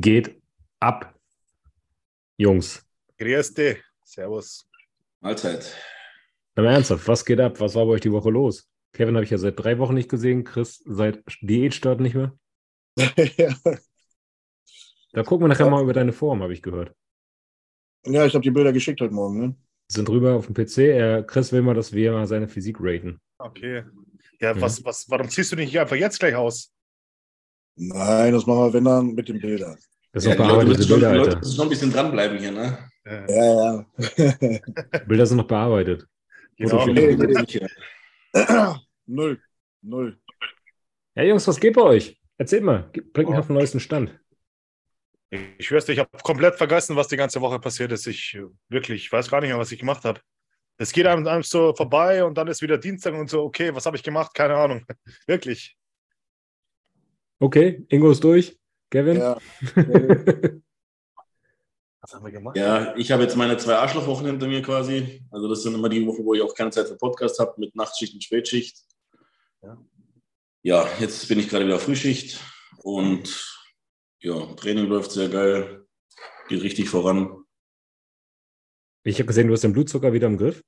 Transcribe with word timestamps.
Geht 0.00 0.40
ab, 0.80 1.14
Jungs? 2.38 2.82
Grüß 3.18 3.52
dich. 3.52 3.82
Servus. 4.02 4.66
Mahlzeit. 5.20 5.76
Aber 6.54 6.70
ernsthaft, 6.70 7.06
was 7.06 7.22
geht 7.22 7.38
ab? 7.38 7.60
Was 7.60 7.74
war 7.74 7.84
bei 7.84 7.92
euch 7.92 8.00
die 8.00 8.10
Woche 8.10 8.30
los? 8.30 8.66
Kevin 8.94 9.14
habe 9.14 9.24
ich 9.24 9.30
ja 9.30 9.36
seit 9.36 9.62
drei 9.62 9.78
Wochen 9.78 9.92
nicht 9.92 10.08
gesehen, 10.08 10.44
Chris 10.44 10.82
seit 10.86 11.22
Diätstart 11.42 12.00
nicht 12.00 12.14
mehr. 12.14 12.34
ja. 12.96 13.54
Da 15.12 15.22
gucken 15.22 15.44
wir 15.44 15.48
nachher 15.48 15.68
mal 15.68 15.82
über 15.82 15.92
deine 15.92 16.14
Form, 16.14 16.42
habe 16.42 16.54
ich 16.54 16.62
gehört. 16.62 16.94
ja, 18.06 18.24
ich 18.24 18.32
habe 18.32 18.42
die 18.42 18.50
Bilder 18.50 18.72
geschickt 18.72 19.02
heute 19.02 19.12
Morgen. 19.12 19.38
Ne? 19.38 19.56
Sind 19.88 20.08
drüber 20.08 20.32
auf 20.34 20.46
dem 20.46 20.54
PC. 20.54 21.26
Chris 21.28 21.52
will 21.52 21.60
mal, 21.60 21.74
dass 21.74 21.92
wir 21.92 22.12
mal 22.12 22.26
seine 22.26 22.48
Physik 22.48 22.78
raten. 22.80 23.20
Okay. 23.36 23.84
Ja, 24.40 24.54
Ja. 24.54 24.60
Was, 24.62 24.82
was, 24.82 25.10
warum 25.10 25.28
ziehst 25.28 25.52
du 25.52 25.56
nicht 25.56 25.78
einfach 25.78 25.96
jetzt 25.96 26.20
gleich 26.20 26.36
aus? 26.36 26.72
Nein, 27.76 28.32
das 28.32 28.46
machen 28.46 28.60
wir, 28.60 28.72
wenn 28.72 28.84
dann, 28.84 29.14
mit 29.14 29.28
den 29.28 29.40
Bildern. 29.40 29.76
Das 30.12 30.24
Ja, 30.24 30.30
sind 30.32 30.38
noch 30.40 30.46
die 30.46 30.52
Leute 30.52 30.66
bearbeitete 30.66 30.78
müssen 30.78 30.88
schon, 30.88 31.00
Bilder, 31.00 31.14
Leute 31.14 31.28
Alter. 31.30 31.38
müssen 31.38 31.56
schon 31.56 31.66
ein 31.66 31.68
bisschen 31.70 31.92
dranbleiben 31.92 32.38
hier, 32.38 32.52
ne? 32.52 32.90
Ja, 33.04 33.84
ja. 34.98 34.98
Bilder 35.06 35.26
sind 35.26 35.36
noch 35.38 35.46
bearbeitet. 35.46 36.06
genau. 36.56 36.86
Nee, 36.86 37.16
nee. 37.16 37.66
Null. 39.06 39.40
Null. 39.82 40.18
Ja, 41.14 41.22
Jungs, 41.24 41.46
was 41.48 41.58
geht 41.58 41.74
bei 41.74 41.82
euch? 41.82 42.20
Erzählt 42.38 42.62
mal, 42.62 42.90
bringt 43.12 43.28
mich 43.28 43.36
Oh. 43.36 43.40
auf 43.40 43.46
den 43.46 43.54
neuesten 43.56 43.80
Stand. 43.80 44.18
Ich 45.58 45.66
schwör's 45.66 45.84
dir, 45.86 45.92
ich 45.92 45.98
habe 46.00 46.10
komplett 46.22 46.56
vergessen, 46.56 46.96
was 46.96 47.08
die 47.08 47.16
ganze 47.16 47.40
Woche 47.40 47.58
passiert 47.60 47.92
ist. 47.92 48.06
Ich 48.06 48.38
wirklich, 48.68 49.04
ich 49.04 49.12
weiß 49.12 49.30
gar 49.30 49.40
nicht 49.40 49.50
mehr, 49.50 49.58
was 49.58 49.70
ich 49.72 49.78
gemacht 49.78 50.04
habe. 50.04 50.20
Es 50.76 50.92
geht 50.92 51.06
einem, 51.06 51.26
einem 51.26 51.42
so 51.42 51.74
vorbei 51.74 52.24
und 52.24 52.36
dann 52.36 52.48
ist 52.48 52.62
wieder 52.62 52.78
Dienstag 52.78 53.14
und 53.14 53.28
so, 53.30 53.42
okay, 53.42 53.74
was 53.74 53.86
habe 53.86 53.96
ich 53.96 54.02
gemacht? 54.02 54.34
Keine 54.34 54.56
Ahnung. 54.56 54.84
Wirklich. 55.26 55.76
Okay, 57.38 57.84
Ingo 57.88 58.10
ist 58.10 58.22
durch. 58.24 58.58
Kevin? 58.90 59.16
Ja. 59.18 59.38
Was 62.02 62.14
haben 62.14 62.24
wir 62.24 62.32
gemacht? 62.32 62.56
Ja, 62.56 62.96
ich 62.96 63.12
habe 63.12 63.22
jetzt 63.22 63.36
meine 63.36 63.56
zwei 63.56 63.76
Arschlochwochen 63.76 64.26
hinter 64.26 64.48
mir 64.48 64.62
quasi. 64.62 65.22
Also 65.30 65.48
das 65.48 65.62
sind 65.62 65.74
immer 65.74 65.88
die 65.88 66.04
Wochen, 66.06 66.24
wo 66.24 66.34
ich 66.34 66.42
auch 66.42 66.54
keine 66.54 66.70
Zeit 66.70 66.88
für 66.88 66.96
Podcast 66.96 67.38
habe, 67.38 67.54
mit 67.58 67.76
Nachtschicht 67.76 68.14
und 68.14 68.24
Spätschicht. 68.24 68.78
Ja. 69.62 69.78
Ja, 70.62 70.88
jetzt 70.98 71.28
bin 71.28 71.38
ich 71.38 71.48
gerade 71.48 71.66
wieder 71.66 71.78
Frühschicht 71.78 72.40
und 72.82 73.58
ja, 74.20 74.34
Training 74.56 74.86
läuft 74.86 75.10
sehr 75.12 75.28
geil, 75.28 75.86
geht 76.48 76.62
richtig 76.62 76.88
voran. 76.88 77.44
Ich 79.04 79.16
habe 79.16 79.26
gesehen, 79.26 79.46
du 79.46 79.54
hast 79.54 79.64
den 79.64 79.72
Blutzucker 79.72 80.12
wieder 80.12 80.26
im 80.26 80.36
Griff. 80.36 80.62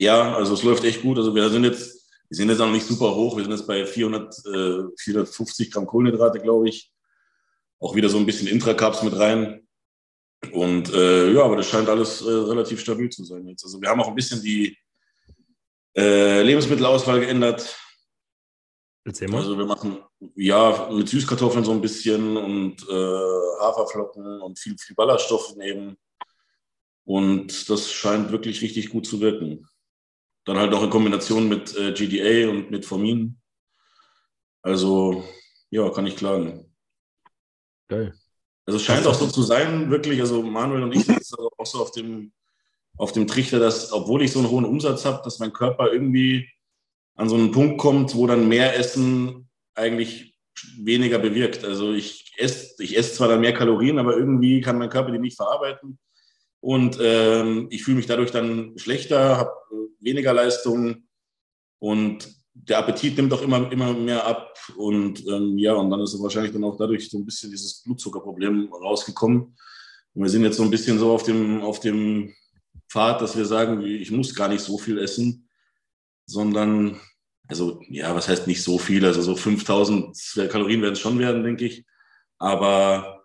Ja, 0.00 0.34
also 0.34 0.54
es 0.54 0.62
läuft 0.62 0.84
echt 0.84 1.02
gut. 1.02 1.18
Also 1.18 1.34
wir 1.34 1.48
sind 1.50 1.64
jetzt, 1.64 2.08
wir 2.28 2.36
sind 2.36 2.48
jetzt 2.48 2.60
auch 2.60 2.70
nicht 2.70 2.86
super 2.86 3.14
hoch. 3.14 3.36
Wir 3.36 3.44
sind 3.44 3.52
jetzt 3.52 3.66
bei 3.66 3.86
400, 3.86 4.34
äh, 4.46 4.82
450 4.98 5.70
Gramm 5.70 5.86
Kohlenhydrate, 5.86 6.40
glaube 6.40 6.68
ich. 6.68 6.92
Auch 7.80 7.94
wieder 7.94 8.08
so 8.08 8.18
ein 8.18 8.26
bisschen 8.26 8.48
Intracarps 8.48 9.02
mit 9.02 9.16
rein. 9.16 9.66
Und 10.52 10.92
äh, 10.92 11.32
ja, 11.32 11.42
aber 11.42 11.56
das 11.56 11.68
scheint 11.68 11.88
alles 11.88 12.20
äh, 12.20 12.30
relativ 12.30 12.80
stabil 12.80 13.08
zu 13.10 13.24
sein 13.24 13.46
jetzt. 13.46 13.64
Also 13.64 13.80
wir 13.80 13.88
haben 13.88 14.00
auch 14.00 14.08
ein 14.08 14.14
bisschen 14.14 14.40
die 14.42 14.76
äh, 15.96 16.42
Lebensmittelauswahl 16.42 17.20
geändert. 17.20 17.76
Erzähl 19.04 19.28
mal. 19.28 19.38
Also 19.38 19.58
wir 19.58 19.66
machen 19.66 19.98
ja 20.34 20.90
mit 20.92 21.08
Süßkartoffeln 21.08 21.64
so 21.64 21.72
ein 21.72 21.80
bisschen 21.80 22.36
und 22.36 22.76
äh, 22.88 23.60
Haferflocken 23.60 24.40
und 24.42 24.58
viel, 24.58 24.76
viel 24.78 24.94
Ballaststoff 24.94 25.56
nehmen. 25.56 25.96
Und 27.04 27.68
das 27.70 27.90
scheint 27.90 28.30
wirklich 28.30 28.60
richtig 28.60 28.90
gut 28.90 29.06
zu 29.06 29.20
wirken. 29.20 29.66
Dann 30.44 30.58
halt 30.58 30.70
noch 30.70 30.82
in 30.82 30.90
Kombination 30.90 31.48
mit 31.48 31.76
äh, 31.76 31.92
GDA 31.92 32.50
und 32.50 32.70
mit 32.70 32.86
Formin. 32.86 33.40
Also 34.62 35.24
ja, 35.70 35.88
kann 35.90 36.06
ich 36.06 36.16
klagen. 36.16 36.67
Geil. 37.88 38.14
Also 38.66 38.76
es 38.76 38.84
scheint 38.84 39.06
auch 39.06 39.14
so 39.14 39.26
zu 39.26 39.42
sein, 39.42 39.90
wirklich, 39.90 40.20
also 40.20 40.42
Manuel 40.42 40.82
und 40.82 40.94
ich 40.94 41.04
sind 41.04 41.20
auch 41.56 41.66
so 41.66 41.80
auf 41.80 41.90
dem, 41.90 42.32
auf 42.98 43.12
dem 43.12 43.26
Trichter, 43.26 43.58
dass, 43.58 43.92
obwohl 43.92 44.22
ich 44.22 44.32
so 44.32 44.40
einen 44.40 44.50
hohen 44.50 44.66
Umsatz 44.66 45.06
habe, 45.06 45.22
dass 45.24 45.38
mein 45.38 45.52
Körper 45.54 45.90
irgendwie 45.90 46.50
an 47.14 47.28
so 47.28 47.36
einen 47.36 47.50
Punkt 47.50 47.78
kommt, 47.78 48.14
wo 48.14 48.26
dann 48.26 48.48
mehr 48.48 48.76
Essen 48.76 49.48
eigentlich 49.74 50.36
weniger 50.76 51.18
bewirkt. 51.18 51.64
Also 51.64 51.92
ich 51.92 52.32
esse 52.36 52.82
ich 52.82 52.96
esse 52.96 53.14
zwar 53.14 53.28
dann 53.28 53.40
mehr 53.40 53.54
Kalorien, 53.54 53.98
aber 53.98 54.16
irgendwie 54.16 54.60
kann 54.60 54.78
mein 54.78 54.90
Körper 54.90 55.12
die 55.12 55.18
nicht 55.18 55.36
verarbeiten. 55.36 55.98
Und 56.60 56.98
ähm, 57.00 57.68
ich 57.70 57.84
fühle 57.84 57.96
mich 57.96 58.06
dadurch 58.06 58.32
dann 58.32 58.76
schlechter, 58.76 59.36
habe 59.36 59.52
weniger 60.00 60.32
Leistung 60.32 61.08
und 61.78 62.28
der 62.66 62.78
Appetit 62.78 63.16
nimmt 63.16 63.32
auch 63.32 63.42
immer, 63.42 63.70
immer 63.70 63.92
mehr 63.92 64.26
ab. 64.26 64.58
Und 64.76 65.26
ähm, 65.26 65.58
ja, 65.58 65.74
und 65.74 65.90
dann 65.90 66.00
ist 66.00 66.20
wahrscheinlich 66.20 66.52
dann 66.52 66.64
auch 66.64 66.76
dadurch 66.76 67.08
so 67.08 67.18
ein 67.18 67.24
bisschen 67.24 67.50
dieses 67.50 67.82
Blutzuckerproblem 67.82 68.72
rausgekommen. 68.72 69.56
Und 70.14 70.22
wir 70.22 70.28
sind 70.28 70.42
jetzt 70.42 70.56
so 70.56 70.62
ein 70.62 70.70
bisschen 70.70 70.98
so 70.98 71.12
auf 71.12 71.22
dem, 71.22 71.62
auf 71.62 71.80
dem 71.80 72.34
Pfad, 72.90 73.20
dass 73.20 73.36
wir 73.36 73.44
sagen, 73.44 73.82
ich 73.82 74.10
muss 74.10 74.34
gar 74.34 74.48
nicht 74.48 74.62
so 74.62 74.78
viel 74.78 74.98
essen, 74.98 75.48
sondern, 76.26 77.00
also 77.46 77.80
ja, 77.88 78.14
was 78.14 78.28
heißt 78.28 78.46
nicht 78.46 78.62
so 78.62 78.78
viel? 78.78 79.04
Also 79.04 79.22
so 79.22 79.36
5000 79.36 80.16
Kalorien 80.50 80.82
werden 80.82 80.94
es 80.94 81.00
schon 81.00 81.18
werden, 81.18 81.44
denke 81.44 81.66
ich. 81.66 81.84
Aber 82.38 83.24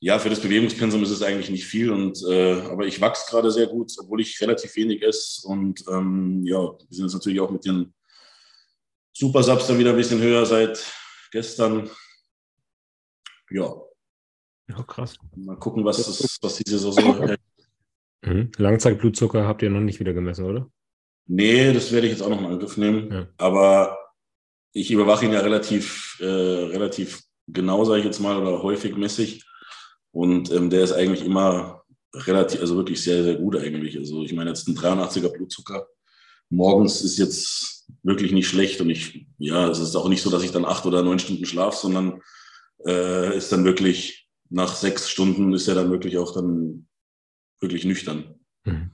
ja, 0.00 0.18
für 0.18 0.30
das 0.30 0.40
Bewegungspensum 0.40 1.02
ist 1.02 1.10
es 1.10 1.22
eigentlich 1.22 1.50
nicht 1.50 1.64
viel. 1.64 1.90
Und, 1.90 2.22
äh, 2.28 2.54
aber 2.62 2.86
ich 2.86 3.00
wachse 3.00 3.30
gerade 3.30 3.50
sehr 3.50 3.66
gut, 3.66 3.92
obwohl 4.00 4.20
ich 4.20 4.40
relativ 4.40 4.74
wenig 4.76 5.02
esse. 5.02 5.46
Und 5.46 5.84
ähm, 5.88 6.42
ja, 6.44 6.58
wir 6.58 6.86
sind 6.90 7.04
jetzt 7.04 7.14
natürlich 7.14 7.40
auch 7.40 7.50
mit 7.50 7.64
den 7.64 7.94
Super 9.12 9.42
Subs 9.42 9.66
dann 9.66 9.78
wieder 9.78 9.90
ein 9.90 9.96
bisschen 9.96 10.20
höher 10.20 10.44
seit 10.46 10.84
gestern. 11.30 11.90
Ja, 13.50 13.74
Ja, 14.68 14.82
krass. 14.84 15.16
mal 15.36 15.56
gucken, 15.58 15.84
was, 15.84 15.98
das, 15.98 16.38
was 16.40 16.56
diese 16.56 16.78
Saison 16.78 17.18
hält. 17.26 17.40
Mhm. 18.24 18.50
Langzeitblutzucker 18.56 19.46
habt 19.46 19.62
ihr 19.62 19.70
noch 19.70 19.80
nicht 19.80 20.00
wieder 20.00 20.14
gemessen, 20.14 20.44
oder? 20.46 20.70
Nee, 21.26 21.72
das 21.72 21.92
werde 21.92 22.06
ich 22.06 22.12
jetzt 22.14 22.22
auch 22.22 22.30
noch 22.30 22.40
in 22.40 22.46
Angriff 22.46 22.76
nehmen. 22.76 23.10
Ja. 23.12 23.26
Aber 23.36 23.98
ich 24.72 24.90
überwache 24.90 25.26
ihn 25.26 25.32
ja 25.32 25.40
relativ, 25.40 26.16
äh, 26.20 26.24
relativ 26.24 27.22
genau, 27.46 27.84
sage 27.84 28.00
ich 28.00 28.04
jetzt 28.06 28.20
mal, 28.20 28.36
oder 28.40 28.62
häufig 28.62 28.96
mäßig. 28.96 29.44
Und 30.12 30.50
ähm, 30.52 30.70
der 30.70 30.82
ist 30.84 30.92
eigentlich 30.92 31.24
immer 31.24 31.82
relativ, 32.14 32.60
also 32.60 32.76
wirklich 32.76 33.02
sehr, 33.02 33.22
sehr 33.24 33.36
gut 33.36 33.56
eigentlich. 33.56 33.96
Also 33.98 34.22
ich 34.22 34.32
meine, 34.32 34.50
jetzt 34.50 34.68
ein 34.68 34.76
83er 34.76 35.30
Blutzucker 35.30 35.86
morgens 36.52 37.00
ist 37.00 37.18
jetzt 37.18 37.86
wirklich 38.02 38.32
nicht 38.32 38.48
schlecht. 38.48 38.80
Und 38.80 38.90
ich, 38.90 39.26
ja, 39.38 39.68
es 39.68 39.78
ist 39.78 39.96
auch 39.96 40.08
nicht 40.08 40.22
so, 40.22 40.30
dass 40.30 40.44
ich 40.44 40.52
dann 40.52 40.64
acht 40.64 40.86
oder 40.86 41.02
neun 41.02 41.18
Stunden 41.18 41.46
schlafe, 41.46 41.76
sondern 41.76 42.20
äh, 42.86 43.36
ist 43.36 43.50
dann 43.50 43.64
wirklich 43.64 44.28
nach 44.50 44.74
sechs 44.74 45.08
Stunden 45.08 45.52
ist 45.54 45.66
er 45.66 45.74
dann 45.74 45.90
wirklich 45.90 46.18
auch 46.18 46.34
dann 46.34 46.86
wirklich 47.60 47.84
nüchtern. 47.84 48.34
Mhm. 48.64 48.90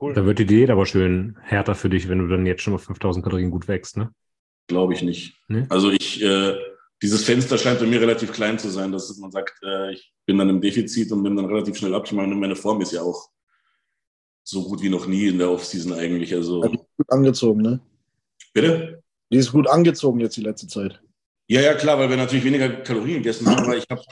Cool. 0.00 0.14
Da 0.14 0.24
wird 0.24 0.38
die 0.38 0.46
Diät 0.46 0.70
aber 0.70 0.86
schön 0.86 1.36
härter 1.42 1.74
für 1.74 1.90
dich, 1.90 2.08
wenn 2.08 2.18
du 2.18 2.28
dann 2.28 2.46
jetzt 2.46 2.62
schon 2.62 2.74
auf 2.74 2.82
5000 2.82 3.24
Kalorien 3.24 3.50
gut 3.50 3.68
wächst, 3.68 3.96
ne? 3.96 4.12
Glaube 4.68 4.94
ich 4.94 5.02
nicht. 5.02 5.38
Nee? 5.48 5.66
Also 5.68 5.90
ich, 5.90 6.22
äh, 6.22 6.56
dieses 7.02 7.24
Fenster 7.24 7.58
scheint 7.58 7.80
bei 7.80 7.86
mir 7.86 8.00
relativ 8.00 8.32
klein 8.32 8.58
zu 8.58 8.70
sein, 8.70 8.90
dass 8.90 9.16
man 9.18 9.30
sagt, 9.30 9.60
äh, 9.62 9.92
ich 9.92 10.12
bin 10.24 10.38
dann 10.38 10.48
im 10.48 10.60
Defizit 10.60 11.12
und 11.12 11.22
bin 11.22 11.36
dann 11.36 11.46
relativ 11.46 11.76
schnell 11.76 11.94
ab. 11.94 12.04
Ich 12.06 12.12
meine, 12.12 12.34
meine 12.34 12.56
Form 12.56 12.80
ist 12.80 12.92
ja 12.92 13.02
auch 13.02 13.28
so 14.44 14.64
gut 14.64 14.82
wie 14.82 14.88
noch 14.88 15.06
nie 15.06 15.28
in 15.28 15.38
der 15.38 15.50
Offseason 15.50 15.92
eigentlich. 15.92 16.34
Also, 16.34 16.60
Gut 16.60 16.80
angezogen, 17.08 17.62
ne? 17.62 17.80
bitte? 18.52 19.02
Die 19.30 19.38
ist 19.38 19.52
gut 19.52 19.68
angezogen 19.68 20.20
jetzt 20.20 20.36
die 20.36 20.42
letzte 20.42 20.68
Zeit. 20.68 21.00
Ja, 21.48 21.60
ja, 21.60 21.74
klar, 21.74 21.98
weil 21.98 22.10
wir 22.10 22.16
natürlich 22.16 22.44
weniger 22.44 22.68
Kalorien 22.68 23.18
gegessen 23.18 23.46
haben, 23.46 23.64
aber 23.64 23.76
ich 23.76 23.86
habe 23.90 24.02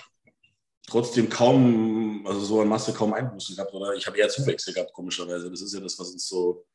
trotzdem 0.86 1.28
kaum, 1.28 2.26
also 2.26 2.40
so 2.40 2.60
an 2.60 2.68
Masse 2.68 2.92
kaum 2.92 3.12
Einbußen 3.12 3.54
gehabt 3.54 3.72
oder 3.72 3.94
ich 3.94 4.06
habe 4.06 4.18
eher 4.18 4.28
Zuwächse 4.28 4.72
gehabt, 4.72 4.92
komischerweise. 4.92 5.50
Das 5.50 5.60
ist 5.60 5.72
ja 5.72 5.80
das, 5.80 5.98
was 5.98 6.10
uns 6.10 6.26
so, 6.26 6.66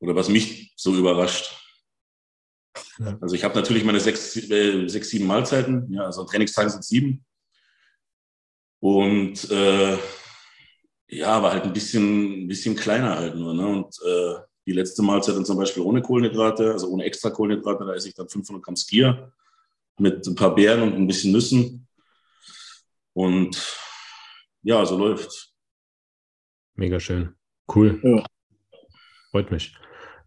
oder 0.00 0.14
was 0.14 0.28
mich 0.28 0.72
so 0.76 0.94
überrascht. 0.94 1.54
Ja. 2.98 3.16
Also 3.20 3.34
ich 3.34 3.44
habe 3.44 3.54
natürlich 3.54 3.84
meine 3.84 4.00
sechs, 4.00 4.36
äh, 4.36 4.88
sechs, 4.88 5.10
sieben 5.10 5.26
Mahlzeiten, 5.26 5.90
ja, 5.92 6.04
also 6.04 6.22
an 6.22 6.26
Trainingstagen 6.26 6.70
sind 6.70 6.84
sieben. 6.84 7.24
Und 8.80 9.50
äh, 9.50 9.98
ja, 11.08 11.42
war 11.42 11.52
halt 11.52 11.64
ein 11.64 11.72
bisschen, 11.72 12.44
ein 12.44 12.48
bisschen 12.48 12.76
kleiner 12.76 13.16
halt 13.16 13.36
nur. 13.36 13.54
Ne? 13.54 13.66
Und 13.66 13.96
äh, 14.04 14.34
die 14.66 14.72
letzte 14.72 15.02
Mahlzeit 15.02 15.36
dann 15.36 15.44
zum 15.44 15.56
Beispiel 15.56 15.82
ohne 15.82 16.02
Kohlenhydrate, 16.02 16.72
also 16.72 16.88
ohne 16.88 17.04
extra 17.04 17.30
Kohlenhydrate, 17.30 17.84
da 17.84 17.94
esse 17.94 18.08
ich 18.08 18.14
dann 18.14 18.28
500 18.28 18.64
Gramm 18.64 18.76
Skier 18.76 19.32
mit 19.98 20.26
ein 20.26 20.34
paar 20.34 20.54
Beeren 20.54 20.82
und 20.82 20.94
ein 20.94 21.06
bisschen 21.06 21.32
Nüssen. 21.32 21.86
Und 23.12 23.56
ja, 24.62 24.84
so 24.84 24.98
läuft. 24.98 25.52
Mega 26.74 27.00
schön. 27.00 27.34
Cool. 27.74 28.00
Ja. 28.02 28.24
Freut 29.30 29.50
mich. 29.50 29.74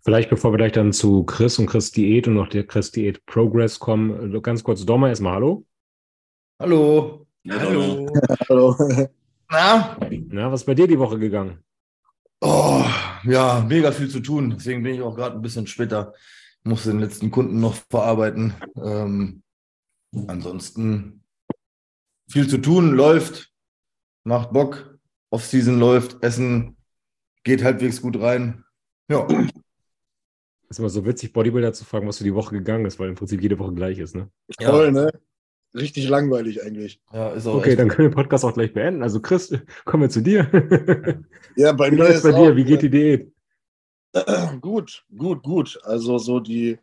Vielleicht, 0.03 0.29
bevor 0.29 0.53
wir 0.53 0.57
gleich 0.57 0.71
dann 0.71 0.93
zu 0.93 1.23
Chris 1.25 1.59
und 1.59 1.67
Chris 1.67 1.91
Diät 1.91 2.27
und 2.27 2.35
noch 2.35 2.47
der 2.47 2.65
Chris 2.65 2.91
Diät 2.91 3.25
Progress 3.25 3.79
kommen, 3.79 4.41
ganz 4.41 4.63
kurz 4.63 4.85
Dommer 4.85 5.09
erstmal 5.09 5.33
Hallo. 5.33 5.65
Hallo. 6.57 7.27
Ja, 7.43 7.59
Hallo. 7.59 8.07
Hallo. 8.49 9.09
Na? 9.49 9.97
Na, 10.27 10.51
was 10.51 10.61
ist 10.61 10.65
bei 10.65 10.75
dir 10.75 10.87
die 10.87 10.99
Woche 10.99 11.17
gegangen? 11.17 11.63
Oh, 12.41 12.85
ja, 13.23 13.65
mega 13.67 13.91
viel 13.91 14.09
zu 14.09 14.19
tun. 14.19 14.51
Deswegen 14.51 14.83
bin 14.83 14.95
ich 14.95 15.01
auch 15.01 15.15
gerade 15.15 15.35
ein 15.35 15.41
bisschen 15.41 15.67
später. 15.67 16.13
Muss 16.63 16.83
den 16.83 16.99
letzten 16.99 17.31
Kunden 17.31 17.59
noch 17.59 17.75
verarbeiten. 17.89 18.53
Ähm, 18.81 19.43
ansonsten 20.27 21.23
viel 22.29 22.47
zu 22.47 22.59
tun, 22.59 22.91
läuft, 22.91 23.51
macht 24.23 24.51
Bock, 24.51 24.97
Off-Season 25.31 25.79
läuft, 25.79 26.23
Essen 26.23 26.77
geht 27.43 27.63
halbwegs 27.63 28.01
gut 28.01 28.19
rein. 28.19 28.63
Ja. 29.09 29.27
ist 30.69 30.79
immer 30.79 30.89
so 30.89 31.05
witzig, 31.05 31.33
Bodybuilder 31.33 31.73
zu 31.73 31.85
fragen, 31.85 32.07
was 32.07 32.19
für 32.19 32.23
die 32.23 32.35
Woche 32.35 32.55
gegangen 32.55 32.85
ist, 32.85 32.99
weil 32.99 33.09
im 33.09 33.15
Prinzip 33.15 33.41
jede 33.41 33.57
Woche 33.57 33.73
gleich 33.73 33.97
ist, 33.97 34.15
ne? 34.15 34.29
Ja. 34.59 34.69
Voll, 34.69 34.91
ne? 34.91 35.09
Richtig 35.75 36.09
langweilig 36.09 36.63
eigentlich. 36.63 36.99
ja 37.13 37.29
ist 37.31 37.45
auch 37.47 37.55
Okay, 37.55 37.71
echt- 37.71 37.79
dann 37.79 37.89
können 37.89 38.07
wir 38.07 38.09
den 38.09 38.15
Podcast 38.15 38.43
auch 38.43 38.53
gleich 38.53 38.73
beenden. 38.73 39.03
Also 39.03 39.21
Chris, 39.21 39.53
kommen 39.85 40.03
wir 40.03 40.09
zu 40.09 40.21
dir. 40.21 41.23
Ja, 41.55 41.73
bei 41.73 41.91
Wie 41.91 41.95
mir 41.95 42.07
ist 42.07 42.23
bei 42.23 42.31
dir? 42.31 42.51
auch, 42.51 42.55
Wie 42.55 42.63
geht 42.63 42.81
die 42.81 42.89
Diät? 42.89 43.31
Gut, 44.61 45.05
gut, 45.15 45.43
gut. 45.43 45.79
Also 45.83 46.17
so 46.17 46.39
die, 46.39 46.79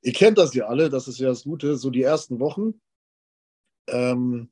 ihr 0.00 0.12
kennt 0.14 0.38
das 0.38 0.54
ja 0.54 0.66
alle, 0.66 0.88
das 0.88 1.06
ist 1.08 1.18
ja 1.18 1.28
das 1.28 1.44
Gute, 1.44 1.76
so 1.76 1.90
die 1.90 2.02
ersten 2.02 2.40
Wochen. 2.40 2.80
Ähm, 3.88 4.48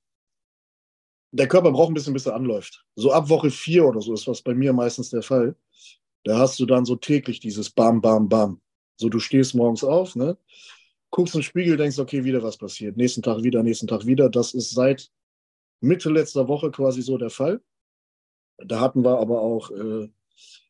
der 1.33 1.49
Körper 1.49 1.71
braucht 1.73 1.91
ein 1.91 1.95
bisschen, 1.95 2.13
bis 2.13 2.27
er 2.27 2.35
anläuft. 2.35 2.85
So 2.97 3.13
ab 3.13 3.29
Woche 3.31 3.51
vier 3.51 3.87
oder 3.87 4.01
so 4.03 4.13
ist 4.13 4.27
was 4.27 4.43
bei 4.43 4.53
mir 4.55 4.73
meistens 4.75 5.09
der 5.11 5.23
Fall. 5.23 5.55
Da 6.25 6.39
hast 6.39 6.61
du 6.61 6.67
dann 6.67 6.85
so 6.85 6.97
täglich 6.97 7.41
dieses 7.41 7.71
Bam, 7.71 8.03
Bam, 8.03 8.29
Bam. 8.29 8.61
So 8.97 9.09
du 9.09 9.19
stehst 9.19 9.55
morgens 9.55 9.83
auf, 9.83 10.15
ne? 10.17 10.37
Guckst 11.11 11.35
in 11.35 11.41
den 11.41 11.45
Spiegel, 11.45 11.77
denkst, 11.77 11.99
okay, 11.99 12.25
wieder 12.25 12.43
was 12.43 12.57
passiert. 12.57 12.97
Nächsten 12.97 13.23
Tag 13.23 13.43
wieder, 13.43 13.63
nächsten 13.63 13.87
Tag 13.87 14.07
wieder. 14.07 14.31
Das 14.31 14.55
ist 14.55 14.71
seit 14.71 15.11
Mitte 15.81 16.11
letzter 16.11 16.49
Woche 16.49 16.71
quasi 16.71 17.03
so 17.03 17.19
der 17.19 17.31
Fall. 17.31 17.61
Da 18.59 18.81
hatten 18.81 19.05
wir 19.05 19.19
aber 19.19 19.41
auch 19.41 19.71
äh, 19.71 20.09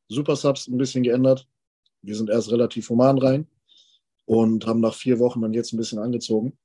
Super 0.08 0.36
Subs 0.36 0.68
ein 0.68 0.78
bisschen 0.78 1.02
geändert. 1.02 1.48
Wir 2.02 2.16
sind 2.16 2.30
erst 2.30 2.50
relativ 2.50 2.88
human 2.88 3.18
rein 3.18 3.46
und 4.24 4.66
haben 4.66 4.80
nach 4.80 4.94
vier 4.94 5.18
Wochen 5.18 5.42
dann 5.42 5.52
jetzt 5.52 5.72
ein 5.72 5.76
bisschen 5.76 5.98
angezogen. 5.98 6.56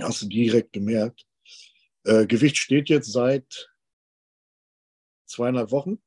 Hast 0.00 0.22
du 0.22 0.26
direkt 0.26 0.72
gemerkt. 0.72 1.26
Äh, 2.04 2.26
Gewicht 2.26 2.56
steht 2.56 2.88
jetzt 2.88 3.12
seit 3.12 3.70
zweieinhalb 5.26 5.70
Wochen. 5.70 6.00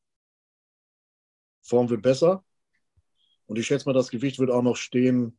Form 1.62 1.90
wird 1.90 2.02
besser. 2.02 2.44
Und 3.46 3.60
ich 3.60 3.68
schätze 3.68 3.86
mal, 3.88 3.94
das 3.94 4.10
Gewicht 4.10 4.40
wird 4.40 4.50
auch 4.50 4.64
noch 4.64 4.78
stehen 4.78 5.38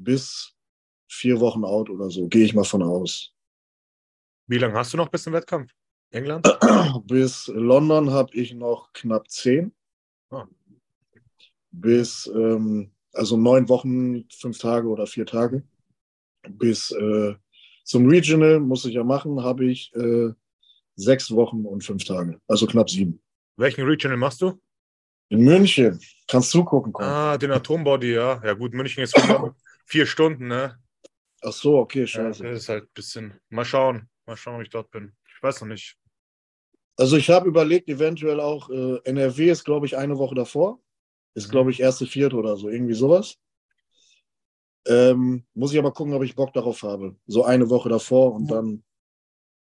bis 0.00 0.54
vier 1.08 1.40
Wochen 1.40 1.64
out 1.64 1.90
oder 1.90 2.10
so. 2.10 2.28
Gehe 2.28 2.44
ich 2.44 2.54
mal 2.54 2.64
von 2.64 2.82
aus. 2.82 3.32
Wie 4.46 4.58
lange 4.58 4.74
hast 4.74 4.92
du 4.92 4.96
noch 4.96 5.08
bis 5.08 5.22
zum 5.22 5.32
Wettkampf? 5.32 5.72
England? 6.10 6.44
Bis 7.06 7.46
London 7.54 8.10
habe 8.10 8.34
ich 8.34 8.52
noch 8.52 8.92
knapp 8.92 9.30
zehn. 9.30 9.72
Ah. 10.30 10.46
Bis, 11.70 12.28
ähm, 12.34 12.90
also 13.12 13.36
neun 13.36 13.68
Wochen, 13.68 14.28
fünf 14.28 14.58
Tage 14.58 14.88
oder 14.88 15.06
vier 15.06 15.24
Tage. 15.24 15.62
Bis 16.48 16.90
äh, 16.90 17.34
zum 17.84 18.08
Regional, 18.08 18.58
muss 18.58 18.84
ich 18.84 18.94
ja 18.94 19.04
machen, 19.04 19.40
habe 19.40 19.66
ich 19.66 19.94
äh, 19.94 20.30
sechs 20.96 21.30
Wochen 21.30 21.64
und 21.64 21.84
fünf 21.84 22.04
Tage. 22.04 22.40
Also 22.48 22.66
knapp 22.66 22.90
sieben. 22.90 23.22
Welchen 23.56 23.84
Regional 23.84 24.16
machst 24.16 24.42
du? 24.42 24.60
In 25.28 25.44
München. 25.44 26.00
Kannst 26.26 26.50
zugucken 26.50 26.92
kommen. 26.92 27.08
Ah, 27.08 27.38
den 27.38 27.52
Atombody, 27.52 28.14
ja. 28.14 28.42
Ja 28.44 28.54
gut, 28.54 28.74
München 28.74 29.04
ist 29.04 29.14
vier- 29.90 30.06
Stunden, 30.06 30.46
ne? 30.48 30.78
Ach 31.42 31.52
so, 31.52 31.78
okay, 31.78 32.00
Ja, 32.00 32.06
scheiße. 32.06 32.44
das 32.44 32.58
ist 32.62 32.68
halt 32.68 32.84
ein 32.84 32.92
bisschen. 32.94 33.40
Mal 33.48 33.64
schauen. 33.64 34.08
Mal 34.26 34.36
schauen, 34.36 34.56
ob 34.56 34.62
ich 34.62 34.70
dort 34.70 34.90
bin. 34.90 35.16
Ich 35.36 35.42
weiß 35.42 35.60
noch 35.62 35.68
nicht. 35.68 35.96
Also 36.96 37.16
ich 37.16 37.30
habe 37.30 37.48
überlegt, 37.48 37.88
eventuell 37.88 38.40
auch, 38.40 38.68
äh, 38.70 38.98
NRW 39.04 39.50
ist, 39.50 39.64
glaube 39.64 39.86
ich, 39.86 39.96
eine 39.96 40.18
Woche 40.18 40.34
davor. 40.34 40.80
Ist, 41.34 41.46
Mhm. 41.48 41.50
glaube 41.52 41.70
ich, 41.70 41.80
erste, 41.80 42.06
vierte 42.06 42.36
oder 42.36 42.56
so, 42.56 42.68
irgendwie 42.68 42.94
sowas. 42.94 43.36
Ähm, 44.86 45.44
muss 45.54 45.72
ich 45.72 45.78
aber 45.78 45.92
gucken, 45.92 46.14
ob 46.14 46.22
ich 46.22 46.34
Bock 46.34 46.52
darauf 46.52 46.82
habe. 46.82 47.16
So 47.26 47.44
eine 47.44 47.68
Woche 47.70 47.88
davor 47.88 48.34
und 48.34 48.50
dann. 48.50 48.84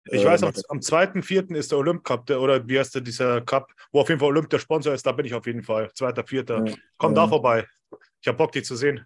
Ich 0.06 0.22
äh, 0.22 0.26
weiß, 0.26 0.44
am, 0.44 0.54
am 0.70 0.80
2.4. 0.82 1.56
ist 1.56 1.72
der 1.72 1.80
Olymp 1.80 2.04
Cup, 2.04 2.26
der, 2.28 2.40
oder 2.40 2.68
wie 2.68 2.78
heißt 2.78 2.94
der, 2.96 3.02
dieser 3.02 3.42
Cup, 3.42 3.72
wo 3.92 4.02
auf 4.02 4.10
jeden 4.10 4.20
Fall 4.20 4.30
Olymp 4.30 4.50
der 4.50 4.60
Sponsor 4.60 4.94
ist, 4.94 5.06
da 5.06 5.12
bin 5.14 5.26
ich 5.26 5.34
auf 5.34 5.46
jeden 5.48 5.64
Fall. 5.64 5.90
2.4. 5.96 6.68
Ja, 6.70 6.76
Komm 6.98 7.12
ja. 7.16 7.16
da 7.24 7.28
vorbei. 7.28 7.68
Ich 8.22 8.28
habe 8.28 8.38
Bock, 8.38 8.52
dich 8.52 8.66
zu 8.66 8.76
sehen. 8.76 9.06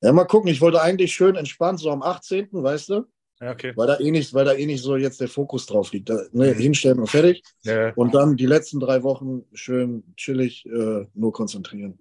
Ja, 0.00 0.12
mal 0.12 0.24
gucken. 0.24 0.50
Ich 0.50 0.60
wollte 0.60 0.82
eigentlich 0.82 1.14
schön 1.14 1.36
entspannt, 1.36 1.80
so 1.80 1.90
am 1.90 2.02
18., 2.02 2.62
weißt 2.62 2.90
du? 2.90 3.04
Ja, 3.40 3.50
okay. 3.52 3.72
Weil 3.76 3.86
da 3.86 3.98
eh 3.98 4.10
nicht, 4.10 4.32
weil 4.34 4.44
da 4.44 4.54
eh 4.54 4.66
nicht 4.66 4.82
so 4.82 4.96
jetzt 4.96 5.20
der 5.20 5.28
Fokus 5.28 5.66
drauf 5.66 5.92
liegt. 5.92 6.08
Da, 6.08 6.20
ne, 6.32 6.52
Mhm. 6.52 6.60
Hinstellen 6.60 7.00
und 7.00 7.08
fertig. 7.08 7.42
Ja. 7.64 7.92
Und 7.96 8.14
dann 8.14 8.36
die 8.36 8.46
letzten 8.46 8.80
drei 8.80 9.02
Wochen 9.02 9.44
schön 9.52 10.04
chillig 10.16 10.66
äh, 10.66 11.06
nur 11.14 11.32
konzentrieren. 11.32 11.98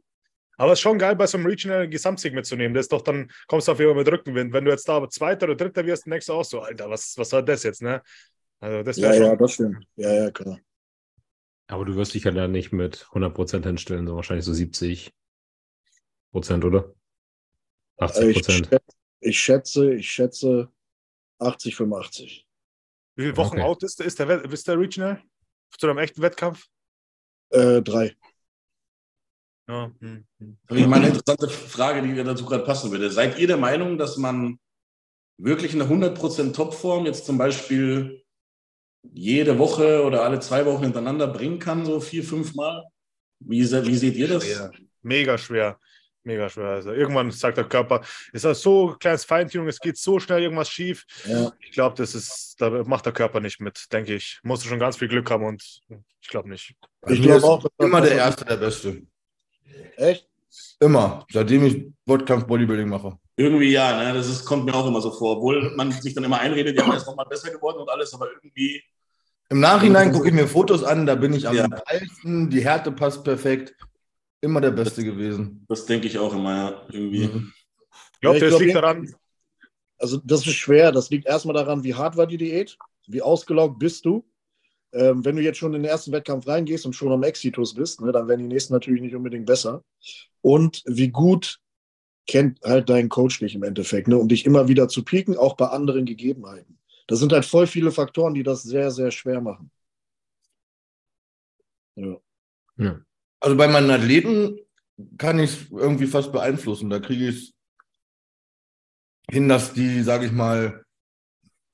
Aber 0.57 0.71
es 0.73 0.79
ist 0.79 0.83
schon 0.83 0.99
geil, 0.99 1.15
bei 1.15 1.25
so 1.27 1.37
einem 1.37 1.47
Regional 1.47 1.89
Gesamtsieg 1.89 2.33
mitzunehmen. 2.33 2.73
Das 2.75 2.85
ist 2.85 2.91
doch 2.93 3.01
dann, 3.01 3.31
kommst 3.47 3.67
du 3.67 3.71
auf 3.71 3.79
jeden 3.79 3.91
Fall 3.91 3.97
mit 4.03 4.11
Rückenwind. 4.11 4.53
Wenn 4.53 4.65
du 4.65 4.71
jetzt 4.71 4.87
da 4.87 5.09
Zweiter 5.09 5.45
oder 5.47 5.55
Dritter 5.55 5.85
wirst, 5.85 6.05
denkst 6.05 6.27
du 6.27 6.33
auch 6.33 6.45
so, 6.45 6.61
Alter, 6.61 6.89
was, 6.89 7.15
was 7.17 7.29
soll 7.29 7.43
das 7.43 7.63
jetzt, 7.63 7.81
ne? 7.81 8.01
Also 8.59 8.83
das 8.83 8.97
Ja, 8.97 9.13
wäre 9.13 9.15
ja, 9.15 9.27
schon. 9.29 9.37
das 9.37 9.51
stimmt. 9.53 9.85
Ja, 9.95 10.13
ja, 10.13 10.31
klar. 10.31 10.59
Aber 11.67 11.83
du 11.83 11.95
wirst 11.97 12.13
dich 12.13 12.23
ja 12.23 12.31
dann 12.31 12.53
nicht 12.53 12.71
mit 12.71 13.09
100% 13.13 13.65
hinstellen, 13.65 14.07
so 14.07 14.15
wahrscheinlich 14.15 14.45
so 14.45 14.53
70 14.53 15.11
Prozent, 16.31 16.65
oder? 16.65 16.93
80 17.97 18.23
Äh, 18.23 18.29
Ich, 18.29 18.35
Prozent. 18.37 18.67
schätze- 18.67 18.95
ich 19.21 19.39
schätze, 19.39 19.93
ich 19.93 20.11
schätze 20.11 20.71
80, 21.39 21.75
85. 21.75 22.47
Wie 23.15 23.23
viele 23.23 23.37
Wochen 23.37 23.57
Okay. 23.57 23.61
out 23.61 23.83
ist, 23.83 23.99
ist, 24.01 24.19
der, 24.19 24.43
ist 24.43 24.67
der 24.67 24.79
Regional? 24.79 25.21
Zu 25.77 25.87
einem 25.87 25.99
echten 25.99 26.21
Wettkampf? 26.21 26.67
Äh, 27.49 27.81
drei. 27.81 28.15
Ja. 29.69 29.91
hm, 29.99 30.25
hm. 30.39 30.57
Habe 30.69 30.79
ich 30.79 30.87
mal 30.87 30.97
eine 30.97 31.07
interessante 31.07 31.47
Frage, 31.49 32.01
die 32.01 32.09
mir 32.09 32.23
dazu 32.23 32.45
gerade 32.45 32.63
passen 32.65 32.91
würde. 32.91 33.09
Seid 33.09 33.39
ihr 33.39 33.47
der 33.47 33.57
Meinung, 33.57 33.97
dass 33.97 34.17
man 34.17 34.59
wirklich 35.37 35.73
eine 35.73 35.87
100% 35.87 36.53
Topform 36.55 37.05
jetzt 37.05 37.25
zum 37.25 37.37
Beispiel 37.37 38.23
jede 39.03 39.57
Woche 39.59 40.03
oder 40.03 40.23
alle 40.23 40.39
zwei 40.39 40.65
Wochen 40.65 40.83
hintereinander 40.83 41.27
bringen 41.27 41.59
kann, 41.59 41.85
so 41.85 41.99
vier, 41.99 42.23
fünf 42.23 42.55
Mal? 42.55 42.83
Wie, 43.39 43.61
wie 43.61 43.95
seht 43.95 44.15
ihr 44.15 44.27
das? 44.27 44.43
Schwer. 44.45 44.71
Mega 45.01 45.37
schwer. 45.37 45.79
Mega 46.25 46.49
schwer. 46.49 46.67
Also 46.69 46.91
irgendwann 46.91 47.31
sagt 47.31 47.57
der 47.57 47.65
Körper, 47.65 48.01
ist 48.31 48.45
das 48.45 48.61
so 48.61 48.95
kleines 48.97 49.25
Feintuning, 49.25 49.67
es 49.67 49.79
geht 49.79 49.97
so 49.97 50.19
schnell 50.19 50.41
irgendwas 50.41 50.69
schief. 50.69 51.05
Ja. 51.25 51.51
Ich 51.59 51.71
glaube, 51.71 51.95
das 51.97 52.15
ist, 52.15 52.55
da 52.59 52.69
macht 52.85 53.05
der 53.05 53.13
Körper 53.13 53.41
nicht 53.41 53.59
mit, 53.59 53.91
denke 53.91 54.15
ich. 54.15 54.39
Musst 54.43 54.63
du 54.63 54.69
schon 54.69 54.79
ganz 54.79 54.95
viel 54.97 55.09
Glück 55.09 55.29
haben 55.29 55.45
und 55.45 55.81
ich 56.21 56.29
glaube 56.29 56.49
nicht. 56.49 56.75
Ich 57.07 57.19
mir 57.19 57.25
glaub 57.25 57.37
ist 57.37 57.43
auch, 57.43 57.65
immer 57.77 57.99
der 57.99 58.13
Erste 58.13 58.45
der 58.45 58.55
Beste. 58.55 59.01
Echt? 59.97 60.27
Immer. 60.79 61.25
Seitdem 61.31 61.65
ich 61.65 61.87
Wettkampf-Bodybuilding 62.05 62.87
mache. 62.87 63.17
Irgendwie 63.35 63.71
ja, 63.71 64.03
ne? 64.03 64.13
das 64.13 64.29
ist, 64.29 64.45
kommt 64.45 64.65
mir 64.65 64.75
auch 64.75 64.87
immer 64.87 65.01
so 65.01 65.11
vor. 65.11 65.37
Obwohl 65.37 65.75
man 65.75 65.91
sich 65.91 66.13
dann 66.13 66.23
immer 66.23 66.39
einredet, 66.39 66.77
ja, 66.77 66.85
man 66.85 66.97
ist 66.97 67.07
nochmal 67.07 67.25
besser 67.25 67.51
geworden 67.51 67.79
und 67.79 67.89
alles, 67.89 68.13
aber 68.13 68.29
irgendwie, 68.31 68.81
Im 69.49 69.59
Nachhinein 69.59 70.11
gucke 70.11 70.27
ich 70.27 70.33
mir 70.33 70.47
Fotos 70.47 70.83
an, 70.83 71.05
da 71.05 71.15
bin 71.15 71.33
ich 71.33 71.47
am 71.47 71.55
Ja. 71.55 71.67
geilsten, 71.67 72.49
die 72.49 72.63
Härte 72.63 72.91
passt 72.91 73.23
perfekt. 73.23 73.75
Immer 74.43 74.59
der 74.59 74.71
Beste 74.71 75.05
gewesen. 75.05 75.65
das 75.69 75.85
denke 75.85 76.07
ich 76.07 76.17
auch 76.19 76.33
immer, 76.33 76.53
ja, 76.53 76.81
irgendwie. 76.91 77.27
Mhm. 77.27 77.53
Ich 78.13 78.19
glaube, 78.19 78.39
Ja, 78.39 78.41
das 78.41 78.49
glaub, 78.49 78.61
liegt 78.61 78.75
daran, 78.75 79.15
Also 79.97 80.17
das 80.25 80.45
ist 80.45 80.55
schwer. 80.55 80.91
Das 80.91 81.09
liegt 81.09 81.25
erstmal 81.25 81.53
daran, 81.55 81.85
wie 81.85 81.95
hart 81.95 82.17
war 82.17 82.27
die 82.27 82.35
Diät, 82.37 82.77
wie 83.07 83.21
ausgelaugt 83.21 83.79
bist 83.79 84.03
du. 84.03 84.25
Ähm, 84.91 85.23
wenn 85.23 85.37
du 85.37 85.41
jetzt 85.41 85.57
schon 85.59 85.73
in 85.73 85.81
den 85.81 85.89
ersten 85.89 86.11
Wettkampf 86.11 86.45
reingehst 86.45 86.85
und 86.85 86.91
schon 86.93 87.13
am 87.13 87.23
Exitus 87.23 87.73
bist, 87.73 88.01
ne, 88.01 88.11
dann 88.11 88.27
werden 88.27 88.41
die 88.41 88.53
nächsten 88.53 88.73
natürlich 88.73 89.01
nicht 89.01 89.15
unbedingt 89.15 89.45
besser. 89.45 89.81
Und 90.41 90.83
wie 90.85 91.07
gut 91.07 91.59
kennt 92.27 92.59
halt 92.63 92.89
dein 92.89 93.07
Coach 93.07 93.39
dich 93.39 93.55
im 93.55 93.63
Endeffekt, 93.63 94.09
ne, 94.09 94.17
um 94.17 94.27
dich 94.27 94.45
immer 94.45 94.67
wieder 94.67 94.89
zu 94.89 95.03
pieken, 95.05 95.37
auch 95.37 95.55
bei 95.55 95.67
anderen 95.67 96.05
Gegebenheiten. 96.05 96.79
Das 97.07 97.19
sind 97.19 97.31
halt 97.31 97.45
voll 97.45 97.65
viele 97.65 97.91
Faktoren, 97.93 98.33
die 98.33 98.43
das 98.43 98.63
sehr, 98.63 98.91
sehr 98.91 99.11
schwer 99.11 99.39
machen. 99.39 99.71
Ja. 101.95 102.17
Ja. 102.77 102.99
Also 103.43 103.57
bei 103.57 103.67
meinen 103.67 103.91
Athleten 103.91 104.57
kann 105.17 105.37
ich 105.37 105.51
es 105.51 105.71
irgendwie 105.71 106.07
fast 106.07 106.31
beeinflussen. 106.31 106.89
Da 106.89 107.01
kriege 107.01 107.27
ich 107.27 107.35
es 107.35 107.53
hin, 109.29 109.49
dass 109.49 109.73
die, 109.73 110.01
sage 110.01 110.25
ich 110.25 110.31
mal, 110.31 110.85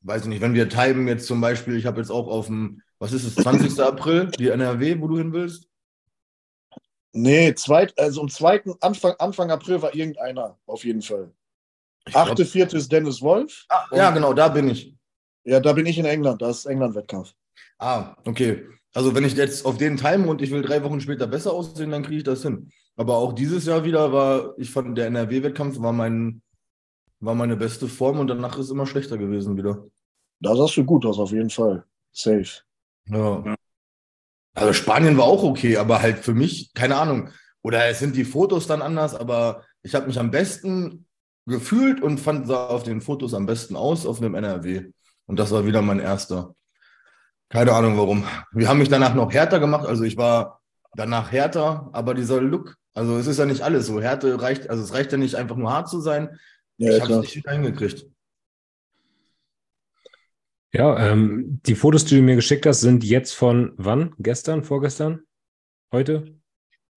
weiß 0.02 0.24
ich 0.24 0.30
nicht, 0.30 0.42
wenn 0.42 0.56
wir 0.56 0.68
timen 0.68 1.08
jetzt 1.08 1.28
zum 1.28 1.40
Beispiel, 1.40 1.78
ich 1.78 1.86
habe 1.86 2.02
jetzt 2.02 2.10
auch 2.10 2.28
auf 2.28 2.48
dem, 2.48 2.82
was 2.98 3.14
ist 3.14 3.24
es, 3.24 3.36
20. 3.36 3.80
April, 3.86 4.32
die 4.32 4.50
NRW, 4.50 5.00
wo 5.00 5.10
du 5.10 5.20
hin 5.20 5.32
willst? 5.32 5.68
Nee, 7.12 7.54
zweit, 7.54 7.98
also 8.00 8.22
am 8.22 8.30
zweiten 8.30 8.74
Anfang, 8.82 9.14
Anfang 9.20 9.52
April 9.52 9.80
war 9.84 9.94
irgendeiner, 9.94 10.58
auf 10.66 10.84
jeden 10.84 11.04
Fall. 11.04 11.32
Achte, 12.14 12.48
vierte 12.48 12.78
ist 12.78 12.92
Dennis 12.92 13.22
Wolf. 13.22 13.68
Ah, 13.70 13.86
ja, 13.92 14.10
genau, 14.10 14.34
da 14.34 14.48
bin 14.48 14.70
ich. 14.70 14.96
Ja, 15.44 15.60
da 15.60 15.74
bin 15.74 15.86
ich 15.86 16.00
in 16.00 16.06
England, 16.06 16.42
da 16.42 16.50
ist 16.50 16.66
England-Wettkampf. 16.66 17.36
Ah, 17.78 18.16
okay. 18.26 18.66
Also 18.94 19.14
wenn 19.14 19.24
ich 19.24 19.36
jetzt 19.36 19.66
auf 19.66 19.78
den 19.78 19.98
time 19.98 20.28
und 20.28 20.42
ich 20.42 20.52
will 20.52 20.62
drei 20.62 20.84
Wochen 20.84 21.00
später 21.00 21.28
besser 21.28 21.54
aussehen, 21.54 21.92
dann 21.92 22.04
kriege 22.04 22.18
ich 22.18 22.24
das 22.24 22.42
hin. 22.42 22.72
Aber 22.96 23.18
auch 23.18 23.34
dieses 23.34 23.66
Jahr 23.66 23.84
wieder 23.84 24.12
war, 24.12 24.54
ich 24.58 24.72
fand, 24.72 24.98
der 24.98 25.08
NRW-Wettkampf 25.08 25.80
war 25.80 25.94
mein, 25.94 26.42
war 27.20 27.36
meine 27.36 27.56
beste 27.56 27.88
Form 27.88 28.20
und 28.20 28.28
danach 28.28 28.58
ist 28.58 28.66
es 28.66 28.72
immer 28.72 28.88
schlechter 28.88 29.18
gewesen 29.18 29.58
wieder. 29.58 29.86
Da 30.40 30.56
sahst 30.56 30.78
du 30.78 30.84
gut 30.84 31.06
aus, 31.06 31.20
auf 31.20 31.32
jeden 31.32 31.50
Fall. 31.50 31.86
Safe. 32.12 32.62
Ja. 33.06 33.56
Also 34.54 34.74
Spanien 34.74 35.18
war 35.18 35.26
auch 35.26 35.44
okay, 35.44 35.78
aber 35.78 36.02
halt 36.02 36.20
für 36.20 36.34
mich, 36.34 36.74
keine 36.74 36.98
Ahnung. 36.98 37.30
Oder 37.62 37.86
es 37.88 38.00
sind 38.00 38.16
die 38.16 38.26
Fotos 38.26 38.68
dann 38.68 38.82
anders, 38.82 39.16
aber 39.16 39.64
ich 39.84 39.96
habe 39.96 40.08
mich 40.08 40.20
am 40.20 40.32
besten 40.32 41.06
gefühlt 41.46 42.02
und 42.02 42.20
fand 42.20 42.48
sah 42.48 42.68
auf 42.68 42.84
den 42.84 43.02
Fotos 43.02 43.34
am 43.34 43.46
besten 43.46 43.76
aus 43.76 44.06
auf 44.06 44.22
einem 44.22 44.36
NRW. 44.36 44.92
Und 45.26 45.40
das 45.40 45.52
war 45.52 45.66
wieder 45.66 45.82
mein 45.82 46.00
erster. 46.00 46.56
Keine 47.50 47.74
Ahnung 47.74 47.98
warum. 47.98 48.24
Wir 48.52 48.68
haben 48.68 48.78
mich 48.78 48.90
danach 48.90 49.16
noch 49.16 49.34
härter 49.34 49.60
gemacht. 49.60 49.86
Also 49.86 50.04
ich 50.04 50.18
war 50.18 50.62
danach 50.94 51.32
härter, 51.32 51.90
aber 51.94 52.14
dieser 52.14 52.42
Look, 52.42 52.78
also 52.94 53.18
es 53.18 53.28
ist 53.28 53.40
ja 53.40 53.46
nicht 53.46 53.62
alles 53.62 53.88
so. 53.88 54.02
Härte 54.02 54.40
reicht, 54.42 54.70
also 54.70 54.84
es 54.84 54.94
reicht 54.94 55.12
ja 55.12 55.18
nicht 55.18 55.36
einfach 55.36 55.56
nur 55.56 55.72
hart 55.72 55.90
zu 55.90 56.00
sein. 56.00 56.40
Ja, 56.78 56.96
ich 56.96 57.02
habe 57.02 57.14
es 57.14 57.22
nicht 57.22 57.36
wieder 57.36 57.52
hingekriegt. 57.52 58.06
Ja, 60.72 61.12
ähm, 61.12 61.60
die 61.66 61.74
Fotos, 61.74 62.06
die 62.06 62.16
du 62.18 62.22
mir 62.22 62.36
geschickt 62.36 62.68
hast, 62.68 62.82
sind 62.82 63.04
jetzt 63.04 63.34
von 63.34 63.74
wann? 63.78 64.14
Gestern, 64.20 64.64
vorgestern? 64.64 65.22
Heute? 65.92 66.40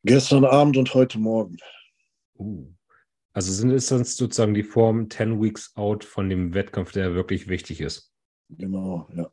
Gestern 0.05 0.45
Abend 0.45 0.77
und 0.77 0.93
heute 0.93 1.19
Morgen. 1.19 1.57
Uh. 2.39 2.67
Also 3.33 3.51
sind 3.51 3.71
es 3.71 3.87
dann 3.87 4.05
sozusagen 4.05 4.53
die 4.53 4.63
Form 4.63 5.09
10 5.09 5.41
Weeks 5.43 5.75
out 5.75 6.05
von 6.05 6.29
dem 6.29 6.53
Wettkampf, 6.53 6.93
der 6.93 7.15
wirklich 7.15 7.49
wichtig 7.49 7.81
ist. 7.81 8.13
Genau, 8.51 9.09
ja. 9.17 9.31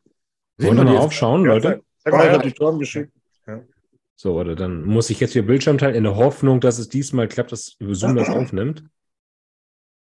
Wollen 0.59 0.77
wir 0.77 0.83
mal 0.83 0.93
jetzt? 0.93 1.03
aufschauen, 1.03 1.45
Ja, 1.45 1.53
Leute? 1.53 1.83
Sag 2.03 2.13
Oh, 2.13 2.17
mal, 2.17 2.23
ich 2.23 2.27
ja. 2.27 2.33
habe 2.33 2.47
die 2.47 2.53
Torben 2.53 2.79
geschickt. 2.79 3.11
So, 4.15 4.35
warte, 4.35 4.55
dann 4.55 4.83
muss 4.83 5.09
ich 5.09 5.19
jetzt 5.21 5.33
wieder 5.35 5.45
Bildschirm 5.47 5.77
teilen, 5.77 5.95
in 5.95 6.03
der 6.03 6.17
Hoffnung, 6.17 6.59
dass 6.59 6.77
es 6.77 6.89
diesmal 6.89 7.27
klappt, 7.29 7.51
dass 7.53 7.77
Zoom 7.79 8.15
das 8.15 8.29
aufnimmt. 8.29 8.83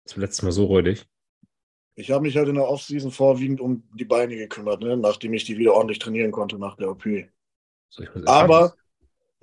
Das 0.05 0.17
war 0.17 0.23
letztes 0.23 0.43
Mal 0.43 0.53
so 0.53 0.65
räudig. 0.65 1.07
Ich 1.97 2.11
habe 2.11 2.23
mich 2.23 2.37
halt 2.37 2.49
in 2.49 2.55
der 2.55 2.67
Offseason 2.67 3.11
vorwiegend 3.11 3.61
um 3.61 3.83
die 3.95 4.07
Beine 4.07 4.37
gekümmert, 4.37 4.81
ne? 4.81 4.97
nachdem 4.97 5.35
ich 5.35 5.45
die 5.45 5.59
wieder 5.59 5.75
ordentlich 5.75 5.99
trainieren 5.99 6.33
konnte 6.33 6.59
nach 6.59 6.77
der 6.77 6.91
OP. 6.91 7.05
So, 7.91 8.05
Aber 8.25 8.75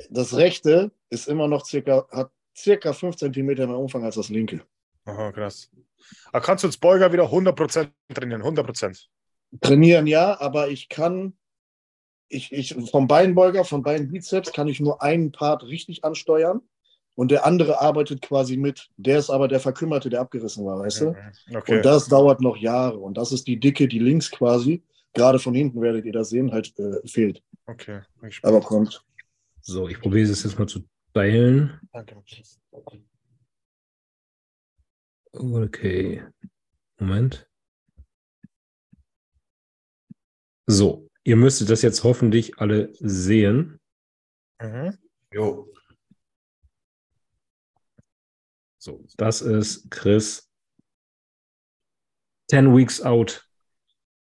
das 0.10 0.36
rechte 0.36 0.92
ist 1.12 1.28
immer 1.28 1.48
noch 1.48 1.66
circa, 1.66 2.08
hat 2.10 2.32
circa 2.58 2.94
5 2.94 3.16
cm 3.16 3.46
mehr 3.46 3.70
Umfang 3.78 4.04
als 4.04 4.16
das 4.16 4.30
linke. 4.30 4.62
Aha, 5.06 5.32
krass. 5.32 5.70
Aber 6.32 6.42
kannst 6.42 6.64
du 6.64 6.68
uns 6.68 6.78
Beuger 6.78 7.14
wieder 7.14 7.26
100% 7.26 7.90
trainieren? 8.14 8.42
100%. 8.42 9.08
Trainieren 9.62 10.08
ja, 10.08 10.40
aber 10.40 10.70
ich 10.70 10.90
kann, 10.90 11.34
ich, 12.28 12.52
ich 12.52 12.76
vom 12.92 13.08
Beinbeuger, 13.08 13.64
vom 13.64 13.82
Beinbizeps 13.82 14.52
kann 14.52 14.68
ich 14.68 14.80
nur 14.80 15.02
einen 15.02 15.32
Part 15.32 15.64
richtig 15.64 16.04
ansteuern 16.04 16.62
und 17.16 17.32
der 17.32 17.46
andere 17.46 17.82
arbeitet 17.82 18.22
quasi 18.22 18.58
mit. 18.58 18.90
Der 18.98 19.18
ist 19.18 19.30
aber 19.30 19.48
der 19.48 19.60
Verkümmerte, 19.60 20.10
der 20.10 20.22
abgerissen 20.22 20.66
war, 20.66 20.80
weißt 20.80 21.02
du? 21.02 21.06
Mhm. 21.12 21.56
Okay. 21.56 21.78
Und 21.78 21.86
das 21.86 22.08
dauert 22.08 22.42
noch 22.42 22.58
Jahre. 22.58 23.00
Und 23.00 23.18
das 23.18 23.32
ist 23.32 23.48
die 23.48 23.60
Dicke, 23.60 23.88
die 23.88 24.00
links 24.00 24.30
quasi, 24.30 24.84
gerade 25.14 25.40
von 25.40 25.56
hinten 25.56 25.82
werdet 25.82 26.06
ihr 26.06 26.14
das 26.14 26.30
sehen, 26.30 26.52
halt 26.52 26.78
äh, 26.78 27.08
fehlt. 27.08 27.42
okay. 27.66 28.02
Aber 28.44 28.62
kommt. 28.62 29.04
So, 29.62 29.88
ich 29.88 30.00
probiere 30.00 30.30
es 30.30 30.44
jetzt 30.44 30.60
mal 30.60 30.68
zu 30.68 30.82
teilen. 31.14 31.80
Danke. 31.92 32.22
Okay. 35.32 36.24
Moment. 37.00 37.47
So, 40.70 41.10
ihr 41.24 41.36
müsstet 41.38 41.70
das 41.70 41.82
jetzt 41.82 42.04
hoffentlich 42.04 42.60
alle 42.60 42.90
sehen. 43.00 43.80
Mhm. 44.62 44.98
Jo. 45.34 45.72
So, 48.78 49.04
das 49.18 49.42
ist 49.42 49.90
Chris. 49.90 50.50
10 52.50 52.76
Weeks 52.76 53.02
out. 53.02 53.46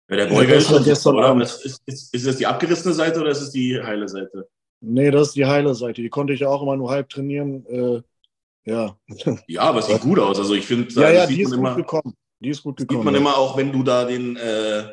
Ja, 0.10 0.18
der 0.18 0.28
Beuger 0.28 0.56
ist 0.56 0.68
gestern- 0.68 0.76
schon 0.78 0.84
gestern? 0.86 1.20
Abend. 1.20 1.44
Ist, 1.44 1.66
ist, 1.66 1.82
ist, 1.86 2.14
ist 2.14 2.28
das 2.28 2.38
die 2.38 2.46
abgerissene 2.48 2.94
Seite 2.94 3.22
oder 3.22 3.32
ist 3.32 3.42
es 3.42 3.52
die 3.52 3.82
heile 3.82 4.08
Seite? 4.08 4.48
Nee, 4.82 5.10
das 5.10 5.30
ist 5.30 5.36
die 5.36 5.46
heile 5.46 5.74
Seite. 5.74 6.02
Die 6.02 6.10
konnte 6.10 6.34
ich 6.34 6.42
ja 6.42 6.50
auch 6.50 6.62
immer 6.62 6.76
nur 6.78 6.92
halb 6.92 7.10
trainieren. 7.10 7.66
Äh, 7.66 8.02
ja. 8.66 8.98
Ja, 9.48 9.62
aber 9.62 9.80
es 9.80 9.88
sieht 9.88 10.02
gut 10.02 10.20
aus. 10.20 10.38
Also 10.40 10.54
ich 10.54 10.66
finde, 10.66 10.92
ja, 10.94 11.02
das 11.02 11.14
ja, 11.14 11.28
sieht 11.28 11.38
die 11.38 11.42
ist 11.44 11.50
man 11.52 11.60
gut 11.60 11.68
immer, 11.68 11.76
gekommen. 11.76 12.16
Die 12.40 12.50
ist 12.50 12.62
gut 12.64 12.80
sieht 12.80 12.88
gekommen. 12.90 13.06
man 13.06 13.14
ja. 13.16 13.20
immer 13.20 13.38
auch, 13.38 13.58
wenn 13.58 13.72
du 13.72 13.82
da 13.84 14.06
den, 14.06 14.36
äh, 14.38 14.88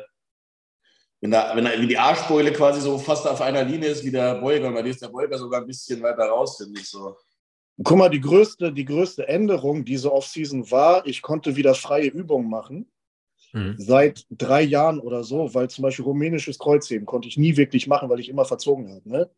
wenn 1.23 1.31
da, 1.31 1.55
wenn 1.55 1.63
da 1.63 1.71
wenn 1.71 1.87
die 1.87 1.97
Arschbeule 1.97 2.51
quasi 2.51 2.81
so 2.81 2.97
fast 2.97 3.25
auf 3.25 3.39
einer 3.39 3.63
Linie 3.63 3.87
ist 3.87 4.03
wie 4.03 4.11
der 4.11 4.41
Beuger, 4.41 4.67
und 4.67 4.73
bei 4.73 4.81
dir 4.81 4.89
ist 4.89 5.01
der 5.01 5.07
Beuger 5.07 5.37
sogar 5.37 5.61
ein 5.61 5.67
bisschen 5.67 6.03
weiter 6.03 6.25
raus, 6.25 6.57
finde 6.57 6.81
ich 6.81 6.89
so. 6.89 7.15
Guck 7.81 7.97
mal, 7.97 8.09
die 8.09 8.19
größte, 8.19 8.73
die 8.73 8.83
größte 8.83 9.25
Änderung 9.29 9.85
diese 9.85 10.11
Offseason 10.11 10.69
war, 10.69 11.07
ich 11.07 11.21
konnte 11.21 11.55
wieder 11.55 11.75
freie 11.75 12.09
Übungen 12.09 12.49
machen. 12.49 12.91
Mhm. 13.53 13.75
Seit 13.77 14.25
drei 14.31 14.63
Jahren 14.63 14.99
oder 14.99 15.23
so, 15.23 15.53
weil 15.53 15.69
zum 15.69 15.83
Beispiel 15.83 16.03
rumänisches 16.03 16.59
Kreuzheben 16.59 17.05
konnte 17.05 17.29
ich 17.29 17.37
nie 17.37 17.55
wirklich 17.55 17.87
machen, 17.87 18.09
weil 18.09 18.19
ich 18.19 18.27
immer 18.27 18.43
verzogen 18.43 18.93
habe. 18.93 19.09
Ne? 19.09 19.29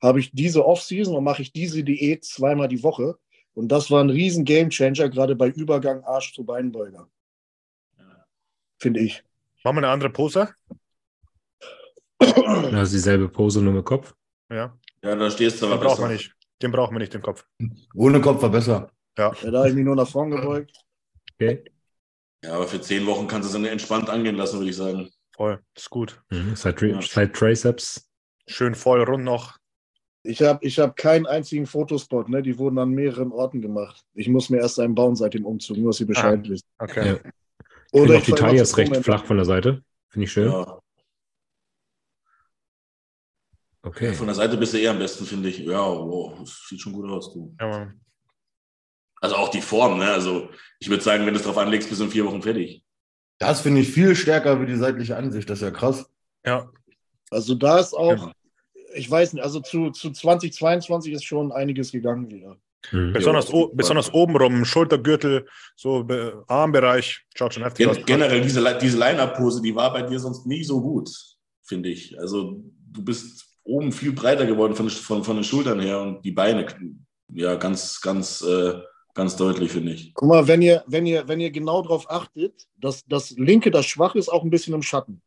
Habe 0.00 0.20
ich 0.20 0.30
diese 0.32 0.64
Offseason 0.64 1.14
und 1.14 1.22
mache 1.22 1.42
ich 1.42 1.52
diese 1.52 1.84
Diät 1.84 2.24
zweimal 2.24 2.68
die 2.68 2.82
Woche. 2.82 3.18
Und 3.52 3.68
das 3.68 3.90
war 3.90 4.02
ein 4.02 4.08
riesen 4.08 4.46
Gamechanger, 4.46 5.10
gerade 5.10 5.36
bei 5.36 5.48
Übergang 5.48 6.02
Arsch 6.02 6.32
zu 6.32 6.44
Beinbeuger. 6.44 7.10
Finde 8.78 9.00
ich. 9.00 9.22
Machen 9.62 9.76
wir 9.76 9.82
eine 9.82 9.88
andere 9.88 10.08
Pose? 10.08 10.48
Das 12.20 12.88
ist 12.88 12.92
dieselbe 12.92 13.28
Pose, 13.28 13.62
nur 13.62 13.72
mit 13.72 13.84
Kopf. 13.84 14.14
Ja. 14.50 14.76
Ja, 15.02 15.14
da 15.16 15.30
stehst 15.30 15.60
du 15.62 15.66
Den 15.66 15.72
aber 15.74 15.84
brauchen 15.84 15.96
besser. 15.96 16.08
wir 16.08 16.12
nicht. 16.14 16.34
Den 16.62 16.72
brauchen 16.72 16.94
wir 16.94 16.98
nicht, 16.98 17.14
den 17.14 17.22
Kopf. 17.22 17.46
Ohne 17.94 18.20
Kopf 18.20 18.42
war 18.42 18.50
besser. 18.50 18.90
Ja, 19.16 19.30
da 19.42 19.58
habe 19.58 19.68
ich 19.70 19.74
mich 19.74 19.84
nur 19.84 19.96
nach 19.96 20.08
vorn 20.08 20.30
gebeugt. 20.30 20.76
Okay. 21.34 21.64
Ja, 22.44 22.54
aber 22.54 22.66
für 22.66 22.80
zehn 22.80 23.06
Wochen 23.06 23.26
kannst 23.26 23.46
du 23.46 23.56
es 23.56 23.62
dann 23.62 23.70
entspannt 23.70 24.10
angehen 24.10 24.36
lassen, 24.36 24.58
würde 24.58 24.70
ich 24.70 24.76
sagen. 24.76 25.10
Voll. 25.34 25.58
Ist 25.74 25.90
gut. 25.90 26.22
Mhm. 26.30 26.54
Side, 26.56 26.86
Ja. 26.86 27.00
Side 27.00 27.32
Triceps. 27.32 28.06
Schön 28.46 28.74
voll 28.74 29.02
rund 29.04 29.24
noch. 29.24 29.56
Ich 30.22 30.42
habe 30.42 30.58
ich 30.66 30.78
hab 30.78 30.96
keinen 30.96 31.26
einzigen 31.26 31.64
Fotospot, 31.66 32.28
ne? 32.28 32.42
die 32.42 32.58
wurden 32.58 32.78
an 32.78 32.90
mehreren 32.90 33.32
Orten 33.32 33.62
gemacht. 33.62 34.02
Ich 34.12 34.28
muss 34.28 34.50
mir 34.50 34.58
erst 34.58 34.78
einen 34.78 34.94
bauen 34.94 35.16
seit 35.16 35.32
dem 35.32 35.46
Umzug, 35.46 35.78
nur 35.78 35.90
dass 35.90 35.96
Sie 35.96 36.04
Bescheid 36.04 36.46
wissen. 36.46 36.66
Okay. 36.78 37.06
Ja. 37.06 37.14
Ich 37.92 38.00
finde 38.00 38.18
auch 38.18 38.22
die 38.22 38.32
Taille 38.32 38.60
ist 38.62 38.76
recht 38.76 38.94
flach 38.98 39.24
von 39.24 39.36
der 39.38 39.46
Seite. 39.46 39.82
Finde 40.10 40.24
ich 40.26 40.32
schön. 40.32 40.50
Ja. 40.50 40.78
Okay. 43.82 44.12
Von 44.12 44.26
der 44.26 44.34
Seite 44.34 44.56
bist 44.56 44.74
du 44.74 44.78
eher 44.78 44.90
am 44.90 44.98
besten, 44.98 45.24
finde 45.24 45.48
ich. 45.48 45.60
Ja, 45.60 45.80
wow, 45.88 46.38
das 46.38 46.66
sieht 46.68 46.80
schon 46.80 46.92
gut 46.92 47.08
aus, 47.10 47.32
du. 47.32 47.54
Ja, 47.60 47.68
Mann. 47.68 48.00
Also 49.22 49.36
auch 49.36 49.48
die 49.48 49.60
Form, 49.60 49.98
ne? 49.98 50.10
Also 50.12 50.48
ich 50.78 50.88
würde 50.88 51.02
sagen, 51.02 51.24
wenn 51.26 51.34
du 51.34 51.40
es 51.40 51.46
drauf 51.46 51.58
anlegst, 51.58 51.88
bist 51.88 52.00
du 52.00 52.04
in 52.06 52.10
vier 52.10 52.24
Wochen 52.26 52.42
fertig. 52.42 52.82
Das 53.38 53.60
finde 53.62 53.80
ich 53.80 53.90
viel 53.90 54.14
stärker 54.14 54.60
wie 54.60 54.66
die 54.66 54.76
seitliche 54.76 55.16
Ansicht. 55.16 55.48
Das 55.48 55.58
ist 55.58 55.62
ja 55.62 55.70
krass. 55.70 56.06
ja. 56.44 56.70
Also 57.32 57.54
da 57.54 57.78
ist 57.78 57.94
auch, 57.94 58.16
Ja. 58.16 58.32
ich 58.94 59.08
weiß 59.08 59.34
nicht, 59.34 59.42
also 59.44 59.60
zu, 59.60 59.90
zu 59.92 60.10
2022 60.10 61.12
ist 61.12 61.24
schon 61.24 61.52
einiges 61.52 61.92
gegangen 61.92 62.28
wieder. 62.28 62.56
Mhm. 62.90 63.12
Besonders, 63.12 63.48
Ja, 63.50 63.54
o- 63.54 63.70
besonders 63.72 64.12
obenrum, 64.12 64.64
Schultergürtel, 64.64 65.46
so 65.76 66.02
Be- 66.02 66.42
Armbereich. 66.48 67.24
Schaut 67.36 67.54
schon 67.54 67.62
heftig 67.62 67.86
Gen 67.86 67.96
aus. 67.96 68.04
generell, 68.04 68.40
diese, 68.40 68.78
diese 68.80 68.98
Line-Up-Pose, 68.98 69.62
die 69.62 69.74
war 69.76 69.92
bei 69.92 70.02
dir 70.02 70.18
sonst 70.18 70.44
nie 70.46 70.64
so 70.64 70.80
gut, 70.80 71.08
finde 71.62 71.90
ich. 71.90 72.18
Also 72.18 72.64
du 72.90 73.04
bist 73.04 73.46
oben 73.64 73.92
viel 73.92 74.12
breiter 74.12 74.46
geworden 74.46 74.74
von, 74.74 74.88
von, 74.90 75.24
von 75.24 75.36
den 75.36 75.44
Schultern 75.44 75.80
her 75.80 76.00
und 76.00 76.24
die 76.24 76.32
Beine, 76.32 76.66
ja, 77.32 77.54
ganz, 77.56 78.00
ganz, 78.00 78.42
äh, 78.42 78.74
ganz 79.14 79.36
deutlich, 79.36 79.70
finde 79.72 79.92
ich. 79.92 80.12
Guck 80.14 80.28
mal, 80.28 80.46
wenn 80.48 80.62
ihr, 80.62 80.82
wenn 80.86 81.06
ihr, 81.06 81.26
wenn 81.28 81.40
ihr 81.40 81.50
genau 81.50 81.82
darauf 81.82 82.10
achtet, 82.10 82.66
dass 82.76 83.04
das 83.06 83.30
linke, 83.32 83.70
das 83.70 83.86
schwache 83.86 84.18
ist, 84.18 84.28
auch 84.28 84.42
ein 84.44 84.50
bisschen 84.50 84.74
im 84.74 84.82
Schatten. 84.82 85.22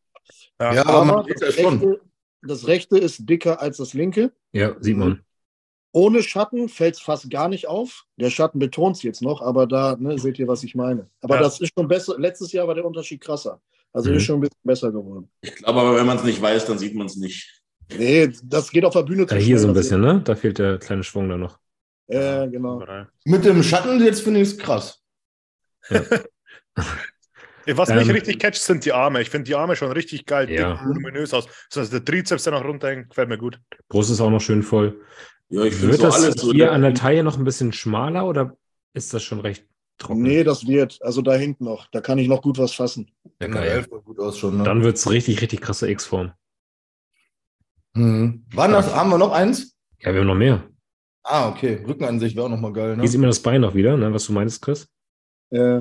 Ja. 0.60 0.74
Ja, 0.74 0.86
aber 0.86 1.04
man 1.04 1.24
sieht 1.26 1.40
ja 1.40 1.46
das 1.46 1.54
schon. 1.56 1.78
rechte, 1.78 2.00
das 2.42 2.66
rechte 2.66 2.98
ist 2.98 3.28
dicker 3.28 3.60
als 3.60 3.78
das 3.78 3.94
linke. 3.94 4.32
Ja, 4.52 4.76
sieht 4.80 4.96
man. 4.96 5.20
Ohne 5.92 6.22
Schatten 6.24 6.68
fällt 6.68 6.96
es 6.96 7.00
fast 7.00 7.30
gar 7.30 7.48
nicht 7.48 7.68
auf. 7.68 8.04
Der 8.16 8.28
Schatten 8.30 8.58
betont 8.58 8.96
es 8.96 9.02
jetzt 9.04 9.22
noch, 9.22 9.40
aber 9.40 9.66
da 9.68 9.96
ne, 9.96 10.18
seht 10.18 10.38
ihr, 10.40 10.48
was 10.48 10.64
ich 10.64 10.74
meine. 10.74 11.08
Aber 11.20 11.36
Ja. 11.36 11.42
das 11.42 11.60
ist 11.60 11.72
schon 11.78 11.86
besser. 11.86 12.18
Letztes 12.18 12.50
Jahr 12.52 12.66
war 12.66 12.74
der 12.74 12.84
Unterschied 12.84 13.20
krasser. 13.20 13.60
Also 13.92 14.10
Mhm. 14.10 14.16
ist 14.16 14.24
schon 14.24 14.36
ein 14.38 14.40
bisschen 14.40 14.58
besser 14.64 14.90
geworden. 14.90 15.30
Ich 15.40 15.54
glaube 15.54 15.80
aber, 15.80 15.94
wenn 15.94 16.06
man 16.06 16.16
es 16.16 16.24
nicht 16.24 16.42
weiß, 16.42 16.66
dann 16.66 16.78
sieht 16.78 16.96
man 16.96 17.06
es 17.06 17.14
nicht. 17.16 17.62
Nee, 17.96 18.32
das 18.42 18.70
geht 18.70 18.84
auf 18.84 18.94
der 18.94 19.02
Bühne 19.02 19.26
Ja, 19.28 19.36
hier 19.36 19.58
so 19.58 19.68
ein 19.68 19.74
bisschen, 19.74 20.00
ne? 20.00 20.20
Da 20.24 20.34
fehlt 20.34 20.58
der 20.58 20.78
kleine 20.78 21.04
Schwung 21.04 21.28
da 21.28 21.36
noch. 21.36 21.58
Ja, 22.08 22.46
genau. 22.46 22.82
Mit 23.24 23.44
dem 23.44 23.62
Schatten 23.62 24.02
jetzt 24.04 24.22
finde 24.22 24.40
ich 24.40 24.48
es 24.48 24.58
krass. 24.58 25.02
Was 27.66 27.88
mich 27.88 28.08
Ähm, 28.08 28.10
richtig 28.10 28.38
catcht, 28.40 28.60
sind 28.62 28.84
die 28.84 28.92
Arme. 28.92 29.22
Ich 29.22 29.30
finde 29.30 29.44
die 29.46 29.54
Arme 29.54 29.74
schon 29.74 29.90
richtig 29.90 30.26
geil, 30.26 30.50
Ja. 30.50 30.74
dick, 30.74 30.84
voluminös 30.86 31.32
aus. 31.32 31.46
Das 31.70 31.84
heißt, 31.84 31.92
der 31.94 32.04
Trizeps, 32.04 32.44
der 32.44 32.52
noch 32.52 32.64
runterhängt, 32.64 33.08
gefällt 33.08 33.28
mir 33.30 33.38
gut. 33.38 33.58
Brust 33.88 34.10
ist 34.10 34.20
auch 34.20 34.30
noch 34.30 34.40
schön 34.40 34.62
voll. 34.62 35.00
Ja, 35.48 35.62
ich 35.64 35.74
finde 35.74 35.92
Wird 35.92 36.00
so 36.02 36.06
das 36.08 36.22
alles 36.22 36.34
so. 36.36 36.52
hier 36.52 36.72
an 36.72 36.82
der 36.82 36.94
Taille 36.94 37.22
noch 37.22 37.38
ein 37.38 37.44
bisschen 37.44 37.72
schmaler 37.72 38.26
oder 38.26 38.56
ist 38.92 39.14
das 39.14 39.22
schon 39.22 39.40
recht 39.40 39.66
trocken? 39.98 40.22
Nee, 40.22 40.44
das 40.44 40.66
wird. 40.66 40.98
Also 41.00 41.22
da 41.22 41.34
hinten 41.34 41.64
noch. 41.64 41.86
Da 41.90 42.02
kann 42.02 42.18
ich 42.18 42.28
noch 42.28 42.42
gut 42.42 42.58
was 42.58 42.74
fassen. 42.74 43.10
Ja, 43.24 43.30
der 43.40 43.48
geil. 43.48 43.68
Elf 43.70 43.86
sah 43.90 43.96
gut 43.96 44.18
aus 44.20 44.38
schon. 44.38 44.58
Ne? 44.58 44.64
Dann 44.64 44.82
wird 44.82 44.96
es 44.96 45.08
richtig, 45.10 45.40
richtig 45.40 45.62
krasse 45.62 45.88
X-Form. 45.88 46.32
Mhm. 47.94 48.44
Wann 48.52 48.72
das? 48.72 48.94
Haben 48.94 49.10
wir 49.10 49.18
noch 49.18 49.32
eins? 49.32 49.76
Ja, 50.00 50.12
wir 50.12 50.20
haben 50.20 50.26
noch 50.26 50.34
mehr. 50.34 50.68
Ah, 51.22 51.48
okay. 51.48 51.82
Rückenansicht 51.86 52.36
wäre 52.36 52.46
auch 52.46 52.50
nochmal 52.50 52.72
geil. 52.72 52.94
Hier 52.94 53.02
Ne? 53.02 53.08
sieht 53.08 53.20
man 53.20 53.30
das 53.30 53.40
Bein 53.40 53.60
noch 53.62 53.74
wieder, 53.74 53.96
ne? 53.96 54.12
was 54.12 54.26
du 54.26 54.32
meinst, 54.32 54.60
Chris. 54.60 54.86
Äh, 55.50 55.80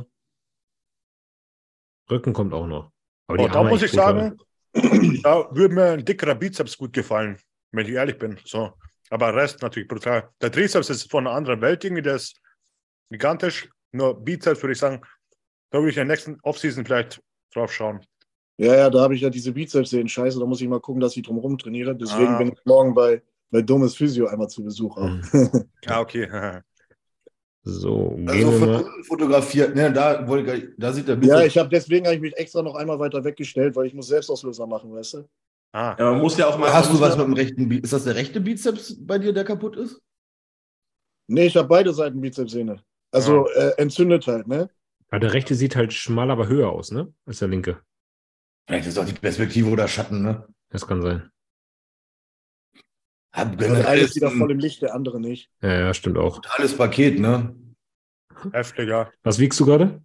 Rücken 2.09 2.33
kommt 2.33 2.53
auch 2.53 2.67
noch. 2.67 2.91
Aber 3.27 3.43
Oh, 3.43 3.47
da 3.47 3.63
muss 3.63 3.81
ich 3.81 3.91
sagen, 3.91 4.37
da 4.73 5.49
würde 5.51 5.73
mir 5.73 5.91
ein 5.93 6.05
dickerer 6.05 6.35
Bizeps 6.35 6.77
gut 6.77 6.93
gefallen, 6.93 7.37
wenn 7.71 7.85
ich 7.85 7.93
ehrlich 7.93 8.17
bin. 8.17 8.39
So. 8.45 8.73
Aber 9.09 9.33
Rest 9.35 9.61
natürlich 9.61 9.87
brutal. 9.87 10.29
Der 10.41 10.51
Trizeps 10.51 10.89
ist 10.89 11.09
von 11.09 11.27
einer 11.27 11.35
anderen 11.35 11.61
Welt 11.61 11.83
irgendwie, 11.83 12.01
der 12.01 12.15
ist 12.15 12.39
gigantisch. 13.09 13.69
Nur 13.91 14.23
Bizeps 14.23 14.61
würde 14.61 14.73
ich 14.73 14.79
sagen, 14.79 15.01
da 15.71 15.79
würde 15.79 15.89
ich 15.91 15.97
in 15.97 16.07
der 16.07 16.15
nächsten 16.15 16.39
Offseason 16.41 16.85
vielleicht 16.85 17.21
drauf 17.53 17.71
schauen. 17.73 18.05
Ja, 18.57 18.75
ja, 18.75 18.89
da 18.89 19.01
habe 19.01 19.15
ich 19.15 19.21
ja 19.21 19.29
diese 19.29 19.51
Bizeps-Sehnen 19.51 20.07
scheiße, 20.07 20.39
da 20.39 20.45
muss 20.45 20.61
ich 20.61 20.67
mal 20.67 20.79
gucken, 20.79 21.01
dass 21.01 21.17
ich 21.17 21.23
drumherum 21.23 21.57
trainiere. 21.57 21.95
Deswegen 21.95 22.35
Ah. 22.35 22.37
bin 22.37 22.49
ich 22.49 22.59
morgen 22.65 22.93
bei, 22.93 23.21
bei 23.49 23.61
Dummes 23.61 23.95
Physio 23.95 24.27
einmal 24.27 24.47
zu 24.49 24.63
Besuch. 24.63 24.97
Auch. 24.97 25.09
Mhm. 25.09 25.21
Ah, 25.87 25.99
okay. 26.01 26.27
So, 27.65 28.09
gehen 28.17 28.27
Also 28.27 28.51
wir 28.51 28.59
von 28.59 28.69
mal. 28.71 28.83
unten 28.83 29.03
fotografiert, 29.05 29.73
ne, 29.73 29.91
da, 29.93 30.27
wollte 30.27 30.73
da 30.77 30.91
sieht 30.91 31.07
der 31.07 31.15
Ja, 31.15 31.21
Bizeps- 31.37 31.45
ich 31.47 31.57
habe 31.57 31.69
deswegen 31.69 32.05
habe 32.05 32.15
ich 32.15 32.21
mich 32.21 32.35
extra 32.35 32.61
noch 32.61 32.75
einmal 32.75 32.99
weiter 32.99 33.23
weggestellt, 33.23 33.73
weil 33.77 33.85
ich 33.85 33.93
muss 33.93 34.07
Selbstauslöser 34.07 34.67
machen, 34.67 34.93
weißt 34.93 35.13
du? 35.13 35.29
Ah, 35.71 35.95
Ja, 35.97 36.11
man 36.11 36.19
muss 36.19 36.37
ja 36.37 36.47
auch 36.47 36.57
mal. 36.57 36.73
Hast 36.73 36.91
du 36.91 36.99
was 36.99 37.15
ja, 37.15 37.25
mit 37.25 37.27
dem 37.27 37.33
rechten 37.41 37.69
Bizeps? 37.69 37.85
Ist 37.85 37.93
das 37.93 38.03
der 38.03 38.15
rechte 38.15 38.41
Bizeps 38.41 38.97
bei 38.99 39.17
dir, 39.17 39.31
der 39.31 39.45
kaputt 39.45 39.77
ist? 39.77 40.01
Nee, 41.27 41.45
ich 41.45 41.55
habe 41.55 41.69
beide 41.69 41.93
Seiten 41.93 42.19
Bizepssehne. 42.19 42.83
Also 43.11 43.47
äh, 43.51 43.71
entzündet 43.77 44.27
halt, 44.27 44.45
ne? 44.45 44.69
Ah, 45.09 45.19
der 45.19 45.33
rechte 45.33 45.55
sieht 45.55 45.77
halt 45.77 45.93
schmaler, 45.93 46.33
aber 46.33 46.49
höher 46.49 46.69
aus, 46.69 46.91
ne? 46.91 47.13
Als 47.25 47.39
der 47.39 47.47
linke. 47.47 47.79
Vielleicht 48.67 48.87
ist 48.87 48.97
auch 48.97 49.05
die 49.05 49.13
Perspektive 49.13 49.69
oder 49.69 49.87
Schatten, 49.87 50.21
ne? 50.21 50.47
Das 50.69 50.87
kann 50.87 51.01
sein. 51.01 51.29
Hab 53.33 53.47
Also 53.47 53.57
generell 53.57 53.85
einer 53.85 54.01
ist 54.01 54.09
ist 54.09 54.15
wieder 54.15 54.31
voll 54.31 54.51
im 54.51 54.59
Licht, 54.59 54.81
der 54.81 54.93
andere 54.93 55.19
nicht. 55.19 55.49
Ja, 55.61 55.79
ja, 55.79 55.93
stimmt 55.93 56.17
auch. 56.17 56.35
totales 56.35 56.77
Paket, 56.77 57.19
ne? 57.19 57.55
heftig, 58.51 58.89
ja. 58.89 59.11
Was 59.23 59.39
wiegst 59.39 59.59
du 59.59 59.65
gerade? 59.65 60.03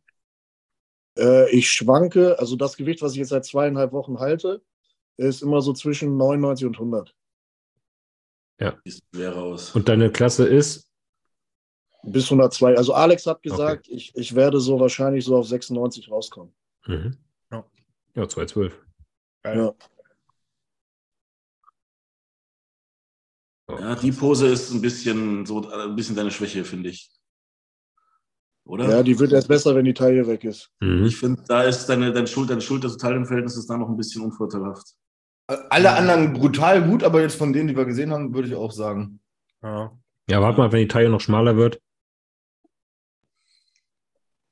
Äh, 1.19 1.51
ich 1.51 1.71
schwanke, 1.71 2.39
also 2.39 2.57
das 2.57 2.77
Gewicht, 2.77 3.03
was 3.03 3.13
ich 3.13 3.19
jetzt 3.19 3.31
seit 3.31 3.45
zweieinhalb 3.45 3.93
Wochen 3.93 4.19
halte, 4.19 4.63
ist 5.17 5.43
immer 5.43 5.61
so 5.61 5.73
zwischen 5.73 6.17
99 6.17 6.67
und 6.67 6.75
100. 6.75 7.15
Sieht 8.85 9.03
schwer 9.15 9.37
aus. 9.37 9.75
Und 9.75 9.89
deine 9.89 10.11
Klasse 10.11 10.47
ist? 10.47 10.91
Bis 12.03 12.25
102. 12.25 12.77
Also 12.77 12.95
Alex 12.95 13.27
hat 13.27 13.43
gesagt, 13.43 13.89
ich, 13.89 14.15
ich 14.15 14.35
werde 14.35 14.61
so 14.61 14.81
wahrscheinlich 14.81 15.25
so 15.25 15.37
auf 15.37 15.47
96 15.47 16.11
rauskommen. 16.11 16.55
Mhm. 16.87 17.17
Ja. 18.15 18.23
Ja, 18.23 18.29
212. 18.29 18.79
Geil. 19.43 19.57
Ja. 19.57 19.75
Ja, 23.71 23.95
die 23.95 24.13
Pose 24.13 24.47
ist 24.47 24.71
ein 24.71 24.81
bisschen 24.81 25.45
so 25.45 25.69
ein 25.71 25.95
bisschen 25.95 26.17
deine 26.17 26.31
Schwäche, 26.31 26.65
finde 26.65 26.89
ich. 26.89 27.11
Oder? 28.65 28.89
Ja, 28.89 29.03
die 29.03 29.19
wird 29.19 29.33
erst 29.33 29.49
besser, 29.49 29.75
wenn 29.75 29.85
die 29.85 29.95
Taille 29.95 30.27
weg 30.27 30.45
ist. 30.45 30.71
Mhm. 30.81 31.05
Ich 31.05 31.17
finde, 31.17 31.43
da 31.47 31.63
ist 31.63 31.87
deine, 31.87 32.13
deine 32.13 32.27
Schulter, 32.27 32.51
deine 32.51 32.61
Schulter 32.61 32.89
total 32.89 33.17
im 33.17 33.27
Verhältnis 33.27 33.57
ist 33.57 33.69
da 33.69 33.77
noch 33.77 33.89
ein 33.89 33.97
bisschen 33.97 34.23
unvorteilhaft. 34.23 34.95
Alle 35.47 35.93
anderen 35.95 36.35
brutal 36.35 36.87
gut, 36.87 37.03
aber 37.03 37.23
jetzt 37.23 37.37
von 37.37 37.53
denen, 37.53 37.69
die 37.69 37.77
wir 37.77 37.87
gesehen 37.87 38.13
haben, 38.13 38.35
würde 38.35 38.49
ich 38.49 38.55
auch 38.55 38.73
sagen. 38.73 39.21
Ja. 39.63 39.99
Ja, 40.29 40.43
warte 40.43 40.59
mal, 40.59 40.73
wenn 40.73 40.81
die 40.81 40.89
Taille 40.89 41.09
noch 41.09 41.23
schmaler 41.23 41.57
wird. 41.57 41.81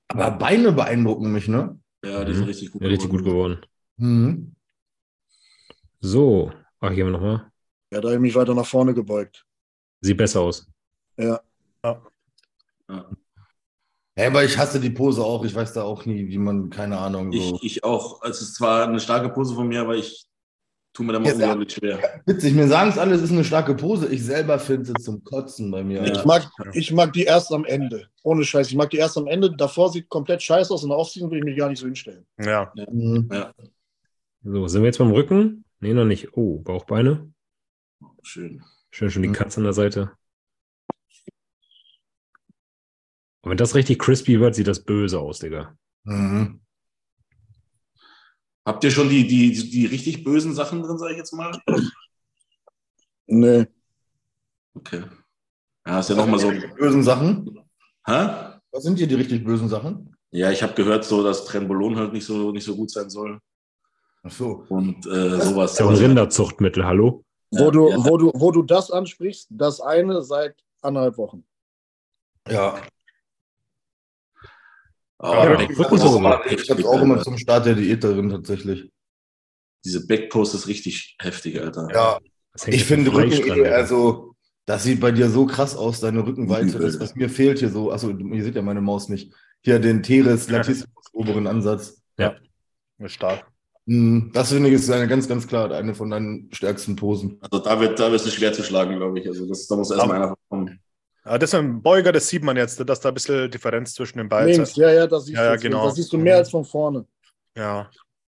Aber 0.08 0.30
Beine 0.30 0.72
beeindrucken 0.72 1.32
mich, 1.32 1.48
ne? 1.48 1.78
Ja, 2.06 2.24
die 2.24 2.32
Mhm. 2.32 2.36
sind 2.36 2.46
richtig 2.48 2.72
gut. 2.72 2.82
Ja, 2.82 2.88
richtig 2.88 3.10
gut 3.10 3.24
geworden. 3.24 3.58
Mhm. 3.96 4.54
So. 6.00 6.52
Ach, 6.80 6.90
hier 6.92 7.04
haben 7.04 7.12
wir 7.12 7.18
nochmal. 7.18 7.52
Ja, 7.90 8.00
da 8.00 8.08
habe 8.08 8.14
ich 8.16 8.20
mich 8.20 8.34
weiter 8.34 8.54
nach 8.54 8.66
vorne 8.66 8.94
gebeugt. 8.94 9.44
Sieht 10.00 10.16
besser 10.16 10.40
aus. 10.40 10.66
Ja. 11.16 11.40
Ja. 11.84 12.02
Ja, 14.18 14.28
aber 14.28 14.44
ich 14.44 14.56
hasse 14.56 14.80
die 14.80 14.90
Pose 14.90 15.22
auch. 15.22 15.44
Ich 15.44 15.54
weiß 15.54 15.74
da 15.74 15.82
auch 15.82 16.06
nie, 16.06 16.28
wie 16.28 16.38
man, 16.38 16.70
keine 16.70 16.98
Ahnung, 16.98 17.32
so. 17.32 17.58
Ich, 17.60 17.76
ich 17.76 17.84
auch. 17.84 18.22
Also 18.22 18.36
es 18.42 18.48
ist 18.48 18.54
zwar 18.54 18.84
eine 18.86 19.00
starke 19.00 19.28
Pose 19.28 19.54
von 19.54 19.68
mir, 19.68 19.82
aber 19.82 19.96
ich 19.96 20.26
tue 20.96 21.04
mir 21.06 21.12
da 21.12 21.18
mal 21.20 21.26
Jetzt- 21.26 21.36
unglaublich 21.36 21.72
schwer. 21.72 22.22
Witzig, 22.26 22.54
mir 22.54 22.66
sagen 22.68 22.90
es 22.90 22.98
alle, 22.98 23.14
es 23.14 23.22
ist 23.22 23.30
eine 23.32 23.44
starke 23.44 23.74
Pose. 23.74 24.08
Ich 24.08 24.24
selber 24.24 24.58
finde 24.58 24.86
sie 24.86 24.94
zum 24.94 25.22
Kotzen 25.24 25.70
bei 25.70 25.84
mir. 25.84 26.02
Ich, 26.04 26.24
mag, 26.24 26.48
ich 26.72 26.92
mag 26.92 27.12
die 27.12 27.24
erst 27.24 27.52
am 27.52 27.64
Ende. 27.64 28.08
Ohne 28.22 28.44
Scheiß. 28.44 28.68
Ich 28.68 28.74
mag 28.74 28.90
die 28.90 28.96
erst 28.96 29.16
am 29.18 29.26
Ende. 29.26 29.54
Davor 29.54 29.90
sieht 29.90 30.08
komplett 30.08 30.42
scheiße 30.42 30.72
aus 30.72 30.82
und 30.84 30.92
aufziehen 30.92 31.30
will 31.30 31.38
ich 31.38 31.44
mich 31.44 31.56
gar 31.58 31.68
nicht 31.68 31.78
so 31.78 31.86
hinstellen. 31.86 32.24
ja. 32.38 32.72
Mhm. 32.90 33.28
So, 34.42 34.66
sind 34.68 34.82
wir 34.82 34.86
jetzt 34.86 34.98
beim 34.98 35.10
Rücken? 35.10 35.64
Nee, 35.80 35.92
noch 35.92 36.04
nicht. 36.04 36.36
Oh, 36.36 36.60
Bauchbeine. 36.60 37.30
Schön. 38.22 38.62
Schön, 38.90 39.10
schon 39.10 39.22
die 39.22 39.28
Mhm. 39.28 39.32
Katze 39.34 39.58
an 39.58 39.64
der 39.64 39.72
Seite. 39.72 40.12
Und 43.42 43.50
wenn 43.50 43.56
das 43.58 43.74
richtig 43.74 43.98
crispy 43.98 44.40
wird, 44.40 44.54
sieht 44.54 44.66
das 44.68 44.84
böse 44.84 45.20
aus, 45.20 45.38
Digga. 45.40 45.76
Mhm. 46.04 46.60
Habt 48.66 48.82
ihr 48.82 48.90
schon 48.90 49.08
die, 49.08 49.26
die, 49.26 49.52
die 49.70 49.86
richtig 49.86 50.24
bösen 50.24 50.52
Sachen 50.52 50.82
drin, 50.82 50.98
sage 50.98 51.12
ich 51.12 51.18
jetzt 51.18 51.32
mal? 51.32 51.52
Nee. 53.28 53.66
Okay. 54.74 55.04
Ja, 55.86 56.00
ist 56.00 56.10
ja 56.10 56.16
nochmal 56.16 56.40
so. 56.40 56.50
Die 56.50 56.66
bösen 56.76 57.04
Sachen. 57.04 57.60
Hä? 58.04 58.28
Was 58.72 58.82
sind 58.82 58.98
hier 58.98 59.06
die 59.06 59.14
richtig 59.14 59.44
bösen 59.44 59.68
Sachen? 59.68 60.16
Ja, 60.32 60.50
ich 60.50 60.62
habe 60.64 60.74
gehört, 60.74 61.04
so, 61.04 61.22
dass 61.22 61.44
Trenbolon 61.44 61.96
halt 61.96 62.12
nicht 62.12 62.26
so, 62.26 62.50
nicht 62.50 62.64
so 62.64 62.74
gut 62.74 62.90
sein 62.90 63.08
soll. 63.08 63.40
Ach 64.24 64.32
so. 64.32 64.64
Und 64.68 65.06
äh, 65.06 65.40
sowas. 65.40 65.72
ist 65.74 65.78
ja 65.78 65.88
ein 65.88 65.94
Rinderzuchtmittel, 65.94 66.84
hallo? 66.84 67.24
Wo, 67.52 67.66
Ja, 67.66 67.70
du, 67.70 67.88
ja. 67.90 68.04
wo, 68.04 68.16
du, 68.16 68.32
wo 68.34 68.50
du 68.50 68.64
das 68.64 68.90
ansprichst, 68.90 69.46
das 69.50 69.80
eine 69.80 70.22
seit 70.22 70.56
anderthalb 70.82 71.16
Wochen. 71.18 71.44
Ja. 72.48 72.80
Aber 75.18 75.44
Ja, 75.44 75.56
Rückenpose. 75.56 76.40
Ich 76.50 76.70
habe 76.70 76.88
auch 76.88 77.00
immer 77.02 77.22
zum 77.22 77.38
Start 77.38 77.66
der 77.66 77.74
Diät 77.74 78.04
drin, 78.04 78.28
tatsächlich. 78.30 78.90
Diese 79.84 80.06
Backpost 80.06 80.54
ist 80.54 80.66
richtig 80.66 81.16
heftig, 81.20 81.60
Alter. 81.60 81.88
Ja, 81.92 82.18
ich 82.66 82.84
finde 82.84 83.12
Rücken, 83.12 83.30
dran, 83.46 83.58
eh, 83.58 83.68
also, 83.68 84.34
das 84.66 84.82
sieht 84.82 85.00
bei 85.00 85.12
dir 85.12 85.28
so 85.28 85.46
krass 85.46 85.76
aus, 85.76 86.00
deine 86.00 86.26
Rückenweite. 86.26 86.78
Das, 86.78 86.98
was 86.98 87.14
mir 87.14 87.28
fehlt 87.28 87.60
hier 87.60 87.68
so, 87.70 87.92
achso, 87.92 88.10
ihr 88.10 88.42
seht 88.44 88.56
ja 88.56 88.62
meine 88.62 88.80
Maus 88.80 89.08
nicht. 89.08 89.32
Hier 89.62 89.78
den 89.78 90.02
Teres 90.02 90.50
latissimus 90.50 91.04
oberen 91.12 91.46
Ansatz. 91.46 92.02
Ist 92.98 93.12
stark. 93.12 93.46
Mhm, 93.84 94.30
Das 94.32 94.50
finde 94.52 94.68
ich 94.68 94.74
ist 94.74 94.90
eine 94.90 95.06
ganz, 95.06 95.28
ganz 95.28 95.46
klar 95.46 95.70
eine 95.70 95.94
von 95.94 96.10
deinen 96.10 96.48
stärksten 96.52 96.96
Posen. 96.96 97.38
Also 97.40 97.62
da 97.62 97.78
wird, 97.78 97.98
da 98.00 98.10
wird 98.10 98.24
es 98.24 98.34
schwer 98.34 98.52
zu 98.52 98.62
schlagen, 98.62 98.96
glaube 98.96 99.20
ich. 99.20 99.28
Also 99.28 99.46
das, 99.46 99.66
da 99.66 99.76
muss 99.76 99.90
erstmal 99.90 100.16
einer 100.22 100.34
kommen. 100.48 100.80
Aber 101.26 101.38
das 101.38 101.50
ist 101.50 101.54
ein 101.54 101.82
Beuger, 101.82 102.12
das 102.12 102.28
sieht 102.28 102.42
man 102.44 102.56
jetzt, 102.56 102.78
dass 102.88 103.00
da 103.00 103.08
ein 103.08 103.14
bisschen 103.14 103.50
Differenz 103.50 103.94
zwischen 103.94 104.18
den 104.18 104.28
beiden 104.28 104.52
Links, 104.52 104.70
ist. 104.70 104.76
ja, 104.76 104.90
ja, 104.92 105.06
das 105.06 105.24
siehst 105.26 105.36
Ja, 105.36 105.44
ja, 105.44 105.56
du. 105.56 105.62
genau. 105.62 105.84
Das 105.86 105.96
siehst 105.96 106.12
du 106.12 106.18
mehr 106.18 106.36
als 106.36 106.50
von 106.50 106.64
vorne. 106.64 107.04
Ja. 107.56 107.90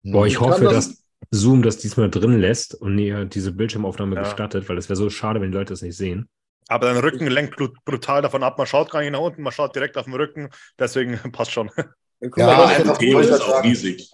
Boah, 0.03 0.27
ich 0.27 0.33
Ich 0.35 0.41
hoffe, 0.41 0.65
das- 0.65 0.89
dass 0.89 1.05
Zoom 1.31 1.63
das 1.63 1.77
diesmal 1.79 2.09
drin 2.11 2.41
lässt 2.41 2.75
und 2.75 2.95
mir 2.95 3.25
diese 3.27 3.53
Bildschirmaufnahme 3.53 4.17
Ja. 4.17 4.23
gestattet, 4.23 4.69
weil 4.69 4.79
es 4.79 4.89
wäre 4.89 4.97
so 4.97 5.11
schade, 5.11 5.41
wenn 5.41 5.51
die 5.53 5.59
Leute 5.59 5.73
das 5.75 5.83
nicht 5.83 5.97
sehen. 5.97 6.29
Aber 6.69 6.87
dein 6.87 6.99
Rücken 6.99 7.27
lenkt 7.27 7.57
brutal 7.85 8.23
davon 8.23 8.43
ab. 8.43 8.57
Man 8.59 8.67
schaut 8.67 8.91
gar 8.91 9.01
nicht 9.01 9.11
nach 9.11 9.21
unten, 9.21 9.43
man 9.43 9.53
schaut 9.53 9.75
direkt 9.75 9.97
auf 9.97 10.05
den 10.05 10.15
Rücken. 10.15 10.49
Deswegen 10.79 11.13
passt 11.33 11.51
schon. 11.53 11.71
Ja, 11.77 12.29
das- 12.67 12.71
einfach- 12.79 13.01
wollte 13.01 13.29
ich 13.29 13.35
ist 13.35 13.41
auch 13.43 13.63
riesig. 13.65 14.11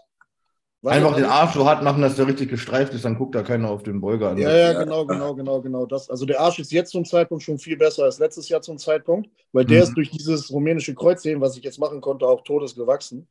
Warte, 0.84 0.96
Einfach 0.96 1.14
den. 1.16 1.24
Arsch 1.24 1.54
so 1.54 1.66
hart 1.66 1.82
machen, 1.82 2.02
dass 2.02 2.16
der 2.16 2.26
richtig 2.26 2.50
gestreift 2.50 2.92
ist, 2.94 3.04
dann 3.04 3.16
guckt 3.18 3.34
da 3.34 3.42
keiner 3.42 3.70
auf 3.70 3.82
den 3.82 4.00
Beuger 4.00 4.30
an. 4.30 4.38
Ja, 4.38 4.50
ja, 4.56 4.72
genau, 4.72 5.06
genau, 5.06 5.34
genau, 5.34 5.60
genau. 5.62 5.86
Das, 5.86 6.10
also 6.10 6.26
der 6.26 6.40
Arsch 6.40 6.58
ist 6.58 6.72
jetzt 6.72 6.90
zum 6.90 7.04
Zeitpunkt 7.04 7.44
schon 7.44 7.58
viel 7.58 7.76
besser 7.76 8.04
als 8.04 8.18
letztes 8.18 8.48
Jahr 8.48 8.62
zum 8.62 8.78
Zeitpunkt, 8.78 9.30
weil 9.52 9.64
der 9.64 9.78
Mhm. 9.78 9.84
ist 9.84 9.96
durch 9.96 10.10
dieses 10.10 10.50
rumänische 10.52 10.94
Kreuzheben, 10.94 11.40
was 11.40 11.56
ich 11.56 11.62
jetzt 11.62 11.78
machen 11.78 12.00
konnte, 12.00 12.26
auch 12.26 12.42
todesgewachsen. 12.42 13.28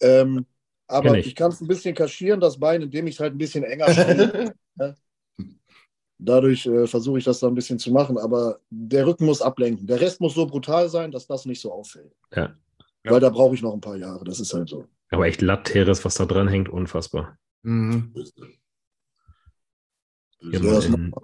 Ähm, 0.00 0.46
aber 0.88 1.14
Kenn 1.14 1.20
ich, 1.20 1.28
ich. 1.28 1.34
kann 1.36 1.52
es 1.52 1.60
ein 1.62 1.68
bisschen 1.68 1.94
kaschieren, 1.94 2.40
das 2.40 2.58
Bein, 2.60 2.82
indem 2.82 3.06
ich 3.08 3.16
es 3.16 3.20
halt 3.20 3.34
ein 3.34 3.38
bisschen 3.38 3.64
enger 3.64 3.90
stelle. 3.90 4.54
Dadurch 6.18 6.66
äh, 6.66 6.86
versuche 6.86 7.18
ich 7.18 7.24
das 7.24 7.40
da 7.40 7.46
ein 7.48 7.54
bisschen 7.54 7.78
zu 7.78 7.90
machen, 7.92 8.16
aber 8.18 8.60
der 8.70 9.06
Rücken 9.06 9.26
muss 9.26 9.42
ablenken. 9.42 9.86
Der 9.86 10.00
Rest 10.00 10.20
muss 10.20 10.34
so 10.34 10.46
brutal 10.46 10.88
sein, 10.88 11.10
dass 11.10 11.26
das 11.26 11.44
nicht 11.44 11.60
so 11.60 11.72
auffällt. 11.72 12.14
Ja. 12.30 12.56
Weil 13.06 13.20
da 13.20 13.30
brauche 13.30 13.54
ich 13.54 13.62
noch 13.62 13.74
ein 13.74 13.80
paar 13.80 13.96
Jahre, 13.96 14.24
das 14.24 14.40
ist 14.40 14.54
halt 14.54 14.68
so. 14.68 14.86
Aber 15.10 15.26
echt 15.26 15.40
Latteres, 15.42 16.04
was 16.04 16.14
da 16.16 16.24
dran 16.26 16.48
hängt, 16.48 16.68
unfassbar. 16.68 17.38
Mhm. 17.62 18.12
Ja, 20.40 20.58
in, 20.58 21.14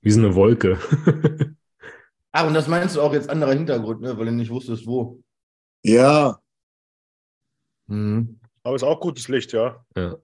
wie 0.00 0.10
so 0.10 0.20
eine 0.20 0.34
Wolke. 0.34 0.78
Ah, 2.30 2.46
und 2.46 2.52
das 2.52 2.68
meinst 2.68 2.94
du 2.94 3.00
auch 3.00 3.14
jetzt 3.14 3.30
anderer 3.30 3.54
Hintergrund, 3.54 4.02
ne? 4.02 4.16
weil 4.18 4.26
du 4.26 4.32
nicht 4.32 4.50
wusstest, 4.50 4.86
wo. 4.86 5.22
Ja, 5.82 6.38
Mhm. 7.86 8.38
Aber 8.62 8.76
ist 8.76 8.82
auch 8.82 9.00
gutes 9.00 9.28
Licht, 9.28 9.52
ja. 9.52 9.82
ja. 9.96 10.16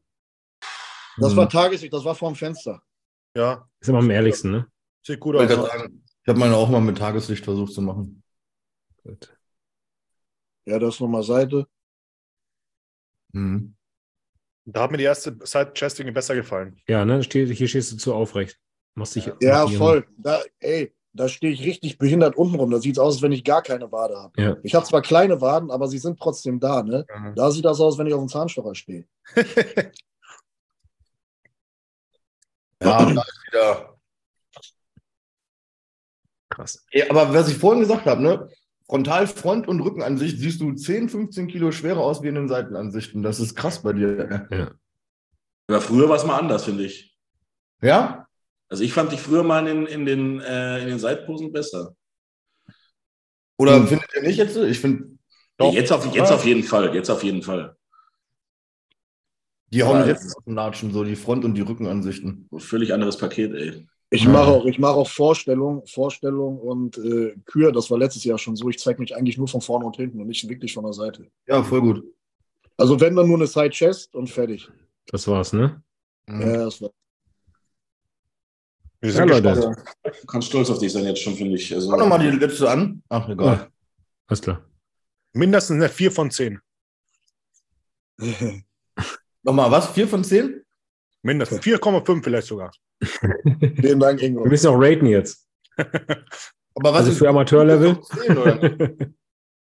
das 1.17 1.33
Mhm. 1.33 1.37
war 1.37 1.49
Tageslicht, 1.49 1.95
das 1.95 2.05
war 2.05 2.15
vorm 2.15 2.35
Fenster. 2.35 2.83
Ja, 3.35 3.67
Ist 3.81 3.89
immer 3.89 3.99
am 4.01 4.11
ehrlichsten, 4.11 4.51
ne? 4.51 4.67
sieht 5.03 5.19
gut 5.19 5.35
Ich 5.37 5.51
aus. 5.51 5.71
ich 5.71 6.29
habe 6.29 6.39
meine 6.39 6.55
auch 6.57 6.69
mal 6.69 6.81
mit 6.83 6.99
Tageslicht 6.99 7.43
versucht 7.43 7.73
zu 7.73 7.81
machen. 7.81 8.23
Gut. 9.03 9.37
Ja, 10.67 10.79
das 10.79 11.01
nochmal 11.01 11.23
Seite. 11.23 11.67
Mhm. 13.35 13.75
Da 14.65 14.83
hat 14.83 14.91
mir 14.91 14.97
die 14.97 15.05
erste 15.05 15.37
Side-Chesting 15.43 16.13
besser 16.15 16.35
gefallen. 16.35 16.81
Ja, 16.89 17.05
ne? 17.05 17.21
Hier 17.21 17.69
stehst 17.69 17.93
du 17.93 17.97
zu 17.97 18.15
aufrecht. 18.15 18.59
Machst 18.95 19.17
dich, 19.17 19.31
Ja, 19.41 19.67
voll. 19.67 20.07
Da, 20.17 20.41
ey, 20.61 20.95
da 21.13 21.29
stehe 21.29 21.53
ich 21.53 21.65
richtig 21.65 21.99
behindert 21.99 22.37
unten 22.37 22.55
rum. 22.55 22.71
Da 22.71 22.79
sieht 22.81 22.93
es 22.93 22.99
aus, 22.99 23.15
als 23.17 23.23
wenn 23.23 23.33
ich 23.33 23.45
gar 23.45 23.63
keine 23.63 23.93
Wade 23.93 24.17
habe. 24.17 24.43
Ja. 24.43 24.57
Ich 24.63 24.75
habe 24.75 24.87
zwar 24.87 25.03
kleine 25.03 25.41
Waden, 25.41 25.71
aber 25.71 25.89
sie 25.89 25.99
sind 25.99 26.19
trotzdem 26.19 26.61
da. 26.61 26.83
Ne? 26.83 27.07
Da 27.37 27.51
sieht 27.51 27.65
das 27.65 27.81
aus, 27.81 27.99
wenn 27.99 28.07
ich 28.07 28.15
auf 28.15 28.21
dem 28.21 28.29
Zahnstocher 28.29 28.75
stehe. 28.75 29.07
Ja, 32.83 32.99
da 32.99 33.23
ist 33.23 33.47
wieder. 33.47 33.99
Krass. 36.51 36.85
Ja, 36.93 37.07
aber 37.11 37.33
was 37.33 37.49
ich 37.49 37.57
vorhin 37.57 37.81
gesagt 37.81 38.05
habe, 38.05 38.23
ne? 38.23 38.49
Frontal, 38.95 39.27
Front- 39.27 39.67
und 39.67 39.81
Rückenansicht 39.81 40.39
siehst 40.39 40.61
du 40.61 40.73
10, 40.73 41.09
15 41.09 41.49
Kilo 41.49 41.73
schwerer 41.73 41.99
aus 41.99 42.23
wie 42.23 42.29
in 42.29 42.37
den 42.37 42.47
Seitenansichten. 42.47 43.25
Das 43.25 43.41
ist 43.41 43.57
krass 43.57 43.83
bei 43.83 43.93
dir. 43.93 44.47
Ja. 44.53 44.71
Aber 45.67 45.81
früher 45.81 46.09
war 46.09 46.15
es 46.15 46.25
mal 46.25 46.39
anders, 46.39 46.65
finde 46.65 46.85
ich. 46.85 47.13
Ja? 47.83 48.29
Also 48.69 48.85
ich 48.85 48.93
fand 48.93 49.11
dich 49.11 49.19
früher 49.19 49.43
mal 49.43 49.67
in, 49.67 49.87
in, 49.87 50.07
den, 50.07 50.41
äh, 50.41 50.81
in 50.81 50.87
den 50.87 51.01
Seitposen 51.01 51.51
besser. 51.51 51.97
Oder 53.59 53.79
Hm. 53.79 53.89
findet 53.89 54.15
ihr 54.15 54.23
nicht 54.23 54.37
jetzt? 54.37 54.57
Ich 54.57 54.79
finde. 54.79 55.19
Jetzt, 55.73 55.91
auf, 55.91 56.15
jetzt 56.15 56.31
auf 56.31 56.45
jeden 56.45 56.63
Fall. 56.63 56.95
Jetzt 56.95 57.11
auf 57.11 57.25
jeden 57.25 57.43
Fall. 57.43 57.77
die 59.73 59.83
hauen 59.83 60.07
jetzt 60.07 60.37
auf 60.37 60.45
den 60.45 60.55
Latschen, 60.55 60.93
so 60.93 61.03
die 61.03 61.17
Front- 61.17 61.45
und 61.45 61.55
die 61.55 61.63
Rückenansichten. 61.63 62.49
Völlig 62.59 62.95
anderes 62.95 63.19
Paket, 63.19 63.55
ey. 63.55 63.89
Ich 64.15 64.27
mache 64.29 64.47
auch, 64.47 64.65
ich 64.67 64.79
mache 64.79 64.95
auch 64.95 65.09
Vorstellung, 65.09 65.85
Vorstellung 65.87 66.59
und 66.59 66.97
äh, 66.99 67.35
Kür, 67.47 67.73
das 67.73 67.91
war 67.91 67.99
letztes 67.99 68.25
Jahr 68.25 68.39
schon 68.39 68.55
so. 68.55 68.69
Ich 68.69 68.79
zeige 68.79 69.01
mich 69.01 69.17
eigentlich 69.17 69.39
nur 69.39 69.49
von 69.49 69.61
vorne 69.61 69.85
und 69.87 69.97
hinten 69.97 70.21
und 70.21 70.29
nicht 70.29 70.49
wirklich 70.49 70.73
von 70.73 70.85
der 70.85 70.93
Seite. 70.93 71.27
Ja, 71.47 71.63
voll 71.63 71.81
gut. 71.81 72.05
Also 72.77 73.01
wenn 73.01 73.17
dann 73.17 73.27
nur 73.27 73.37
eine 73.37 73.47
Side 73.47 73.71
Chest 73.71 74.15
und 74.15 74.29
fertig. 74.29 74.69
Das 75.07 75.27
war's, 75.27 75.53
ne? 75.53 75.83
Mhm. 76.27 76.41
Ja, 76.41 76.65
das 76.65 76.81
war. 76.81 76.91
Wir 79.01 79.11
Ja, 79.11 79.17
sind 79.17 79.29
Leute. 79.29 79.43
gespannt. 79.43 79.79
Du 80.23 80.27
kannst 80.27 80.49
stolz 80.49 80.71
auf 80.71 80.79
dich 80.79 80.93
sein 80.93 81.05
jetzt 81.05 81.21
schon, 81.21 81.35
finde 81.35 81.57
ich. 81.57 81.75
Also, 81.75 81.91
Mach 81.91 81.99
nochmal 81.99 82.19
die 82.21 82.37
letzte 82.39 82.71
an. 82.71 83.03
Ach, 83.09 83.29
egal. 83.29 83.47
Ja. 83.57 83.69
Alles 84.29 84.41
klar. 84.43 84.65
Mindestens 85.33 85.75
eine 85.77 85.89
4 85.89 86.11
von 86.13 86.31
10. 86.31 86.61
Nochmal 89.43 89.71
was? 89.71 89.89
Vier 89.93 90.09
von 90.09 90.25
zehn? 90.25 90.63
Mindestens. 91.23 91.61
4,5 91.61 92.23
vielleicht 92.23 92.47
sogar. 92.47 92.73
Vielen 93.77 94.01
Dank, 94.01 94.23
Ingo. 94.23 94.45
Wir 94.45 94.51
müssen 94.51 94.69
auch 94.69 94.79
raten 94.79 95.07
jetzt. 95.07 95.47
Aber 95.77 96.93
was 96.93 97.01
Also 97.01 97.11
ist 97.13 97.19
für 97.19 97.29
Amateurlevel. 97.29 97.99
Oder? 98.31 98.91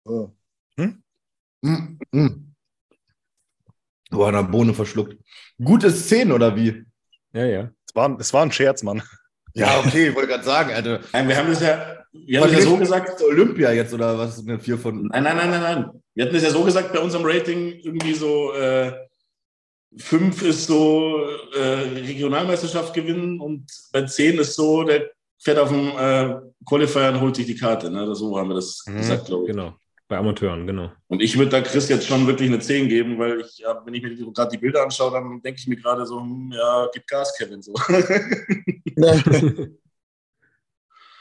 So. 0.08 0.32
Mm, 1.66 1.98
mm. 2.12 2.54
Boah, 4.10 4.28
eine 4.28 4.44
Bohne 4.44 4.72
verschluckt. 4.72 5.16
Gutes 5.62 6.08
10 6.08 6.30
oder 6.30 6.54
wie? 6.54 6.84
ja, 7.32 7.44
ja. 7.44 7.70
Es 7.88 7.94
war, 7.94 8.20
es 8.20 8.32
war 8.32 8.42
ein 8.42 8.52
Scherz, 8.52 8.84
Mann. 8.84 9.02
Ja, 9.54 9.80
okay, 9.80 10.14
wollte 10.14 10.28
gerade 10.28 10.44
sagen, 10.44 10.72
Alter. 10.72 11.00
Nein, 11.12 11.28
wir 11.28 11.36
haben 11.36 11.48
das 11.48 11.60
ja, 11.60 12.04
wir 12.12 12.40
haben 12.40 12.52
das 12.52 12.64
ja 12.64 12.70
so 12.70 12.76
gesagt. 12.76 13.22
Olympia 13.22 13.72
jetzt 13.72 13.92
oder 13.94 14.18
was 14.18 14.38
ist 14.38 14.48
eine 14.48 14.60
4 14.60 14.78
von. 14.78 15.08
Nein, 15.08 15.22
nein, 15.22 15.36
nein, 15.36 15.50
nein, 15.50 15.60
nein. 15.60 15.90
Wir 16.14 16.24
hatten 16.24 16.34
das 16.34 16.44
ja 16.44 16.50
so 16.50 16.62
gesagt 16.62 16.92
bei 16.92 17.00
unserem 17.00 17.24
Rating, 17.24 17.72
irgendwie 17.82 18.14
so 18.14 18.52
äh, 18.52 18.92
fünf 19.98 20.42
ist 20.42 20.66
so 20.66 21.26
äh, 21.54 21.98
Regionalmeisterschaft 22.00 22.94
gewinnen 22.94 23.40
und 23.40 23.66
bei 23.92 24.02
zehn 24.02 24.38
ist 24.38 24.54
so, 24.54 24.82
der 24.84 25.10
fährt 25.38 25.58
auf 25.58 25.70
dem 25.70 25.88
äh, 25.96 26.36
Qualifier 26.66 27.08
und 27.10 27.20
holt 27.20 27.36
sich 27.36 27.46
die 27.46 27.56
Karte. 27.56 27.90
Ne? 27.90 28.14
So 28.14 28.38
haben 28.38 28.48
wir 28.48 28.54
das 28.54 28.84
Mhm, 28.86 28.98
gesagt, 28.98 29.26
glaube 29.26 29.44
ich. 29.44 29.50
Genau. 29.52 29.74
Bei 30.08 30.18
Amateuren, 30.18 30.66
genau. 30.68 30.92
Und 31.08 31.20
ich 31.20 31.36
würde 31.36 31.50
da 31.50 31.60
Chris 31.60 31.88
jetzt 31.88 32.06
schon 32.06 32.28
wirklich 32.28 32.48
eine 32.48 32.60
10 32.60 32.88
geben, 32.88 33.18
weil 33.18 33.40
ich, 33.40 33.58
ja, 33.58 33.82
wenn 33.84 33.92
ich 33.92 34.02
mir 34.02 34.14
gerade 34.32 34.50
die 34.52 34.58
Bilder 34.58 34.84
anschaue, 34.84 35.10
dann 35.10 35.42
denke 35.42 35.58
ich 35.58 35.66
mir 35.66 35.74
gerade 35.76 36.06
so, 36.06 36.20
hm, 36.20 36.52
ja, 36.56 36.88
gib 36.92 37.06
Gas, 37.08 37.36
Kevin. 37.36 37.60
So. 37.60 37.74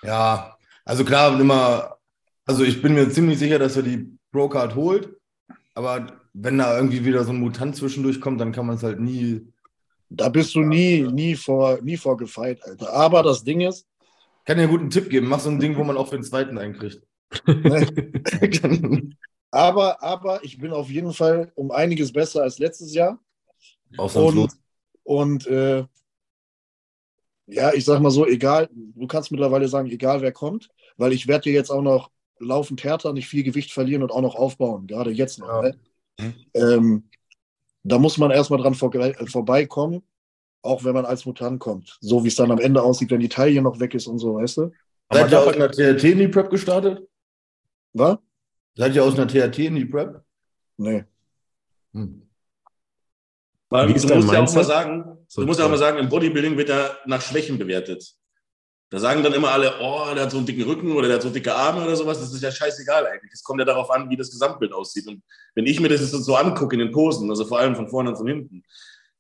Ja, 0.04 0.58
also 0.84 1.04
klar, 1.04 1.40
immer. 1.40 1.98
Also 2.46 2.64
ich 2.64 2.82
bin 2.82 2.94
mir 2.94 3.10
ziemlich 3.10 3.40
sicher, 3.40 3.58
dass 3.58 3.76
er 3.76 3.84
die 3.84 4.18
Pro-Card 4.32 4.76
holt. 4.76 5.18
Aber 5.74 6.08
wenn 6.38 6.58
da 6.58 6.76
irgendwie 6.76 7.06
wieder 7.06 7.24
so 7.24 7.32
ein 7.32 7.39
Mutant 7.39 7.78
zwischendurch 7.78 8.19
kommt, 8.19 8.41
dann 8.41 8.52
kann 8.52 8.65
man 8.65 8.76
es 8.76 8.84
halt 8.84 9.00
nie. 9.00 9.41
Da 10.10 10.28
bist 10.30 10.54
du 10.54 10.60
nie, 10.60 11.02
nie 11.02 11.36
vor, 11.36 11.80
nie 11.82 11.98
vor 11.98 12.17
gefeit, 12.17 12.62
Alter. 12.63 12.91
Aber 12.93 13.24
das 13.24 13.43
Ding 13.43 13.62
ist, 13.62 13.88
Ich 14.39 14.45
kann 14.45 14.58
dir 14.58 14.63
einen 14.63 14.71
guten 14.71 14.89
Tipp 14.89 15.10
geben. 15.10 15.28
Mach 15.28 15.39
so 15.39 15.50
ein 15.50 15.60
Ding, 15.60 15.78
wo 15.78 15.84
man 15.84 15.98
auch 15.98 16.10
für 16.10 16.17
den 16.17 16.24
zweiten 16.24 16.58
einkriegt. 16.58 17.02
aber, 19.52 20.04
aber 20.04 20.43
ich 20.43 20.60
bin 20.60 20.71
auf 20.71 20.89
jeden 20.89 21.13
Fall 21.13 21.52
um 21.56 21.71
einiges 21.71 22.12
besser 22.12 22.43
als 22.43 22.60
letztes 22.60 22.93
Jahr. 22.93 23.19
Und, 23.98 24.52
und 25.04 25.48
äh, 25.48 25.86
ja, 27.48 27.74
ich 27.74 27.86
sag 27.86 28.02
mal 28.02 28.12
so, 28.12 28.28
egal, 28.28 28.69
du 28.74 29.08
kannst 29.08 29.32
mittlerweile 29.32 29.69
sagen, 29.69 29.89
egal 29.89 30.21
wer 30.21 30.34
kommt, 30.34 30.69
weil 30.98 31.13
ich 31.13 31.28
werde 31.28 31.43
dir 31.43 31.54
jetzt 31.54 31.71
auch 31.71 31.82
noch 31.82 32.12
laufend 32.39 32.84
härter, 32.84 33.13
nicht 33.13 33.28
viel 33.28 33.43
Gewicht 33.43 33.71
verlieren 33.71 34.04
und 34.04 34.12
auch 34.12 34.21
noch 34.21 34.36
aufbauen, 34.36 34.88
gerade 34.88 35.12
jetzt 35.12 35.39
noch. 35.39 35.48
Ja. 35.48 35.62
Ne? 35.62 35.80
Mhm. 36.19 36.34
Ähm, 36.54 37.10
da 37.84 37.99
muss 37.99 38.17
man 38.17 38.32
erstmal 38.32 38.62
dran 38.62 38.73
vor, 38.73 38.93
äh, 38.95 39.13
vorbeikommen, 39.28 40.04
auch 40.62 40.84
wenn 40.84 40.93
man 40.93 41.06
als 41.06 41.25
Mutant 41.25 41.60
kommt. 41.60 41.97
So 42.01 42.23
wie 42.23 42.30
es 42.30 42.36
dann 42.36 42.51
am 42.51 42.60
Ende 42.60 42.82
aussieht, 42.82 43.12
wenn 43.12 43.19
die 43.19 43.30
Taille 43.30 43.62
noch 43.62 43.80
weg 43.80 43.93
ist 43.93 44.08
und 44.08 44.19
so, 44.19 44.36
weißt 44.36 44.58
du? 44.58 44.71
Seid 45.12 45.32
ihr 45.32 45.39
aus 45.39 45.54
einer 45.54 45.69
TRT 45.69 46.04
in 46.04 46.19
die 46.19 46.28
Prep 46.28 46.49
gestartet? 46.49 47.08
Was? 47.93 48.17
Seid 48.75 48.95
ihr 48.95 49.04
aus 49.04 49.13
einer 49.13 49.28
TRT 49.28 49.60
in 49.60 49.75
die 49.75 49.86
Prep? 49.86 50.21
Nee. 50.78 51.04
Hm. 51.93 52.28
Weil 53.69 53.88
Wie 53.88 53.93
du 53.93 53.99
musst 53.99 54.10
ja 54.10 54.43
auch 54.43 54.54
mal 54.54 54.63
sagen, 54.63 55.17
So, 55.28 55.41
du 55.41 55.47
musst 55.47 55.60
ja 55.60 55.65
auch 55.65 55.69
mal 55.69 55.78
sagen, 55.78 55.97
im 55.99 56.10
Bodybuilding 56.10 56.58
wird 56.58 56.69
er 56.69 56.97
nach 57.06 57.21
Schwächen 57.21 57.58
bewertet. 57.58 58.15
Da 58.89 59.00
sagen 59.00 59.24
dann 59.24 59.34
immer 59.34 59.50
alle, 59.50 59.74
oh, 59.82 60.13
der 60.13 60.24
hat 60.24 60.32
so 60.32 60.38
einen 60.38 60.45
dicken 60.45 60.63
Rücken 60.63 60.91
oder 60.91 61.08
der 61.08 61.15
hat 61.15 61.24
so 61.24 61.30
dicke 61.30 61.54
Arme 61.54 61.84
oder 61.84 61.95
sowas. 61.95 62.19
Das 62.19 62.32
ist 62.32 62.43
ja 62.43 62.52
scheißegal 62.52 63.06
eigentlich. 63.08 63.34
Es 63.34 63.43
kommt 63.43 63.60
ja 63.60 63.65
darauf 63.65 63.89
an, 63.89 64.10
wie 64.10 64.15
das 64.15 64.30
Gesamtbild 64.30 64.74
aussieht. 64.74 65.08
Und 65.08 65.24
wenn 65.56 65.65
ich 65.65 65.80
mir 65.80 65.89
das 65.89 66.02
jetzt 66.02 66.12
so 66.12 66.36
angucke 66.36 66.76
in 66.76 66.80
den 66.80 66.91
Posen, 66.91 67.30
also 67.30 67.45
vor 67.45 67.60
allem 67.60 67.76
von 67.76 67.89
vorne 67.89 68.12
und 68.12 68.17
von 68.17 68.28
hinten, 68.28 68.63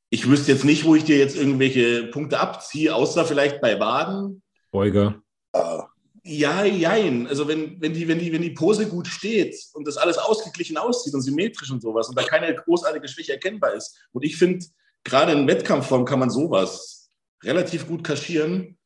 ich 0.09 0.29
wüsste 0.29 0.51
jetzt 0.51 0.65
nicht, 0.65 0.85
wo 0.85 0.95
ich 0.95 1.03
dir 1.03 1.17
jetzt 1.17 1.35
irgendwelche 1.35 2.07
Punkte 2.07 2.39
abziehe, 2.39 2.93
außer 2.93 3.25
vielleicht 3.25 3.59
bei 3.59 3.79
Waden. 3.79 4.43
Beuger. 4.71 5.21
Ah, 5.51 5.87
Ja, 6.23 6.63
jein. 6.63 7.27
Also 7.27 7.47
wenn, 7.47 7.81
wenn, 7.81 7.93
die, 7.93 8.07
wenn, 8.07 8.19
die, 8.19 8.31
wenn 8.31 8.41
die 8.41 8.51
Pose 8.51 8.87
gut 8.87 9.07
steht 9.07 9.55
und 9.73 9.87
das 9.87 9.97
alles 9.97 10.17
ausgeglichen 10.17 10.77
aussieht 10.77 11.13
und 11.13 11.21
symmetrisch 11.21 11.71
und 11.71 11.81
sowas 11.81 12.07
und 12.07 12.17
da 12.17 12.23
keine 12.23 12.53
großartige 12.53 13.07
Schwäche 13.07 13.33
erkennbar 13.33 13.73
ist. 13.73 13.97
Und 14.11 14.23
ich 14.23 14.37
finde, 14.37 14.65
gerade 15.03 15.31
in 15.31 15.47
Wettkampfform 15.47 16.05
kann 16.05 16.19
man 16.19 16.29
sowas 16.29 17.09
relativ 17.43 17.87
gut 17.87 18.03
kaschieren. 18.03 18.77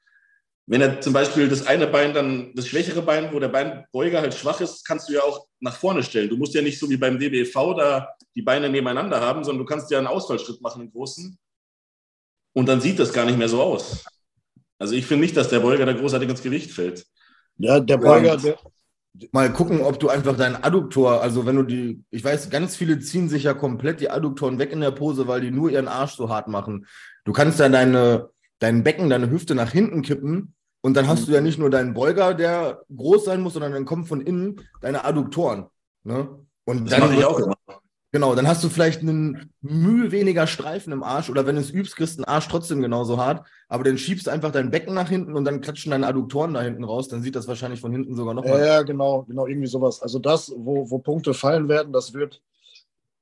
Wenn 0.70 0.82
er 0.82 1.02
zum 1.02 1.14
Beispiel 1.14 1.50
das 1.50 1.66
eine 1.66 1.88
Bein 1.88 2.14
dann, 2.14 2.54
das 2.54 2.68
schwächere 2.68 3.02
Bein, 3.02 3.34
wo 3.34 3.40
der 3.40 3.48
Beinbeuger 3.48 4.22
halt 4.22 4.36
schwach 4.36 4.62
ist, 4.62 4.86
kannst 4.86 5.10
du 5.10 5.14
ja 5.14 5.22
auch 5.22 5.48
nach 5.60 5.76
vorne 5.76 6.04
stellen. 6.04 6.30
Du 6.30 6.38
musst 6.38 6.54
ja 6.54 6.62
nicht 6.62 6.78
so 6.78 6.88
wie 6.92 6.98
beim 6.98 7.18
DBV 7.18 7.74
da 7.76 8.10
die 8.36 8.44
Beine 8.44 8.70
nebeneinander 8.70 9.20
haben, 9.20 9.44
sondern 9.44 9.66
du 9.66 9.68
kannst 9.68 9.90
ja 9.90 9.98
einen 9.98 10.06
Ausfallschritt 10.06 10.62
machen, 10.62 10.82
einen 10.82 10.92
großen. 10.92 11.36
Und 12.54 12.70
dann 12.70 12.82
sieht 12.82 13.00
das 13.00 13.12
gar 13.12 13.26
nicht 13.26 13.40
mehr 13.40 13.50
so 13.50 13.64
aus. 13.64 14.06
Also 14.78 14.94
ich 14.94 15.08
finde 15.08 15.24
nicht, 15.24 15.36
dass 15.36 15.50
der 15.50 15.60
Beuger 15.60 15.88
da 15.88 15.94
großartig 15.94 16.30
ins 16.30 16.44
Gewicht 16.44 16.70
fällt. 16.70 17.04
ja, 17.58 17.80
der 17.80 17.98
Beuger, 17.98 18.38
der, 18.38 18.60
Mal 19.32 19.52
gucken, 19.52 19.82
ob 19.82 20.00
du 20.00 20.10
einfach 20.10 20.38
deinen 20.38 20.56
Adduktor, 20.56 21.20
also 21.24 21.48
wenn 21.48 21.56
du 21.56 21.64
die, 21.64 22.04
ich 22.12 22.24
weiß, 22.24 22.52
ganz 22.52 22.76
viele 22.76 23.00
ziehen 23.00 23.28
sich 23.28 23.44
ja 23.44 23.56
komplett 23.56 24.02
die 24.02 24.12
Adduktoren 24.12 24.60
weg 24.60 24.72
in 24.72 24.82
der 24.82 24.92
Pose, 24.92 25.28
weil 25.28 25.42
die 25.42 25.50
nur 25.50 25.72
ihren 25.72 25.88
Arsch 25.88 26.14
so 26.14 26.30
hart 26.30 26.48
machen. 26.48 26.86
Du 27.26 27.34
kannst 27.34 27.60
dann 27.60 27.72
deine, 27.72 28.30
dein 28.60 28.84
Becken, 28.84 29.10
deine 29.10 29.32
Hüfte 29.32 29.56
nach 29.56 29.72
hinten 29.72 30.04
kippen 30.04 30.54
und 30.82 30.96
dann 30.96 31.08
hast 31.08 31.28
du 31.28 31.32
ja 31.32 31.42
nicht 31.42 31.60
nur 31.60 31.70
deinen 31.70 31.94
Beuger, 31.94 32.34
der 32.34 32.82
groß 32.96 33.26
sein 33.26 33.42
muss, 33.42 33.54
sondern 33.54 33.74
dann 33.74 33.86
kommen 33.86 34.06
von 34.06 34.22
innen 34.22 34.62
deine 34.82 35.04
Adduktoren. 35.04 35.68
Ne? 36.04 36.30
Und 36.66 36.90
Das 36.90 37.00
dann 37.00 37.14
ich 37.14 37.26
auch 37.26 37.40
immer. 37.40 37.56
Genau, 38.12 38.34
dann 38.34 38.48
hast 38.48 38.64
du 38.64 38.70
vielleicht 38.70 39.02
einen 39.02 39.52
Mühe 39.62 40.12
weniger 40.12 40.48
Streifen 40.48 40.92
im 40.92 41.04
Arsch 41.04 41.30
oder 41.30 41.46
wenn 41.46 41.56
du 41.56 41.62
es 41.62 41.70
übst, 41.70 41.96
kriegst 41.96 42.18
du 42.18 42.24
den 42.24 42.28
Arsch 42.28 42.48
trotzdem 42.48 42.82
genauso 42.82 43.20
hart, 43.20 43.46
aber 43.68 43.84
dann 43.84 44.00
schiebst 44.00 44.26
du 44.26 44.32
einfach 44.32 44.52
dein 44.52 44.72
Becken 44.72 44.96
nach 44.96 45.10
hinten 45.10 45.36
und 45.36 45.46
dann 45.46 45.62
klatschen 45.62 45.92
deine 45.92 46.08
Adduktoren 46.08 46.56
da 46.56 46.62
hinten 46.62 46.84
raus, 46.84 47.08
dann 47.08 47.22
sieht 47.22 47.36
das 47.36 47.48
wahrscheinlich 47.48 47.82
von 47.82 47.92
hinten 47.92 48.16
sogar 48.16 48.34
noch 48.34 48.44
Ja, 48.46 48.66
ja, 48.66 48.82
genau, 48.82 49.24
genau, 49.24 49.46
irgendwie 49.46 49.68
sowas. 49.68 50.02
Also 50.02 50.18
das, 50.18 50.52
wo, 50.58 50.90
wo 50.90 50.98
Punkte 50.98 51.36
fallen 51.36 51.70
werden, 51.70 51.94
das 51.94 52.16
wird 52.16 52.42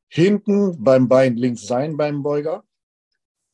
hinten 0.08 0.82
beim 0.82 1.10
Bein 1.10 1.36
links 1.36 1.68
sein 1.68 1.98
beim 1.98 2.24
Beuger. 2.24 2.64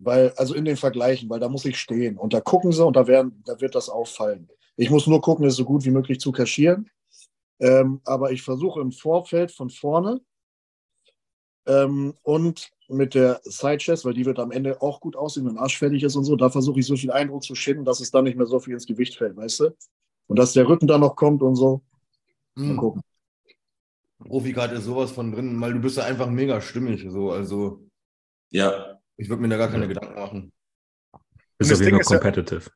Weil, 0.05 0.31
also 0.37 0.53
in 0.53 0.65
den 0.65 0.77
Vergleichen, 0.77 1.29
weil 1.29 1.39
da 1.39 1.49
muss 1.49 1.65
ich 1.65 1.77
stehen. 1.79 2.17
Und 2.17 2.33
da 2.33 2.41
gucken 2.41 2.71
sie 2.71 2.85
und 2.85 2.95
da, 2.95 3.07
werden, 3.07 3.41
da 3.45 3.59
wird 3.61 3.75
das 3.75 3.89
auffallen. 3.89 4.49
Ich 4.75 4.89
muss 4.89 5.07
nur 5.07 5.21
gucken, 5.21 5.45
es 5.45 5.55
so 5.55 5.65
gut 5.65 5.85
wie 5.85 5.91
möglich 5.91 6.19
zu 6.19 6.31
kaschieren. 6.31 6.89
Ähm, 7.59 8.01
aber 8.05 8.31
ich 8.31 8.41
versuche 8.41 8.81
im 8.81 8.91
Vorfeld 8.91 9.51
von 9.51 9.69
vorne 9.69 10.21
ähm, 11.65 12.13
und 12.23 12.71
mit 12.89 13.13
der 13.15 13.39
Side 13.43 13.77
Chest, 13.77 14.05
weil 14.05 14.13
die 14.13 14.25
wird 14.25 14.39
am 14.39 14.51
Ende 14.51 14.81
auch 14.81 14.99
gut 14.99 15.15
aussehen, 15.15 15.45
wenn 15.45 15.57
Arsch 15.57 15.77
fertig 15.77 16.03
ist 16.03 16.15
und 16.15 16.25
so, 16.25 16.35
da 16.35 16.49
versuche 16.49 16.79
ich 16.79 16.85
so 16.85 16.95
viel 16.95 17.11
Eindruck 17.11 17.43
zu 17.43 17.55
schinden, 17.55 17.85
dass 17.85 17.99
es 18.01 18.11
dann 18.11 18.25
nicht 18.25 18.37
mehr 18.37 18.47
so 18.47 18.59
viel 18.59 18.73
ins 18.73 18.85
Gewicht 18.85 19.15
fällt, 19.15 19.37
weißt 19.37 19.59
du? 19.61 19.75
Und 20.27 20.39
dass 20.39 20.53
der 20.53 20.67
Rücken 20.67 20.87
dann 20.87 21.01
noch 21.01 21.15
kommt 21.15 21.41
und 21.41 21.55
so. 21.55 21.81
Mal 22.55 22.69
Hm. 22.69 22.77
gucken. 22.77 23.01
Profikarte 24.19 24.75
ist 24.75 24.85
sowas 24.85 25.11
von 25.11 25.31
drin, 25.31 25.59
weil 25.59 25.73
du 25.73 25.79
bist 25.79 25.97
ja 25.97 26.03
einfach 26.05 26.29
mega 26.29 26.61
stimmig. 26.61 27.05
So. 27.09 27.31
Also 27.31 27.85
Ja, 28.49 28.92
ich 29.23 29.29
würde 29.29 29.41
mir 29.41 29.47
da 29.49 29.57
gar 29.57 29.69
keine 29.69 29.87
Gedanken 29.87 30.15
machen. 30.19 30.53
Ist 31.57 31.71
das 31.71 31.79
auf 31.79 31.85
jeden 31.85 31.85
Ding 31.85 31.93
Fall 31.95 32.01
ist 32.01 32.11
ja- 32.11 32.17
competitive. 32.19 32.69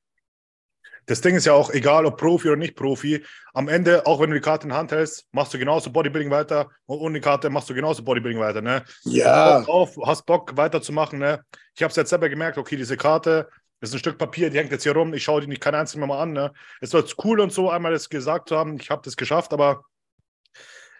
Das 1.09 1.21
Ding 1.21 1.35
ist 1.35 1.45
ja 1.45 1.53
auch, 1.53 1.69
egal 1.71 2.05
ob 2.05 2.17
Profi 2.17 2.49
oder 2.49 2.57
nicht 2.57 2.75
Profi, 2.75 3.23
am 3.53 3.69
Ende, 3.69 4.05
auch 4.05 4.19
wenn 4.19 4.29
du 4.29 4.35
die 4.35 4.41
Karte 4.41 4.63
in 4.63 4.69
der 4.69 4.77
Hand 4.77 4.91
hältst, 4.91 5.25
machst 5.31 5.53
du 5.53 5.57
genauso 5.57 5.89
Bodybuilding 5.89 6.29
weiter 6.31 6.69
und 6.85 6.99
ohne 6.99 7.13
die 7.15 7.21
Karte 7.21 7.49
machst 7.49 7.69
du 7.69 7.73
genauso 7.73 8.03
Bodybuilding 8.03 8.41
weiter. 8.41 8.61
Ne? 8.61 8.83
Ja, 9.03 9.59
Bock 9.59 9.69
auf, 9.69 9.97
hast 10.05 10.25
Bock 10.25 10.57
weiterzumachen. 10.57 11.19
Ne? 11.19 11.41
Ich 11.75 11.81
habe 11.81 11.91
es 11.91 11.95
jetzt 11.95 12.09
selber 12.09 12.27
gemerkt, 12.27 12.57
okay, 12.57 12.75
diese 12.75 12.97
Karte 12.97 13.47
ist 13.79 13.93
ein 13.93 13.99
Stück 13.99 14.17
Papier, 14.17 14.49
die 14.49 14.57
hängt 14.57 14.71
jetzt 14.71 14.83
hier 14.83 14.91
rum, 14.93 15.13
ich 15.13 15.23
schaue 15.23 15.39
die 15.39 15.47
nicht 15.47 15.61
kein 15.61 15.75
einziges 15.75 16.05
Mal 16.05 16.19
an. 16.21 16.33
Ne? 16.33 16.51
Es 16.81 16.91
war 16.93 16.99
jetzt 16.99 17.15
cool 17.23 17.39
und 17.39 17.53
so, 17.53 17.69
einmal 17.69 17.93
das 17.93 18.09
gesagt 18.09 18.49
zu 18.49 18.57
haben, 18.57 18.77
ich 18.77 18.89
habe 18.89 19.01
das 19.05 19.15
geschafft, 19.15 19.53
aber 19.53 19.85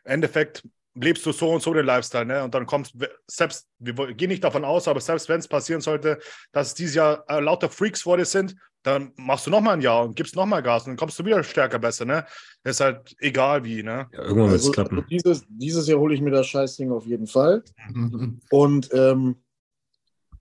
im 0.06 0.12
Endeffekt 0.14 0.64
lebst 1.02 1.26
du 1.26 1.32
so 1.32 1.52
und 1.52 1.62
so 1.62 1.74
den 1.74 1.86
Lifestyle, 1.86 2.26
ne? 2.26 2.44
Und 2.44 2.54
dann 2.54 2.66
kommst, 2.66 2.96
selbst, 3.28 3.68
wir 3.80 3.94
gehen 4.14 4.30
nicht 4.30 4.44
davon 4.44 4.66
aus, 4.66 4.88
aber 4.88 5.00
selbst 5.02 5.30
wenn 5.30 5.40
es 5.40 5.48
passieren 5.48 5.82
sollte, 5.82 6.20
dass 6.52 6.68
es 6.68 6.74
dieses 6.74 6.96
Jahr 6.96 7.24
äh, 7.28 7.40
lauter 7.40 7.70
Freaks 7.70 8.02
vor 8.02 8.18
dir 8.18 8.26
sind, 8.26 8.56
dann 8.84 9.12
machst 9.18 9.46
du 9.48 9.52
nochmal 9.52 9.74
ein 9.74 9.82
Jahr 9.82 10.04
und 10.06 10.16
gibst 10.16 10.36
nochmal 10.36 10.64
Gas 10.64 10.84
und 10.84 10.92
dann 10.92 10.98
kommst 10.98 11.20
du 11.20 11.26
wieder 11.26 11.44
stärker 11.44 11.80
besser, 11.80 12.06
ne? 12.06 12.26
Das 12.64 12.78
ist 12.78 12.80
halt 12.80 13.16
egal 13.20 13.64
wie, 13.64 13.84
ne? 13.84 14.08
Ja, 14.14 14.22
irgendwann 14.24 14.52
wird 14.52 14.62
es 14.62 14.68
Also, 14.68 14.72
klappen. 14.72 14.98
also 14.98 15.08
dieses, 15.10 15.46
dieses 15.50 15.88
Jahr 15.88 16.00
hole 16.00 16.16
ich 16.16 16.22
mir 16.22 16.32
das 16.32 16.48
Scheißding 16.48 16.92
auf 16.92 17.06
jeden 17.06 17.28
Fall. 17.28 17.64
Und 18.52 18.90
ähm, 18.94 19.36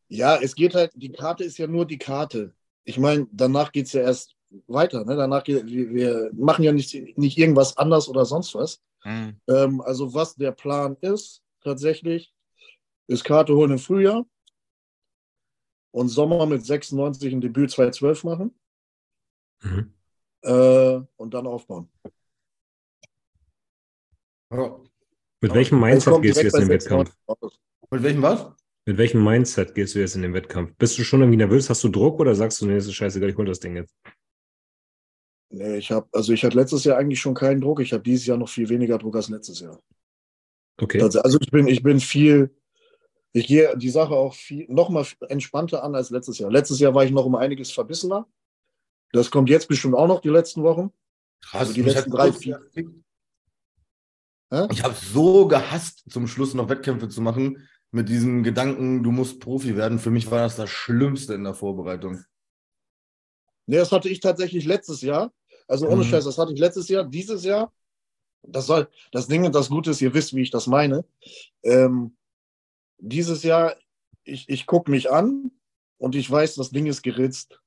ja, 0.09 0.37
es 0.37 0.55
geht 0.55 0.75
halt, 0.75 0.93
die 0.95 1.11
Karte 1.13 1.45
ist 1.45 1.59
ja 1.59 1.67
nur 1.67 1.87
die 1.87 1.99
Karte. 1.99 2.53
Ich 2.85 2.99
meine, 2.99 3.27
danach 3.33 3.73
geht 3.73 3.87
es 3.87 3.93
ja 3.93 4.03
erst 4.03 4.37
weiter. 4.69 5.05
Ne? 5.05 5.17
Danach 5.17 5.43
geht, 5.43 5.67
wir, 5.67 5.93
wir 5.93 6.31
machen 6.35 6.63
ja 6.63 6.73
nicht, 6.73 7.19
nicht 7.19 7.37
irgendwas 7.39 7.77
anders 7.77 8.09
oder 8.09 8.25
sonst 8.25 8.55
was. 8.55 8.81
Mhm. 9.07 9.41
Ähm, 9.49 9.81
also 9.83 10.13
was 10.15 10.35
der 10.35 10.51
Plan 10.51 10.97
ist, 11.01 11.41
tatsächlich, 11.63 12.35
ist 13.07 13.23
Karte 13.23 13.55
holen 13.55 13.71
im 13.71 13.79
Frühjahr 13.79 14.27
und 15.93 16.09
Sommer 16.09 16.45
mit 16.47 16.67
96 16.67 17.33
ein 17.33 17.41
Debüt 17.41 17.71
212 17.71 18.25
machen 18.25 18.59
Mhm. 19.63 19.95
äh, 20.43 21.01
und 21.17 21.33
dann 21.35 21.47
aufbauen. 21.47 21.89
Ja. 24.53 24.81
Mit 25.41 25.55
welchem 25.55 25.81
Mindset 25.81 26.21
gehst 26.23 26.39
du 26.39 26.45
jetzt 26.45 26.55
in 26.55 26.61
den 26.63 26.69
Wettkampf? 26.71 27.11
96 27.11 27.43
raus. 27.43 27.61
Mit 27.91 28.03
welchem 28.03 28.23
was? 28.23 28.53
Mit 28.87 28.99
welchem 28.99 29.25
Mindset 29.25 29.75
gehst 29.75 29.95
du 29.95 30.01
jetzt 30.01 30.17
in 30.17 30.23
den 30.23 30.35
Wettkampf? 30.35 30.75
Bist 30.77 30.99
du 30.99 31.05
schon 31.05 31.21
irgendwie 31.21 31.37
nervös? 31.37 31.71
Hast 31.71 31.83
du 31.85 31.89
Druck 31.89 32.19
oder 32.21 32.35
sagst 32.35 32.61
du, 32.61 32.67
nee, 32.67 32.75
das 32.75 32.87
ist 32.87 32.95
scheißegal, 32.95 33.31
ich 33.31 33.37
hol 33.37 33.45
das 33.45 33.61
Ding 33.61 33.77
jetzt? 33.77 33.95
Nee, 35.51 35.77
ich 35.77 35.91
habe, 35.91 36.09
also 36.13 36.33
ich 36.33 36.45
hatte 36.45 36.57
letztes 36.57 36.85
Jahr 36.85 36.99
eigentlich 36.99 37.21
schon 37.21 37.35
keinen 37.35 37.61
Druck. 37.61 37.81
Ich 37.81 37.93
habe 37.93 38.03
dieses 38.03 38.27
Jahr 38.27 38.37
noch 38.37 38.49
viel 38.49 38.69
weniger 38.69 38.99
Druck 38.99 39.17
als 39.17 39.29
letztes 39.29 39.61
Jahr. 39.61 39.81
Okay. 40.81 40.99
Tats- 40.99 41.17
Also 41.17 41.39
ich 41.41 41.51
bin, 41.51 41.69
ich 41.69 41.83
bin 41.83 42.01
viel, 42.01 42.55
ich 43.33 43.47
gehe 43.47 43.77
die 43.77 43.91
Sache 43.91 44.15
auch 44.15 44.35
viel 44.35 44.67
noch 44.69 44.89
mal 44.89 45.07
entspannter 45.29 45.83
an 45.85 45.95
als 45.95 46.11
letztes 46.11 46.39
Jahr. 46.39 46.51
Letztes 46.51 46.81
Jahr 46.81 46.95
war 46.95 47.05
ich 47.05 47.13
noch 47.13 47.25
um 47.25 47.37
einiges 47.37 47.71
verbissener. 47.71 48.27
Das 49.13 49.31
kommt 49.31 49.49
jetzt 49.49 49.69
bestimmt 49.69 49.95
auch 49.95 50.09
noch 50.09 50.21
die 50.21 50.29
letzten 50.31 50.63
Wochen. 50.63 50.91
Krass, 51.43 51.61
Also 51.61 51.73
die 51.75 51.83
letzten 51.83 52.13
hat 52.13 52.19
drei, 52.19 52.33
vier-. 52.33 52.61
Hä? 54.51 54.67
Ich 54.71 54.83
habe 54.83 54.95
so 54.95 55.47
gehasst, 55.49 56.05
zum 56.11 56.27
Schluss 56.27 56.55
noch 56.55 56.69
Wettkämpfe 56.69 57.09
zu 57.09 57.21
machen, 57.21 57.69
mit 57.93 58.09
diesem 58.09 58.43
Gedanken, 58.43 59.03
du 59.03 59.11
musst 59.13 59.41
Profi 59.41 59.77
werden. 59.77 59.99
Für 59.99 60.11
mich 60.11 60.31
war 60.31 60.41
das 60.41 60.57
das 60.57 60.71
Schlimmste 60.71 61.35
in 61.35 61.45
der 61.45 61.55
Vorbereitung. 61.55 62.25
Nee, 63.67 63.77
das 63.77 63.91
hatte 63.93 64.09
ich 64.09 64.21
tatsächlich 64.21 64.65
letztes 64.65 65.01
Jahr. 65.01 65.33
Also 65.69 65.87
ohne 65.87 66.03
Mhm. 66.03 66.05
Scheiß, 66.05 66.25
das 66.25 66.39
hatte 66.39 66.53
ich 66.53 66.59
letztes 66.61 66.89
Jahr. 66.89 67.05
Dieses 67.05 67.45
Jahr, 67.45 67.73
das 68.43 68.67
soll, 68.67 68.89
das 69.13 69.27
Ding, 69.27 69.51
das 69.51 69.69
Gute 69.69 69.91
ist, 69.91 70.01
ihr 70.01 70.15
wisst, 70.15 70.35
wie 70.35 70.43
ich 70.43 70.51
das 70.51 70.67
meine. 70.67 71.05
Ähm, 71.63 72.17
dieses 72.99 73.43
Jahr, 73.43 73.75
ich, 74.25 74.49
ich 74.49 74.67
gucke 74.67 74.91
mich 74.91 75.11
an 75.11 75.51
und 75.99 76.15
ich 76.15 76.31
weiß, 76.31 76.55
das 76.55 76.71
Ding 76.71 76.87
ist 76.87 77.03
geritzt. 77.03 77.61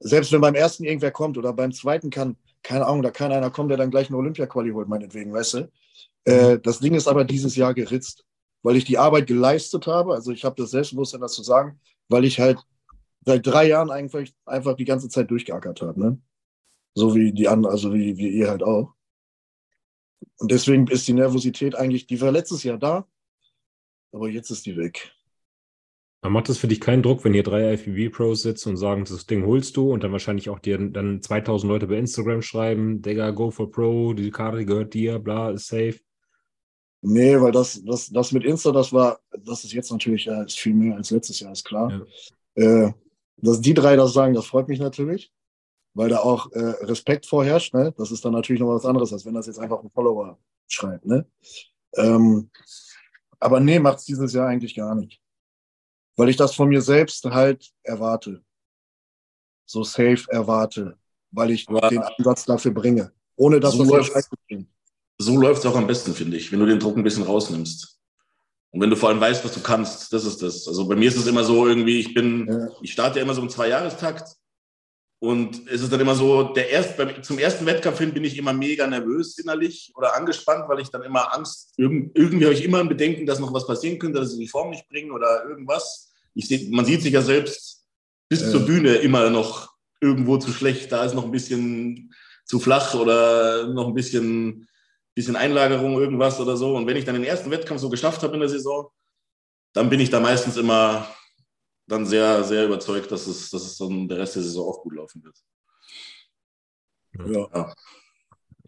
Selbst 0.00 0.30
wenn 0.32 0.40
beim 0.40 0.54
ersten 0.54 0.84
irgendwer 0.84 1.10
kommt 1.10 1.38
oder 1.38 1.52
beim 1.52 1.72
zweiten 1.72 2.10
kann, 2.10 2.36
keine 2.62 2.86
Ahnung, 2.86 3.02
da 3.02 3.10
kann 3.10 3.32
einer 3.32 3.50
kommen, 3.50 3.68
der 3.68 3.78
dann 3.78 3.90
gleich 3.90 4.08
eine 4.08 4.16
Olympia-Quali 4.16 4.70
holt, 4.70 4.88
meinetwegen, 4.88 5.32
weißt 5.32 5.54
du. 5.54 5.72
Äh, 6.24 6.58
das 6.58 6.78
Ding 6.78 6.94
ist 6.94 7.08
aber 7.08 7.24
dieses 7.24 7.56
Jahr 7.56 7.74
geritzt, 7.74 8.24
weil 8.62 8.76
ich 8.76 8.84
die 8.84 8.98
Arbeit 8.98 9.26
geleistet 9.26 9.86
habe. 9.86 10.14
Also 10.14 10.30
ich 10.30 10.44
habe 10.44 10.60
das 10.60 10.70
Selbstbewusstsein, 10.70 11.20
das 11.20 11.32
zu 11.32 11.42
sagen, 11.42 11.80
weil 12.08 12.24
ich 12.24 12.38
halt 12.38 12.58
seit 13.24 13.46
drei 13.46 13.68
Jahren 13.68 13.90
einfach, 13.90 14.24
einfach 14.44 14.76
die 14.76 14.84
ganze 14.84 15.08
Zeit 15.08 15.30
durchgeackert 15.30 15.82
habe. 15.82 16.00
Ne? 16.00 16.18
So 16.98 17.14
wie 17.14 17.32
die 17.32 17.46
anderen, 17.46 17.72
also 17.72 17.94
wie, 17.94 18.16
wie 18.16 18.28
ihr 18.28 18.50
halt 18.50 18.64
auch. 18.64 18.92
Und 20.38 20.50
deswegen 20.50 20.88
ist 20.88 21.06
die 21.06 21.12
Nervosität 21.12 21.76
eigentlich, 21.76 22.08
die 22.08 22.20
war 22.20 22.32
letztes 22.32 22.64
Jahr 22.64 22.76
da, 22.76 23.06
aber 24.10 24.28
jetzt 24.28 24.50
ist 24.50 24.66
die 24.66 24.76
weg. 24.76 25.12
Aber 26.22 26.32
macht 26.32 26.48
es 26.48 26.58
für 26.58 26.66
dich 26.66 26.80
keinen 26.80 27.04
Druck, 27.04 27.24
wenn 27.24 27.34
hier 27.34 27.44
drei 27.44 27.72
IFBB-Pros 27.72 28.42
sitzen 28.42 28.70
und 28.70 28.78
sagen, 28.78 29.04
das 29.04 29.26
Ding 29.26 29.46
holst 29.46 29.76
du 29.76 29.92
und 29.92 30.02
dann 30.02 30.10
wahrscheinlich 30.10 30.50
auch 30.50 30.58
dir 30.58 30.76
dann 30.76 31.22
2000 31.22 31.70
Leute 31.70 31.86
bei 31.86 31.98
Instagram 31.98 32.42
schreiben, 32.42 33.00
Digga, 33.00 33.30
go 33.30 33.52
for 33.52 33.70
Pro, 33.70 34.12
die 34.12 34.32
Karte 34.32 34.66
gehört 34.66 34.92
dir, 34.92 35.20
bla, 35.20 35.50
ist 35.50 35.68
safe. 35.68 36.00
Nee, 37.00 37.40
weil 37.40 37.52
das, 37.52 37.80
das, 37.84 38.08
das 38.08 38.32
mit 38.32 38.42
Insta, 38.42 38.72
das 38.72 38.92
war, 38.92 39.20
das 39.30 39.62
ist 39.62 39.72
jetzt 39.72 39.92
natürlich 39.92 40.26
ist 40.26 40.58
viel 40.58 40.74
mehr 40.74 40.96
als 40.96 41.12
letztes 41.12 41.38
Jahr, 41.38 41.52
ist 41.52 41.64
klar. 41.64 42.04
Äh, 42.56 42.90
dass 43.36 43.60
die 43.60 43.74
drei 43.74 43.94
das 43.94 44.12
sagen, 44.12 44.34
das 44.34 44.46
freut 44.46 44.66
mich 44.66 44.80
natürlich, 44.80 45.32
weil 45.98 46.08
da 46.08 46.20
auch 46.20 46.52
äh, 46.52 46.60
Respekt 46.84 47.26
vorherrscht. 47.26 47.74
Ne? 47.74 47.92
Das 47.98 48.12
ist 48.12 48.24
dann 48.24 48.32
natürlich 48.32 48.60
noch 48.60 48.68
was 48.72 48.84
anderes, 48.86 49.12
als 49.12 49.26
wenn 49.26 49.34
das 49.34 49.48
jetzt 49.48 49.58
einfach 49.58 49.82
ein 49.82 49.90
Follower 49.90 50.38
schreibt. 50.68 51.04
Ne? 51.04 51.26
Ähm, 51.96 52.50
aber 53.40 53.58
nee, 53.58 53.80
macht 53.80 53.98
es 53.98 54.04
dieses 54.04 54.32
Jahr 54.32 54.46
eigentlich 54.46 54.76
gar 54.76 54.94
nicht. 54.94 55.20
Weil 56.16 56.28
ich 56.28 56.36
das 56.36 56.54
von 56.54 56.68
mir 56.68 56.82
selbst 56.82 57.24
halt 57.24 57.68
erwarte. 57.82 58.44
So 59.66 59.82
safe 59.82 60.24
erwarte, 60.28 60.96
weil 61.32 61.50
ich 61.50 61.68
Aber- 61.68 61.88
den 61.88 61.98
Ansatz 61.98 62.44
dafür 62.44 62.70
bringe. 62.72 63.12
Ohne 63.34 63.58
dass 63.58 63.74
So 63.74 63.84
das 63.84 64.30
klingt. 64.46 64.68
So 65.20 65.36
läuft 65.40 65.64
es 65.64 65.66
auch 65.66 65.76
am 65.76 65.86
besten, 65.88 66.14
finde 66.14 66.36
ich, 66.36 66.52
wenn 66.52 66.60
du 66.60 66.66
den 66.66 66.78
Druck 66.78 66.96
ein 66.96 67.02
bisschen 67.02 67.24
rausnimmst. 67.24 67.98
Und 68.70 68.80
wenn 68.80 68.90
du 68.90 68.94
vor 68.96 69.08
allem 69.08 69.20
weißt, 69.20 69.44
was 69.44 69.52
du 69.52 69.60
kannst, 69.60 70.12
das 70.12 70.24
ist 70.24 70.42
das. 70.42 70.68
Also 70.68 70.86
bei 70.86 70.94
mir 70.94 71.08
ist 71.08 71.16
es 71.16 71.26
immer 71.26 71.42
so 71.42 71.66
irgendwie, 71.66 71.98
ich 71.98 72.14
bin, 72.14 72.46
Ja. 72.46 72.68
ich 72.82 72.92
starte 72.92 73.18
ja 73.18 73.24
immer 73.24 73.34
so 73.34 73.42
im 73.42 73.48
Zweijahrestakt. 73.48 74.36
Und 75.20 75.68
es 75.68 75.82
ist 75.82 75.92
dann 75.92 75.98
immer 76.00 76.14
so, 76.14 76.44
der 76.44 76.70
erst, 76.70 76.96
beim, 76.96 77.22
zum 77.24 77.38
ersten 77.38 77.66
Wettkampf 77.66 77.98
hin 77.98 78.14
bin 78.14 78.22
ich 78.22 78.38
immer 78.38 78.52
mega 78.52 78.86
nervös 78.86 79.36
innerlich 79.38 79.92
oder 79.96 80.14
angespannt, 80.14 80.68
weil 80.68 80.78
ich 80.80 80.90
dann 80.90 81.02
immer 81.02 81.34
Angst, 81.36 81.72
irgend, 81.76 82.16
irgendwie 82.16 82.44
habe 82.44 82.54
ich 82.54 82.64
immer 82.64 82.78
ein 82.78 82.88
Bedenken, 82.88 83.26
dass 83.26 83.40
noch 83.40 83.52
was 83.52 83.66
passieren 83.66 83.98
könnte, 83.98 84.20
dass 84.20 84.32
ich 84.32 84.38
die 84.38 84.46
Form 84.48 84.70
nicht 84.70 84.88
bringe 84.88 85.12
oder 85.12 85.44
irgendwas. 85.44 86.12
Ich 86.34 86.46
seh, 86.46 86.68
man 86.70 86.84
sieht 86.84 87.02
sich 87.02 87.12
ja 87.12 87.22
selbst 87.22 87.84
bis 88.28 88.42
Ja. 88.42 88.50
zur 88.50 88.60
Bühne 88.66 88.94
immer 88.96 89.28
noch 89.30 89.72
irgendwo 90.00 90.36
zu 90.36 90.52
schlecht, 90.52 90.92
da 90.92 91.04
ist 91.04 91.14
noch 91.14 91.24
ein 91.24 91.32
bisschen 91.32 92.14
zu 92.44 92.60
flach 92.60 92.94
oder 92.94 93.66
noch 93.68 93.88
ein 93.88 93.94
bisschen, 93.94 94.68
bisschen 95.14 95.34
Einlagerung, 95.34 95.98
irgendwas 95.98 96.38
oder 96.38 96.56
so. 96.56 96.76
Und 96.76 96.86
wenn 96.86 96.96
ich 96.96 97.04
dann 97.04 97.16
den 97.16 97.24
ersten 97.24 97.50
Wettkampf 97.50 97.80
so 97.80 97.88
geschafft 97.90 98.22
habe 98.22 98.34
in 98.34 98.40
der 98.40 98.48
Saison, 98.48 98.88
dann 99.72 99.90
bin 99.90 99.98
ich 99.98 100.10
da 100.10 100.20
meistens 100.20 100.56
immer 100.56 101.08
dann 101.88 102.06
sehr, 102.06 102.44
sehr 102.44 102.66
überzeugt, 102.66 103.10
dass 103.10 103.26
es, 103.26 103.50
dass 103.50 103.62
es 103.62 103.78
dann 103.78 104.06
der 104.06 104.18
Rest 104.18 104.36
der 104.36 104.42
Saison 104.42 104.68
auch 104.68 104.82
gut 104.82 104.94
laufen 104.94 105.24
wird. 105.24 105.36
Ja. 107.34 107.74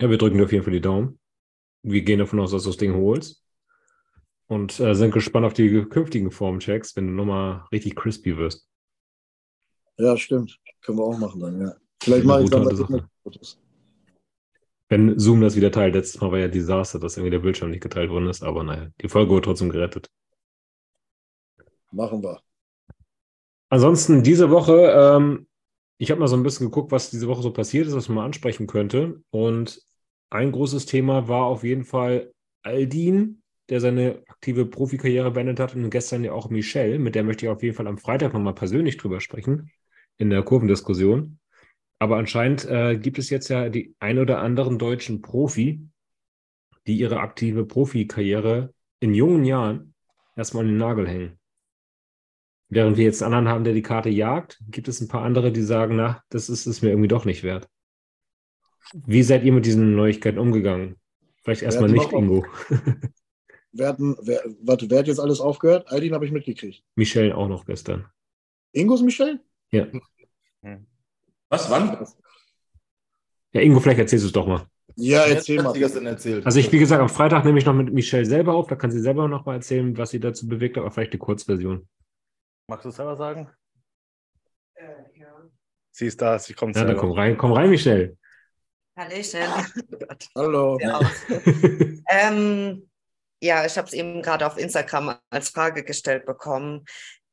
Ja, 0.01 0.09
wir 0.09 0.17
drücken 0.17 0.39
dir 0.39 0.45
auf 0.45 0.53
jeden 0.53 0.65
Fall 0.65 0.73
die 0.73 0.81
Daumen. 0.81 1.21
Wir 1.83 2.03
gehen 2.03 2.19
davon 2.19 2.41
aus, 2.41 2.51
dass 2.51 2.63
du 2.63 2.71
das 2.71 2.79
Ding 2.79 2.95
holst. 2.95 3.45
Und 4.47 4.81
äh, 4.81 4.95
sind 4.95 5.13
gespannt 5.13 5.47
auf 5.47 5.53
die 5.53 5.85
künftigen 5.85 6.31
Formchecks, 6.31 6.97
wenn 6.97 7.07
du 7.07 7.13
nochmal 7.13 7.67
richtig 7.71 7.95
crispy 7.95 8.37
wirst. 8.37 8.67
ja, 9.99 10.17
stimmt. 10.17 10.59
Können 10.81 10.99
wir 10.99 11.05
auch 11.05 11.19
machen 11.19 11.41
dann, 11.41 11.61
ja. 11.61 11.77
Vielleicht 12.03 12.25
mache 12.25 12.45
ich 12.45 12.51
dann 12.51 12.65
mit 12.65 13.05
Fotos. 13.23 13.61
Wenn 14.89 15.19
Zoom 15.19 15.43
das 15.43 15.55
wieder 15.55 15.71
teilt. 15.71 15.95
Letztes 15.95 16.21
Mal 16.21 16.33
war 16.33 16.39
ja 16.39 16.49
Desaster, 16.49 16.99
dass 16.99 17.17
irgendwie 17.17 17.31
der 17.31 17.39
Bildschirm 17.41 17.71
nicht 17.71 17.83
geteilt 17.83 18.11
worden 18.11 18.29
ist, 18.29 18.43
aber 18.43 18.65
naja, 18.65 18.89
die 19.01 19.09
Folge 19.09 19.31
wurde 19.31 19.43
trotzdem 19.43 19.69
gerettet. 19.69 20.11
Machen 21.93 22.23
wir. 22.23 22.41
Ansonsten 23.71 24.25
diese 24.25 24.51
Woche, 24.51 24.93
ähm, 24.95 25.47
ich 25.99 26.11
habe 26.11 26.21
mal 26.21 26.27
so 26.27 26.37
ein 26.37 26.43
bisschen 26.43 26.67
geguckt, 26.67 26.91
was 26.91 27.11
diese 27.11 27.29
Woche 27.29 27.43
so 27.43 27.53
passiert 27.53 27.87
ist, 27.87 27.95
was 27.95 28.09
man 28.09 28.17
mal 28.17 28.25
ansprechen 28.25 28.67
könnte. 28.67 29.23
Und 29.31 29.81
ein 30.29 30.51
großes 30.51 30.87
Thema 30.87 31.29
war 31.29 31.45
auf 31.45 31.63
jeden 31.63 31.85
Fall 31.85 32.33
Aldin, 32.63 33.43
der 33.69 33.81
seine 33.81 34.23
aktive 34.27 34.67
Profikarriere 34.67 35.31
beendet 35.31 35.61
hat. 35.61 35.75
Und 35.77 35.89
gestern 35.91 36.25
ja 36.25 36.33
auch 36.33 36.51
Michelle, 36.51 36.99
mit 36.99 37.15
der 37.15 37.23
möchte 37.23 37.47
ich 37.47 37.51
auf 37.51 37.63
jeden 37.63 37.77
Fall 37.77 37.87
am 37.87 37.99
Freitag 37.99 38.33
nochmal 38.33 38.55
persönlich 38.55 38.97
drüber 38.97 39.21
sprechen, 39.21 39.71
in 40.19 40.31
der 40.31 40.43
Kurvendiskussion. 40.43 41.39
Aber 42.01 42.17
anscheinend 42.17 42.65
äh, 42.65 42.99
gibt 42.99 43.19
es 43.19 43.31
jetzt 43.31 43.49
ja 43.49 43.69
die 43.69 43.95
ein 44.01 44.19
oder 44.19 44.41
anderen 44.41 44.79
deutschen 44.79 45.23
Profi, 45.23 45.87
die 46.89 46.99
ihre 46.99 47.21
aktive 47.21 47.65
Profikarriere 47.67 48.75
in 48.99 49.15
jungen 49.15 49.45
Jahren 49.45 49.95
erstmal 50.35 50.65
an 50.65 50.71
den 50.71 50.79
Nagel 50.79 51.07
hängen. 51.07 51.40
Während 52.71 52.97
wir 52.97 53.05
jetzt 53.05 53.23
einen 53.23 53.35
anderen 53.35 53.53
haben, 53.55 53.65
der 53.65 53.75
die 53.75 53.83
Karte 53.83 54.09
jagt, 54.09 54.61
gibt 54.71 54.87
es 54.87 55.01
ein 55.01 55.09
paar 55.09 55.23
andere, 55.23 55.51
die 55.51 55.63
sagen, 55.63 55.97
na, 55.97 56.23
das 56.29 56.49
ist 56.49 56.67
es 56.67 56.83
mir 56.83 56.91
irgendwie 56.91 57.09
doch 57.09 57.25
nicht 57.25 57.43
wert. 57.43 57.69
Wie 58.95 59.25
seid 59.25 59.45
ihr 59.45 59.53
mit 59.53 59.67
diesen 59.67 59.97
Neuigkeiten 59.97 60.39
umgegangen? 60.39 60.97
Vielleicht 61.43 61.63
erstmal 61.63 61.91
nicht. 61.91 62.13
Ingo. 62.13 62.47
Wer 63.73 63.89
hat, 63.89 63.99
denn- 63.99 64.17
wer, 64.23 64.43
warte, 64.63 64.91
wer 64.91 64.99
hat 64.99 65.07
jetzt 65.07 65.21
alles 65.21 65.41
aufgehört? 65.41 65.89
Aldin 65.93 66.13
habe 66.13 66.25
ich 66.27 66.33
mitgekriegt. 66.33 66.83
Michelle 66.97 67.37
auch 67.37 67.49
noch 67.49 67.65
gestern. 67.65 68.07
Ingos 68.73 69.01
Michel? 69.03 69.41
Ja. 69.71 69.87
Was, 71.49 71.71
wann? 71.71 72.05
Ja, 73.53 73.61
Ingo, 73.61 73.79
vielleicht 73.79 74.01
erzählst 74.01 74.25
du 74.25 74.27
es 74.27 74.33
doch 74.33 74.47
mal. 74.47 74.67
Ja, 74.97 75.23
erzähl 75.25 75.63
mal. 75.63 75.73
Also 76.45 76.59
ich, 76.59 76.73
wie 76.73 76.79
gesagt, 76.79 77.01
am 77.01 77.09
Freitag 77.09 77.45
nehme 77.45 77.59
ich 77.59 77.65
noch 77.65 77.75
mit 77.75 77.93
Michelle 77.93 78.25
selber 78.27 78.55
auf, 78.55 78.67
da 78.67 78.75
kann 78.75 78.91
sie 78.91 79.01
selber 79.01 79.29
noch 79.29 79.47
mal 79.47 79.55
erzählen, 79.55 79.97
was 79.97 80.11
sie 80.11 80.21
dazu 80.21 80.49
bewegt 80.49 80.77
hat, 80.77 80.83
aber 80.83 80.91
vielleicht 80.91 81.13
eine 81.13 81.21
Kurzversion. 81.21 81.89
Magst 82.71 82.85
du 82.85 82.91
es 82.91 82.95
selber 82.95 83.17
sagen? 83.17 83.51
Äh, 84.75 84.85
ja. 85.19 85.27
Sie 85.91 86.07
ist 86.07 86.23
da, 86.23 86.39
sie 86.39 86.55
kommt 86.55 86.77
Ja, 86.77 86.83
dann 86.83 86.91
selber. 86.91 87.01
komm 87.01 87.19
rein, 87.19 87.37
komm 87.37 87.53
rein, 87.53 87.69
Michelle. 87.69 88.17
Hallöchen. 88.97 89.41
Gott. 89.99 90.29
Hallo. 90.37 90.79
Ähm, 92.09 92.89
ja, 93.43 93.67
ich 93.67 93.77
habe 93.77 93.89
es 93.89 93.93
eben 93.93 94.23
gerade 94.23 94.47
auf 94.47 94.57
Instagram 94.57 95.17
als 95.31 95.49
Frage 95.49 95.83
gestellt 95.83 96.27
bekommen. 96.27 96.85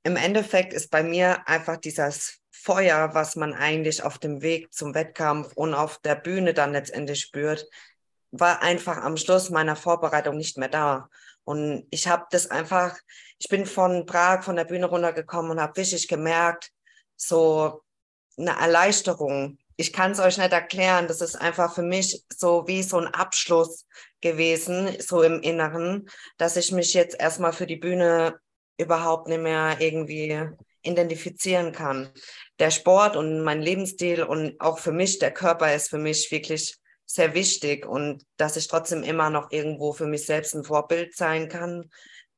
Im 0.01 0.15
Endeffekt 0.15 0.73
ist 0.73 0.89
bei 0.89 1.03
mir 1.03 1.47
einfach 1.47 1.77
dieses 1.77 2.39
Feuer, 2.49 3.13
was 3.13 3.35
man 3.35 3.53
eigentlich 3.53 4.01
auf 4.01 4.17
dem 4.17 4.41
Weg 4.41 4.73
zum 4.73 4.95
Wettkampf 4.95 5.53
und 5.53 5.75
auf 5.75 5.99
der 5.99 6.15
Bühne 6.15 6.55
dann 6.55 6.71
letztendlich 6.71 7.21
spürt, 7.21 7.67
war 8.31 8.63
einfach 8.63 8.97
am 9.03 9.17
Schluss 9.17 9.51
meiner 9.51 9.75
Vorbereitung 9.75 10.35
nicht 10.35 10.57
mehr 10.57 10.69
da. 10.69 11.09
Und 11.43 11.85
ich 11.91 12.07
habe 12.07 12.25
das 12.31 12.49
einfach, 12.49 12.97
ich 13.39 13.49
bin 13.49 13.65
von 13.65 14.05
Prag, 14.05 14.43
von 14.43 14.55
der 14.55 14.65
Bühne 14.65 14.87
runtergekommen 14.87 15.51
und 15.51 15.61
habe 15.61 15.77
richtig 15.77 16.07
gemerkt, 16.07 16.71
so 17.15 17.81
eine 18.37 18.57
Erleichterung. 18.59 19.57
Ich 19.75 19.93
kann 19.93 20.11
es 20.11 20.19
euch 20.19 20.37
nicht 20.37 20.51
erklären. 20.51 21.07
Das 21.07 21.21
ist 21.21 21.35
einfach 21.35 21.73
für 21.75 21.83
mich 21.83 22.23
so 22.35 22.67
wie 22.67 22.81
so 22.83 22.97
ein 22.97 23.07
Abschluss 23.07 23.85
gewesen, 24.21 24.95
so 24.99 25.21
im 25.21 25.41
Inneren, 25.41 26.09
dass 26.37 26.57
ich 26.57 26.71
mich 26.71 26.93
jetzt 26.93 27.19
erstmal 27.19 27.53
für 27.53 27.67
die 27.67 27.75
Bühne 27.75 28.39
überhaupt 28.77 29.27
nicht 29.27 29.41
mehr 29.41 29.77
irgendwie 29.79 30.49
identifizieren 30.81 31.71
kann. 31.71 32.09
Der 32.59 32.71
Sport 32.71 33.15
und 33.15 33.43
mein 33.43 33.61
Lebensstil 33.61 34.23
und 34.23 34.59
auch 34.59 34.79
für 34.79 34.91
mich, 34.91 35.19
der 35.19 35.31
Körper 35.31 35.73
ist 35.73 35.89
für 35.89 35.97
mich 35.97 36.31
wirklich 36.31 36.77
sehr 37.05 37.33
wichtig 37.33 37.85
und 37.85 38.23
dass 38.37 38.57
ich 38.57 38.67
trotzdem 38.67 39.03
immer 39.03 39.29
noch 39.29 39.51
irgendwo 39.51 39.93
für 39.93 40.07
mich 40.07 40.25
selbst 40.25 40.53
ein 40.55 40.63
Vorbild 40.63 41.15
sein 41.15 41.49
kann, 41.49 41.89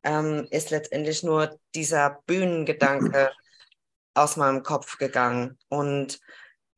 ähm, 0.04 0.48
ist 0.52 0.70
letztendlich 0.70 1.24
nur 1.24 1.58
dieser 1.76 2.20
Bühnengedanke 2.26 3.32
aus 4.14 4.38
meinem 4.38 4.64
Kopf 4.64 4.98
gegangen. 4.98 5.58
Und 5.70 6.20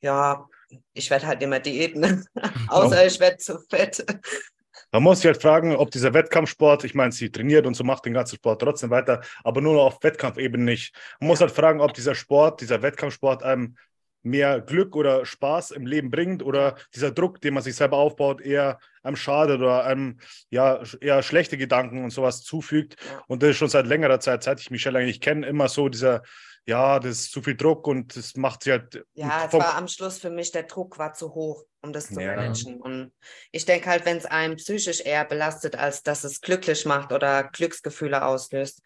ja, 0.02 0.48
ich 0.94 1.10
werde 1.10 1.28
halt 1.28 1.42
immer 1.42 1.60
Diäten, 1.60 2.26
außer 2.68 3.06
ich 3.06 3.20
werde 3.20 3.38
zu 3.38 3.60
fett. 3.60 4.06
Man 4.94 5.04
muss 5.04 5.20
sich 5.20 5.28
halt 5.28 5.42
fragen, 5.42 5.74
ob 5.74 5.90
dieser 5.92 6.14
Wettkampfsport, 6.14 6.84
ich 6.84 6.96
meine, 6.96 7.14
sie 7.14 7.32
trainiert 7.32 7.66
und 7.66 7.76
so 7.76 7.84
macht 7.86 8.06
den 8.06 8.14
ganzen 8.14 8.36
Sport 8.36 8.62
trotzdem 8.62 8.90
weiter, 8.90 9.22
aber 9.42 9.62
nur 9.62 9.82
auf 9.82 10.04
Wettkampfebene 10.04 10.66
nicht. 10.66 10.94
Man 11.22 11.30
muss 11.30 11.40
halt 11.40 11.52
fragen, 11.52 11.80
ob 11.80 11.94
dieser 11.94 12.14
Sport, 12.14 12.60
dieser 12.60 12.82
Wettkampfsport 12.82 13.42
einem 13.42 13.78
mehr 14.24 14.62
Glück 14.62 14.96
oder 14.96 15.26
Spaß 15.26 15.72
im 15.72 15.86
Leben 15.86 16.12
bringt 16.12 16.44
oder 16.44 16.76
dieser 16.94 17.12
Druck, 17.12 17.42
den 17.42 17.54
man 17.54 17.64
sich 17.64 17.76
selber 17.76 17.98
aufbaut, 17.98 18.42
eher 18.42 18.80
einem 19.04 19.16
schadet 19.16 19.60
oder 19.60 19.84
einem 19.84 20.20
ja 20.50 20.82
eher 21.00 21.24
schlechte 21.24 21.58
Gedanken 21.58 22.04
und 22.04 22.12
sowas 22.12 22.42
zufügt. 22.44 22.98
Und 23.28 23.42
das 23.42 23.52
ist 23.52 23.58
schon 23.58 23.70
seit 23.70 23.88
längerer 23.88 24.20
Zeit, 24.20 24.44
seit 24.44 24.60
ich 24.60 24.72
Michelle 24.72 25.00
eigentlich 25.00 25.22
kenne, 25.22 25.48
immer 25.48 25.70
so 25.70 25.90
dieser, 25.90 26.22
ja, 26.66 27.00
das 27.00 27.20
ist 27.20 27.32
zu 27.32 27.42
viel 27.42 27.56
Druck 27.56 27.88
und 27.88 28.16
das 28.16 28.36
macht 28.36 28.64
sie 28.64 28.72
halt. 28.72 29.04
Ja, 29.14 29.46
es 29.48 29.54
war 29.54 29.76
am 29.76 29.88
Schluss 29.88 30.20
für 30.20 30.30
mich, 30.30 30.52
der 30.52 30.64
Druck 30.64 31.00
war 31.00 31.14
zu 31.14 31.34
hoch, 31.34 31.66
um 31.82 31.92
das 31.92 32.08
zu 32.08 32.22
ja. 32.22 32.36
managen. 32.36 32.80
Und 32.80 33.12
ich 33.52 33.66
denke 33.66 33.90
halt, 33.90 34.06
wenn 34.06 34.18
es 34.18 34.26
einen 34.26 34.58
psychisch 34.58 35.02
eher 35.02 35.26
belastet, 35.26 35.76
als 35.76 36.04
dass 36.04 36.24
es 36.24 36.42
glücklich 36.42 36.86
macht 36.86 37.12
oder 37.12 37.44
Glücksgefühle 37.46 38.24
auslöst, 38.24 38.84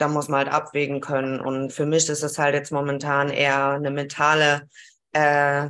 da 0.00 0.08
muss 0.08 0.28
man 0.28 0.38
halt 0.38 0.52
abwägen 0.52 1.00
können. 1.00 1.40
Und 1.40 1.72
für 1.72 1.86
mich 1.86 2.08
ist 2.08 2.22
es 2.22 2.38
halt 2.38 2.54
jetzt 2.54 2.72
momentan 2.72 3.28
eher 3.28 3.70
eine 3.70 3.90
mentale 3.90 4.68
äh, 5.12 5.68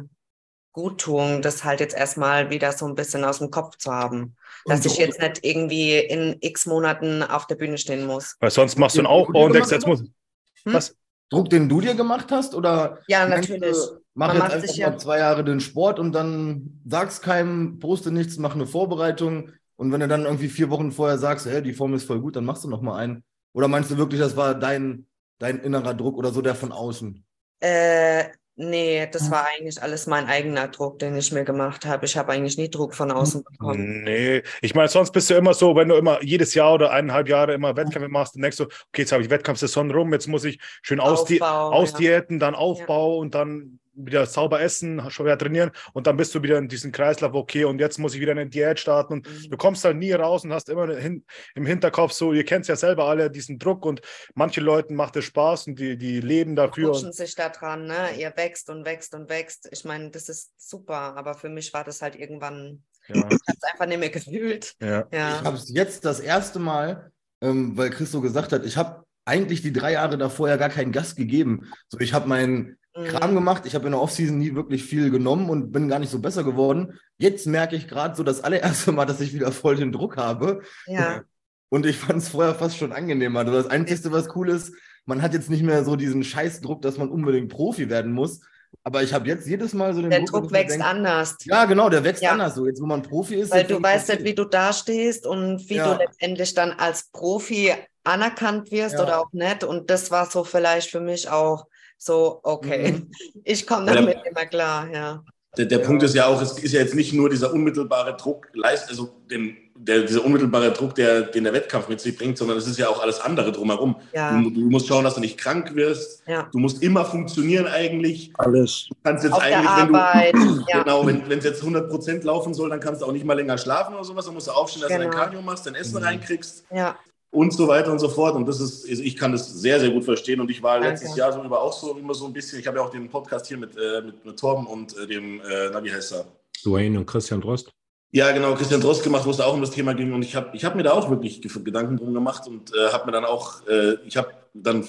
Guttung, 0.72 1.42
das 1.42 1.64
halt 1.64 1.80
jetzt 1.80 1.96
erstmal 1.96 2.50
wieder 2.50 2.72
so 2.72 2.86
ein 2.86 2.94
bisschen 2.94 3.24
aus 3.24 3.38
dem 3.38 3.50
Kopf 3.50 3.76
zu 3.76 3.92
haben. 3.92 4.36
Dass 4.66 4.84
ich 4.84 4.98
jetzt 4.98 5.20
nicht 5.20 5.40
irgendwie 5.42 5.98
in 5.98 6.36
x 6.40 6.66
Monaten 6.66 7.22
auf 7.22 7.46
der 7.46 7.56
Bühne 7.56 7.78
stehen 7.78 8.06
muss. 8.06 8.36
Weil 8.40 8.50
sonst 8.50 8.78
machst 8.78 8.96
du 8.96 9.00
einen 9.00 9.06
Aufbau 9.06 9.46
und 9.46 9.54
denkst, 9.54 9.70
jetzt 9.70 9.86
muss. 9.86 10.00
Hm? 10.00 10.74
Was? 10.74 10.94
Druck, 11.30 11.48
den 11.50 11.68
du 11.68 11.80
dir 11.80 11.94
gemacht 11.94 12.30
hast? 12.30 12.54
Oder 12.54 12.98
ja, 13.08 13.26
natürlich. 13.26 13.76
Du, 13.76 14.00
mach 14.14 14.28
Man 14.34 14.50
jetzt 14.50 14.52
einfach 14.52 14.74
ja 14.74 14.90
mal 14.90 14.98
zwei 14.98 15.18
Jahre 15.18 15.44
den 15.44 15.60
Sport 15.60 15.98
und 15.98 16.12
dann 16.12 16.80
sagst 16.86 17.22
keinem, 17.22 17.78
poste 17.78 18.12
nichts, 18.12 18.36
mach 18.36 18.54
eine 18.54 18.66
Vorbereitung. 18.66 19.50
Und 19.76 19.92
wenn 19.92 20.00
du 20.00 20.08
dann 20.08 20.24
irgendwie 20.24 20.48
vier 20.48 20.70
Wochen 20.70 20.92
vorher 20.92 21.18
sagst, 21.18 21.46
hey, 21.46 21.62
die 21.62 21.72
Form 21.72 21.94
ist 21.94 22.04
voll 22.04 22.20
gut, 22.20 22.36
dann 22.36 22.44
machst 22.44 22.64
du 22.64 22.68
noch 22.68 22.82
mal 22.82 22.96
einen. 22.96 23.24
Oder 23.52 23.68
meinst 23.68 23.90
du 23.90 23.96
wirklich, 23.96 24.20
das 24.20 24.36
war 24.36 24.54
dein, 24.54 25.06
dein 25.38 25.58
innerer 25.60 25.94
Druck 25.94 26.16
oder 26.16 26.30
so 26.30 26.42
der 26.42 26.54
von 26.54 26.72
außen? 26.72 27.24
Äh, 27.60 28.24
nee, 28.56 29.06
das 29.10 29.30
war 29.30 29.46
eigentlich 29.46 29.82
alles 29.82 30.06
mein 30.06 30.26
eigener 30.26 30.68
Druck, 30.68 30.98
den 30.98 31.16
ich 31.16 31.32
mir 31.32 31.44
gemacht 31.44 31.84
habe. 31.84 32.06
Ich 32.06 32.16
habe 32.16 32.32
eigentlich 32.32 32.56
nie 32.56 32.70
Druck 32.70 32.94
von 32.94 33.10
außen 33.10 33.42
bekommen. 33.44 34.04
Nee, 34.04 34.42
ich 34.62 34.74
meine, 34.74 34.88
sonst 34.88 35.10
bist 35.10 35.28
du 35.30 35.34
immer 35.34 35.52
so, 35.52 35.76
wenn 35.76 35.88
du 35.88 35.96
immer 35.96 36.22
jedes 36.22 36.54
Jahr 36.54 36.74
oder 36.74 36.90
eineinhalb 36.90 37.28
Jahre 37.28 37.54
immer 37.54 37.76
Wettkämpfe 37.76 38.08
machst, 38.08 38.34
dann 38.34 38.42
denkst 38.42 38.58
du, 38.58 38.64
okay, 38.64 39.02
jetzt 39.02 39.12
habe 39.12 39.22
ich 39.22 39.30
Wettkampfsaison 39.30 39.90
rum, 39.90 40.12
jetzt 40.12 40.28
muss 40.28 40.44
ich 40.44 40.58
schön 40.82 41.00
ausdi 41.00 41.40
ausdiäten, 41.40 42.36
ja. 42.36 42.46
dann 42.46 42.54
Aufbau 42.54 43.14
ja. 43.14 43.20
und 43.20 43.34
dann 43.34 43.80
wieder 44.06 44.26
sauber 44.26 44.60
essen, 44.60 45.10
schon 45.10 45.26
wieder 45.26 45.38
trainieren 45.38 45.70
und 45.92 46.06
dann 46.06 46.16
bist 46.16 46.34
du 46.34 46.42
wieder 46.42 46.58
in 46.58 46.68
diesem 46.68 46.92
Kreislauf, 46.92 47.34
okay, 47.34 47.64
und 47.64 47.78
jetzt 47.78 47.98
muss 47.98 48.14
ich 48.14 48.20
wieder 48.20 48.32
eine 48.32 48.46
Diät 48.46 48.78
starten 48.78 49.14
und 49.14 49.28
mhm. 49.28 49.50
du 49.50 49.56
kommst 49.56 49.84
halt 49.84 49.96
nie 49.96 50.12
raus 50.12 50.44
und 50.44 50.52
hast 50.52 50.68
immer 50.68 50.94
hin, 50.94 51.24
im 51.54 51.66
Hinterkopf 51.66 52.12
so, 52.12 52.32
ihr 52.32 52.44
kennt 52.44 52.62
es 52.62 52.68
ja 52.68 52.76
selber 52.76 53.04
alle, 53.04 53.30
diesen 53.30 53.58
Druck 53.58 53.84
und 53.84 54.00
manche 54.34 54.60
Leuten 54.60 54.94
macht 54.94 55.16
es 55.16 55.24
Spaß 55.24 55.68
und 55.68 55.78
die, 55.78 55.96
die 55.96 56.20
leben 56.20 56.56
dafür. 56.56 56.92
Pushen 56.92 57.12
sich 57.12 57.34
da 57.34 57.48
dran, 57.48 57.86
ne? 57.86 58.10
Ihr 58.18 58.32
wächst 58.36 58.70
und 58.70 58.84
wächst 58.84 59.14
und 59.14 59.28
wächst. 59.28 59.68
Ich 59.70 59.84
meine, 59.84 60.10
das 60.10 60.28
ist 60.28 60.52
super, 60.58 61.16
aber 61.16 61.34
für 61.34 61.48
mich 61.48 61.72
war 61.72 61.84
das 61.84 62.02
halt 62.02 62.16
irgendwann, 62.16 62.82
ja. 63.08 63.14
ich 63.16 63.22
habe 63.22 63.34
es 63.46 63.62
einfach 63.62 63.86
nicht 63.86 64.00
mehr 64.00 64.10
gefühlt. 64.10 64.74
Ja. 64.80 65.06
ja. 65.12 65.36
Ich 65.36 65.44
habe 65.44 65.56
es 65.56 65.70
jetzt 65.72 66.04
das 66.04 66.20
erste 66.20 66.58
Mal, 66.58 67.12
ähm, 67.40 67.76
weil 67.76 67.90
Christo 67.90 68.20
gesagt 68.20 68.52
hat, 68.52 68.64
ich 68.64 68.76
habe 68.76 69.04
eigentlich 69.24 69.62
die 69.62 69.72
drei 69.72 69.92
Jahre 69.92 70.18
davor 70.18 70.48
ja 70.48 70.56
gar 70.56 70.70
keinen 70.70 70.92
Gast 70.92 71.16
gegeben. 71.16 71.70
So, 71.88 71.98
ich 72.00 72.12
habe 72.12 72.28
meinen 72.28 72.78
Kram 72.92 73.30
mhm. 73.30 73.34
gemacht. 73.36 73.66
Ich 73.66 73.74
habe 73.74 73.86
in 73.86 73.92
der 73.92 74.00
Offseason 74.00 74.38
nie 74.38 74.54
wirklich 74.54 74.84
viel 74.84 75.10
genommen 75.10 75.48
und 75.48 75.70
bin 75.70 75.88
gar 75.88 75.98
nicht 75.98 76.10
so 76.10 76.18
besser 76.18 76.42
geworden. 76.42 76.98
Jetzt 77.18 77.46
merke 77.46 77.76
ich 77.76 77.86
gerade 77.86 78.16
so 78.16 78.22
das 78.22 78.42
allererste 78.42 78.92
Mal, 78.92 79.06
dass 79.06 79.20
ich 79.20 79.32
wieder 79.32 79.52
voll 79.52 79.76
den 79.76 79.92
Druck 79.92 80.16
habe. 80.16 80.62
Ja. 80.86 81.22
Und 81.72 81.86
ich 81.86 81.98
fand 81.98 82.20
es 82.20 82.30
vorher 82.30 82.56
fast 82.56 82.76
schon 82.76 82.90
angenehmer. 82.90 83.44
Das 83.44 83.68
Einzige, 83.68 84.10
was 84.10 84.34
cool 84.34 84.48
ist, 84.48 84.74
man 85.06 85.22
hat 85.22 85.34
jetzt 85.34 85.50
nicht 85.50 85.62
mehr 85.62 85.84
so 85.84 85.94
diesen 85.94 86.24
Scheißdruck, 86.24 86.82
dass 86.82 86.98
man 86.98 87.08
unbedingt 87.08 87.48
Profi 87.48 87.88
werden 87.88 88.10
muss. 88.10 88.40
Aber 88.82 89.02
ich 89.02 89.12
habe 89.12 89.28
jetzt 89.28 89.46
jedes 89.46 89.72
Mal 89.72 89.94
so 89.94 90.00
den 90.00 90.10
der 90.10 90.20
Druck. 90.20 90.32
Der 90.32 90.40
Druck 90.40 90.52
wächst 90.52 90.72
denke, 90.72 90.86
anders. 90.86 91.36
Ja, 91.44 91.64
genau, 91.66 91.88
der 91.88 92.02
wächst 92.02 92.22
ja. 92.22 92.32
anders. 92.32 92.56
So, 92.56 92.66
jetzt, 92.66 92.80
wo 92.80 92.86
man 92.86 93.02
Profi 93.02 93.36
ist. 93.36 93.52
Weil 93.52 93.64
du 93.64 93.80
weißt 93.80 94.08
nicht, 94.08 94.24
wie 94.24 94.34
du 94.34 94.44
dastehst 94.44 95.28
und 95.28 95.68
wie 95.68 95.76
ja. 95.76 95.92
du 95.92 95.98
letztendlich 95.98 96.54
dann 96.54 96.72
als 96.72 97.08
Profi 97.12 97.72
anerkannt 98.04 98.70
wirst 98.72 98.94
ja. 98.94 99.02
oder 99.02 99.20
auch 99.20 99.32
nicht. 99.32 99.62
Und 99.62 99.90
das 99.90 100.10
war 100.10 100.26
so 100.26 100.42
vielleicht 100.42 100.90
für 100.90 101.00
mich 101.00 101.28
auch 101.28 101.66
so, 102.02 102.40
okay, 102.44 102.92
mhm. 102.92 103.10
ich 103.44 103.66
komme 103.66 103.92
damit 103.92 104.16
ja, 104.16 104.30
immer 104.30 104.46
klar, 104.46 104.88
ja. 104.90 105.22
Der, 105.58 105.66
der 105.66 105.80
ja. 105.80 105.86
Punkt 105.86 106.02
ist 106.02 106.14
ja 106.14 106.26
auch, 106.26 106.40
es 106.40 106.52
ist 106.58 106.72
ja 106.72 106.80
jetzt 106.80 106.94
nicht 106.94 107.12
nur 107.12 107.28
dieser 107.28 107.52
unmittelbare 107.52 108.16
Druck, 108.16 108.46
also 108.62 109.10
den, 109.30 109.56
der, 109.74 110.02
dieser 110.02 110.24
unmittelbare 110.24 110.72
Druck, 110.72 110.94
der, 110.94 111.22
den 111.22 111.44
der 111.44 111.52
Wettkampf 111.52 111.88
mit 111.88 112.00
sich 112.00 112.16
bringt, 112.16 112.38
sondern 112.38 112.56
es 112.56 112.66
ist 112.66 112.78
ja 112.78 112.88
auch 112.88 113.02
alles 113.02 113.20
andere 113.20 113.52
drumherum. 113.52 113.96
Ja. 114.14 114.32
Du, 114.40 114.48
du, 114.48 114.60
musst 114.70 114.86
schauen, 114.86 115.04
dass 115.04 115.14
du 115.16 115.20
nicht 115.20 115.36
krank 115.36 115.74
wirst. 115.74 116.22
Ja. 116.26 116.48
Du 116.52 116.58
musst 116.58 116.82
immer 116.82 117.04
funktionieren 117.04 117.66
eigentlich. 117.66 118.32
Alles. 118.38 118.86
Du 118.88 118.94
kannst 119.02 119.24
jetzt 119.24 119.34
Auf 119.34 119.42
eigentlich, 119.42 119.70
wenn 119.76 120.56
du, 120.56 120.64
ja. 120.68 120.82
genau, 120.82 121.04
wenn 121.04 121.38
es 121.38 121.44
jetzt 121.44 121.60
100 121.60 121.90
Prozent 121.90 122.24
laufen 122.24 122.54
soll, 122.54 122.70
dann 122.70 122.80
kannst 122.80 123.02
du 123.02 123.06
auch 123.06 123.12
nicht 123.12 123.26
mal 123.26 123.34
länger 123.34 123.58
schlafen 123.58 123.94
oder 123.94 124.04
sowas. 124.04 124.24
Dann 124.24 124.34
musst 124.34 124.46
du 124.46 124.52
aufstehen, 124.52 124.82
dass 124.82 124.90
genau. 124.90 125.04
du 125.04 125.10
dein 125.10 125.18
Cardio 125.18 125.42
machst, 125.42 125.66
dein 125.66 125.74
Essen 125.74 125.98
mhm. 125.98 126.04
reinkriegst. 126.04 126.64
Ja 126.72 126.96
und 127.30 127.52
so 127.52 127.68
weiter 127.68 127.92
und 127.92 127.98
so 127.98 128.08
fort. 128.08 128.34
Und 128.34 128.46
das 128.46 128.60
ist, 128.60 128.88
also 128.88 129.02
ich 129.02 129.16
kann 129.16 129.32
das 129.32 129.52
sehr, 129.52 129.78
sehr 129.80 129.90
gut 129.90 130.04
verstehen. 130.04 130.40
Und 130.40 130.50
ich 130.50 130.62
war 130.62 130.74
Danke. 130.74 130.88
letztes 130.90 131.16
Jahr 131.16 131.32
so 131.32 131.42
über 131.42 131.60
auch 131.60 131.72
so 131.72 131.96
immer 131.96 132.14
so 132.14 132.26
ein 132.26 132.32
bisschen, 132.32 132.58
ich 132.58 132.66
habe 132.66 132.78
ja 132.78 132.84
auch 132.84 132.90
den 132.90 133.08
Podcast 133.08 133.46
hier 133.46 133.56
mit, 133.56 133.76
äh, 133.76 134.02
mit, 134.02 134.24
mit 134.24 134.38
Torben 134.38 134.66
und 134.66 134.96
äh, 134.96 135.06
dem, 135.06 135.40
äh, 135.40 135.70
na, 135.72 135.82
wie 135.82 135.92
heißt 135.92 136.12
er? 136.12 136.26
Dwayne 136.64 136.98
und 136.98 137.06
Christian 137.06 137.40
Drost. 137.40 137.70
Ja, 138.12 138.32
genau, 138.32 138.54
Christian 138.54 138.80
Drost 138.80 139.04
gemacht, 139.04 139.24
wo 139.24 139.30
es 139.30 139.40
auch 139.40 139.54
um 139.54 139.60
das 139.60 139.70
Thema 139.70 139.94
ging. 139.94 140.12
Und 140.12 140.22
ich 140.22 140.34
habe 140.34 140.50
ich 140.56 140.64
hab 140.64 140.74
mir 140.74 140.82
da 140.82 140.92
auch 140.92 141.08
wirklich 141.08 141.40
Gedanken 141.40 141.96
drum 141.96 142.12
gemacht 142.12 142.46
und 142.48 142.74
äh, 142.74 142.88
habe 142.92 143.06
mir 143.06 143.12
dann 143.12 143.24
auch, 143.24 143.66
äh, 143.68 143.94
ich 144.04 144.16
habe 144.16 144.32
dann 144.52 144.84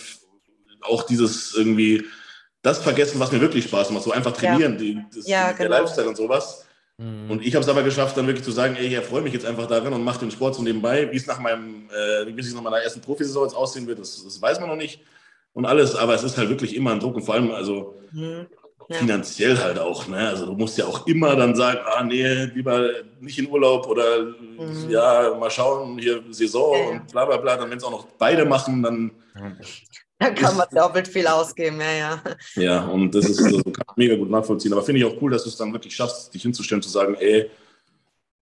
auch 0.82 1.04
dieses 1.04 1.54
irgendwie, 1.54 2.04
das 2.64 2.80
vergessen, 2.80 3.20
was 3.20 3.32
mir 3.32 3.42
wirklich 3.42 3.66
Spaß 3.66 3.92
macht. 3.92 4.04
So 4.04 4.12
einfach 4.12 4.34
trainieren, 4.34 4.74
ja. 4.74 4.80
die, 4.80 5.06
das, 5.16 5.28
ja, 5.28 5.54
der 5.54 5.68
genau. 5.68 5.80
Lifestyle 5.80 6.08
und 6.08 6.18
sowas. 6.18 6.66
Mhm. 7.02 7.32
Und 7.32 7.45
ich 7.45 7.56
habe 7.56 7.64
es 7.64 7.70
aber 7.70 7.82
geschafft, 7.82 8.16
dann 8.16 8.28
wirklich 8.28 8.45
zu 8.45 8.52
sagen, 8.52 8.76
ey, 8.76 8.95
ich 8.95 9.06
freue 9.06 9.22
mich 9.22 9.34
jetzt 9.34 9.45
einfach 9.45 9.66
darin 9.66 9.91
und 9.91 10.04
mache 10.04 10.20
den 10.20 10.30
Sport 10.30 10.54
so 10.54 10.62
nebenbei. 10.62 11.12
Wie 11.12 11.18
es 11.18 11.26
nach 11.26 11.39
meinem, 11.39 11.89
äh, 11.89 12.28
wie 12.28 12.39
es 12.39 12.54
nach 12.54 12.62
meiner 12.62 12.78
ersten 12.78 13.02
Profisaison 13.02 13.43
jetzt 13.45 13.56
aussehen 13.56 13.88
wird, 13.88 13.99
das, 13.99 14.24
das, 14.24 14.39
weiß 14.39 14.60
man 14.60 14.70
noch 14.70 14.76
nicht. 14.76 15.02
Und 15.54 15.66
alles, 15.66 15.95
aber 15.95 16.14
es 16.14 16.24
ist 16.24 16.38
halt 16.38 16.49
wirklich 16.49 16.76
immer 16.76 16.91
ein 16.91 16.99
Druck 16.99 17.16
und 17.16 17.24
vor 17.24 17.34
allem, 17.34 17.52
also 17.52 17.95
mhm. 18.12 18.45
Ja. 18.92 18.98
finanziell 18.98 19.58
halt 19.58 19.80
auch. 19.80 20.08
Ne? 20.08 20.30
Also 20.30 20.46
du 20.46 20.54
musst 20.54 20.78
ja 20.78 20.86
auch 20.86 21.08
immer 21.08 21.36
dann 21.36 21.56
sagen, 21.56 21.80
ah 21.86 22.04
nee, 22.04 22.46
lieber 22.46 22.89
nicht 23.20 23.39
in 23.39 23.50
Urlaub 23.50 23.88
oder 23.88 24.22
mhm. 24.24 24.89
ja, 24.89 25.36
mal 25.39 25.50
schauen, 25.50 25.98
hier 25.98 26.22
Saison 26.32 26.78
ja. 26.78 26.89
und 26.89 27.12
bla 27.12 27.26
bla 27.26 27.38
bla. 27.38 27.58
Dann 27.58 27.70
wenn 27.70 27.78
es 27.78 27.84
auch 27.84 27.92
noch 27.92 28.06
beide 28.18 28.46
machen, 28.46 28.84
dann 28.84 29.12
da 30.20 30.30
kann 30.30 30.56
man 30.56 30.68
doppelt 30.72 31.08
viel 31.08 31.26
ausgeben, 31.26 31.82
ja, 31.82 31.92
ja. 31.92 32.24
Ja, 32.56 32.86
und 32.86 33.16
das 33.16 33.26
ist 33.26 33.42
also, 33.42 33.64
kann 33.64 33.86
mega 33.96 34.16
gut 34.16 34.30
nachvollziehen. 34.30 34.72
Aber 34.72 34.84
finde 34.84 35.00
ich 35.00 35.06
auch 35.06 35.20
cool, 35.20 35.32
dass 35.32 35.44
du 35.44 35.50
es 35.50 35.58
dann 35.58 35.74
wirklich 35.74 35.96
schaffst, 35.96 36.32
dich 36.32 36.44
hinzustellen, 36.44 36.84
zu 36.84 36.89
sagen, 36.89 37.16
ey, 37.16 37.50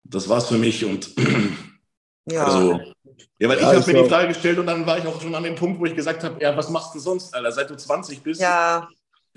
das 0.04 0.28
war's 0.28 0.48
für 0.48 0.58
mich 0.58 0.84
und 0.84 1.12
ja. 2.26 2.46
also 2.46 2.80
ja, 3.40 3.50
weil 3.50 3.60
ja, 3.60 3.74
ich 3.74 3.80
habe 3.80 3.94
mir 3.94 4.04
die 4.04 4.10
Frage 4.10 4.28
gestellt 4.30 4.58
und 4.58 4.66
dann 4.66 4.86
war 4.88 4.98
ich 4.98 5.06
auch 5.06 5.22
schon 5.22 5.36
an 5.36 5.44
dem 5.44 5.56
Punkt, 5.56 5.80
wo 5.80 5.86
ich 5.86 5.96
gesagt 5.96 6.24
habe, 6.24 6.42
ja, 6.42 6.58
was 6.58 6.70
machst 6.70 6.96
du 6.96 7.00
sonst, 7.00 7.36
Alter? 7.36 7.52
Seit 7.52 7.70
du 7.70 7.78
20 7.78 8.24
bist, 8.24 8.42
ja. 8.42 8.88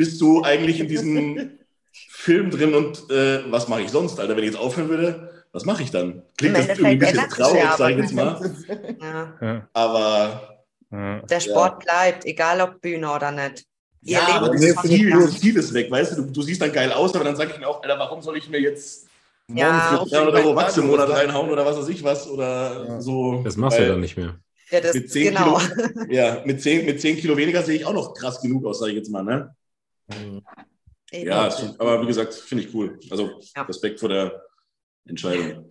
Bist 0.01 0.19
du 0.19 0.43
eigentlich 0.43 0.81
in 0.81 0.89
diesem 0.89 1.59
Film 1.93 2.51
drin 2.51 2.73
und 2.73 3.11
äh, 3.11 3.41
was 3.53 3.69
mache 3.69 3.83
ich 3.83 3.91
sonst, 3.91 4.19
Alter? 4.19 4.35
Wenn 4.35 4.45
ich 4.45 4.53
jetzt 4.53 4.59
aufhören 4.59 4.89
würde, 4.89 5.45
was 5.53 5.67
mache 5.67 5.83
ich 5.83 5.91
dann? 5.91 6.23
Klingt 6.39 6.57
das 6.57 6.69
irgendwie 6.69 6.87
ein 6.87 6.99
bisschen 6.99 7.29
traurig, 7.29 7.63
sage 7.77 7.93
ich 7.93 7.99
ja, 7.99 8.05
jetzt 8.05 8.15
mal. 8.15 8.51
Ja. 8.99 9.35
Ja, 9.43 9.69
Aber 9.75 10.63
ja. 10.91 11.19
Der 11.21 11.41
Sport 11.41 11.85
bleibt, 11.85 12.25
egal 12.25 12.63
ob 12.63 12.81
Bühne 12.81 13.13
oder 13.13 13.31
nicht. 13.31 13.67
Ihr 14.03 14.17
ja, 14.17 14.27
Leben 14.27 14.39
aber 14.39 14.55
ist 14.55 14.63
dieses 14.63 14.81
Ziel, 14.81 15.29
Ziel 15.39 15.57
ist 15.59 15.75
weg, 15.75 15.91
weißt 15.91 16.13
du? 16.17 16.23
Du, 16.23 16.31
du 16.31 16.41
siehst 16.41 16.63
dann 16.63 16.73
geil 16.73 16.91
aus, 16.93 17.15
aber 17.15 17.25
dann 17.25 17.37
sage 17.37 17.51
ich 17.53 17.59
mir 17.59 17.69
auch, 17.69 17.83
Alter, 17.83 17.99
warum 17.99 18.23
soll 18.23 18.39
ich 18.39 18.49
mir 18.49 18.59
jetzt 18.59 19.07
Ja. 19.49 19.93
Morgens 19.93 20.13
300 20.13 20.35
Euro 20.37 20.57
Wachs 20.57 20.79
im 20.79 20.87
Monat 20.87 21.11
reinhauen 21.11 21.51
oder 21.51 21.67
was 21.67 21.77
weiß 21.77 21.89
ich 21.91 22.03
was 22.03 22.27
oder 22.27 22.87
Ja. 22.89 23.01
so. 23.03 23.43
Das 23.45 23.59
machst 23.59 23.79
du 23.79 23.87
dann 23.87 24.01
nicht 24.01 24.17
mehr. 24.17 24.37
Ja, 24.71 24.81
das, 24.81 24.95
Mit 24.95 25.11
10 25.11 25.35
genau. 25.35 25.59
Kilo, 25.59 26.07
ja, 26.09 26.43
mit 26.47 26.63
10, 26.63 26.87
mit 26.87 27.03
10 27.03 27.19
Kilo 27.19 27.37
weniger 27.37 27.63
sehe 27.63 27.77
ich 27.77 27.85
auch 27.85 27.93
noch 27.93 28.15
krass 28.15 28.41
genug 28.41 28.65
aus, 28.65 28.79
sage 28.79 28.93
ich 28.93 28.99
jetzt 28.99 29.11
mal. 29.11 29.23
Ne? 29.25 29.55
Mhm. 30.19 30.43
Ja, 31.13 31.49
ist 31.49 31.75
aber 31.81 32.03
wie 32.03 32.07
gesagt, 32.07 32.35
finde 32.35 32.65
ich 32.65 32.75
cool. 32.75 32.99
Also 33.11 33.41
Ja. 33.57 33.63
Respekt 33.63 33.99
vor 34.01 34.09
der 34.09 34.43
Entscheidung. 35.07 35.71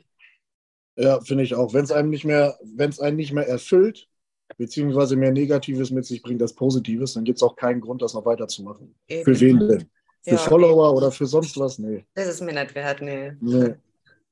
Ja, 0.97 1.21
finde 1.21 1.43
ich 1.45 1.55
auch. 1.55 1.73
Wenn 1.73 1.85
es 1.85 1.91
einem 1.91 2.09
nicht 2.09 2.25
mehr, 2.25 2.57
wenn 2.61 2.89
es 2.89 2.99
einen 2.99 3.15
nicht 3.15 3.31
mehr 3.31 3.47
erfüllt, 3.47 4.09
beziehungsweise 4.57 5.15
mehr 5.15 5.31
Negatives 5.31 5.91
mit 5.91 6.05
sich 6.05 6.21
bringt 6.21 6.41
als 6.41 6.53
Positives, 6.53 7.13
dann 7.13 7.23
gibt 7.23 7.37
es 7.37 7.43
auch 7.43 7.55
keinen 7.55 7.79
Grund, 7.79 8.01
das 8.01 8.13
noch 8.13 8.25
weiterzumachen. 8.25 8.95
Eben. 9.07 9.23
Für 9.23 9.39
wen 9.39 9.59
denn? 9.59 9.89
Für 10.23 10.31
Ja, 10.31 10.37
Follower 10.37 10.93
oder 10.93 11.11
für 11.11 11.25
sonst 11.25 11.57
was? 11.57 11.79
Nee. 11.79 12.05
Das 12.13 12.27
ist 12.27 12.41
mir 12.41 12.53
nicht 12.53 12.75
wert, 12.75 13.01
nee. 13.01 13.31
nee. 13.39 13.75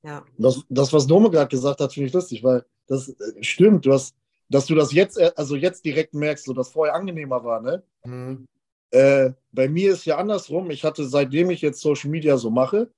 Ja. 0.04 0.26
Das, 0.38 0.62
das, 0.68 0.92
was 0.92 1.08
Dome 1.08 1.30
gerade 1.30 1.50
gesagt 1.50 1.80
hat, 1.80 1.94
finde 1.94 2.08
ich 2.08 2.14
lustig, 2.14 2.44
weil 2.44 2.66
das 2.88 3.10
äh, 3.10 3.44
stimmt. 3.44 3.86
Du 3.86 3.94
hast, 3.94 4.16
dass 4.50 4.66
du 4.66 4.76
das 4.76 4.92
jetzt, 4.92 5.18
äh, 5.18 5.32
also 5.36 5.56
jetzt 5.56 5.86
direkt 5.86 6.14
merkst, 6.14 6.46
so 6.46 6.54
dass 6.54 6.70
vorher 6.70 6.96
angenehmer 6.96 7.44
war, 7.44 7.62
ne? 7.62 7.84
Mhm. 8.04 8.46
Äh, 8.92 9.32
bei 9.52 9.68
mir 9.68 9.94
ist 9.94 10.06
ja 10.06 10.18
andersrum. 10.18 10.72
Ich 10.72 10.84
hatte, 10.84 11.08
seitdem 11.08 11.50
ich 11.50 11.62
jetzt 11.62 11.82
Social 11.82 12.10
Media 12.10 12.38
so 12.38 12.50
mache, 12.50 12.92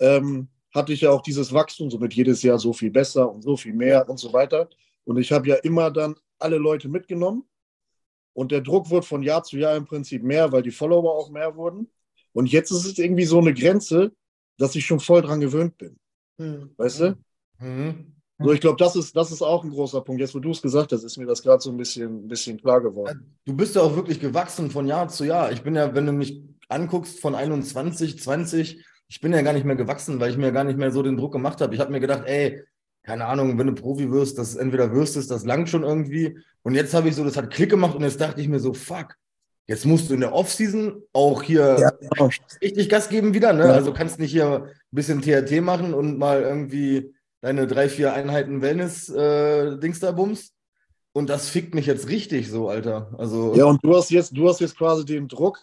ähm, 0.00 0.48
hatte 0.74 0.92
ich 0.92 1.02
ja 1.02 1.10
auch 1.10 1.22
dieses 1.22 1.52
Wachstum, 1.52 1.90
somit 1.90 2.14
jedes 2.14 2.42
Jahr 2.42 2.58
so 2.58 2.72
viel 2.72 2.90
besser 2.90 3.30
und 3.30 3.42
so 3.42 3.56
viel 3.56 3.74
mehr 3.74 4.08
und 4.08 4.18
so 4.18 4.32
weiter. 4.32 4.68
Und 5.04 5.18
ich 5.18 5.32
habe 5.32 5.48
ja 5.48 5.56
immer 5.56 5.90
dann 5.90 6.14
alle 6.38 6.58
Leute 6.58 6.88
mitgenommen. 6.88 7.44
Und 8.34 8.52
der 8.52 8.60
Druck 8.60 8.90
wird 8.90 9.04
von 9.04 9.22
Jahr 9.22 9.42
zu 9.42 9.58
Jahr 9.58 9.76
im 9.76 9.86
Prinzip 9.86 10.22
mehr, 10.22 10.52
weil 10.52 10.62
die 10.62 10.70
Follower 10.70 11.12
auch 11.12 11.30
mehr 11.30 11.56
wurden. 11.56 11.90
Und 12.32 12.52
jetzt 12.52 12.70
ist 12.70 12.84
es 12.84 12.98
irgendwie 12.98 13.24
so 13.24 13.38
eine 13.38 13.52
Grenze, 13.52 14.12
dass 14.58 14.76
ich 14.76 14.86
schon 14.86 15.00
voll 15.00 15.22
dran 15.22 15.40
gewöhnt 15.40 15.76
bin. 15.78 15.98
Hm. 16.38 16.70
Weißt 16.76 17.00
du? 17.00 17.18
Mhm. 17.58 18.17
So, 18.40 18.52
ich 18.52 18.60
glaube, 18.60 18.76
das 18.76 18.94
ist, 18.94 19.16
das 19.16 19.32
ist 19.32 19.42
auch 19.42 19.64
ein 19.64 19.70
großer 19.70 20.00
Punkt. 20.00 20.20
Jetzt, 20.20 20.34
wo 20.34 20.38
du 20.38 20.50
es 20.52 20.62
gesagt 20.62 20.92
hast, 20.92 21.02
ist 21.02 21.16
mir 21.16 21.26
das 21.26 21.42
gerade 21.42 21.60
so 21.60 21.70
ein 21.70 21.76
bisschen, 21.76 22.24
ein 22.24 22.28
bisschen 22.28 22.56
klar 22.60 22.80
geworden. 22.80 23.36
Du 23.44 23.52
bist 23.54 23.74
ja 23.74 23.82
auch 23.82 23.96
wirklich 23.96 24.20
gewachsen 24.20 24.70
von 24.70 24.86
Jahr 24.86 25.08
zu 25.08 25.24
Jahr. 25.24 25.50
Ich 25.50 25.62
bin 25.62 25.74
ja, 25.74 25.94
wenn 25.94 26.06
du 26.06 26.12
mich 26.12 26.40
anguckst, 26.68 27.18
von 27.18 27.34
21, 27.34 28.20
20, 28.20 28.84
ich 29.08 29.20
bin 29.20 29.32
ja 29.32 29.42
gar 29.42 29.54
nicht 29.54 29.64
mehr 29.64 29.74
gewachsen, 29.74 30.20
weil 30.20 30.30
ich 30.30 30.36
mir 30.36 30.52
gar 30.52 30.64
nicht 30.64 30.78
mehr 30.78 30.92
so 30.92 31.02
den 31.02 31.16
Druck 31.16 31.32
gemacht 31.32 31.60
habe. 31.60 31.74
Ich 31.74 31.80
habe 31.80 31.90
mir 31.90 32.00
gedacht, 32.00 32.24
ey, 32.26 32.62
keine 33.02 33.26
Ahnung, 33.26 33.58
wenn 33.58 33.66
du 33.66 33.74
Profi 33.74 34.10
wirst, 34.12 34.38
das 34.38 34.54
entweder 34.54 34.92
wirst 34.94 35.16
es, 35.16 35.26
das 35.26 35.44
langt 35.44 35.68
schon 35.68 35.82
irgendwie. 35.82 36.38
Und 36.62 36.74
jetzt 36.74 36.94
habe 36.94 37.08
ich 37.08 37.16
so, 37.16 37.24
das 37.24 37.36
hat 37.36 37.50
Klick 37.50 37.70
gemacht 37.70 37.96
und 37.96 38.02
jetzt 38.02 38.20
dachte 38.20 38.40
ich 38.40 38.48
mir 38.48 38.60
so, 38.60 38.72
fuck, 38.72 39.14
jetzt 39.66 39.86
musst 39.86 40.10
du 40.10 40.14
in 40.14 40.20
der 40.20 40.34
Offseason 40.34 41.02
auch 41.12 41.42
hier 41.42 41.76
Ja, 41.80 41.90
genau. 41.90 42.30
richtig 42.62 42.88
Gas 42.88 43.08
geben 43.08 43.34
wieder, 43.34 43.52
ne? 43.52 43.64
Ja. 43.64 43.72
Also 43.72 43.92
kannst 43.92 44.18
nicht 44.18 44.30
hier 44.30 44.64
ein 44.64 44.70
bisschen 44.90 45.22
THT 45.22 45.60
machen 45.62 45.94
und 45.94 46.18
mal 46.18 46.42
irgendwie 46.42 47.14
deine 47.40 47.66
drei, 47.66 47.88
vier 47.88 48.12
Einheiten 48.12 48.62
Wellness-Dings 48.62 50.00
da 50.00 50.12
bums. 50.12 50.54
Und 51.12 51.28
das 51.30 51.48
fickt 51.48 51.74
mich 51.74 51.86
jetzt 51.86 52.08
richtig 52.08 52.50
so, 52.50 52.68
Alter. 52.68 53.12
Also, 53.18 53.54
Ja, 53.54 53.64
und 53.64 53.82
du 53.84 53.96
hast 53.96 54.10
jetzt, 54.10 54.36
du 54.36 54.48
hast 54.48 54.60
jetzt 54.60 54.76
quasi 54.76 55.04
den 55.04 55.26
Druck, 55.26 55.58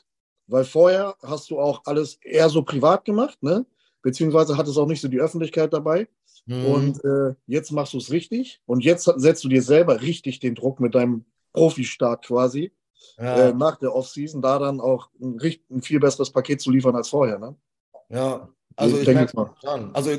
weil 0.47 0.65
vorher 0.65 1.15
hast 1.21 1.49
du 1.49 1.59
auch 1.59 1.82
alles 1.86 2.17
eher 2.21 2.49
so 2.49 2.63
privat 2.63 3.05
gemacht, 3.05 3.41
ne? 3.41 3.65
Beziehungsweise 4.01 4.57
hattest 4.57 4.78
auch 4.78 4.88
nicht 4.88 5.01
so 5.01 5.07
die 5.07 5.19
Öffentlichkeit 5.19 5.73
dabei. 5.73 6.07
Mhm. 6.45 6.65
Und 6.65 7.03
äh, 7.05 7.36
jetzt 7.47 7.71
machst 7.71 7.93
du 7.93 7.97
es 7.97 8.11
richtig. 8.11 8.61
Und 8.65 8.84
jetzt 8.84 9.05
setzt 9.15 9.43
du 9.43 9.49
dir 9.49 9.61
selber 9.61 10.01
richtig 10.01 10.39
den 10.39 10.55
Druck 10.55 10.80
mit 10.80 10.93
deinem 10.93 11.26
Profistart 11.53 12.26
quasi 12.26 12.71
ja, 13.17 13.49
äh, 13.49 13.53
nach 13.53 13.78
der 13.78 13.95
Offseason, 13.95 14.41
da 14.41 14.59
dann 14.59 14.80
auch 14.80 15.09
ein, 15.21 15.39
ein 15.71 15.82
viel 15.82 15.99
besseres 15.99 16.32
Paket 16.32 16.61
zu 16.61 16.71
liefern 16.71 16.95
als 16.95 17.09
vorher. 17.09 17.39
Ne? 17.39 17.55
ja, 18.09 18.49
also 18.76 18.95
Ich 18.95 19.07
ich 19.07 19.15
denke 19.15 19.36
mal. 19.36 19.53
Also 19.93 20.11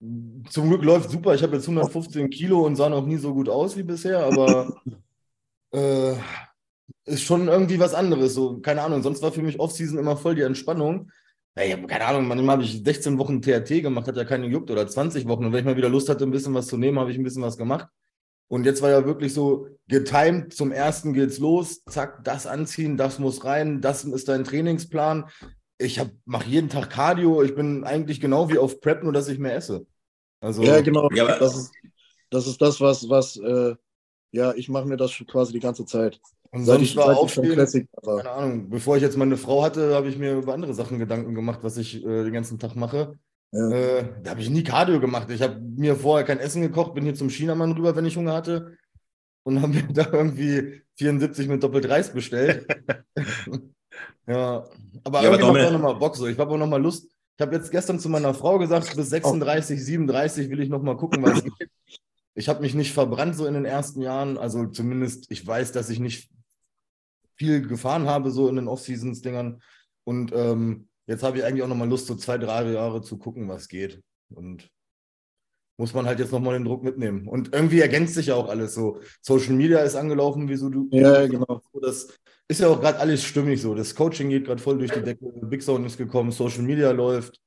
zum 0.00 0.68
Glück 0.68 0.84
läuft 0.84 1.10
super. 1.10 1.34
Ich 1.34 1.42
habe 1.42 1.56
jetzt 1.56 1.68
115 1.68 2.30
Kilo 2.30 2.64
und 2.64 2.76
sah 2.76 2.88
noch 2.88 3.06
nie 3.06 3.16
so 3.16 3.34
gut 3.34 3.48
aus 3.48 3.76
wie 3.76 3.82
bisher, 3.82 4.24
aber 4.24 4.80
äh, 5.72 6.14
ist 7.04 7.22
schon 7.22 7.48
irgendwie 7.48 7.80
was 7.80 7.94
anderes. 7.94 8.34
So, 8.34 8.60
keine 8.60 8.82
Ahnung, 8.82 9.02
sonst 9.02 9.22
war 9.22 9.32
für 9.32 9.42
mich 9.42 9.58
Offseason 9.58 9.98
immer 9.98 10.16
voll 10.16 10.34
die 10.34 10.42
Entspannung. 10.42 11.10
Ja, 11.56 11.64
ich 11.64 11.72
hab, 11.72 11.88
keine 11.88 12.04
Ahnung, 12.04 12.28
manchmal 12.28 12.54
habe 12.56 12.62
ich 12.62 12.82
16 12.84 13.18
Wochen 13.18 13.42
TRT 13.42 13.82
gemacht, 13.82 14.06
hat 14.06 14.16
ja 14.16 14.24
keine 14.24 14.46
gejuckt 14.46 14.70
oder 14.70 14.86
20 14.86 15.26
Wochen. 15.26 15.44
Und 15.44 15.52
wenn 15.52 15.60
ich 15.60 15.64
mal 15.64 15.76
wieder 15.76 15.88
Lust 15.88 16.08
hatte, 16.08 16.24
ein 16.24 16.30
bisschen 16.30 16.54
was 16.54 16.68
zu 16.68 16.76
nehmen, 16.76 16.98
habe 16.98 17.10
ich 17.10 17.18
ein 17.18 17.24
bisschen 17.24 17.42
was 17.42 17.56
gemacht. 17.56 17.88
Und 18.48 18.64
jetzt 18.64 18.80
war 18.80 18.90
ja 18.90 19.04
wirklich 19.04 19.34
so 19.34 19.68
getimed, 19.88 20.54
zum 20.54 20.72
ersten 20.72 21.12
geht's 21.12 21.38
los, 21.38 21.84
zack, 21.84 22.24
das 22.24 22.46
anziehen, 22.46 22.96
das 22.96 23.18
muss 23.18 23.44
rein, 23.44 23.82
das 23.82 24.04
ist 24.04 24.28
dein 24.28 24.44
Trainingsplan. 24.44 25.26
Ich 25.78 26.00
mache 26.24 26.48
jeden 26.48 26.68
Tag 26.68 26.90
Cardio, 26.90 27.42
ich 27.42 27.54
bin 27.54 27.84
eigentlich 27.84 28.20
genau 28.20 28.50
wie 28.50 28.58
auf 28.58 28.80
Prep, 28.80 29.04
nur 29.04 29.12
dass 29.12 29.28
ich 29.28 29.38
mehr 29.38 29.54
esse. 29.54 29.86
Also, 30.40 30.62
Ja, 30.62 30.80
genau. 30.80 31.08
Ja, 31.12 31.38
das, 31.38 31.56
ist, 31.56 31.72
das 32.30 32.46
ist 32.46 32.60
das, 32.60 32.80
was, 32.80 33.08
was 33.08 33.36
äh, 33.36 33.74
ja, 34.32 34.52
ich 34.54 34.68
mache 34.68 34.86
mir 34.86 34.96
das 34.96 35.12
schon 35.12 35.26
quasi 35.26 35.52
die 35.52 35.60
ganze 35.60 35.84
Zeit. 35.86 36.20
und 36.50 36.64
Seit 36.64 36.78
sonst 36.78 36.90
ich, 36.90 36.96
war 36.96 37.16
aufstehen, 37.16 37.52
Classic 37.52 37.88
war. 38.02 38.22
keine 38.22 38.30
Ahnung, 38.34 38.70
bevor 38.70 38.96
ich 38.96 39.02
jetzt 39.02 39.16
meine 39.16 39.36
Frau 39.36 39.62
hatte, 39.62 39.94
habe 39.94 40.08
ich 40.08 40.18
mir 40.18 40.36
über 40.36 40.52
andere 40.52 40.74
Sachen 40.74 40.98
Gedanken 40.98 41.34
gemacht, 41.34 41.60
was 41.62 41.76
ich 41.76 42.04
äh, 42.04 42.24
den 42.24 42.32
ganzen 42.32 42.58
Tag 42.58 42.76
mache. 42.76 43.18
Ja. 43.52 43.70
Äh, 43.70 44.04
da 44.22 44.30
habe 44.32 44.40
ich 44.40 44.50
nie 44.50 44.62
Cardio 44.62 45.00
gemacht. 45.00 45.30
Ich 45.30 45.40
habe 45.42 45.58
mir 45.60 45.96
vorher 45.96 46.26
kein 46.26 46.38
Essen 46.38 46.60
gekocht, 46.60 46.94
bin 46.94 47.04
hier 47.04 47.14
zum 47.14 47.30
Chinamann 47.30 47.72
rüber, 47.72 47.96
wenn 47.96 48.04
ich 48.04 48.16
Hunger 48.16 48.34
hatte. 48.34 48.76
Und 49.44 49.62
habe 49.62 49.72
mir 49.72 49.88
da 49.92 50.12
irgendwie 50.12 50.82
74 50.96 51.48
mit 51.48 51.62
doppelt 51.62 51.88
Reis 51.88 52.12
bestellt. 52.12 52.66
ja, 54.28 54.64
aber 55.04 55.22
Ja, 55.22 55.30
irgendwie 55.32 55.52
macht 55.52 55.66
auch 55.66 55.72
nochmal 55.72 55.94
Bock 55.94 56.16
so. 56.16 56.26
Ich 56.26 56.38
habe 56.38 56.52
auch 56.52 56.58
nochmal 56.58 56.82
Lust. 56.82 57.10
Ich 57.36 57.42
habe 57.42 57.54
jetzt 57.56 57.70
gestern 57.70 57.98
zu 57.98 58.08
meiner 58.08 58.34
Frau 58.34 58.58
gesagt, 58.58 58.94
bis 58.96 59.10
36, 59.10 59.84
37 59.84 60.50
will 60.50 60.60
ich 60.60 60.68
nochmal 60.68 60.96
gucken, 60.96 61.22
was 61.22 61.42
geht. 61.42 61.70
Ich 62.34 62.48
habe 62.48 62.60
mich 62.60 62.74
nicht 62.74 62.92
verbrannt 62.92 63.36
so 63.36 63.46
in 63.46 63.54
den 63.54 63.64
ersten 63.64 64.02
Jahren. 64.02 64.38
Also 64.38 64.66
zumindest, 64.66 65.30
ich 65.30 65.46
weiß, 65.46 65.72
dass 65.72 65.90
ich 65.90 65.98
nicht 65.98 66.30
viel 67.36 67.66
gefahren 67.66 68.06
habe, 68.06 68.30
so 68.30 68.48
in 68.48 68.56
den 68.56 68.68
Off-Seasons-Dingern. 68.68 69.62
Und 70.04 70.32
ähm, 70.34 70.88
jetzt 71.06 71.22
habe 71.22 71.38
ich 71.38 71.44
eigentlich 71.44 71.62
auch 71.62 71.68
nochmal 71.68 71.88
Lust, 71.88 72.06
so 72.06 72.16
zwei, 72.16 72.38
drei 72.38 72.70
Jahre 72.70 73.02
zu 73.02 73.18
gucken, 73.18 73.48
was 73.48 73.68
geht. 73.68 74.02
Und 74.30 74.68
muss 75.78 75.94
man 75.94 76.06
halt 76.06 76.18
jetzt 76.18 76.32
nochmal 76.32 76.54
den 76.54 76.64
Druck 76.64 76.82
mitnehmen. 76.82 77.28
Und 77.28 77.54
irgendwie 77.54 77.80
ergänzt 77.80 78.14
sich 78.14 78.26
ja 78.26 78.34
auch 78.34 78.48
alles 78.48 78.74
so. 78.74 79.00
Social 79.22 79.54
Media 79.54 79.78
ist 79.80 79.94
angelaufen, 79.94 80.48
wie 80.48 80.56
so 80.56 80.68
du. 80.68 80.88
Ja, 80.90 81.26
genau. 81.26 81.62
Das 81.80 82.08
ist 82.48 82.60
ja 82.60 82.68
auch 82.68 82.80
gerade 82.80 82.98
alles 82.98 83.22
stimmig 83.22 83.60
so. 83.60 83.74
Das 83.74 83.94
Coaching 83.94 84.30
geht 84.30 84.46
gerade 84.46 84.60
voll 84.60 84.78
durch 84.78 84.90
die 84.90 85.02
Decke. 85.02 85.26
Big 85.42 85.62
Zone 85.62 85.86
ist 85.86 85.98
gekommen, 85.98 86.32
Social 86.32 86.62
Media 86.62 86.90
läuft. 86.90 87.38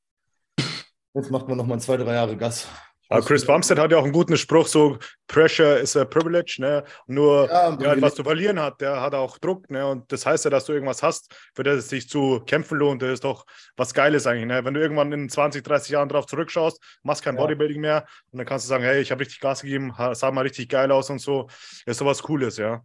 Jetzt 1.14 1.32
macht 1.32 1.48
man 1.48 1.58
nochmal 1.58 1.80
zwei, 1.80 1.98
drei 1.98 2.14
Jahre 2.14 2.38
Gas. 2.38 2.68
Aber 3.10 3.26
Chris 3.26 3.46
Bumstead 3.46 3.78
hat 3.78 3.92
ja 3.92 3.98
auch 3.98 4.06
einen 4.06 4.14
guten 4.14 4.38
Spruch, 4.38 4.68
so 4.68 4.98
Pressure 5.28 5.78
is 5.78 5.98
a 5.98 6.06
privilege, 6.06 6.56
ne? 6.60 6.86
Nur 7.08 7.50
Ja, 7.50 7.78
halt 7.78 8.02
was 8.02 8.16
zu 8.16 8.24
verlieren 8.24 8.58
hat, 8.58 8.80
der 8.80 9.02
hat 9.02 9.14
auch 9.14 9.38
Druck, 9.38 9.70
ne? 9.70 9.86
Und 9.86 10.10
das 10.14 10.26
heißt 10.26 10.46
ja, 10.46 10.50
dass 10.50 10.64
du 10.64 10.72
irgendwas 10.72 11.04
hast, 11.04 11.36
für 11.54 11.64
das 11.64 11.76
es 11.80 11.90
sich 11.90 12.08
zu 12.08 12.40
kämpfen 12.46 12.78
lohnt. 12.78 13.02
Das 13.02 13.12
ist 13.12 13.26
doch 13.26 13.46
was 13.76 13.94
Geiles 13.94 14.28
eigentlich, 14.28 14.46
ne? 14.46 14.64
Wenn 14.64 14.74
du 14.74 14.80
irgendwann 14.80 15.12
in 15.12 15.28
20, 15.28 15.62
30 15.62 15.90
Jahren 15.90 16.08
drauf 16.08 16.26
zurückschaust, 16.26 16.82
machst 17.04 17.22
kein 17.22 17.36
Ja. 17.36 17.42
Bodybuilding 17.42 17.82
mehr 17.82 18.06
und 18.32 18.38
dann 18.38 18.46
kannst 18.48 18.66
du 18.66 18.70
sagen, 18.70 18.86
hey, 18.86 19.02
ich 19.02 19.12
habe 19.12 19.20
richtig 19.20 19.42
Gas 19.42 19.62
gegeben, 19.62 19.94
sah 20.14 20.32
mal 20.32 20.44
richtig 20.44 20.70
geil 20.70 20.90
aus 20.90 21.10
und 21.10 21.20
so. 21.20 21.50
ist 21.86 21.98
sowas 21.98 22.24
Cooles, 22.24 22.56
ja. 22.56 22.82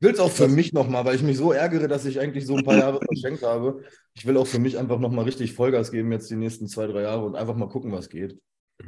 Ich 0.00 0.06
will 0.06 0.14
es 0.14 0.20
auch 0.20 0.30
für 0.32 0.48
mich 0.48 0.72
nochmal, 0.72 1.04
weil 1.04 1.14
ich 1.16 1.22
mich 1.22 1.36
so 1.36 1.52
ärgere, 1.52 1.86
dass 1.86 2.06
ich 2.06 2.20
eigentlich 2.20 2.46
so 2.46 2.54
ein 2.56 2.62
paar 2.62 2.76
Jahre 2.78 3.02
verschenkt 3.04 3.42
habe. 3.42 3.82
Ich 4.14 4.26
will 4.26 4.36
auch 4.38 4.46
für 4.46 4.58
mich 4.58 4.78
einfach 4.78 4.98
nochmal 4.98 5.26
richtig 5.26 5.52
Vollgas 5.52 5.90
geben 5.92 6.10
jetzt 6.12 6.30
die 6.30 6.36
nächsten 6.36 6.68
zwei, 6.68 6.86
drei 6.86 7.02
Jahre 7.02 7.24
und 7.26 7.36
einfach 7.36 7.54
mal 7.54 7.68
gucken, 7.68 7.92
was 7.92 8.08
geht. 8.08 8.38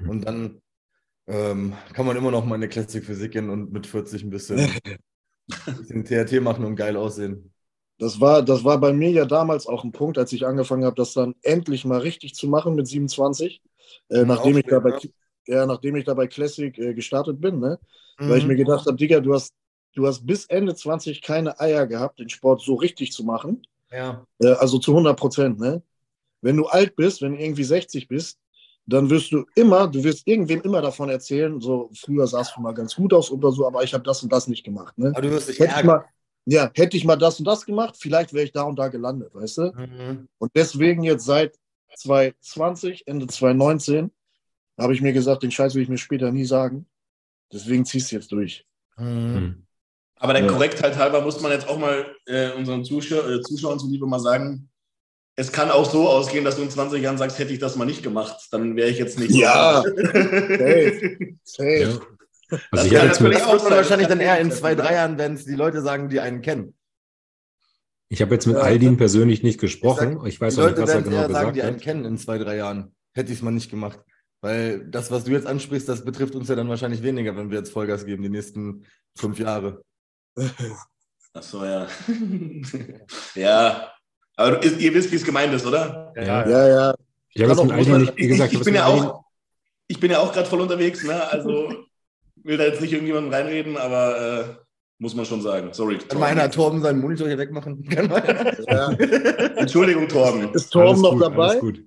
Und 0.04 0.26
dann 0.26 0.62
ähm, 1.28 1.74
kann 1.94 2.06
man 2.06 2.16
immer 2.16 2.30
noch 2.32 2.44
mal 2.46 2.56
in 2.56 2.62
eine 2.62 2.68
Classic 2.70 3.04
Physik 3.04 3.32
gehen 3.32 3.50
und 3.50 3.72
mit 3.72 3.86
40 3.86 4.24
ein 4.24 4.30
bisschen, 4.30 4.82
ein 5.70 5.76
bisschen 5.76 6.04
TRT 6.04 6.40
machen 6.40 6.64
und 6.64 6.76
geil 6.76 6.96
aussehen. 6.96 7.52
Das 7.98 8.20
war, 8.20 8.42
das 8.42 8.64
war 8.64 8.80
bei 8.80 8.92
mir 8.92 9.10
ja 9.10 9.24
damals 9.26 9.66
auch 9.66 9.84
ein 9.84 9.92
Punkt, 9.92 10.18
als 10.18 10.32
ich 10.32 10.44
angefangen 10.46 10.84
habe, 10.84 10.96
das 10.96 11.12
dann 11.14 11.34
endlich 11.42 11.84
mal 11.84 12.00
richtig 12.00 12.34
zu 12.34 12.48
machen 12.48 12.74
mit 12.74 12.88
27, 12.88 13.62
äh, 14.08 14.24
Mhm, 14.24 14.24
nachdem, 14.24 14.56
ich 14.58 14.64
da 14.68 14.80
bei, 14.80 14.92
aufstehen, 14.92 15.14
ja, 15.46 15.66
nachdem 15.66 15.94
ich 15.96 16.04
da 16.04 16.14
bei 16.14 16.26
Classic 16.26 16.76
äh, 16.78 16.94
gestartet 16.94 17.40
bin, 17.40 17.60
ne? 17.60 17.78
weil 18.24 18.38
ich 18.38 18.44
Mhm. 18.44 18.46
mir 18.46 18.56
gedacht 18.56 18.86
habe, 18.86 18.96
Digga, 18.96 19.20
du 19.20 19.34
hast, 19.34 19.52
du 19.94 20.06
hast 20.06 20.26
bis 20.26 20.46
Ende 20.46 20.74
20 20.74 21.22
keine 21.22 21.58
Eier 21.60 21.86
gehabt, 21.86 22.18
den 22.18 22.28
Sport 22.28 22.62
so 22.62 22.74
richtig 22.74 23.12
zu 23.12 23.24
machen, 23.24 23.66
ja. 23.90 24.26
äh, 24.40 24.52
also 24.52 24.78
zu 24.78 24.92
100 24.92 25.18
Prozent. 25.18 25.60
Ne? 25.60 25.82
Wenn 26.40 26.56
du 26.56 26.66
alt 26.66 26.96
bist, 26.96 27.22
wenn 27.22 27.32
du 27.32 27.42
irgendwie 27.42 27.64
60 27.64 28.08
bist, 28.08 28.38
dann 28.86 29.08
wirst 29.10 29.30
du 29.32 29.44
immer, 29.54 29.86
du 29.86 30.02
wirst 30.02 30.26
irgendwem 30.26 30.60
immer 30.62 30.82
davon 30.82 31.08
erzählen, 31.08 31.60
so 31.60 31.90
früher 31.94 32.26
sahst 32.26 32.56
du 32.56 32.60
mal 32.60 32.72
ganz 32.72 32.96
gut 32.96 33.12
aus 33.12 33.30
oder 33.30 33.52
so, 33.52 33.66
aber 33.66 33.82
ich 33.84 33.94
habe 33.94 34.04
das 34.04 34.22
und 34.22 34.32
das 34.32 34.48
nicht 34.48 34.64
gemacht. 34.64 34.96
Ne? 34.98 35.12
Aber 35.14 35.22
du 35.22 35.30
wirst 35.30 35.48
dich 35.48 35.60
Hätte 35.60 35.70
ich, 35.70 35.76
ärgern. 35.76 35.86
mal, 35.86 36.04
ja, 36.46 36.70
hätte 36.74 36.96
ich 36.96 37.04
mal 37.04 37.16
das 37.16 37.38
und 37.38 37.44
das 37.46 37.64
gemacht, 37.64 37.96
vielleicht 37.98 38.32
wäre 38.32 38.44
ich 38.44 38.52
da 38.52 38.62
und 38.62 38.76
da 38.76 38.88
gelandet, 38.88 39.34
weißt 39.34 39.58
du? 39.58 39.72
Mhm. 39.72 40.28
Und 40.38 40.50
deswegen 40.56 41.04
jetzt 41.04 41.24
seit 41.24 41.56
2020, 41.96 43.06
Ende 43.06 43.28
2019, 43.28 44.10
habe 44.78 44.94
ich 44.94 45.00
mir 45.00 45.12
gesagt, 45.12 45.42
den 45.42 45.50
Scheiß 45.50 45.74
will 45.74 45.82
ich 45.82 45.88
mir 45.88 45.98
später 45.98 46.32
nie 46.32 46.44
sagen. 46.44 46.86
Deswegen 47.52 47.84
ziehst 47.84 48.10
du 48.10 48.16
jetzt 48.16 48.32
durch. 48.32 48.66
Mhm. 48.96 49.66
Aber 50.22 50.34
der 50.34 50.44
Ja. 50.44 50.48
Korrektheit 50.52 50.96
halber 50.96 51.20
muss 51.22 51.40
man 51.40 51.50
jetzt 51.50 51.68
auch 51.68 51.78
mal 51.78 52.06
äh, 52.26 52.50
unseren 52.52 52.84
Zuschau 52.84 53.16
äh, 53.28 53.40
Zuschauern 53.42 53.80
zuliebe 53.80 54.06
mal 54.06 54.20
sagen, 54.20 54.68
es 55.34 55.50
kann 55.50 55.70
auch 55.70 55.90
so 55.90 56.08
ausgehen, 56.08 56.44
dass 56.44 56.56
du 56.56 56.62
in 56.62 56.70
20 56.70 57.02
Jahren 57.02 57.18
sagst, 57.18 57.38
hätte 57.40 57.52
ich 57.52 57.58
das 57.58 57.74
mal 57.74 57.86
nicht 57.86 58.02
gemacht, 58.04 58.36
dann 58.52 58.76
wäre 58.76 58.88
ich 58.88 58.98
jetzt 58.98 59.18
nicht 59.18 59.34
Ja. 59.34 59.82
Safe. 59.82 61.36
Safe. 61.42 61.78
Ja. 61.80 61.88
Das 62.50 62.60
Also 62.70 62.84
ich 62.86 62.92
kann 62.92 63.00
habe 63.00 63.08
natürlich 63.08 63.38
Das 63.38 63.46
auch 63.48 63.58
sein. 63.58 63.70
wahrscheinlich 63.72 64.08
Das 64.08 64.16
dann 64.16 64.24
eher 64.26 64.38
in 64.38 64.52
zwei, 64.52 64.74
drei 64.76 64.94
Jahren, 64.94 65.18
wenn 65.18 65.34
es 65.34 65.44
die 65.44 65.54
Leute 65.56 65.80
sagen, 65.82 66.08
die 66.08 66.20
einen 66.20 66.40
kennen. 66.42 66.74
ich 68.10 68.20
hab 68.22 68.30
jetzt 68.30 68.46
mit 68.46 68.56
Ja. 68.56 68.62
Aldin 68.62 68.96
persönlich 68.98 69.42
nicht 69.42 69.58
gesprochen. 69.58 70.24
Ich, 70.26 70.40
weiß 70.40 70.54
die 70.54 70.60
auch 70.60 70.66
nicht, 70.66 70.76
Leute 70.78 70.82
was 70.82 70.90
er 70.90 71.02
genau 71.02 71.16
eher 71.16 71.22
sagen, 71.22 71.32
gesagt 71.32 71.56
die 71.56 71.62
einen 71.62 71.76
hat. 71.76 71.82
kennen 71.82 72.04
in 72.04 72.16
zwei, 72.18 72.38
drei 72.38 72.56
Jahren. 72.56 72.94
Hätte 73.14 73.32
ich 73.32 73.38
es 73.38 73.42
mal 73.42 73.50
nicht 73.50 73.70
gemacht. 73.70 73.98
Weil 74.40 74.86
das, 74.88 75.10
was 75.10 75.24
du 75.24 75.32
jetzt 75.32 75.46
ansprichst, 75.48 75.88
das 75.88 76.04
betrifft 76.04 76.34
uns 76.36 76.48
ja 76.48 76.54
dann 76.54 76.68
wahrscheinlich 76.68 77.02
weniger, 77.02 77.34
wenn 77.36 77.50
wir 77.50 77.58
jetzt 77.58 77.70
Vollgas 77.72 78.04
geben, 78.06 78.22
die 78.22 78.28
nächsten 78.28 78.84
fünf 79.16 79.38
Jahre. 79.40 79.82
Ach 81.34 81.42
so, 81.42 81.64
ja. 81.64 81.86
ja. 83.34 83.88
Aber 84.36 84.62
ihr 84.64 84.94
wisst, 84.94 85.10
wie 85.12 85.16
es 85.16 85.24
gemeint 85.24 85.52
ist, 85.54 85.66
oder? 85.66 86.12
Ja, 86.16 86.46
Ja, 86.48 86.68
ja. 86.68 86.94
Ich 87.34 87.40
Kann 87.42 87.58
auch- 87.58 87.64
nicht, 87.64 88.16
wie 88.16 88.22
ich, 88.22 88.28
gesagt, 88.28 88.52
ich, 88.52 88.58
hab 88.58 88.64
bin 88.64 88.74
ja 88.74 88.86
auch, 88.86 89.24
ich 89.88 89.98
bin 89.98 90.10
ja 90.10 90.18
auch 90.18 90.32
gerade 90.32 90.48
voll 90.48 90.60
unterwegs, 90.60 91.02
ne? 91.04 91.30
Also 91.30 91.72
will 92.44 92.58
da 92.58 92.64
jetzt 92.64 92.80
nicht 92.82 92.92
irgendjemandem 92.92 93.32
reinreden, 93.32 93.76
aber 93.78 94.20
äh, 94.20 94.44
muss 94.98 95.14
man 95.14 95.24
schon 95.24 95.40
sagen. 95.40 95.72
Sorry. 95.72 95.96
Kann 95.96 96.08
Torben. 96.08 96.20
mal 96.20 96.26
einer 96.26 96.50
Torben 96.50 96.82
seinen 96.82 97.00
Monitor 97.00 97.28
hier 97.28 97.38
wegmachen? 97.38 97.82
Kann 97.88 98.10
ja. 98.68 98.90
Entschuldigung, 99.56 100.08
Torben. 100.08 100.52
Ist 100.52 100.70
Torben 100.70 100.88
Alles 100.90 101.00
noch 101.02 101.12
gut, 101.12 101.22
dabei? 101.22 101.48
Alles 101.48 101.60
gut. 101.60 101.82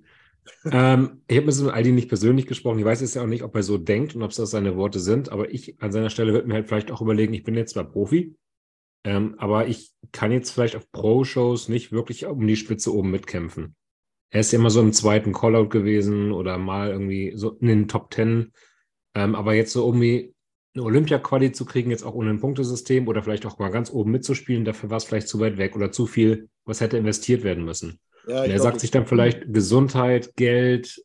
Ähm, 0.64 1.22
ich 1.28 1.36
habe 1.36 1.46
mit 1.46 1.72
Aldi 1.72 1.92
nicht 1.92 2.08
persönlich 2.08 2.46
gesprochen. 2.46 2.78
Ich 2.78 2.84
weiß 2.84 3.00
jetzt 3.00 3.14
ja 3.14 3.22
auch 3.22 3.26
nicht, 3.26 3.42
ob 3.42 3.54
er 3.54 3.62
so 3.62 3.78
denkt 3.78 4.14
und 4.14 4.22
ob 4.22 4.30
es 4.30 4.36
das 4.36 4.50
seine 4.50 4.76
Worte 4.76 5.00
sind, 5.00 5.30
aber 5.30 5.52
ich 5.52 5.80
an 5.80 5.92
seiner 5.92 6.10
Stelle 6.10 6.32
würde 6.32 6.48
mir 6.48 6.54
halt 6.54 6.68
vielleicht 6.68 6.90
auch 6.90 7.00
überlegen, 7.00 7.34
ich 7.34 7.44
bin 7.44 7.54
jetzt 7.54 7.72
zwar 7.72 7.84
Profi, 7.84 8.34
ähm, 9.04 9.34
aber 9.38 9.68
ich 9.68 9.92
kann 10.12 10.32
jetzt 10.32 10.50
vielleicht 10.50 10.76
auf 10.76 10.90
Pro-Shows 10.92 11.68
nicht 11.68 11.92
wirklich 11.92 12.26
um 12.26 12.46
die 12.46 12.56
Spitze 12.56 12.94
oben 12.94 13.10
mitkämpfen. 13.10 13.76
Er 14.30 14.40
ist 14.40 14.52
ja 14.52 14.58
immer 14.58 14.70
so 14.70 14.80
im 14.80 14.92
zweiten 14.92 15.32
Callout 15.32 15.68
gewesen 15.68 16.32
oder 16.32 16.58
mal 16.58 16.90
irgendwie 16.90 17.32
so 17.36 17.52
in 17.60 17.68
den 17.68 17.88
Top 17.88 18.10
Ten. 18.10 18.52
Ähm, 19.14 19.34
aber 19.34 19.54
jetzt 19.54 19.72
so 19.72 19.86
irgendwie 19.86 20.34
eine 20.74 20.84
Olympia-Quali 20.84 21.52
zu 21.52 21.64
kriegen, 21.64 21.90
jetzt 21.90 22.02
auch 22.02 22.14
ohne 22.14 22.30
ein 22.30 22.40
Punktesystem 22.40 23.08
oder 23.08 23.22
vielleicht 23.22 23.46
auch 23.46 23.58
mal 23.58 23.70
ganz 23.70 23.90
oben 23.90 24.10
mitzuspielen, 24.10 24.64
dafür 24.64 24.90
war 24.90 24.98
es 24.98 25.04
vielleicht 25.04 25.28
zu 25.28 25.40
weit 25.40 25.56
weg 25.56 25.74
oder 25.74 25.90
zu 25.90 26.06
viel, 26.06 26.48
was 26.64 26.80
hätte 26.80 26.98
investiert 26.98 27.44
werden 27.44 27.64
müssen. 27.64 27.98
Ja, 28.26 28.44
ich 28.44 28.52
er 28.52 28.60
sagt 28.60 28.80
sich 28.80 28.90
dann 28.90 29.06
vielleicht 29.06 29.52
Gesundheit, 29.52 30.34
Geld, 30.36 31.02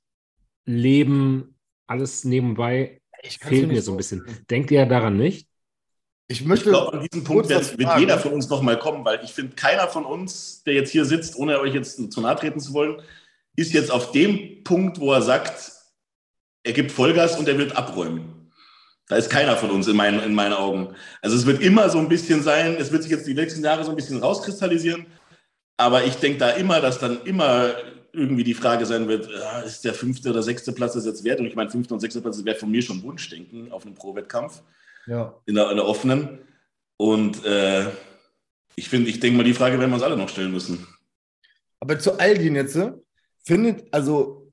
Leben, 0.65 1.55
alles 1.87 2.23
nebenbei 2.23 3.01
Ich 3.23 3.37
fehlt 3.37 3.67
mir 3.67 3.81
so 3.81 3.91
ein 3.91 3.97
bisschen. 3.97 4.25
Denkt 4.49 4.71
ihr 4.71 4.85
daran 4.85 5.17
nicht? 5.17 5.47
Ich 6.27 6.41
Ich 6.41 6.47
möchte. 6.47 6.69
glaube, 6.69 6.93
an 6.93 7.07
diesem 7.07 7.23
Punkt 7.23 7.49
wird, 7.49 7.77
wird 7.77 7.99
jeder 7.99 8.17
von 8.17 8.33
uns 8.33 8.49
nochmal 8.49 8.79
kommen, 8.79 9.03
weil 9.03 9.19
ich 9.23 9.33
finde, 9.33 9.55
keiner 9.55 9.87
von 9.87 10.05
uns, 10.05 10.63
der 10.63 10.75
jetzt 10.75 10.91
hier 10.91 11.05
sitzt, 11.05 11.35
ohne 11.35 11.59
euch 11.59 11.73
jetzt 11.73 12.11
zu 12.11 12.21
nahe 12.21 12.35
treten 12.35 12.59
zu 12.59 12.73
wollen, 12.73 13.01
ist 13.55 13.73
jetzt 13.73 13.91
auf 13.91 14.11
dem 14.13 14.63
Punkt, 14.63 14.99
wo 14.99 15.11
er 15.11 15.21
sagt, 15.21 15.71
er 16.63 16.73
gibt 16.73 16.91
Vollgas 16.91 17.37
und 17.37 17.47
er 17.47 17.57
wird 17.57 17.75
abräumen. 17.75 18.51
Da 19.07 19.17
ist 19.17 19.29
keiner 19.29 19.57
von 19.57 19.71
uns 19.71 19.87
in 19.87 19.97
meinen, 19.97 20.21
in 20.21 20.33
meinen 20.33 20.53
Augen. 20.53 20.95
Also 21.21 21.35
es 21.35 21.45
wird 21.45 21.61
immer 21.61 21.89
so 21.89 21.97
ein 21.97 22.07
bisschen 22.07 22.41
sein, 22.41 22.77
es 22.79 22.93
wird 22.93 23.03
sich 23.03 23.11
jetzt 23.11 23.27
die 23.27 23.33
nächsten 23.33 23.61
Jahre 23.61 23.83
so 23.83 23.89
ein 23.89 23.97
bisschen 23.97 24.19
rauskristallisieren, 24.19 25.05
aber 25.81 26.05
ich 26.05 26.15
denke 26.15 26.39
da 26.39 26.51
immer, 26.51 26.79
dass 26.79 26.99
dann 26.99 27.23
immer 27.23 27.73
irgendwie 28.13 28.43
die 28.43 28.53
Frage 28.53 28.85
sein 28.85 29.07
wird, 29.07 29.29
ist 29.65 29.83
der 29.83 29.93
fünfte 29.93 30.29
oder 30.29 30.43
sechste 30.43 30.71
Platz 30.73 30.93
das 30.93 31.05
jetzt 31.05 31.23
wert? 31.23 31.39
Und 31.39 31.45
ich 31.45 31.55
meine, 31.55 31.69
fünfte 31.69 31.93
und 31.93 31.99
sechste 31.99 32.21
Platz 32.21 32.43
wäre 32.43 32.57
von 32.57 32.69
mir 32.69 32.81
schon 32.81 33.01
Wunschdenken 33.03 33.71
auf 33.71 33.85
einem 33.85 33.95
Pro-Wettkampf 33.95 34.61
Ja. 35.07 35.33
in 35.45 35.55
der, 35.55 35.71
in 35.71 35.77
der 35.77 35.85
offenen. 35.85 36.39
Und 36.97 37.43
äh, 37.45 37.87
ich 38.75 38.89
finde, 38.89 39.09
ich 39.09 39.19
denke 39.19 39.37
mal, 39.37 39.43
die 39.43 39.53
Frage 39.53 39.79
werden 39.79 39.89
wir 39.89 39.95
uns 39.95 40.03
alle 40.03 40.17
noch 40.17 40.29
stellen 40.29 40.51
müssen. 40.51 40.85
Aber 41.79 41.97
zu 41.97 42.19
Aldin 42.19 42.55
jetzt, 42.55 42.75
äh, 42.75 42.91
findet, 43.43 43.91
also, 43.93 44.51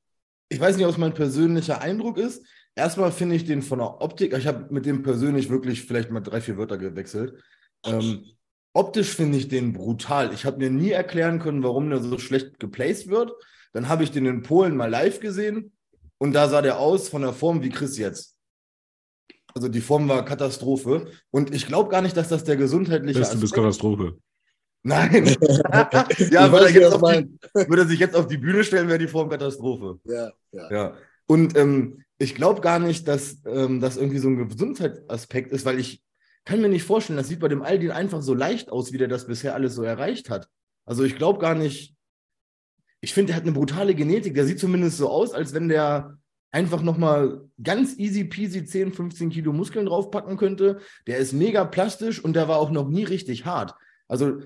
ich 0.48 0.58
weiß 0.58 0.76
nicht, 0.76 0.86
ob 0.86 0.92
es 0.92 0.98
mein 0.98 1.12
persönlicher 1.14 1.80
Eindruck 1.82 2.16
ist. 2.16 2.42
Erstmal 2.74 3.12
finde 3.12 3.34
ich 3.34 3.44
den 3.44 3.60
von 3.60 3.80
der 3.80 4.00
Optik, 4.00 4.32
ich 4.32 4.46
habe 4.46 4.72
mit 4.72 4.86
dem 4.86 5.02
persönlich 5.02 5.50
wirklich 5.50 5.82
vielleicht 5.82 6.10
mal 6.10 6.20
drei, 6.20 6.40
vier 6.40 6.56
Wörter 6.56 6.78
gewechselt. 6.78 7.34
Ähm, 7.84 8.24
optisch 8.72 9.14
finde 9.14 9.38
ich 9.38 9.48
den 9.48 9.72
brutal. 9.72 10.32
Ich 10.32 10.44
habe 10.44 10.58
mir 10.58 10.70
nie 10.70 10.90
erklären 10.90 11.38
können, 11.38 11.62
warum 11.62 11.90
der 11.90 12.00
so 12.00 12.18
schlecht 12.18 12.58
geplaced 12.58 13.08
wird. 13.08 13.32
Dann 13.72 13.88
habe 13.88 14.04
ich 14.04 14.10
den 14.10 14.26
in 14.26 14.42
Polen 14.42 14.76
mal 14.76 14.90
live 14.90 15.20
gesehen 15.20 15.72
und 16.18 16.32
da 16.32 16.48
sah 16.48 16.62
der 16.62 16.78
aus 16.78 17.08
von 17.08 17.22
der 17.22 17.32
Form 17.32 17.62
wie 17.62 17.70
Chris 17.70 17.98
jetzt. 17.98 18.36
Also 19.54 19.68
die 19.68 19.80
Form 19.80 20.08
war 20.08 20.24
Katastrophe. 20.24 21.06
Und 21.30 21.54
ich 21.54 21.66
glaube 21.66 21.90
gar 21.90 22.02
nicht, 22.02 22.16
dass 22.16 22.28
das 22.28 22.44
der 22.44 22.56
gesundheitliche 22.56 23.18
bist 23.18 23.34
Aspekt- 23.34 23.54
Katastrophe. 23.54 24.18
Nein. 24.84 25.24
Ja, 26.30 26.50
würde 26.52 26.66
er, 26.66 26.90
die, 26.90 27.68
würde 27.68 27.82
er 27.82 27.88
sich 27.88 27.98
jetzt 27.98 28.14
auf 28.14 28.26
die 28.26 28.38
Bühne 28.38 28.62
stellen, 28.64 28.88
wäre 28.88 28.98
die 28.98 29.08
Form 29.08 29.28
Katastrophe. 29.28 29.98
Ja, 30.04 30.30
ja. 30.52 30.70
Ja. 30.70 30.96
Und 31.26 31.56
ähm, 31.56 32.04
ich 32.18 32.34
glaube 32.34 32.60
gar 32.60 32.78
nicht, 32.78 33.06
dass 33.06 33.38
ähm, 33.46 33.80
das 33.80 33.96
irgendwie 33.96 34.18
so 34.18 34.28
ein 34.28 34.48
Gesundheitsaspekt 34.48 35.52
ist, 35.52 35.64
weil 35.64 35.78
ich 35.78 36.02
kann 36.48 36.62
mir 36.62 36.70
nicht 36.70 36.84
vorstellen, 36.84 37.18
das 37.18 37.28
sieht 37.28 37.40
bei 37.40 37.48
dem 37.48 37.60
Aldin 37.60 37.90
einfach 37.90 38.22
so 38.22 38.32
leicht 38.32 38.70
aus, 38.72 38.90
wie 38.94 38.96
der 38.96 39.06
das 39.06 39.26
bisher 39.26 39.54
alles 39.54 39.74
so 39.74 39.82
erreicht 39.82 40.30
hat. 40.30 40.48
Also 40.86 41.04
ich 41.04 41.16
glaube 41.16 41.40
gar 41.40 41.54
nicht, 41.54 41.94
ich 43.02 43.12
finde, 43.12 43.28
der 43.28 43.36
hat 43.36 43.42
eine 43.42 43.52
brutale 43.52 43.94
Genetik. 43.94 44.34
Der 44.34 44.46
sieht 44.46 44.58
zumindest 44.58 44.96
so 44.96 45.10
aus, 45.10 45.34
als 45.34 45.52
wenn 45.52 45.68
der 45.68 46.18
einfach 46.50 46.80
nochmal 46.80 47.42
ganz 47.62 47.98
easy 47.98 48.24
peasy 48.24 48.64
10, 48.64 48.94
15 48.94 49.28
Kilo 49.28 49.52
Muskeln 49.52 49.84
draufpacken 49.84 50.38
könnte. 50.38 50.80
Der 51.06 51.18
ist 51.18 51.34
mega 51.34 51.66
plastisch 51.66 52.24
und 52.24 52.34
der 52.34 52.48
war 52.48 52.58
auch 52.58 52.70
noch 52.70 52.88
nie 52.88 53.04
richtig 53.04 53.44
hart. 53.44 53.74
Also, 54.08 54.40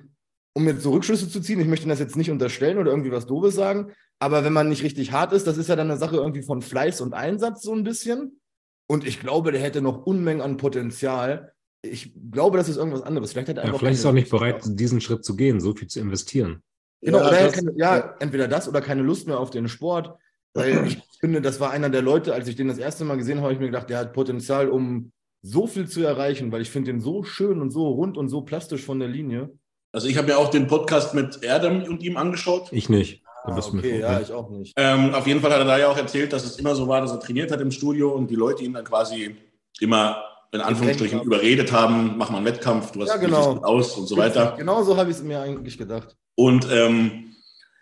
um 0.55 0.67
jetzt 0.67 0.83
so 0.83 0.91
Rückschlüsse 0.91 1.29
zu 1.29 1.41
ziehen, 1.41 1.61
ich 1.61 1.69
möchte 1.69 1.87
das 1.87 2.01
jetzt 2.01 2.17
nicht 2.17 2.33
unterstellen 2.33 2.79
oder 2.79 2.91
irgendwie 2.91 3.13
was 3.13 3.27
Doofes 3.27 3.55
sagen, 3.55 3.93
aber 4.19 4.43
wenn 4.43 4.53
man 4.53 4.69
nicht 4.69 4.83
richtig 4.83 5.13
hart 5.13 5.33
ist, 5.33 5.47
das 5.47 5.57
ist 5.57 5.69
ja 5.69 5.77
dann 5.77 5.89
eine 5.89 6.01
Sache 6.01 6.17
irgendwie 6.17 6.43
von 6.43 6.63
Fleiß 6.63 7.01
und 7.01 7.15
Einsatz 7.15 7.63
so 7.63 7.73
ein 7.73 7.85
bisschen. 7.85 8.41
Und 8.89 9.07
ich 9.07 9.21
glaube, 9.21 9.53
der 9.53 9.61
hätte 9.61 9.81
noch 9.81 10.05
Unmengen 10.05 10.43
an 10.43 10.57
Potenzial. 10.57 11.53
Ich 11.83 12.13
glaube, 12.31 12.59
das 12.59 12.69
ist 12.69 12.77
irgendwas 12.77 13.03
anderes. 13.03 13.33
Vielleicht, 13.33 13.49
hat 13.49 13.57
er 13.57 13.63
Ja, 13.65 13.67
einfach 13.69 13.81
vielleicht 13.81 13.99
ist 13.99 14.05
er 14.05 14.11
auch 14.11 14.15
nicht 14.15 14.31
bereit, 14.31 14.63
diesen 14.65 15.01
Schritt 15.01 15.25
zu 15.25 15.35
gehen, 15.37 15.61
so 15.61 15.75
viel 15.75 15.89
zu 15.89 15.99
investieren. 16.01 16.63
Genau, 17.01 17.19
Ja, 17.19 17.29
oder 17.29 17.37
er 17.37 17.45
hat 17.45 17.49
das- 17.49 17.57
keine, 17.57 17.73
ja, 17.77 18.15
entweder 18.21 18.47
das 18.49 18.69
oder 18.69 18.81
keine 18.81 19.03
Lust 19.03 19.27
mehr 19.27 19.41
auf 19.41 19.51
den 19.51 19.69
Sport. 19.69 20.15
Weil 20.55 20.87
ich 20.87 21.03
finde, 21.21 21.41
das 21.43 21.59
war 21.59 21.71
einer 21.71 21.91
der 21.91 22.03
Leute, 22.03 22.35
als 22.35 22.47
ich 22.47 22.55
den 22.57 22.69
das 22.69 22.79
erste 22.79 23.05
Mal 23.05 23.17
gesehen 23.17 23.39
habe, 23.39 23.45
habe 23.47 23.55
ich 23.55 23.61
mir 23.61 23.67
gedacht, 23.67 23.91
der 23.91 23.99
hat 23.99 24.13
Potenzial, 24.13 24.69
um 24.69 25.11
so 25.43 25.67
viel 25.67 25.89
zu 25.89 26.03
erreichen, 26.05 26.53
weil 26.53 26.63
ich 26.63 26.71
finde 26.71 26.93
den 26.93 27.01
so 27.01 27.25
schön 27.25 27.61
und 27.61 27.73
so 27.73 27.89
rund 27.89 28.17
und 28.17 28.29
so 28.29 28.43
plastisch 28.43 28.83
von 28.85 29.01
der 29.01 29.09
Linie. 29.09 29.51
Also 29.91 30.07
ich 30.07 30.17
habe 30.17 30.29
mir 30.29 30.39
auch 30.39 30.51
den 30.51 30.69
Podcast 30.69 31.15
mit 31.15 31.43
Erdem 31.43 31.83
und 31.83 32.03
ihm 32.03 32.17
angeschaut. 32.17 32.69
Ich 32.71 32.89
nicht. 32.89 33.23
Ah, 33.45 33.59
okay, 33.59 33.99
ja, 33.99 34.21
ich 34.21 34.31
auch 34.31 34.51
nicht. 34.51 34.73
Ähm, 34.77 35.13
auf 35.15 35.27
jeden 35.27 35.41
Fall 35.41 35.51
hat 35.51 35.59
er 35.59 35.65
da 35.65 35.77
ja 35.79 35.89
auch 35.89 35.97
erzählt, 35.97 36.33
dass 36.33 36.45
es 36.45 36.61
immer 36.61 36.77
so 36.77 36.87
war, 36.87 37.01
dass 37.01 37.11
er 37.11 37.19
trainiert 37.19 37.51
hat 37.51 37.61
im 37.61 37.73
Studio 37.73 38.13
und 38.13 38.31
die 38.31 38.37
Leute 38.37 38.63
ihn 38.63 38.73
dann 38.73 38.85
quasi 38.85 39.35
immer 39.81 40.23
in 40.53 40.61
Anführungsstrichen 40.61 41.19
haben. 41.21 41.27
überredet 41.27 41.73
haben, 41.73 42.17
mach 42.19 42.31
mal 42.31 42.39
einen 42.39 42.47
Wettkampf, 42.47 42.93
du 42.93 43.03
hast 43.03 43.09
Ja, 43.09 43.17
genau. 43.17 43.55
gut 43.55 43.65
aus 43.65 43.97
und 43.97 44.07
so 44.07 44.17
weiter. 44.17 44.55
Genau 44.59 44.83
so 44.83 44.97
habe 44.97 45.11
ich 45.11 45.17
es 45.17 45.23
mir 45.23 45.41
eigentlich 45.41 45.79
gedacht. 45.79 46.15
Und 46.35 46.67
ähm, 46.71 47.35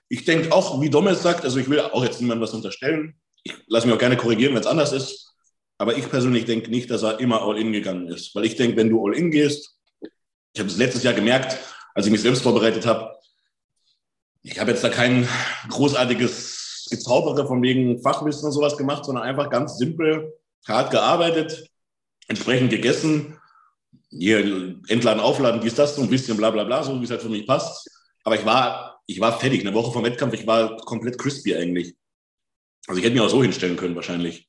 ich 0.08 0.24
denke 0.24 0.52
auch, 0.52 0.80
wie 0.80 0.88
Domes 0.90 1.22
sagt, 1.22 1.44
also 1.44 1.58
ich 1.58 1.68
will 1.68 1.80
auch 1.80 2.04
jetzt 2.04 2.20
niemandem 2.20 2.42
was 2.42 2.54
unterstellen. 2.54 3.14
Ich 3.42 3.54
lasse 3.66 3.86
mich 3.86 3.94
auch 3.94 4.00
gerne 4.00 4.16
korrigieren, 4.16 4.54
wenn 4.54 4.60
es 4.60 4.66
anders 4.66 4.92
ist. 4.92 5.34
Aber 5.78 5.96
ich 5.96 6.08
persönlich 6.10 6.44
denke 6.44 6.70
nicht, 6.70 6.90
dass 6.90 7.02
er 7.02 7.20
immer 7.20 7.42
all 7.42 7.58
in 7.58 7.72
gegangen 7.72 8.06
ist. 8.08 8.34
Weil 8.34 8.44
ich 8.44 8.54
denke, 8.56 8.76
wenn 8.76 8.90
du 8.90 9.04
all 9.04 9.14
in 9.14 9.30
gehst, 9.30 9.76
ich 10.52 10.60
habe 10.60 10.68
es 10.68 10.76
letztes 10.76 11.02
Jahr 11.02 11.14
gemerkt, 11.14 11.58
als 11.94 12.06
ich 12.06 12.12
mich 12.12 12.20
selbst 12.22 12.42
vorbereitet 12.42 12.86
habe, 12.86 13.16
ich 14.42 14.58
habe 14.60 14.70
jetzt 14.70 14.84
da 14.84 14.88
kein 14.90 15.28
großartiges 15.68 16.88
Gezaubere 16.90 17.46
von 17.46 17.62
wegen 17.62 18.00
Fachwissen 18.02 18.46
und 18.46 18.52
sowas 18.52 18.76
gemacht, 18.76 19.04
sondern 19.04 19.24
einfach 19.24 19.48
ganz 19.48 19.78
simpel, 19.78 20.34
hart 20.66 20.90
gearbeitet, 20.90 21.69
entsprechend 22.30 22.70
gegessen, 22.70 23.36
hier 24.08 24.78
entladen, 24.88 25.20
aufladen, 25.20 25.60
dies, 25.60 25.74
das, 25.74 25.96
so 25.96 26.02
ein 26.02 26.08
bisschen 26.08 26.36
bla 26.36 26.50
bla 26.50 26.64
bla, 26.64 26.82
so 26.82 26.98
wie 27.00 27.04
es 27.04 27.10
halt 27.10 27.22
für 27.22 27.28
mich 27.28 27.46
passt. 27.46 27.90
Aber 28.24 28.36
ich 28.36 28.44
war, 28.44 29.00
ich 29.06 29.20
war 29.20 29.38
fertig, 29.38 29.60
eine 29.60 29.74
Woche 29.74 29.92
vom 29.92 30.04
Wettkampf, 30.04 30.34
ich 30.34 30.46
war 30.46 30.76
komplett 30.78 31.18
crispy 31.18 31.56
eigentlich. 31.56 31.96
Also 32.86 32.98
ich 32.98 33.04
hätte 33.04 33.14
mich 33.14 33.22
auch 33.22 33.28
so 33.28 33.42
hinstellen 33.42 33.76
können 33.76 33.96
wahrscheinlich. 33.96 34.48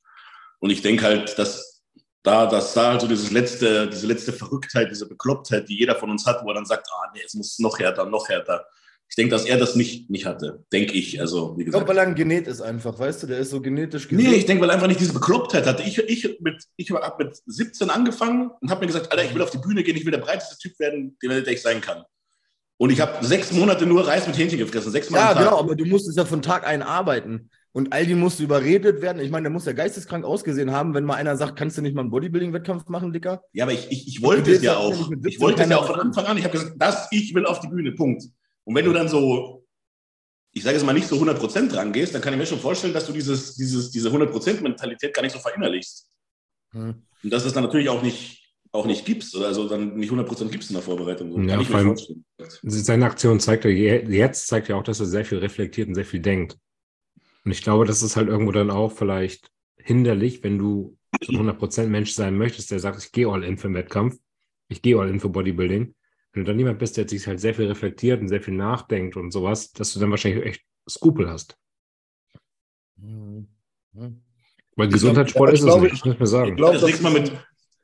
Und 0.60 0.70
ich 0.70 0.80
denke 0.80 1.04
halt, 1.04 1.36
dass 1.38 1.82
da, 2.22 2.46
dass 2.46 2.72
da 2.72 2.92
halt 2.92 3.00
so 3.00 3.08
dieses 3.08 3.32
letzte, 3.32 3.88
diese 3.88 4.06
letzte 4.06 4.32
Verrücktheit, 4.32 4.90
diese 4.90 5.08
Beklopptheit, 5.08 5.68
die 5.68 5.76
jeder 5.76 5.96
von 5.96 6.10
uns 6.10 6.24
hat, 6.24 6.44
wo 6.44 6.50
er 6.50 6.54
dann 6.54 6.66
sagt, 6.66 6.86
ah 6.88 7.10
nee, 7.12 7.22
es 7.26 7.34
muss 7.34 7.58
noch 7.58 7.80
härter, 7.80 8.06
noch 8.06 8.28
härter. 8.28 8.64
Ich 9.12 9.16
denke, 9.16 9.32
dass 9.32 9.44
er 9.44 9.58
das 9.58 9.76
nicht, 9.76 10.08
nicht 10.08 10.24
hatte, 10.24 10.64
denke 10.72 10.94
ich. 10.94 11.20
Also, 11.20 11.54
wie 11.58 11.64
Ich 11.64 11.68
glaube, 11.68 11.84
gesagt. 11.84 11.88
weil 11.88 11.98
er 11.98 12.04
ein 12.08 12.14
Genet 12.14 12.46
ist 12.46 12.62
einfach, 12.62 12.98
weißt 12.98 13.22
du, 13.22 13.26
der 13.26 13.40
ist 13.40 13.50
so 13.50 13.60
genetisch 13.60 14.10
Nee, 14.10 14.16
gesund. 14.22 14.36
ich 14.38 14.46
denke, 14.46 14.62
weil 14.62 14.70
er 14.70 14.74
einfach 14.76 14.86
nicht 14.88 15.00
diese 15.00 15.12
Beklopptheit 15.12 15.66
hatte. 15.66 15.82
Ich, 15.82 15.98
ich, 15.98 16.38
mit, 16.40 16.64
ich 16.76 16.90
habe 16.92 17.22
mit 17.24 17.36
17 17.44 17.90
angefangen 17.90 18.50
und 18.62 18.70
habe 18.70 18.80
mir 18.80 18.86
gesagt, 18.86 19.12
Alter, 19.12 19.22
ich 19.22 19.34
will 19.34 19.42
auf 19.42 19.50
die 19.50 19.58
Bühne 19.58 19.82
gehen, 19.82 19.98
ich 19.98 20.06
will 20.06 20.12
der 20.12 20.18
breiteste 20.18 20.56
Typ 20.56 20.78
werden, 20.80 21.14
der, 21.22 21.46
ich 21.46 21.60
sein 21.60 21.82
kann. 21.82 22.04
Und 22.78 22.88
ich 22.88 23.02
habe 23.02 23.22
sechs 23.22 23.52
Monate 23.52 23.84
nur 23.84 24.08
Reis 24.08 24.26
mit 24.26 24.38
Hähnchen 24.38 24.58
gefressen, 24.58 24.90
sechsmal 24.90 25.20
Ja, 25.20 25.28
am 25.32 25.34
Tag. 25.34 25.44
genau, 25.44 25.58
aber 25.58 25.76
du 25.76 25.84
musstest 25.84 26.16
ja 26.16 26.24
von 26.24 26.40
Tag 26.40 26.66
ein 26.66 26.82
arbeiten. 26.82 27.50
Und 27.72 27.92
Aldi 27.92 28.14
musste 28.14 28.42
überredet 28.42 29.02
werden. 29.02 29.20
Ich 29.20 29.30
meine, 29.30 29.44
der 29.44 29.50
muss 29.52 29.66
ja 29.66 29.72
geisteskrank 29.74 30.24
ausgesehen 30.24 30.72
haben, 30.72 30.94
wenn 30.94 31.04
mal 31.04 31.16
einer 31.16 31.36
sagt, 31.36 31.56
kannst 31.58 31.76
du 31.76 31.82
nicht 31.82 31.94
mal 31.94 32.00
einen 32.00 32.10
Bodybuilding-Wettkampf 32.10 32.88
machen, 32.88 33.12
Dicker? 33.12 33.42
Ja, 33.52 33.64
aber 33.66 33.72
ich, 33.74 33.90
ich, 33.90 34.08
ich 34.08 34.22
wollte 34.22 34.52
es 34.52 34.62
ja 34.62 34.76
auch. 34.78 35.10
Ich 35.26 35.38
wollte 35.38 35.62
es 35.64 35.68
ja 35.68 35.76
auch 35.76 35.86
von 35.86 36.00
Anfang 36.00 36.24
an. 36.24 36.38
Ich 36.38 36.44
habe 36.44 36.52
gesagt, 36.56 36.76
das, 36.78 37.08
ich 37.10 37.34
will 37.34 37.44
auf 37.44 37.60
die 37.60 37.68
Bühne, 37.68 37.92
Punkt. 37.92 38.22
Und 38.64 38.74
wenn 38.74 38.84
du 38.84 38.92
dann 38.92 39.08
so, 39.08 39.66
ich 40.52 40.62
sage 40.62 40.76
jetzt 40.76 40.84
mal, 40.84 40.92
nicht 40.92 41.08
so 41.08 41.16
100% 41.16 41.68
dran 41.68 41.92
gehst, 41.92 42.14
dann 42.14 42.22
kann 42.22 42.32
ich 42.32 42.38
mir 42.38 42.46
schon 42.46 42.60
vorstellen, 42.60 42.92
dass 42.92 43.06
du 43.06 43.12
dieses, 43.12 43.54
dieses, 43.54 43.90
diese 43.90 44.10
100%-Mentalität 44.10 45.14
gar 45.14 45.22
nicht 45.22 45.32
so 45.32 45.38
verinnerlichst. 45.38 46.08
Hm. 46.72 47.02
Und 47.22 47.32
dass 47.32 47.44
es 47.44 47.52
dann 47.52 47.64
natürlich 47.64 47.88
auch 47.88 48.02
nicht 48.02 48.42
auch 48.72 48.86
nicht 48.86 49.04
gibst, 49.04 49.36
also 49.36 49.68
dann 49.68 49.96
nicht 49.96 50.10
100% 50.10 50.48
gibst 50.48 50.70
in 50.70 50.74
der 50.74 50.82
Vorbereitung. 50.82 51.30
So. 51.30 51.40
Ja, 51.40 51.62
vor 51.62 51.76
allem, 51.76 51.96
seine 52.62 53.04
Aktion 53.04 53.38
zeigt 53.38 53.64
ja 53.66 53.70
jetzt 53.70 54.46
zeigt 54.46 54.68
ja 54.68 54.76
auch, 54.76 54.82
dass 54.82 54.98
er 54.98 55.06
sehr 55.06 55.26
viel 55.26 55.38
reflektiert 55.38 55.88
und 55.88 55.94
sehr 55.94 56.06
viel 56.06 56.20
denkt. 56.20 56.56
Und 57.44 57.52
ich 57.52 57.62
glaube, 57.62 57.84
das 57.84 58.02
ist 58.02 58.16
halt 58.16 58.28
irgendwo 58.28 58.52
dann 58.52 58.70
auch 58.70 58.90
vielleicht 58.90 59.50
hinderlich, 59.76 60.42
wenn 60.42 60.58
du 60.58 60.96
so 61.22 61.32
ein 61.32 61.50
100% 61.50 61.86
Mensch 61.88 62.12
sein 62.12 62.38
möchtest, 62.38 62.70
der 62.70 62.80
sagt, 62.80 63.04
ich 63.04 63.12
gehe 63.12 63.28
all 63.28 63.44
in 63.44 63.58
für 63.58 63.68
den 63.68 63.74
Wettkampf, 63.74 64.16
ich 64.68 64.80
gehe 64.80 64.98
all 64.98 65.10
in 65.10 65.20
für 65.20 65.28
Bodybuilding. 65.28 65.94
Wenn 66.32 66.44
du 66.44 66.50
dann 66.50 66.56
niemand 66.56 66.78
bist, 66.78 66.96
der 66.96 67.08
sich 67.08 67.26
halt 67.26 67.40
sehr 67.40 67.54
viel 67.54 67.66
reflektiert 67.66 68.20
und 68.20 68.28
sehr 68.28 68.40
viel 68.40 68.54
nachdenkt 68.54 69.16
und 69.16 69.30
sowas, 69.32 69.72
dass 69.72 69.92
du 69.92 70.00
dann 70.00 70.10
wahrscheinlich 70.10 70.44
echt 70.44 70.62
Skrupel 70.88 71.28
hast. 71.28 71.56
Mhm. 72.96 73.48
Weil 74.76 74.88
Gesundheitssport 74.88 75.52
ist 75.52 75.62
es 75.62 75.76
nicht, 75.76 75.94
ich 75.94 76.04
muss 76.04 76.18
mir 76.18 76.26
sagen. 76.26 76.50
Ich 76.50 76.56
glaub, 76.56 76.72
das, 76.72 76.80
das, 76.80 77.12
mit, 77.12 77.32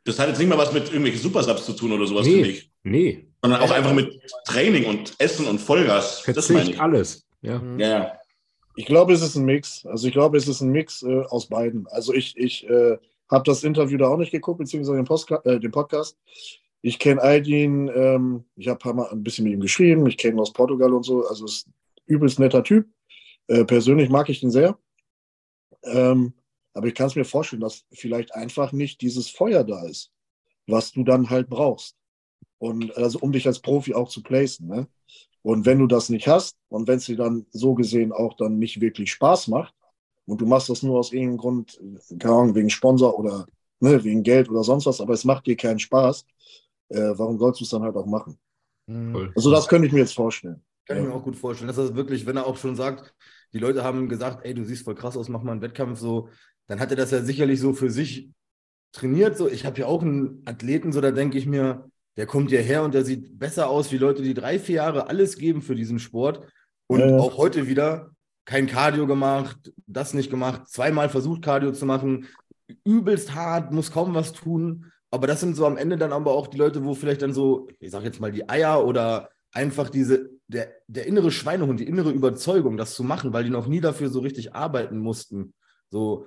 das 0.05 0.18
hat 0.18 0.28
jetzt 0.28 0.38
nicht 0.38 0.49
mal 0.49 0.57
was 0.57 0.72
mit 0.72 0.84
irgendwelchen 0.86 1.20
Supersubs 1.20 1.66
zu 1.66 1.74
tun 1.74 1.92
oder 1.92 2.07
sowas 2.07 2.26
nee, 2.26 2.42
für 2.42 2.49
mich. 2.49 2.70
Nee. 2.82 3.28
Sondern 3.42 3.61
auch 3.61 3.70
einfach 3.70 3.92
mit 3.92 4.18
Training 4.46 4.86
und 4.86 5.14
Essen 5.18 5.46
und 5.46 5.61
Vollgas. 5.61 6.20
Verzicht 6.20 6.36
das 6.38 6.49
meine 6.51 6.70
ich. 6.70 6.80
alles. 6.80 7.26
Ja. 7.42 7.62
ja. 7.76 8.12
Ich 8.76 8.86
glaube, 8.86 9.12
es 9.12 9.22
ist 9.22 9.36
ein 9.36 9.44
Mix. 9.44 9.84
Also 9.84 10.07
ich 10.07 10.12
glaube, 10.12 10.38
es 10.38 10.49
ist 10.49 10.61
ein 10.61 10.70
Mix 10.70 11.03
äh, 11.03 11.22
aus 11.28 11.49
beiden. 11.49 11.86
Also 11.88 12.14
ich, 12.14 12.36
ich 12.38 12.68
äh, 12.68 12.96
habe 13.30 13.44
das 13.44 13.64
Interview 13.64 13.99
da 13.99 14.09
auch 14.09 14.16
nicht 14.16 14.32
geguckt, 14.32 14.59
beziehungsweise 14.59 14.96
den, 14.96 15.05
Postka 15.05 15.40
äh, 15.44 15.61
den 15.61 15.70
Podcast. 15.70 16.16
Ich 16.81 16.99
kenne 16.99 17.20
Aldin, 17.20 17.91
ähm, 17.95 18.45
ich 18.57 18.68
habe 18.68 19.11
ein 19.11 19.22
bisschen 19.22 19.45
mit 19.45 19.55
ihm 19.55 19.61
geschrieben, 19.61 20.07
ich 20.07 20.16
kenne 20.16 20.35
ihn 20.35 20.41
aus 20.41 20.53
Portugal 20.53 20.93
und 20.93 21.05
so. 21.05 21.26
Also 21.26 21.45
ist 21.45 21.66
ein 21.66 21.74
übelst 22.07 22.39
netter 22.39 22.62
Typ. 22.62 22.89
Äh, 23.49 23.64
persönlich 23.64 24.11
mag 24.11 24.29
ich 24.29 24.43
ihn 24.43 24.51
sehr. 24.51 24.79
Ähm, 25.85 26.35
aber 26.74 26.87
ich 26.87 26.95
kann 26.95 27.09
es 27.09 27.16
mir 27.16 27.24
vorstellen, 27.24 27.62
dass 27.62 27.85
vielleicht 27.93 28.35
einfach 28.35 28.72
nicht 28.72 29.01
dieses 29.01 29.29
Feuer 29.29 29.64
da 29.64 29.85
ist, 29.85 30.12
was 30.66 30.93
du 30.93 31.03
dann 31.03 31.31
halt 31.31 31.49
brauchst. 31.49 31.97
Und 32.59 32.97
also 32.97 33.18
um 33.20 33.33
dich 33.33 33.47
als 33.47 33.61
Profi 33.61 33.95
auch 33.95 34.09
zu 34.09 34.22
placen. 34.22 34.68
Ne? 34.68 34.87
Und 35.43 35.66
wenn 35.66 35.79
du 35.79 35.87
das 35.87 36.09
nicht 36.09 36.29
hast 36.29 36.57
und 36.68 36.87
wenn 36.89 36.99
es 36.99 37.07
dir 37.07 37.16
dann 37.16 37.47
so 37.51 37.74
gesehen 37.74 38.12
auch 38.12 38.35
dann 38.35 38.59
nicht 38.59 38.81
wirklich 38.81 39.11
Spaß 39.12 39.49
macht 39.49 39.74
und 40.26 40.41
du 40.41 40.47
machst 40.47 40.68
das 40.68 40.83
nur 40.83 40.99
aus 40.99 41.12
irgendeinem 41.12 41.39
Grund, 41.39 41.81
keine 42.18 42.35
Ahnung, 42.35 42.55
wegen 42.55 42.70
Sponsor 42.70 43.18
oder 43.18 43.47
ne, 43.81 44.03
wegen 44.05 44.22
Geld 44.22 44.51
oder 44.51 44.62
sonst 44.62 44.87
was, 44.87 45.01
aber 45.01 45.14
es 45.14 45.24
macht 45.24 45.47
dir 45.47 45.57
keinen 45.57 45.79
Spaß, 45.79 46.26
äh, 46.89 47.12
warum 47.16 47.39
sollst 47.39 47.61
du 47.61 47.64
es 47.64 47.70
dann 47.70 47.82
halt 47.82 47.97
auch 47.97 48.07
machen? 48.07 48.39
Mhm. 48.86 49.32
Also 49.34 49.51
das 49.51 49.68
könnte 49.68 49.86
ich 49.86 49.93
mir 49.93 50.01
jetzt 50.01 50.14
vorstellen. 50.14 50.62
Kann 50.86 50.99
ich 50.99 51.05
mir 51.05 51.12
auch 51.12 51.22
gut 51.22 51.36
vorstellen. 51.36 51.68
Das 51.68 51.78
ist 51.78 51.95
wirklich, 51.95 52.26
wenn 52.26 52.36
er 52.36 52.47
auch 52.47 52.57
schon 52.57 52.74
sagt, 52.74 53.14
die 53.53 53.59
Leute 53.59 53.84
haben 53.84 54.09
gesagt, 54.09 54.45
ey, 54.45 54.55
du 54.55 54.64
siehst 54.64 54.84
voll 54.84 54.95
krass 54.95 55.16
aus, 55.16 55.28
mach 55.28 55.43
mal 55.43 55.53
einen 55.53 55.61
Wettkampf 55.61 55.99
so, 55.99 56.28
dann 56.66 56.80
hat 56.80 56.91
er 56.91 56.97
das 56.97 57.11
ja 57.11 57.22
sicherlich 57.22 57.61
so 57.61 57.72
für 57.72 57.91
sich 57.91 58.30
trainiert. 58.93 59.36
So, 59.36 59.49
ich 59.49 59.66
habe 59.66 59.80
ja 59.80 59.86
auch 59.86 60.03
einen 60.03 60.43
Athleten, 60.47 60.93
so 60.93 61.01
da 61.01 61.11
denke 61.11 61.39
ich 61.39 61.47
mir, 61.47 61.91
der 62.16 62.26
kommt 62.26 62.51
hierher 62.51 62.82
und 62.82 62.95
der 62.95 63.05
sieht 63.05 63.39
besser 63.39 63.68
aus 63.68 63.93
wie 63.93 63.99
Leute, 63.99 64.22
die 64.22 64.34
drei, 64.34 64.59
vier 64.59 64.76
Jahre 64.76 65.09
alles 65.09 65.36
geben 65.36 65.62
für 65.62 65.74
diesen 65.74 65.99
Sport 65.99 66.47
und 66.86 67.01
äh. 67.01 67.12
auch 67.12 67.36
heute 67.36 67.68
wieder 67.68 68.11
kein 68.45 68.66
Cardio 68.66 69.07
gemacht, 69.07 69.72
das 69.86 70.14
nicht 70.14 70.30
gemacht, 70.30 70.68
zweimal 70.68 71.11
versucht 71.11 71.43
Cardio 71.43 71.70
zu 71.72 71.84
machen, 71.84 72.26
übelst 72.84 73.34
hart, 73.34 73.72
muss 73.72 73.93
kaum 73.93 74.14
was 74.14 74.32
tun. 74.32 74.91
Aber 75.11 75.26
das 75.26 75.40
sind 75.40 75.56
so 75.56 75.66
am 75.66 75.76
Ende 75.76 75.96
dann 75.96 76.12
aber 76.12 76.32
auch 76.32 76.46
die 76.46 76.59
Leute, 76.59 76.84
wo 76.84 76.94
vielleicht 76.94 77.22
dann 77.22 77.32
so, 77.32 77.68
ich 77.80 77.90
sag 77.90 78.04
jetzt 78.04 78.20
mal 78.20 78.32
die 78.32 78.48
Eier 78.48 78.84
oder 78.84 79.30
einfach 79.52 79.88
diese, 79.88 80.30
der, 80.48 80.72
der 80.86 81.06
innere 81.06 81.30
Schweinehund, 81.30 81.80
die 81.80 81.88
innere 81.88 82.11
Überzeugung, 82.11 82.76
das 82.76 82.94
zu 82.94 83.02
machen, 83.02 83.32
weil 83.32 83.44
die 83.44 83.50
noch 83.50 83.66
nie 83.66 83.80
dafür 83.80 84.11
so 84.11 84.20
richtig 84.20 84.54
arbeiten 84.54 84.98
mussten. 84.98 85.54
So, 85.90 86.26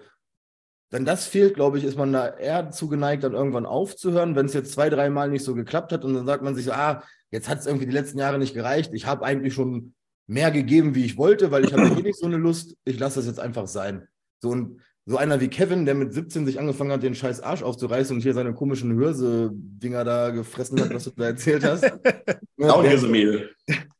wenn 0.89 1.05
das 1.05 1.25
fehlt, 1.27 1.53
glaube 1.53 1.77
ich, 1.77 1.84
ist 1.84 1.97
man 1.97 2.11
da 2.11 2.27
eher 2.27 2.71
zugeneigt, 2.71 3.23
dann 3.23 3.34
irgendwann 3.34 3.65
aufzuhören, 3.65 4.36
wenn 4.36 4.47
es 4.47 4.53
jetzt 4.53 4.73
zwei, 4.73 4.89
dreimal 4.89 5.29
nicht 5.29 5.45
so 5.45 5.55
geklappt 5.55 5.91
hat 5.91 6.03
und 6.03 6.13
dann 6.13 6.25
sagt 6.25 6.43
man 6.43 6.55
sich, 6.55 6.73
ah, 6.73 7.03
jetzt 7.29 7.47
hat 7.47 7.59
es 7.59 7.65
irgendwie 7.65 7.86
die 7.86 7.93
letzten 7.93 8.19
Jahre 8.19 8.39
nicht 8.39 8.53
gereicht. 8.53 8.91
Ich 8.93 9.05
habe 9.05 9.23
eigentlich 9.23 9.53
schon 9.53 9.93
mehr 10.27 10.51
gegeben, 10.51 10.95
wie 10.95 11.05
ich 11.05 11.17
wollte, 11.17 11.51
weil 11.51 11.63
ich 11.63 11.73
habe 11.73 11.88
eh 11.88 12.01
nicht 12.01 12.19
so 12.19 12.25
eine 12.25 12.38
Lust. 12.38 12.75
Ich 12.84 12.99
lasse 12.99 13.19
das 13.19 13.27
jetzt 13.27 13.39
einfach 13.39 13.67
sein. 13.67 14.07
So 14.39 14.49
und 14.49 14.82
so 15.06 15.18
einer 15.18 15.41
wie 15.41 15.47
Kevin, 15.47 15.86
der 15.86 15.95
mit 15.95 16.14
17 16.14 16.45
sich 16.45 16.60
angefangen 16.60 16.91
hat, 16.91 17.04
den 17.04 17.16
scheiß 17.16 17.41
Arsch 17.41 17.64
aufzureißen 17.64 18.16
und 18.16 18.22
hier 18.22 18.34
seine 18.34 18.54
komischen 18.54 18.93
Hörse-Dinger 18.95 20.04
da 20.04 20.30
gefressen 20.30 20.80
hat, 20.80 20.93
was 20.93 21.06
du 21.06 21.12
da 21.16 21.26
erzählt 21.26 21.64
hast. 21.64 21.86
Auch 22.62 22.84
Hirsemehl. 22.84 23.49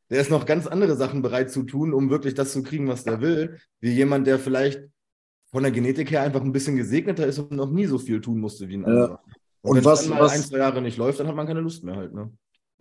Der 0.10 0.22
ist 0.22 0.30
noch 0.30 0.46
ganz 0.46 0.68
andere 0.68 0.96
Sachen 0.96 1.22
bereit 1.22 1.50
zu 1.50 1.64
tun, 1.64 1.94
um 1.94 2.10
wirklich 2.10 2.36
das 2.36 2.52
zu 2.52 2.62
kriegen, 2.64 2.88
was 2.88 3.04
der 3.04 3.22
will, 3.22 3.58
wie 3.80 3.92
jemand, 3.92 4.28
der 4.28 4.38
vielleicht 4.38 4.82
von 5.52 5.64
der 5.64 5.72
Genetik 5.72 6.12
her 6.12 6.22
einfach 6.22 6.42
ein 6.42 6.52
bisschen 6.52 6.76
gesegneter 6.76 7.26
ist 7.26 7.40
und 7.40 7.52
noch 7.52 7.72
nie 7.72 7.86
so 7.86 7.98
viel 7.98 8.22
tun 8.22 8.40
musste 8.40 8.70
wie 8.70 8.76
ein 8.76 8.86
anderer. 8.86 9.10
Ja. 9.26 9.34
Und, 9.62 9.78
und 9.78 9.86
was, 9.86 10.02
dann 10.02 10.12
mal 10.12 10.22
was, 10.22 10.34
ein, 10.34 10.42
zwei 10.42 10.58
Jahre 10.58 10.82
nicht 10.82 10.98
läuft, 10.98 11.20
dann 11.20 11.28
hat 11.28 11.36
man 11.36 11.48
keine 11.48 11.62
Lust 11.62 11.84
mehr 11.84 11.96
halt. 11.96 12.14
Ne? 12.14 12.32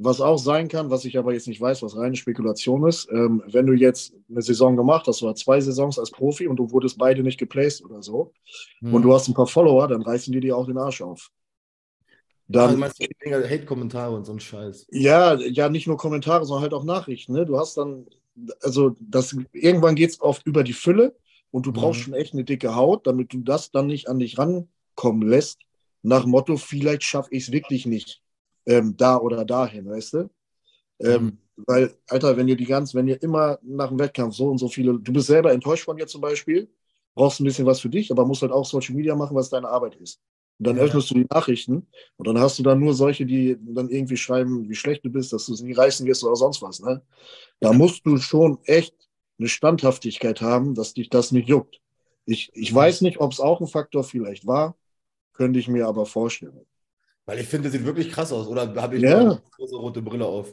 Was 0.02 0.22
auch 0.22 0.38
sein 0.38 0.68
kann, 0.68 0.88
was 0.88 1.04
ich 1.04 1.18
aber 1.18 1.34
jetzt 1.34 1.46
nicht 1.46 1.60
weiß, 1.60 1.82
was 1.82 1.94
reine 1.94 2.16
Spekulation 2.16 2.88
ist, 2.88 3.06
ähm, 3.12 3.42
wenn 3.46 3.66
du 3.66 3.74
jetzt 3.74 4.14
eine 4.30 4.40
Saison 4.40 4.74
gemacht 4.74 5.06
hast 5.06 5.22
oder 5.22 5.34
zwei 5.34 5.60
Saisons 5.60 5.98
als 5.98 6.10
Profi 6.10 6.48
und 6.48 6.56
du 6.56 6.70
wurdest 6.70 6.96
beide 6.96 7.22
nicht 7.22 7.38
geplaced 7.38 7.84
oder 7.84 8.02
so 8.02 8.32
hm. 8.78 8.94
und 8.94 9.02
du 9.02 9.12
hast 9.12 9.28
ein 9.28 9.34
paar 9.34 9.46
Follower, 9.46 9.86
dann 9.88 10.00
reißen 10.00 10.32
die 10.32 10.40
dir 10.40 10.56
auch 10.56 10.64
den 10.64 10.78
Arsch 10.78 11.02
auf. 11.02 11.30
Dann, 12.48 12.82
also 12.82 13.04
Hate-Kommentare 13.26 14.16
und 14.16 14.24
so 14.24 14.32
ein 14.32 14.40
Scheiß? 14.40 14.86
Ja, 14.90 15.34
ja, 15.34 15.68
nicht 15.68 15.86
nur 15.86 15.98
Kommentare, 15.98 16.46
sondern 16.46 16.62
halt 16.62 16.72
auch 16.72 16.84
Nachrichten. 16.84 17.34
Ne? 17.34 17.44
Du 17.44 17.58
hast 17.58 17.76
dann, 17.76 18.06
also 18.62 18.96
das, 19.00 19.36
irgendwann 19.52 19.96
geht 19.96 20.10
es 20.12 20.20
oft 20.22 20.46
über 20.46 20.64
die 20.64 20.72
Fülle 20.72 21.14
und 21.50 21.66
du 21.66 21.72
brauchst 21.72 22.00
mhm. 22.00 22.04
schon 22.04 22.14
echt 22.14 22.32
eine 22.32 22.44
dicke 22.44 22.74
Haut, 22.74 23.06
damit 23.06 23.34
du 23.34 23.40
das 23.40 23.70
dann 23.70 23.88
nicht 23.88 24.08
an 24.08 24.18
dich 24.18 24.38
rankommen 24.38 25.28
lässt, 25.28 25.60
nach 26.00 26.24
Motto, 26.24 26.56
vielleicht 26.56 27.02
schaffe 27.02 27.28
ich 27.32 27.42
es 27.42 27.52
wirklich 27.52 27.84
nicht 27.84 28.22
ähm, 28.66 28.96
da 28.96 29.18
oder 29.18 29.44
dahin, 29.44 29.88
weißt 29.88 30.14
du? 30.14 30.30
Ähm, 31.00 31.24
mhm. 31.24 31.38
Weil, 31.66 31.94
Alter, 32.08 32.36
wenn 32.36 32.48
ihr 32.48 32.56
die 32.56 32.66
ganz, 32.66 32.94
wenn 32.94 33.08
ihr 33.08 33.22
immer 33.22 33.58
nach 33.62 33.88
dem 33.88 33.98
Wettkampf 33.98 34.34
so 34.34 34.48
und 34.48 34.58
so 34.58 34.68
viele, 34.68 34.98
du 34.98 35.12
bist 35.12 35.26
selber 35.26 35.52
enttäuscht 35.52 35.84
von 35.84 35.96
dir 35.96 36.06
zum 36.06 36.20
Beispiel, 36.20 36.70
brauchst 37.14 37.40
ein 37.40 37.44
bisschen 37.44 37.66
was 37.66 37.80
für 37.80 37.88
dich, 37.88 38.10
aber 38.10 38.24
musst 38.24 38.42
halt 38.42 38.52
auch 38.52 38.64
Social 38.64 38.94
Media 38.94 39.14
machen, 39.14 39.36
was 39.36 39.50
deine 39.50 39.68
Arbeit 39.68 39.96
ist. 39.96 40.20
Und 40.58 40.66
dann 40.66 40.76
ja. 40.76 40.82
öffnest 40.82 41.10
du 41.10 41.14
die 41.14 41.26
Nachrichten 41.30 41.86
und 42.16 42.28
dann 42.28 42.38
hast 42.38 42.58
du 42.58 42.62
dann 42.62 42.80
nur 42.80 42.94
solche, 42.94 43.24
die 43.24 43.56
dann 43.60 43.88
irgendwie 43.88 44.16
schreiben, 44.16 44.68
wie 44.68 44.74
schlecht 44.74 45.04
du 45.04 45.10
bist, 45.10 45.32
dass 45.32 45.46
du 45.46 45.54
es 45.54 45.62
nie 45.62 45.72
reißen 45.72 46.06
wirst 46.06 46.22
oder 46.22 46.36
sonst 46.36 46.60
was. 46.60 46.80
Ne? 46.80 47.02
Da 47.60 47.72
musst 47.72 48.04
du 48.04 48.18
schon 48.18 48.58
echt 48.64 48.94
eine 49.38 49.48
Standhaftigkeit 49.48 50.42
haben, 50.42 50.74
dass 50.74 50.92
dich 50.92 51.08
das 51.08 51.32
nicht 51.32 51.48
juckt. 51.48 51.80
Ich, 52.26 52.50
ich 52.54 52.74
weiß 52.74 53.00
nicht, 53.00 53.20
ob 53.20 53.32
es 53.32 53.40
auch 53.40 53.60
ein 53.60 53.66
Faktor 53.66 54.04
vielleicht 54.04 54.46
war, 54.46 54.76
könnte 55.32 55.58
ich 55.58 55.68
mir 55.68 55.88
aber 55.88 56.04
vorstellen. 56.04 56.60
Weil 57.30 57.38
ich 57.38 57.46
finde, 57.46 57.70
sieht 57.70 57.84
wirklich 57.84 58.10
krass 58.10 58.32
aus, 58.32 58.48
oder 58.48 58.74
habe 58.82 58.96
ich 58.96 59.02
ja. 59.02 59.20
eine 59.20 59.40
große 59.56 59.76
rote 59.76 60.02
Brille 60.02 60.26
auf? 60.26 60.52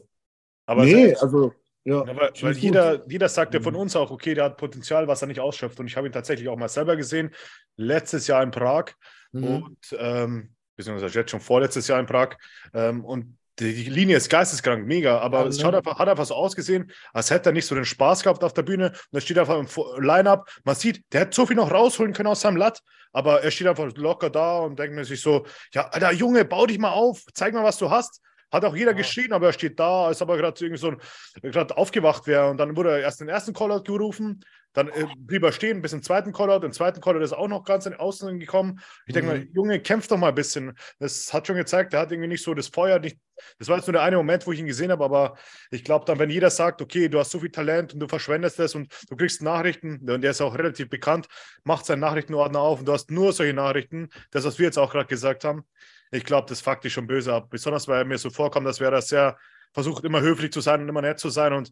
Aber 0.67 0.85
nee, 0.85 1.11
also. 1.15 1.51
Ja, 1.83 2.05
ja 2.05 2.15
weil, 2.15 2.31
weil 2.39 2.55
jeder, 2.55 3.09
jeder 3.09 3.27
sagt 3.29 3.55
ja 3.55 3.59
von 3.59 3.73
mhm. 3.73 3.79
uns 3.79 3.95
auch, 3.95 4.11
okay, 4.11 4.35
der 4.35 4.43
hat 4.43 4.57
Potenzial, 4.57 5.07
was 5.07 5.23
er 5.23 5.27
nicht 5.27 5.39
ausschöpft. 5.39 5.79
Und 5.79 5.87
ich 5.87 5.97
habe 5.97 6.05
ihn 6.05 6.13
tatsächlich 6.13 6.47
auch 6.49 6.55
mal 6.55 6.69
selber 6.69 6.95
gesehen, 6.95 7.31
letztes 7.77 8.27
Jahr 8.27 8.43
in 8.43 8.51
Prag 8.51 8.91
mhm. 9.31 9.43
und 9.43 9.97
ähm, 9.97 10.53
beziehungsweise 10.75 11.17
jetzt 11.17 11.31
schon 11.31 11.39
vorletztes 11.39 11.87
Jahr 11.87 11.99
in 11.99 12.05
Prag. 12.05 12.35
Ähm, 12.75 13.03
und 13.03 13.39
die, 13.59 13.89
Linie 13.89 14.17
ist 14.17 14.29
geisteskrank, 14.29 14.85
mega, 14.85 15.19
aber 15.19 15.41
ja, 15.41 15.47
es 15.47 15.59
schaut 15.59 15.73
einfach, 15.73 15.97
hat 15.97 16.07
einfach 16.07 16.25
so 16.25 16.35
ausgesehen, 16.35 16.91
als 17.13 17.31
hätte 17.31 17.49
er 17.49 17.53
nicht 17.53 17.65
so 17.65 17.75
den 17.75 17.85
Spaß 17.85 18.23
gehabt 18.23 18.43
auf 18.43 18.53
der 18.53 18.63
Bühne. 18.63 18.89
Und 18.89 19.17
er 19.17 19.21
steht 19.21 19.37
einfach 19.37 19.57
im 19.57 19.67
Line-Up. 20.03 20.49
Man 20.63 20.75
sieht, 20.75 21.03
der 21.11 21.21
hätte 21.21 21.35
so 21.35 21.45
viel 21.45 21.55
noch 21.55 21.71
rausholen 21.71 22.13
können 22.13 22.27
aus 22.27 22.41
seinem 22.41 22.57
Latt, 22.57 22.81
aber 23.13 23.41
er 23.43 23.51
steht 23.51 23.67
einfach 23.67 23.91
locker 23.95 24.29
da 24.29 24.59
und 24.59 24.77
denkt 24.77 24.95
mir 24.95 25.05
sich 25.05 25.21
so: 25.21 25.45
Ja, 25.73 25.87
Alter, 25.87 26.11
Junge, 26.13 26.45
bau 26.45 26.65
dich 26.65 26.77
mal 26.77 26.91
auf, 26.91 27.23
zeig 27.33 27.53
mal, 27.53 27.63
was 27.63 27.77
du 27.77 27.89
hast. 27.89 28.21
Hat 28.51 28.63
auch 28.63 28.75
jeder 28.75 28.91
ja. 28.91 28.97
geschrien, 28.97 29.33
aber 29.33 29.47
er 29.47 29.53
steht 29.53 29.79
da, 29.79 30.05
als 30.05 30.21
ob 30.21 30.29
er 30.29 30.37
gerade 30.37 30.63
irgendwie 30.63 30.79
so 30.79 30.93
gerade 31.41 31.75
aufgewacht 31.77 32.27
wäre. 32.27 32.49
Und 32.49 32.57
dann 32.57 32.75
wurde 32.75 32.91
er 32.91 32.99
erst 32.99 33.19
den 33.19 33.29
ersten 33.29 33.53
Callout 33.53 33.83
gerufen, 33.83 34.41
dann 34.77 34.89
äh, 34.89 35.07
blieb 35.17 35.41
er 35.43 35.51
stehen, 35.51 35.81
bis 35.81 35.89
zum 35.89 36.03
zweiten 36.03 36.31
Callout. 36.31 36.59
Den 36.59 36.71
zweiten 36.71 37.01
Callout 37.01 37.23
ist 37.23 37.33
auch 37.33 37.47
noch 37.47 37.63
ganz 37.63 37.87
in 37.87 37.95
Außen 37.95 38.39
gekommen. 38.39 38.79
Ich 39.07 39.13
denke 39.15 39.31
mhm. 39.31 39.37
mal, 39.39 39.47
Junge, 39.51 39.79
kämpf 39.79 40.07
doch 40.07 40.17
mal 40.17 40.29
ein 40.29 40.35
bisschen. 40.35 40.77
Das 40.99 41.33
hat 41.33 41.47
schon 41.47 41.55
gezeigt, 41.55 41.95
er 41.95 42.01
hat 42.01 42.11
irgendwie 42.11 42.27
nicht 42.27 42.43
so 42.43 42.53
das 42.53 42.67
Feuer. 42.67 42.99
Nicht, 42.99 43.17
das 43.57 43.69
war 43.69 43.77
jetzt 43.77 43.87
nur 43.87 43.93
der 43.93 44.03
eine 44.03 44.17
Moment, 44.17 44.45
wo 44.45 44.51
ich 44.51 44.59
ihn 44.59 44.67
gesehen 44.67 44.91
habe, 44.91 45.03
aber 45.03 45.35
ich 45.71 45.83
glaube 45.83 46.05
dann, 46.05 46.19
wenn 46.19 46.29
jeder 46.29 46.51
sagt, 46.51 46.81
okay, 46.83 47.09
du 47.09 47.19
hast 47.19 47.31
so 47.31 47.39
viel 47.39 47.49
Talent 47.49 47.95
und 47.95 48.01
du 48.01 48.07
verschwendest 48.07 48.59
es 48.59 48.75
und 48.75 48.93
du 49.09 49.15
kriegst 49.15 49.41
Nachrichten, 49.41 50.07
und 50.07 50.21
der 50.21 50.29
ist 50.29 50.41
auch 50.41 50.55
relativ 50.55 50.89
bekannt, 50.89 51.27
macht 51.63 51.87
seinen 51.87 52.01
Nachrichtenordner 52.01 52.59
auf 52.59 52.79
und 52.79 52.85
du 52.85 52.93
hast 52.93 53.09
nur 53.09 53.33
solche 53.33 53.53
Nachrichten, 53.53 54.09
das, 54.29 54.45
was 54.45 54.59
wir 54.59 54.67
jetzt 54.67 54.77
auch 54.77 54.91
gerade 54.91 55.07
gesagt 55.07 55.43
haben, 55.43 55.65
ich 56.11 56.23
glaube, 56.23 56.47
das 56.47 56.61
fuckt 56.61 56.83
dich 56.83 56.93
schon 56.93 57.07
böse 57.07 57.33
ab. 57.33 57.49
Besonders 57.49 57.87
weil 57.87 57.99
er 57.99 58.05
mir 58.05 58.17
so 58.17 58.29
vorkommt, 58.29 58.67
dass 58.67 58.79
wäre 58.79 58.91
das 58.91 59.07
sehr 59.07 59.37
versucht, 59.73 60.03
immer 60.03 60.21
höflich 60.21 60.51
zu 60.51 60.61
sein 60.61 60.81
und 60.81 60.89
immer 60.89 61.01
nett 61.01 61.19
zu 61.19 61.29
sein 61.29 61.53
und 61.53 61.71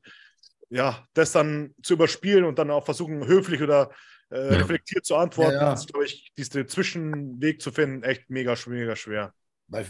ja, 0.70 1.06
das 1.14 1.32
dann 1.32 1.74
zu 1.84 1.94
überspielen 1.94 2.44
und 2.44 2.60
dann 2.60 2.72
auch 2.72 2.86
versuchen, 2.86 3.26
höflich 3.26 3.62
oder 3.62 3.92
äh, 4.30 4.38
reflektiert 4.38 5.06
zu 5.06 5.16
antworten. 5.16 5.54
Ja, 5.54 5.64
ja. 5.64 5.74
Ist, 5.74 5.88
glaube 5.88 6.06
ich, 6.06 6.32
diesen 6.38 6.68
Zwischenweg 6.68 7.62
zu 7.62 7.72
finden, 7.72 8.04
echt 8.04 8.30
mega, 8.30 8.56
mega 8.68 8.96
schwer. 8.96 9.34
Weil 9.68 9.86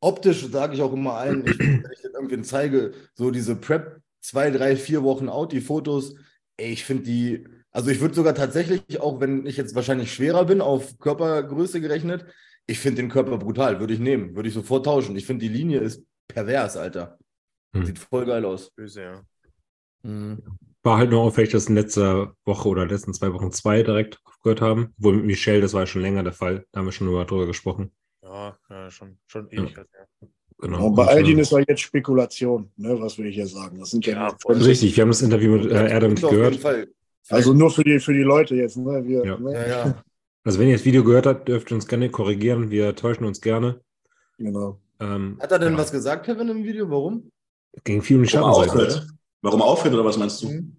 optisch 0.00 0.46
sage 0.46 0.74
ich 0.74 0.82
auch 0.82 0.92
immer 0.92 1.14
allen, 1.14 1.46
ich, 1.46 1.58
wenn 1.58 1.84
ich 1.92 2.02
das 2.02 2.12
irgendwen 2.12 2.44
zeige, 2.44 2.92
so 3.14 3.30
diese 3.30 3.56
Prep 3.56 4.00
zwei, 4.20 4.50
drei, 4.50 4.76
vier 4.76 5.02
Wochen 5.02 5.28
out, 5.28 5.52
die 5.52 5.60
Fotos, 5.60 6.14
ey, 6.56 6.72
ich 6.72 6.84
finde 6.84 7.04
die, 7.04 7.48
also 7.70 7.90
ich 7.90 8.00
würde 8.00 8.14
sogar 8.14 8.34
tatsächlich, 8.34 9.00
auch 9.00 9.20
wenn 9.20 9.46
ich 9.46 9.56
jetzt 9.56 9.74
wahrscheinlich 9.74 10.12
schwerer 10.12 10.44
bin, 10.44 10.60
auf 10.60 10.98
Körpergröße 10.98 11.80
gerechnet, 11.80 12.26
ich 12.68 12.78
finde 12.78 13.02
den 13.02 13.10
Körper 13.10 13.38
brutal, 13.38 13.80
würde 13.80 13.94
ich 13.94 14.00
nehmen, 14.00 14.36
würde 14.36 14.48
ich 14.48 14.54
sofort 14.54 14.84
tauschen. 14.84 15.16
Ich 15.16 15.26
finde 15.26 15.46
die 15.46 15.52
Linie 15.52 15.80
ist 15.80 16.04
pervers, 16.28 16.76
Alter. 16.76 17.18
Hm. 17.74 17.84
Sieht 17.86 17.98
voll 17.98 18.26
geil 18.26 18.44
aus. 18.44 18.70
Böse, 18.70 19.02
ja. 19.02 19.22
Mhm. 20.02 20.42
War 20.82 20.98
halt 20.98 21.10
nur 21.10 21.22
auffällig, 21.22 21.50
dass 21.50 21.66
in 21.66 21.74
letzter 21.74 22.34
Woche 22.44 22.68
oder 22.68 22.86
letzten 22.86 23.12
zwei 23.12 23.32
Wochen 23.32 23.50
zwei 23.50 23.82
direkt 23.82 24.20
aufgehört 24.24 24.60
haben. 24.60 24.94
Wohl 24.98 25.16
mit 25.16 25.24
Michelle, 25.26 25.60
das 25.60 25.72
war 25.72 25.80
ja 25.80 25.86
schon 25.86 26.02
länger 26.02 26.22
der 26.22 26.32
Fall. 26.32 26.64
Da 26.72 26.78
haben 26.80 26.86
wir 26.86 26.92
schon 26.92 27.08
über- 27.08 27.24
drüber 27.24 27.46
gesprochen. 27.46 27.90
Ja, 28.22 28.56
ja 28.70 28.90
schon, 28.90 29.18
schon 29.26 29.48
Ewigkeit. 29.50 29.86
Ja. 29.92 30.28
Genau. 30.60 30.86
Und 30.88 30.94
bei 30.96 31.06
Aldin 31.06 31.38
ist 31.38 31.52
ja 31.52 31.60
jetzt 31.66 31.80
Spekulation, 31.80 32.70
ne, 32.76 33.00
was 33.00 33.16
will 33.16 33.26
ich 33.26 33.34
hier 33.36 33.46
sagen? 33.46 33.78
Das 33.78 33.90
sind 33.90 34.04
ja, 34.06 34.28
Ja. 34.28 34.36
Richtig, 34.48 34.96
wir 34.96 35.02
haben 35.02 35.10
das 35.10 35.22
Interview 35.22 35.52
mit 35.52 35.70
äh, 35.70 35.76
Adam 35.76 36.12
Auf 36.12 36.18
jeden 36.22 36.30
gehört. 36.30 36.56
Fall. 36.56 36.88
Also 37.28 37.54
nur 37.54 37.70
für 37.70 37.84
die, 37.84 38.00
für 38.00 38.12
die 38.12 38.22
Leute 38.22 38.54
jetzt. 38.56 38.76
Ne? 38.76 39.04
Wir, 39.06 39.24
Ja. 39.24 39.38
ne? 39.38 39.52
Ja, 39.52 39.66
ja. 39.68 40.02
Also 40.48 40.60
wenn 40.60 40.68
ihr 40.68 40.76
das 40.76 40.86
Video 40.86 41.04
gehört 41.04 41.26
habt, 41.26 41.46
dürft 41.46 41.70
ihr 41.70 41.74
uns 41.74 41.86
gerne 41.86 42.08
korrigieren. 42.08 42.70
Wir 42.70 42.96
täuschen 42.96 43.26
uns 43.26 43.42
gerne. 43.42 43.82
Genau. 44.38 44.80
Ähm, 44.98 45.36
Hat 45.42 45.52
er 45.52 45.58
denn 45.58 45.74
ja. 45.74 45.78
was 45.78 45.92
gesagt, 45.92 46.24
Kevin, 46.24 46.48
im 46.48 46.64
Video? 46.64 46.88
Warum? 46.88 47.30
Gegen 47.84 48.00
viel 48.00 48.16
und 48.16 48.32
Warum 48.32 48.54
Schattenseite. 48.54 48.72
aufhört? 48.72 49.06
Warum 49.42 49.60
aufhört 49.60 49.92
oder 49.92 50.06
was 50.06 50.16
meinst 50.16 50.42
du? 50.42 50.48
Mhm. 50.48 50.76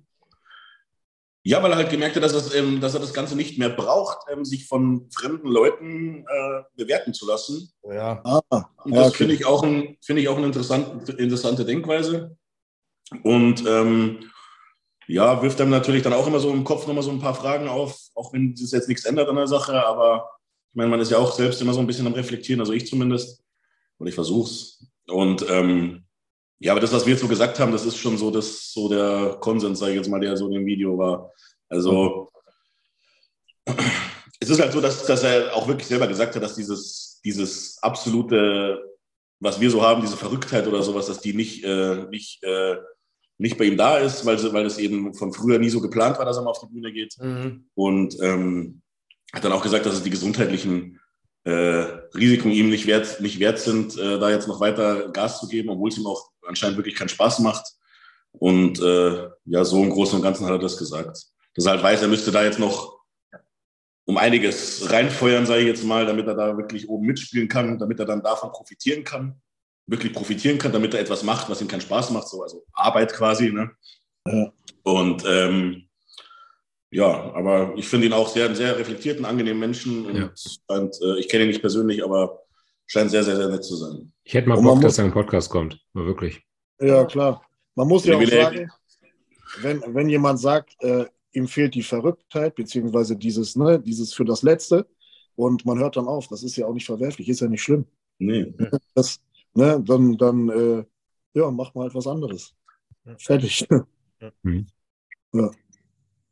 Ja, 1.43 1.61
weil 1.61 1.69
er 1.69 1.77
halt 1.77 1.91
gemerkt 1.91 2.15
hat, 2.15 2.23
dass, 2.23 2.33
es, 2.33 2.55
ähm, 2.55 2.81
dass 2.81 2.95
er 2.95 2.99
das 2.99 3.13
Ganze 3.13 3.35
nicht 3.35 3.59
mehr 3.59 3.69
braucht, 3.69 4.17
ähm, 4.33 4.43
sich 4.43 4.65
von 4.65 5.07
fremden 5.11 5.49
Leuten 5.49 6.25
äh, 6.27 6.63
bewerten 6.75 7.13
zu 7.13 7.27
lassen. 7.27 7.71
Oh, 7.83 7.91
ja. 7.91 8.23
Ah, 8.23 8.41
Und 8.85 8.93
ja, 8.93 9.01
das 9.01 9.09
okay. 9.09 9.17
finde 9.17 9.35
ich 9.35 9.45
auch, 9.45 9.61
ein, 9.61 9.97
finde 10.03 10.23
ich 10.23 10.29
auch 10.29 10.37
eine 10.37 10.47
interessante, 10.47 11.11
interessante 11.11 11.63
Denkweise. 11.63 12.35
Und 13.21 13.63
ähm, 13.67 14.31
ja, 15.09 15.41
wirft 15.41 15.59
einem 15.59 15.71
natürlich 15.71 16.03
dann 16.03 16.13
auch 16.13 16.27
immer 16.27 16.39
so 16.39 16.51
im 16.51 16.63
Kopf 16.63 16.85
nochmal 16.85 17.03
so 17.03 17.09
ein 17.09 17.19
paar 17.19 17.33
Fragen 17.33 17.67
auf, 17.67 17.99
auch 18.13 18.31
wenn 18.31 18.53
das 18.53 18.71
jetzt 18.71 18.87
nichts 18.87 19.05
ändert 19.05 19.27
an 19.27 19.37
der 19.37 19.47
Sache. 19.47 19.83
Aber 19.83 20.29
ich 20.69 20.75
meine, 20.75 20.89
man 20.89 20.99
ist 20.99 21.09
ja 21.09 21.17
auch 21.17 21.31
selbst 21.33 21.59
immer 21.61 21.73
so 21.73 21.79
ein 21.79 21.87
bisschen 21.87 22.05
am 22.05 22.13
Reflektieren, 22.13 22.59
also 22.59 22.73
ich 22.73 22.85
zumindest. 22.85 23.43
Und 23.97 24.05
ich 24.05 24.13
versuch's. 24.13 24.85
Und 25.07 25.43
ähm, 25.49 26.03
ja, 26.59 26.73
aber 26.73 26.79
das, 26.79 26.93
was 26.93 27.05
wir 27.07 27.13
jetzt 27.13 27.21
so 27.21 27.27
gesagt 27.27 27.59
haben, 27.59 27.71
das 27.71 27.85
ist 27.85 27.97
schon 27.97 28.19
so, 28.19 28.29
das, 28.29 28.71
so 28.71 28.87
der 28.87 29.37
Konsens, 29.39 29.79
sage 29.79 29.93
ich 29.93 29.97
jetzt 29.97 30.09
mal, 30.09 30.19
der 30.19 30.37
so 30.37 30.45
in 30.45 30.53
dem 30.53 30.65
Video 30.67 30.95
war. 30.95 31.31
Also 31.69 32.29
es 34.39 34.49
ist 34.49 34.61
halt 34.61 34.73
so, 34.73 34.79
dass, 34.79 35.07
dass 35.07 35.23
er 35.23 35.55
auch 35.55 35.67
wirklich 35.67 35.87
selber 35.87 36.07
gesagt 36.07 36.35
hat, 36.35 36.43
dass 36.43 36.55
dieses, 36.55 37.19
dieses 37.25 37.81
absolute, 37.81 38.79
was 39.39 39.59
wir 39.59 39.71
so 39.71 39.81
haben, 39.81 40.01
diese 40.01 40.17
Verrücktheit 40.17 40.67
oder 40.67 40.83
sowas, 40.83 41.07
dass 41.07 41.19
die 41.19 41.33
nicht, 41.33 41.63
äh, 41.63 42.05
nicht, 42.11 42.43
äh, 42.43 42.77
nicht 43.39 43.57
bei 43.57 43.63
ihm 43.63 43.77
da 43.77 43.97
ist, 43.97 44.25
weil, 44.25 44.37
weil 44.53 44.65
es 44.65 44.77
eben 44.77 45.13
von 45.13 45.33
früher 45.33 45.57
nie 45.59 45.69
so 45.69 45.79
geplant 45.79 46.19
war, 46.19 46.25
dass 46.25 46.37
er 46.37 46.43
mal 46.43 46.51
auf 46.51 46.59
die 46.59 46.73
Bühne 46.73 46.91
geht. 46.91 47.15
Mhm. 47.19 47.65
Und 47.73 48.17
ähm, 48.21 48.81
hat 49.33 49.45
dann 49.45 49.53
auch 49.53 49.63
gesagt, 49.63 49.85
dass 49.85 49.93
es 49.93 50.03
die 50.03 50.09
gesundheitlichen 50.09 50.99
äh, 51.45 51.51
Risiken 52.15 52.51
ihm 52.51 52.69
nicht 52.69 52.85
wert, 52.85 53.21
nicht 53.21 53.39
wert 53.39 53.57
sind, 53.59 53.97
äh, 53.97 54.19
da 54.19 54.29
jetzt 54.29 54.49
noch 54.49 54.59
weiter 54.59 55.09
Gas 55.09 55.39
zu 55.39 55.47
geben, 55.47 55.69
obwohl 55.69 55.89
es 55.89 55.97
ihm 55.97 56.05
auch 56.05 56.29
anscheinend 56.45 56.77
wirklich 56.77 56.95
keinen 56.95 57.09
Spaß 57.09 57.39
macht. 57.39 57.65
Und 58.33 58.81
äh, 58.81 59.29
ja, 59.45 59.63
so 59.63 59.81
im 59.81 59.89
Großen 59.89 60.17
und 60.17 60.21
Ganzen 60.21 60.45
hat 60.45 60.51
er 60.51 60.59
das 60.59 60.77
gesagt. 60.77 61.17
Dass 61.55 61.65
er 61.65 61.71
halt 61.71 61.83
weiß, 61.83 62.01
er 62.01 62.09
müsste 62.09 62.31
da 62.31 62.43
jetzt 62.43 62.59
noch 62.59 62.99
um 64.03 64.17
einiges 64.17 64.91
reinfeuern, 64.91 65.45
sage 65.45 65.61
ich 65.61 65.67
jetzt 65.67 65.85
mal, 65.85 66.05
damit 66.05 66.27
er 66.27 66.35
da 66.35 66.57
wirklich 66.57 66.89
oben 66.89 67.05
mitspielen 67.05 67.47
kann, 67.47 67.79
damit 67.79 67.99
er 67.99 68.05
dann 68.05 68.21
davon 68.21 68.51
profitieren 68.51 69.05
kann, 69.05 69.41
wirklich 69.89 70.13
profitieren 70.13 70.57
kann, 70.57 70.71
damit 70.71 70.93
er 70.93 70.99
etwas 71.01 71.23
macht, 71.23 71.49
was 71.49 71.61
ihm 71.61 71.67
keinen 71.67 71.81
Spaß 71.81 72.11
macht, 72.11 72.27
so 72.27 72.43
also 72.43 72.63
Arbeit 72.73 73.13
quasi. 73.13 73.51
Ne? 73.51 73.71
Ja. 74.27 74.51
Und 74.83 75.23
ähm, 75.27 75.87
ja, 76.91 77.33
aber 77.33 77.73
ich 77.75 77.87
finde 77.87 78.07
ihn 78.07 78.13
auch 78.13 78.27
sehr, 78.29 78.45
einen 78.45 78.55
sehr 78.55 78.77
reflektierten, 78.77 79.25
angenehmen 79.25 79.59
Menschen 79.59 80.05
und 80.05 80.15
Ja. 80.15 80.31
scheint, 80.35 80.95
äh, 81.01 81.19
ich 81.19 81.27
kenne 81.29 81.43
ihn 81.43 81.49
nicht 81.49 81.61
persönlich, 81.61 82.03
aber 82.03 82.41
scheint 82.87 83.11
sehr, 83.11 83.23
sehr, 83.23 83.35
sehr 83.35 83.49
nett 83.49 83.63
zu 83.63 83.75
sein. 83.75 84.11
Ich 84.23 84.33
hätte 84.33 84.49
mal 84.49 84.57
Und 84.57 84.63
Bock, 84.63 84.75
muss- 84.75 84.83
dass 84.83 84.97
er 84.97 85.05
in 85.05 85.09
den 85.11 85.13
Podcast 85.13 85.49
kommt. 85.49 85.79
Mal 85.93 86.05
wirklich. 86.05 86.41
Ja, 86.81 87.05
klar. 87.05 87.43
Man 87.75 87.87
muss 87.87 88.05
ja 88.05 88.15
auch 88.17 88.25
sagen, 88.25 88.69
wenn, 89.61 89.83
wenn 89.87 90.09
jemand 90.09 90.39
sagt, 90.39 90.75
äh, 90.81 91.05
ihm 91.31 91.47
fehlt 91.47 91.75
die 91.75 91.83
Verrücktheit, 91.83 92.55
beziehungsweise 92.55 93.15
dieses, 93.15 93.55
ne, 93.55 93.79
dieses 93.79 94.13
für 94.13 94.25
das 94.25 94.41
Letzte, 94.43 94.87
und 95.35 95.65
man 95.65 95.79
hört 95.79 95.95
dann 95.95 96.07
auf, 96.07 96.27
das 96.27 96.43
ist 96.43 96.57
ja 96.57 96.65
auch 96.65 96.73
nicht 96.73 96.85
verwerflich, 96.85 97.29
ist 97.29 97.39
ja 97.39 97.47
nicht 97.47 97.61
schlimm. 97.61 97.85
Nee. 98.17 98.53
Das, 98.95 99.19
ne, 99.53 99.81
dann, 99.85 100.17
dann 100.17 100.49
äh, 100.49 100.83
ja, 101.33 101.51
macht 101.51 101.75
man 101.75 101.83
halt 101.83 101.95
was 101.95 102.07
anderes. 102.07 102.53
Fertig. 103.17 103.67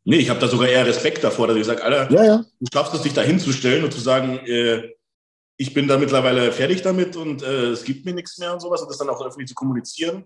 Nee, 0.10 0.20
ich 0.20 0.30
habe 0.30 0.40
da 0.40 0.48
sogar 0.48 0.70
eher 0.70 0.86
Respekt 0.86 1.22
davor, 1.22 1.48
dass 1.48 1.58
ich 1.58 1.66
sage, 1.66 1.84
Alter, 1.84 2.10
ja, 2.14 2.24
ja. 2.24 2.46
du 2.62 2.66
schaffst 2.72 2.94
es, 2.94 3.02
dich 3.02 3.12
da 3.12 3.22
hinzustellen 3.22 3.84
und 3.84 3.92
zu 3.92 4.00
sagen, 4.00 4.40
äh, 4.46 4.94
ich 5.58 5.74
bin 5.74 5.86
da 5.90 5.98
mittlerweile 5.98 6.54
fertig 6.54 6.82
damit 6.82 7.18
und 7.18 7.44
äh, 7.44 7.72
es 7.72 7.84
gibt 7.84 8.06
mir 8.06 8.14
nichts 8.14 8.38
mehr 8.38 8.54
und 8.54 8.62
sowas 8.62 8.82
und 8.82 8.90
das 8.90 8.98
dann 8.98 9.10
auch 9.10 9.22
öffentlich 9.26 9.50
zu 9.50 9.54
kommunizieren, 9.54 10.26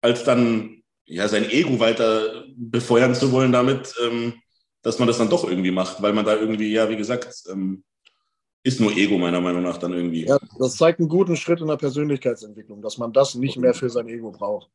als 0.00 0.22
dann 0.22 0.82
ja 1.06 1.26
sein 1.26 1.50
Ego 1.50 1.80
weiter 1.80 2.44
befeuern 2.56 3.16
zu 3.16 3.32
wollen 3.32 3.50
damit, 3.50 3.92
ähm, 4.00 4.34
dass 4.82 5.00
man 5.00 5.08
das 5.08 5.18
dann 5.18 5.28
doch 5.28 5.42
irgendwie 5.42 5.72
macht, 5.72 6.00
weil 6.00 6.12
man 6.12 6.24
da 6.24 6.36
irgendwie, 6.36 6.70
ja, 6.70 6.88
wie 6.88 6.96
gesagt, 6.96 7.34
ähm, 7.50 7.82
ist 8.66 8.80
nur 8.80 8.92
Ego 8.96 9.18
meiner 9.18 9.40
Meinung 9.40 9.62
nach 9.62 9.78
dann 9.78 9.92
irgendwie. 9.92 10.26
ja. 10.26 10.38
Das 10.58 10.76
zeigt 10.76 11.00
einen 11.00 11.08
guten 11.08 11.36
Schritt 11.36 11.60
in 11.60 11.68
der 11.68 11.76
Persönlichkeitsentwicklung, 11.76 12.82
dass 12.82 12.98
man 12.98 13.12
das 13.12 13.34
nicht 13.34 13.56
mehr 13.58 13.74
für 13.74 13.90
sein 13.90 14.08
Ego 14.08 14.32
braucht. 14.32 14.70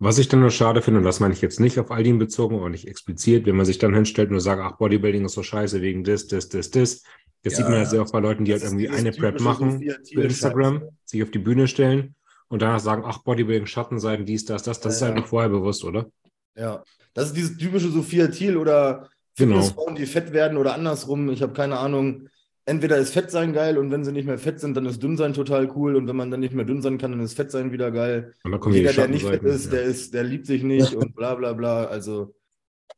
Was 0.00 0.18
ich 0.18 0.28
dann 0.28 0.40
nur 0.40 0.50
schade 0.50 0.82
finde, 0.82 0.98
und 0.98 1.04
das 1.04 1.20
meine 1.20 1.32
ich 1.34 1.40
jetzt 1.40 1.60
nicht 1.60 1.78
auf 1.78 1.90
Aldin 1.90 2.18
bezogen, 2.18 2.56
aber 2.56 2.68
nicht 2.68 2.88
explizit, 2.88 3.46
wenn 3.46 3.56
man 3.56 3.64
sich 3.66 3.78
dann 3.78 3.94
hinstellt 3.94 4.30
und 4.30 4.40
sagt, 4.40 4.60
ach, 4.62 4.76
Bodybuilding 4.76 5.24
ist 5.24 5.34
so 5.34 5.42
scheiße 5.42 5.80
wegen 5.80 6.04
das, 6.04 6.26
das, 6.26 6.48
das, 6.48 6.70
das. 6.70 7.02
Das 7.42 7.52
Ja, 7.52 7.56
sieht 7.56 7.68
man 7.68 7.78
ja 7.78 7.84
sehr 7.84 8.02
oft 8.02 8.12
bei 8.12 8.20
Leuten, 8.20 8.44
die 8.44 8.52
halt 8.52 8.62
irgendwie 8.62 8.88
eine 8.88 9.12
Prep 9.12 9.38
machen 9.40 9.86
für 10.12 10.22
Instagram, 10.22 10.74
ne? 10.74 10.88
sich 11.04 11.22
auf 11.22 11.30
die 11.30 11.38
Bühne 11.38 11.68
stellen 11.68 12.16
und 12.48 12.62
danach 12.62 12.80
sagen, 12.80 13.02
ach, 13.06 13.18
Bodybuilding, 13.22 13.66
Schattenseiten, 13.66 14.26
dies, 14.26 14.44
das, 14.44 14.62
das. 14.62 14.80
Das 14.80 14.94
Ja, 14.94 14.96
ist 14.96 15.02
halt 15.02 15.14
ja. 15.14 15.20
noch 15.20 15.26
vorher 15.28 15.50
bewusst, 15.50 15.84
oder? 15.84 16.10
Ja, 16.56 16.84
das 17.14 17.28
ist 17.28 17.36
dieses 17.36 17.56
typische 17.56 17.90
Sophia 17.90 18.28
Thiel 18.28 18.56
oder 18.56 19.08
Genau. 19.36 19.56
Fitnessfrauen, 19.56 19.94
die 19.96 20.06
fett 20.06 20.32
werden 20.32 20.56
oder 20.58 20.74
andersrum. 20.74 21.28
Ich 21.30 21.42
habe 21.42 21.52
keine 21.52 21.78
Ahnung. 21.78 22.28
Entweder 22.66 22.96
ist 22.96 23.12
Fett 23.12 23.30
sein 23.30 23.52
geil 23.52 23.76
und 23.76 23.90
wenn 23.90 24.04
sie 24.04 24.12
nicht 24.12 24.24
mehr 24.26 24.38
fett 24.38 24.58
sind, 24.58 24.74
dann 24.76 24.86
ist 24.86 25.02
dünn 25.02 25.16
sein 25.18 25.34
total 25.34 25.70
cool 25.76 25.96
und 25.96 26.08
wenn 26.08 26.16
man 26.16 26.30
dann 26.30 26.40
nicht 26.40 26.54
mehr 26.54 26.64
dünn 26.64 26.80
sein 26.80 26.96
kann, 26.96 27.10
dann 27.12 27.20
ist 27.20 27.34
Fett 27.34 27.50
sein 27.50 27.72
wieder 27.72 27.90
geil. 27.90 28.32
Und 28.42 28.72
Jeder, 28.72 28.90
die 28.90 28.96
der 28.96 29.08
nicht 29.08 29.26
fett 29.26 29.42
ist, 29.42 29.70
der 29.72 29.82
ist, 29.82 30.14
der 30.14 30.24
liebt 30.24 30.46
sich 30.46 30.62
nicht 30.62 30.94
und 30.94 31.14
bla 31.14 31.34
bla 31.34 31.52
bla. 31.52 31.84
Also 31.84 32.34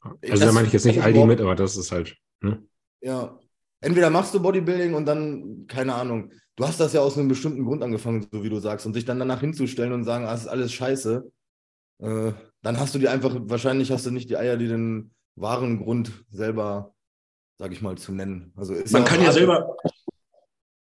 ja. 0.05 0.31
Also 0.31 0.45
da 0.47 0.53
meine 0.53 0.69
ich 0.69 0.73
jetzt 0.73 0.87
nicht 0.87 1.01
Aldi 1.01 1.11
überhaupt- 1.19 1.29
mit, 1.29 1.41
aber 1.41 1.57
das 1.57 1.77
ist 1.77 1.91
halt. 1.91 2.17
Ne? 2.41 2.62
Ja. 3.01 3.39
Entweder 3.81 4.11
machst 4.11 4.35
du 4.35 4.41
Bodybuilding 4.41 4.95
und 4.95 5.05
dann, 5.07 5.67
keine 5.67 5.95
Ahnung, 5.95 6.33
du 6.57 6.64
hast 6.67 6.81
das 6.81 6.93
ja 6.93 7.01
aus 7.01 7.19
einem 7.19 7.29
bestimmten 7.29 7.64
Grund 7.64 7.83
angefangen, 7.83 8.27
so 8.33 8.43
wie 8.43 8.49
du 8.49 8.59
sagst, 8.59 8.87
und 8.87 8.95
sich 8.95 9.05
dann 9.05 9.19
danach 9.19 9.41
hinzustellen 9.41 9.93
und 9.93 10.05
sagen, 10.05 10.25
ah, 10.27 10.33
das 10.33 10.43
ist 10.43 10.49
alles 10.49 10.73
scheiße, 10.73 11.31
äh, 12.03 12.33
dann 12.62 12.81
hast 12.81 12.95
du 12.95 12.99
dir 12.99 13.11
einfach, 13.11 13.37
wahrscheinlich 13.43 13.91
hast 13.93 14.07
du 14.07 14.11
nicht 14.11 14.31
die 14.31 14.37
Eier, 14.39 14.57
die 14.57 14.69
den 14.69 15.12
wahren 15.37 15.79
Grund 15.79 16.25
selber, 16.31 16.95
sag 17.59 17.73
ich 17.73 17.83
mal, 17.83 17.97
zu 17.97 18.13
nennen. 18.13 18.53
Also 18.57 18.75
ist 18.75 18.93
Man 18.93 19.03
auch 19.03 19.07
kann 19.07 19.23
ja 19.23 19.33
selber, 19.33 19.77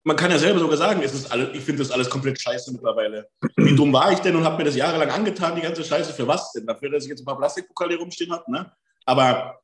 man 0.04 0.16
kann 0.16 0.32
ja 0.32 0.38
selber 0.38 0.60
sogar 0.60 0.78
sagen, 0.78 1.02
es 1.04 1.14
ist 1.14 1.32
alles, 1.32 1.50
ich 1.54 1.62
finde 1.62 1.82
das 1.84 1.92
alles 1.92 2.10
komplett 2.10 2.40
scheiße 2.40 2.72
mittlerweile. 2.72 3.28
Wie 3.56 3.76
dumm 3.76 3.92
war 3.94 4.12
ich 4.12 4.20
denn 4.20 4.36
und 4.36 4.44
habe 4.44 4.58
mir 4.58 4.66
das 4.66 4.76
jahrelang 4.76 5.10
angetan, 5.10 5.56
die 5.56 5.62
ganze 5.62 5.84
Scheiße, 5.84 6.14
für 6.14 6.28
was 6.28 6.52
denn? 6.52 6.68
Dafür, 6.68 6.92
dass 6.92 7.04
ich 7.04 7.10
jetzt 7.10 7.22
ein 7.22 7.26
paar 7.26 7.38
Plastikpokale 7.38 7.92
hier 7.92 8.00
rumstehen 8.00 8.32
habe, 8.32 8.52
ne? 8.52 8.72
Aber 9.06 9.62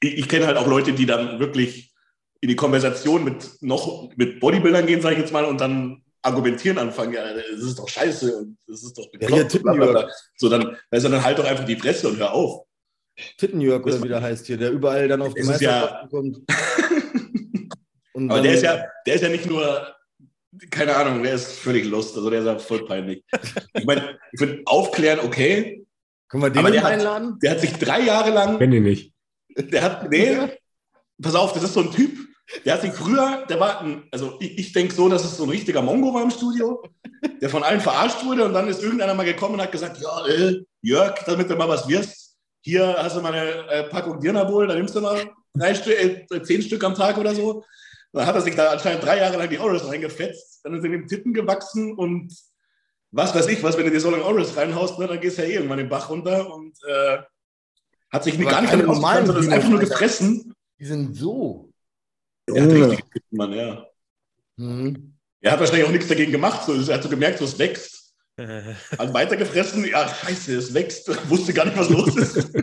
ich, 0.00 0.18
ich 0.18 0.28
kenne 0.28 0.46
halt 0.46 0.56
auch 0.56 0.66
Leute, 0.66 0.92
die 0.92 1.06
dann 1.06 1.38
wirklich 1.40 1.92
in 2.40 2.48
die 2.48 2.56
Konversation 2.56 3.22
mit 3.22 3.62
noch 3.62 4.10
mit 4.16 4.40
Bodybuildern 4.40 4.86
gehen, 4.86 5.00
sage 5.00 5.14
ich 5.16 5.20
jetzt 5.20 5.32
mal, 5.32 5.44
und 5.44 5.60
dann 5.60 6.02
argumentieren 6.22 6.78
anfangen, 6.78 7.12
ja, 7.12 7.34
das 7.34 7.60
ist 7.60 7.78
doch 7.78 7.88
scheiße 7.88 8.36
und 8.36 8.58
das 8.66 8.82
ist 8.82 8.96
doch 8.96 9.06
Ja, 9.20 9.44
bla, 9.44 9.72
bla, 9.72 9.86
bla. 9.86 10.10
So, 10.36 10.48
dann, 10.48 10.76
also 10.90 11.08
dann 11.08 11.22
halt 11.22 11.38
doch 11.38 11.44
einfach 11.44 11.64
die 11.64 11.76
Fresse 11.76 12.08
und 12.08 12.18
hör 12.18 12.32
auf. 12.32 12.66
Tittenjörg 13.38 13.84
oder 13.86 14.02
wie 14.02 14.08
der 14.08 14.20
heißt 14.22 14.46
hier, 14.46 14.56
der 14.56 14.70
überall 14.70 15.08
dann 15.08 15.22
auf 15.22 15.34
die 15.34 15.40
ist 15.40 15.60
ja- 15.60 15.80
Meisterschaften 15.80 16.08
kommt. 16.10 16.38
Und 18.14 18.30
Aber 18.30 18.40
der 18.42 18.52
ist 18.54 18.62
ja, 18.62 18.84
der 19.06 19.14
ist 19.14 19.22
ja 19.22 19.28
nicht 19.30 19.46
nur, 19.46 19.86
keine 20.70 20.94
Ahnung, 20.94 21.22
der 21.22 21.34
ist 21.34 21.52
völlig 21.52 21.86
lost, 21.86 22.14
also 22.16 22.28
der 22.28 22.40
ist 22.40 22.46
ja 22.46 22.58
voll 22.58 22.84
peinlich. 22.84 23.24
Ich 23.74 23.84
meine, 23.86 24.18
ich 24.32 24.38
finde 24.38 24.60
aufklären, 24.66 25.20
okay. 25.20 25.84
Können 26.28 26.42
wir 26.42 26.50
den 26.50 26.58
Aber 26.58 26.70
der 26.70 26.82
mal 26.82 26.88
hat- 26.90 26.98
einladen? 26.98 27.38
Der 27.42 27.52
hat 27.52 27.60
sich 27.60 27.72
drei 27.74 28.00
Jahre 28.02 28.30
lang, 28.30 28.58
Kenn 28.58 28.72
ich 28.72 28.82
nicht. 28.82 29.12
der 29.72 29.82
hat, 29.82 30.10
nee, 30.10 30.36
pass 31.20 31.34
auf, 31.34 31.52
das 31.54 31.62
ist 31.64 31.72
so 31.74 31.80
ein 31.80 31.90
Typ, 31.90 32.10
der 32.66 32.74
hat 32.74 32.82
sich 32.82 32.92
früher, 32.92 33.46
der 33.48 33.58
war, 33.58 33.80
ein, 33.80 34.02
also 34.10 34.36
ich, 34.40 34.58
ich 34.58 34.72
denke 34.74 34.94
so, 34.94 35.08
dass 35.08 35.24
es 35.24 35.38
so 35.38 35.44
ein 35.44 35.50
richtiger 35.50 35.80
Mongo 35.80 36.12
war 36.12 36.22
im 36.22 36.30
Studio, 36.30 36.82
der 37.40 37.48
von 37.48 37.62
allen 37.62 37.80
verarscht 37.80 38.22
wurde 38.26 38.44
und 38.44 38.52
dann 38.52 38.68
ist 38.68 38.82
irgendeiner 38.82 39.14
mal 39.14 39.24
gekommen 39.24 39.54
und 39.54 39.62
hat 39.62 39.72
gesagt, 39.72 39.98
ja, 40.02 40.26
äh, 40.26 40.60
Jörg, 40.82 41.14
damit 41.24 41.48
du 41.48 41.56
mal 41.56 41.68
was 41.68 41.88
wirst, 41.88 42.21
hier 42.62 42.96
hast 42.98 43.16
du 43.16 43.20
mal 43.20 43.34
eine 43.34 43.68
äh, 43.68 43.84
Packung 43.84 44.20
Dirnabol, 44.20 44.66
da 44.66 44.74
nimmst 44.74 44.94
du 44.94 45.00
mal 45.00 45.30
drei 45.54 45.74
Stück, 45.74 45.94
äh, 45.94 46.42
zehn 46.42 46.62
Stück 46.62 46.82
am 46.84 46.94
Tag 46.94 47.18
oder 47.18 47.34
so. 47.34 47.64
Dann 48.12 48.26
hat 48.26 48.34
er 48.34 48.40
sich 48.40 48.54
da 48.54 48.70
anscheinend 48.70 49.04
drei 49.04 49.18
Jahre 49.18 49.36
lang 49.36 49.48
die 49.48 49.58
Oreos 49.58 49.86
reingefetzt. 49.88 50.60
Dann 50.64 50.74
ist 50.74 50.84
er 50.84 50.86
in 50.86 50.92
den 50.92 51.08
Titten 51.08 51.34
gewachsen 51.34 51.94
und 51.94 52.32
was 53.10 53.34
weiß 53.34 53.48
ich 53.48 53.62
was, 53.62 53.76
wenn 53.76 53.84
du 53.84 53.90
dir 53.90 54.00
so 54.00 54.10
lange 54.10 54.24
Oreos 54.24 54.56
reinhaust, 54.56 54.98
ne, 54.98 55.06
dann 55.06 55.20
gehst 55.20 55.38
du 55.38 55.42
ja 55.42 55.48
eh 55.48 55.54
irgendwann 55.54 55.78
den 55.78 55.88
Bach 55.88 56.08
runter 56.08 56.52
und 56.52 56.76
äh, 56.88 57.18
hat 58.10 58.24
sich 58.24 58.38
gar 58.38 58.60
nicht 58.60 58.70
keine 58.70 58.82
damit 58.82 58.86
normalen 58.86 59.26
sondern 59.26 59.44
ist 59.44 59.52
einfach 59.52 59.68
nur 59.68 59.80
gefressen. 59.80 60.54
Die 60.78 60.84
sind 60.84 61.16
so. 61.16 61.72
Er 62.46 62.62
hat 62.62 62.72
Junge. 62.72 62.90
richtig 62.90 63.22
Mann, 63.30 63.52
ja. 63.52 63.86
Mhm. 64.56 65.14
Er 65.40 65.52
hat 65.52 65.60
wahrscheinlich 65.60 65.86
auch 65.86 65.92
nichts 65.92 66.08
dagegen 66.08 66.32
gemacht. 66.32 66.64
So, 66.64 66.74
er 66.74 66.94
hat 66.94 67.02
so 67.02 67.08
gemerkt, 67.08 67.38
so 67.38 67.44
es 67.44 67.58
wächst. 67.58 68.01
Hat 68.98 69.14
weitergefressen. 69.14 69.84
Ja, 69.84 70.08
scheiße, 70.08 70.56
es 70.56 70.74
wächst. 70.74 71.08
Wusste 71.28 71.52
gar 71.52 71.64
nicht, 71.64 71.76
was 71.76 71.90
los 71.90 72.16
ist. 72.16 72.54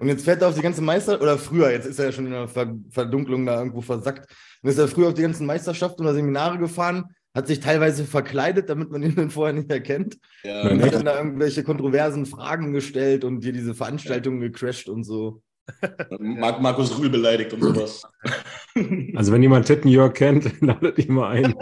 Und 0.00 0.08
jetzt 0.08 0.24
fährt 0.24 0.42
er 0.42 0.48
auf 0.48 0.54
die 0.54 0.62
ganze 0.62 0.82
Meister, 0.82 1.20
oder 1.20 1.36
früher, 1.38 1.70
jetzt 1.70 1.86
ist 1.86 1.98
er 1.98 2.06
ja 2.06 2.12
schon 2.12 2.26
in 2.26 2.32
der 2.32 2.48
Ver 2.48 2.76
Verdunklung 2.90 3.46
da 3.46 3.58
irgendwo 3.58 3.80
versackt. 3.80 4.30
Und 4.62 4.70
ist 4.70 4.78
er 4.78 4.88
früher 4.88 5.08
auf 5.08 5.14
die 5.14 5.22
ganzen 5.22 5.46
Meisterschaften 5.46 6.02
oder 6.02 6.14
Seminare 6.14 6.58
gefahren, 6.58 7.06
hat 7.34 7.46
sich 7.46 7.60
teilweise 7.60 8.04
verkleidet, 8.04 8.68
damit 8.68 8.90
man 8.90 9.02
ihn 9.02 9.14
dann 9.14 9.30
vorher 9.30 9.54
nicht 9.54 9.70
erkennt. 9.70 10.18
Ja, 10.42 10.68
Und 10.68 10.82
hat 10.82 10.94
dann 10.94 11.04
da 11.04 11.16
irgendwelche 11.16 11.62
kontroversen 11.62 12.26
Fragen 12.26 12.72
gestellt 12.72 13.24
und 13.24 13.40
dir 13.40 13.52
diese 13.52 13.74
Veranstaltungen 13.74 14.40
gecrashed 14.40 14.88
und 14.88 15.04
so. 15.04 15.42
Mark 16.18 16.60
Markus 16.60 16.98
Rühl 16.98 17.10
beleidigt 17.10 17.52
und 17.52 17.62
sowas. 17.62 18.02
Also 19.16 19.32
wenn 19.32 19.42
jemand 19.42 19.66
Tittenjörg 19.66 20.14
kennt, 20.14 20.60
ladet 20.60 20.96
ihn 20.98 21.12
mal 21.12 21.30
ein. 21.30 21.54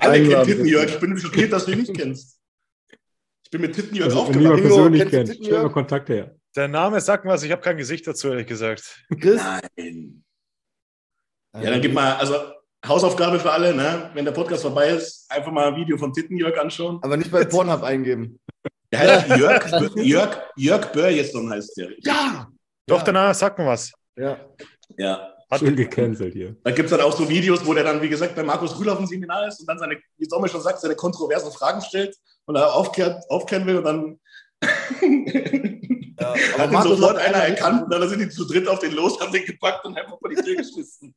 Alle 0.00 0.28
kennen. 0.28 0.44
Tittenjörg. 0.44 0.90
Ich 0.90 1.00
bin 1.00 1.16
schockiert, 1.16 1.50
dass 1.50 1.64
du 1.64 1.72
ihn 1.72 1.78
nicht 1.78 1.94
kennst. 1.96 2.41
Ich 3.54 3.58
bin 3.60 3.66
mit 3.68 3.74
Tittenjörg 3.76 4.06
Also 4.06 4.16
wenn 4.16 4.28
aufgewachsen. 4.28 4.42
jemand 4.42 4.60
Ingo, 4.64 4.74
persönlich 4.76 5.10
kennt, 5.10 5.28
Tittenjörg? 5.28 5.44
stell 5.44 5.62
mal 5.64 5.72
Kontakt 5.72 6.08
her. 6.08 6.34
Der 6.56 6.68
Name 6.68 7.00
sagt 7.02 7.26
mir 7.26 7.32
was, 7.32 7.42
ich 7.42 7.52
habe 7.52 7.60
kein 7.60 7.76
Gesicht 7.76 8.06
dazu, 8.06 8.28
ehrlich 8.30 8.46
gesagt. 8.46 9.04
Chris? 9.20 9.42
Nein. 9.76 10.24
Ja, 11.60 11.70
dann 11.70 11.82
gib 11.82 11.92
mal, 11.92 12.14
also 12.14 12.34
Hausaufgabe 12.86 13.38
für 13.38 13.52
alle, 13.52 13.74
ne? 13.74 14.10
Wenn 14.14 14.24
der 14.24 14.32
Podcast 14.32 14.62
vorbei 14.62 14.88
ist, 14.88 15.30
einfach 15.30 15.52
mal 15.52 15.68
ein 15.68 15.76
Video 15.76 15.98
von 15.98 16.14
Tittenjörg 16.14 16.56
anschauen. 16.58 16.98
Aber 17.02 17.18
nicht 17.18 17.30
bei 17.30 17.44
Pornhub 17.44 17.82
eingeben. 17.82 18.40
Der 18.90 19.00
heißt 19.00 19.28
Jörg, 19.36 19.96
Jörg, 19.96 20.38
Jörg 20.56 20.90
Börjesson 20.92 21.50
heißt 21.50 21.76
der. 21.76 21.90
Ja! 21.98 22.48
Doch, 22.86 22.98
Ja. 23.00 23.04
der 23.04 23.12
Name 23.12 23.34
sagt 23.34 23.58
mir 23.58 23.66
was. 23.66 23.92
Ja. 24.16 24.38
Ja. 24.96 25.28
Hat, 25.50 25.60
Schön 25.60 25.76
gecancelt 25.76 26.32
hier. 26.32 26.56
Da 26.64 26.70
gibt 26.70 26.90
es 26.90 26.96
dann 26.96 27.02
auch 27.06 27.14
so 27.14 27.28
Videos, 27.28 27.64
wo 27.66 27.74
der 27.74 27.84
dann, 27.84 28.00
wie 28.00 28.08
gesagt, 28.08 28.34
bei 28.34 28.42
Markus 28.42 28.78
Rühl 28.80 28.88
auf 28.88 28.96
dem 28.96 29.06
Seminar 29.06 29.46
ist 29.46 29.60
und 29.60 29.66
dann 29.68 29.78
seine, 29.78 29.98
wie 30.16 30.24
Sommer 30.24 30.48
schon 30.48 30.62
sagt, 30.62 30.80
seine 30.80 30.96
kontroversen 30.96 31.52
Fragen 31.52 31.82
stellt 31.82 32.16
und 32.46 32.54
da 32.54 32.66
aufklärt, 32.66 33.22
aufklären 33.30 33.66
will 33.66 33.78
und 33.78 33.84
dann 33.84 34.18
Ja, 36.20 36.34
hat 36.58 36.72
ihn 36.72 36.82
sofort 36.82 37.16
einer 37.18 37.38
erkannt 37.38 37.84
und 37.84 37.90
dann 37.92 38.08
sind 38.08 38.20
die 38.20 38.28
zu 38.28 38.44
dritt 38.46 38.68
auf 38.68 38.78
den 38.78 38.92
los, 38.92 39.20
haben 39.20 39.32
den 39.32 39.44
gepackt 39.44 39.84
und 39.84 39.96
einfach 39.96 40.18
vor 40.18 40.28
die 40.30 40.36
Tür 40.36 40.56
geschmissen. 40.56 41.14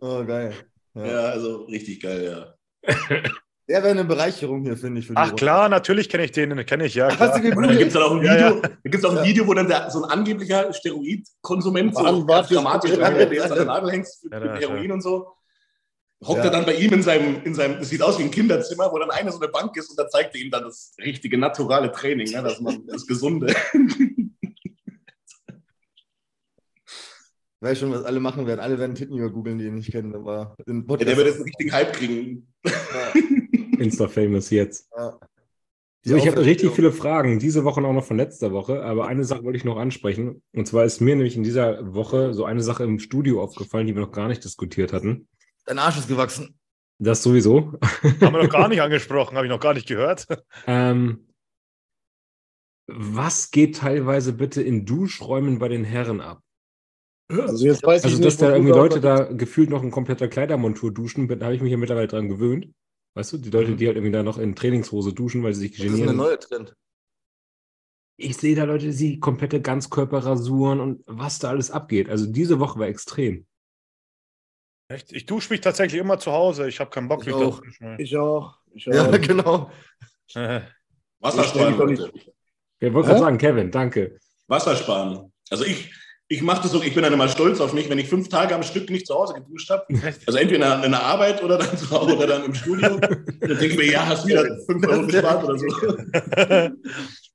Oh, 0.00 0.24
geil. 0.24 0.52
Ja. 0.94 1.06
Ja, 1.06 1.20
also 1.30 1.64
richtig 1.64 2.02
geil, 2.02 2.24
ja. 2.24 2.54
Der 3.66 3.82
wäre 3.82 3.92
eine 3.92 4.04
Bereicherung 4.04 4.62
hier, 4.62 4.76
finde 4.76 5.00
ich. 5.00 5.06
Für 5.06 5.14
die 5.14 5.16
ach 5.16 5.28
Runde. 5.30 5.36
klar, 5.36 5.68
natürlich 5.70 6.10
kenne 6.10 6.24
ich 6.24 6.32
den, 6.32 6.66
kenne 6.66 6.84
ich, 6.84 6.94
ja. 6.94 7.06
Hast 7.08 7.16
Klar. 7.16 7.40
du 7.40 7.56
Und 7.56 7.62
dann 7.66 7.78
gibt 7.78 7.90
es 7.90 7.96
auch 7.96 8.10
ein 8.14 8.22
Ja, 8.22 8.34
Video, 8.34 8.60
da 8.60 8.68
gibt's 8.84 9.04
auch 9.06 9.10
ein 9.12 9.16
Ja. 9.16 9.24
Video, 9.24 9.46
wo 9.46 9.54
dann 9.54 9.66
der, 9.68 9.90
so 9.90 10.04
ein 10.04 10.10
angeblicher 10.10 10.70
Steroidkonsument, 10.74 11.96
so 11.96 12.02
dramatisch, 12.02 12.50
Ja, 12.50 13.10
der 13.10 13.32
jetzt 13.32 13.44
ja. 13.44 13.50
an 13.50 13.54
der 13.56 13.64
Nadel 13.64 13.90
hängt 13.90 14.06
für 14.06 14.30
Ja, 14.30 14.40
für 14.40 14.46
ja, 14.46 14.54
Heroin 14.56 14.92
und 14.92 15.00
so, 15.00 15.28
hockt 16.26 16.38
Ja. 16.38 16.44
er 16.44 16.50
dann 16.50 16.64
bei 16.64 16.74
ihm 16.74 16.92
in 16.92 17.02
seinem, 17.02 17.42
in 17.44 17.54
seinem, 17.54 17.78
das 17.78 17.88
sieht 17.88 18.02
aus 18.02 18.18
wie 18.18 18.22
ein 18.24 18.30
Kinderzimmer, 18.30 18.90
wo 18.92 18.98
dann 18.98 19.10
eine 19.10 19.30
so 19.32 19.38
eine 19.40 19.48
Bank 19.48 19.76
ist 19.76 19.90
und 19.90 19.98
da 19.98 20.08
zeigt 20.08 20.34
er 20.34 20.40
ihm 20.40 20.50
dann 20.50 20.64
das 20.64 20.94
richtige, 20.98 21.38
naturale 21.38 21.92
Training, 21.92 22.30
ne, 22.30 22.42
dass 22.42 22.60
man 22.60 22.86
das 22.86 23.06
Gesunde. 23.06 23.54
Ich 27.60 27.70
weiß 27.70 27.78
schon, 27.78 27.92
was 27.92 28.04
alle 28.04 28.20
machen 28.20 28.46
werden. 28.46 28.60
Alle 28.60 28.78
werden 28.78 28.94
Tittenjörg 28.94 29.32
googeln, 29.32 29.56
die 29.56 29.64
ihn 29.64 29.76
nicht 29.76 29.90
kennen. 29.90 30.14
Aber 30.14 30.54
Ja, 30.66 30.96
der 30.98 31.16
wird 31.16 31.26
jetzt 31.28 31.36
einen 31.36 31.44
richtigen 31.44 31.72
Hype 31.72 31.94
kriegen. 31.94 32.46
Insta-famous 33.78 34.50
jetzt. 34.50 34.86
Ja. 34.94 35.18
So, 36.06 36.16
ich 36.16 36.26
habe 36.26 36.44
richtig 36.44 36.72
viele 36.72 36.92
Fragen, 36.92 37.38
diese 37.38 37.64
Woche 37.64 37.80
und 37.80 37.86
auch 37.86 37.94
noch 37.94 38.04
von 38.04 38.18
letzter 38.18 38.52
Woche, 38.52 38.82
aber 38.82 39.06
eine 39.06 39.24
Sache 39.24 39.42
wollte 39.44 39.56
ich 39.56 39.64
noch 39.64 39.78
ansprechen. 39.78 40.42
Und 40.52 40.66
zwar 40.66 40.84
ist 40.84 41.00
mir 41.00 41.16
nämlich 41.16 41.36
in 41.36 41.42
dieser 41.42 41.94
Woche 41.94 42.34
so 42.34 42.44
eine 42.44 42.62
Sache 42.62 42.84
im 42.84 42.98
Studio 42.98 43.42
aufgefallen, 43.42 43.86
die 43.86 43.94
wir 43.94 44.02
noch 44.02 44.12
gar 44.12 44.28
nicht 44.28 44.44
diskutiert 44.44 44.92
hatten. 44.92 45.26
Dein 45.66 45.78
Arsch 45.78 45.98
ist 45.98 46.08
gewachsen. 46.08 46.58
Das 46.98 47.22
sowieso. 47.22 47.72
Haben 47.82 48.20
wir 48.34 48.42
noch 48.44 48.48
gar 48.50 48.68
nicht 48.68 48.80
angesprochen, 48.82 49.36
habe 49.36 49.46
ich 49.46 49.50
noch 49.50 49.60
gar 49.60 49.74
nicht 49.74 49.88
gehört. 49.88 50.26
Ähm, 50.66 51.26
was 52.86 53.50
geht 53.50 53.76
teilweise 53.78 54.32
bitte 54.34 54.62
in 54.62 54.84
Duschräumen 54.86 55.58
bei 55.58 55.68
den 55.68 55.84
Herren 55.84 56.20
ab? 56.20 56.40
Also 57.30 57.64
jetzt 57.66 57.82
weiß 57.82 58.04
Also, 58.04 58.16
ich 58.18 58.22
dass 58.22 58.34
nicht, 58.34 58.42
da 58.42 58.52
irgendwie 58.52 58.72
Leute 58.72 59.00
da- 59.00 59.24
gefühlt 59.32 59.70
noch 59.70 59.82
in 59.82 59.90
kompletter 59.90 60.28
Kleidermontur 60.28 60.92
duschen, 60.92 61.26
da 61.26 61.46
habe 61.46 61.54
ich 61.54 61.62
mich 61.62 61.70
ja 61.72 61.78
mittlerweile 61.78 62.06
dran 62.08 62.28
gewöhnt. 62.28 62.70
Weißt 63.16 63.32
du, 63.32 63.38
die 63.38 63.50
Leute, 63.50 63.76
die 63.76 63.86
halt 63.86 63.96
irgendwie 63.96 64.12
da 64.12 64.22
noch 64.22 64.38
in 64.38 64.54
Trainingshose 64.54 65.12
duschen, 65.14 65.42
weil 65.42 65.54
sie 65.54 65.60
sich 65.68 65.72
Das 65.76 65.80
ist 65.80 65.86
eine 65.86 65.98
genieren. 65.98 66.16
neue 66.16 66.38
Trend. 66.38 66.74
Ich 68.16 68.36
sehe 68.36 68.54
da 68.54 68.64
Leute, 68.64 68.90
die 68.90 69.18
komplette 69.20 69.60
Ganzkörperrasuren 69.62 70.80
und 70.80 71.02
was 71.06 71.38
da 71.38 71.48
alles 71.48 71.70
abgeht. 71.70 72.08
Also 72.10 72.26
diese 72.26 72.60
Woche 72.60 72.78
war 72.78 72.86
extrem. 72.86 73.46
Echt? 74.88 75.12
Ich 75.12 75.26
dusche 75.26 75.52
mich 75.52 75.60
tatsächlich 75.60 76.00
immer 76.00 76.18
zu 76.18 76.32
Hause. 76.32 76.68
Ich 76.68 76.80
habe 76.80 76.90
keinen 76.90 77.08
Bock, 77.08 77.20
Ich 77.20 77.26
mich 77.26 77.34
auch. 77.34 77.62
Ich 77.98 78.16
auch. 78.16 78.58
Ich 78.74 78.88
auch. 78.88 78.92
Ja, 79.12 79.16
genau. 79.16 79.70
Wassersparen, 81.20 81.92
Ich 82.80 82.92
wollte 82.92 83.08
gerade 83.08 83.20
sagen, 83.20 83.38
Kevin, 83.38 83.70
danke. 83.70 84.18
Wassersparen. 84.46 85.32
Also 85.50 85.64
ich, 85.64 85.90
ich 86.28 86.42
mache 86.42 86.62
das 86.62 86.72
so, 86.72 86.82
ich 86.82 86.92
bin 86.92 87.02
dann 87.02 87.12
immer 87.12 87.28
stolz 87.28 87.60
auf 87.60 87.72
mich, 87.72 87.88
wenn 87.88 87.98
ich 87.98 88.08
fünf 88.08 88.28
Tage 88.28 88.54
am 88.54 88.62
Stück 88.62 88.90
nicht 88.90 89.06
zu 89.06 89.14
Hause 89.14 89.34
geduscht 89.34 89.70
habe. 89.70 89.86
Also 90.26 90.38
entweder 90.38 90.74
in 90.74 90.80
der, 90.80 90.84
in 90.84 90.90
der 90.92 91.02
Arbeit 91.02 91.42
oder 91.42 91.58
dann 91.58 91.76
zu 91.78 91.90
Hause 91.90 92.16
oder 92.16 92.26
dann 92.26 92.44
im 92.44 92.54
Studio. 92.54 92.98
Dann 92.98 93.58
denke 93.58 93.66
ich 93.66 93.76
mir, 93.76 93.90
ja, 93.90 94.06
hast 94.06 94.26
wieder 94.26 94.44
fünf 94.66 94.86
Euro 94.86 95.06
gespart 95.06 95.44
oder 95.44 95.58
so. 95.58 95.66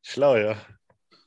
Schlau, 0.02 0.36
ja. 0.38 0.56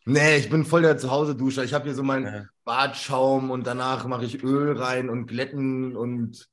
Nee, 0.05 0.37
ich 0.37 0.51
bin 0.51 0.65
voll 0.65 0.83
der 0.83 0.99
Zuhause-Duscher. 0.99 1.65
Ich 1.65 1.75
habe 1.75 1.85
hier 1.85 1.95
so 1.95 2.03
meinen 2.03 2.27
Ja. 2.27 2.45
Bartschaum 2.65 3.51
und 3.51 3.67
danach 3.67 4.07
mache 4.07 4.25
ich 4.25 4.43
Öl 4.43 4.77
rein 4.77 5.09
und 5.09 5.27
Glätten 5.27 5.97
und. 5.97 6.49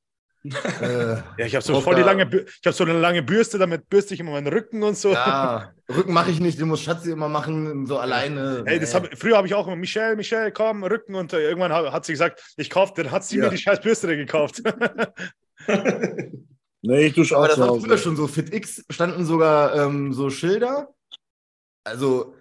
Äh, 0.80 1.16
Ja, 1.36 1.44
ich 1.46 1.54
habe 1.54 1.62
so 1.62 1.78
voll 1.82 1.96
die 1.96 2.00
lange, 2.02 2.22
ich 2.24 2.66
habe 2.66 2.72
so 2.74 2.84
eine 2.84 2.98
lange 2.98 3.22
Bürste, 3.22 3.58
damit 3.58 3.90
bürste 3.90 4.14
ich 4.14 4.20
immer 4.20 4.30
meinen 4.30 4.46
Rücken 4.46 4.82
und 4.82 4.96
so. 4.96 5.12
ja, 5.12 5.72
Rücken 5.94 6.14
mache 6.14 6.30
ich 6.30 6.40
nicht, 6.40 6.58
den 6.58 6.68
muss 6.68 6.80
Schatzi 6.80 7.10
immer 7.10 7.28
machen, 7.28 7.84
so 7.84 7.98
alleine. 7.98 8.62
Ey, 8.64 8.80
das 8.80 8.94
Nee. 8.94 9.00
hab, 9.00 9.18
früher 9.18 9.36
habe 9.36 9.46
ich 9.46 9.52
auch 9.54 9.66
immer, 9.66 9.76
Michelle, 9.76 10.16
Michelle, 10.16 10.50
komm, 10.50 10.82
Rücken. 10.82 11.14
Und 11.14 11.34
äh, 11.34 11.42
irgendwann 11.42 11.72
hat, 11.74 11.92
hat 11.92 12.06
sie 12.06 12.12
gesagt, 12.12 12.42
ich 12.56 12.70
kaufe, 12.70 12.94
dann 12.96 13.10
hat 13.10 13.22
sie 13.24 13.36
Ja. 13.36 13.44
mir 13.44 13.50
die 13.50 13.58
scheiß 13.58 13.80
Bürste 13.82 14.16
gekauft. 14.16 14.62
Nee, 16.82 17.08
ich 17.08 17.12
dusche 17.14 17.36
auch 17.36 17.40
Aber 17.40 17.48
das 17.48 17.56
zu 17.56 17.60
war 17.62 17.78
früher 17.78 17.98
schon 17.98 18.16
so. 18.16 18.26
FitX 18.26 18.82
standen 18.88 19.26
sogar 19.26 19.74
ähm, 19.74 20.14
so 20.14 20.30
Schilder. 20.30 20.88
Also, 21.84 22.34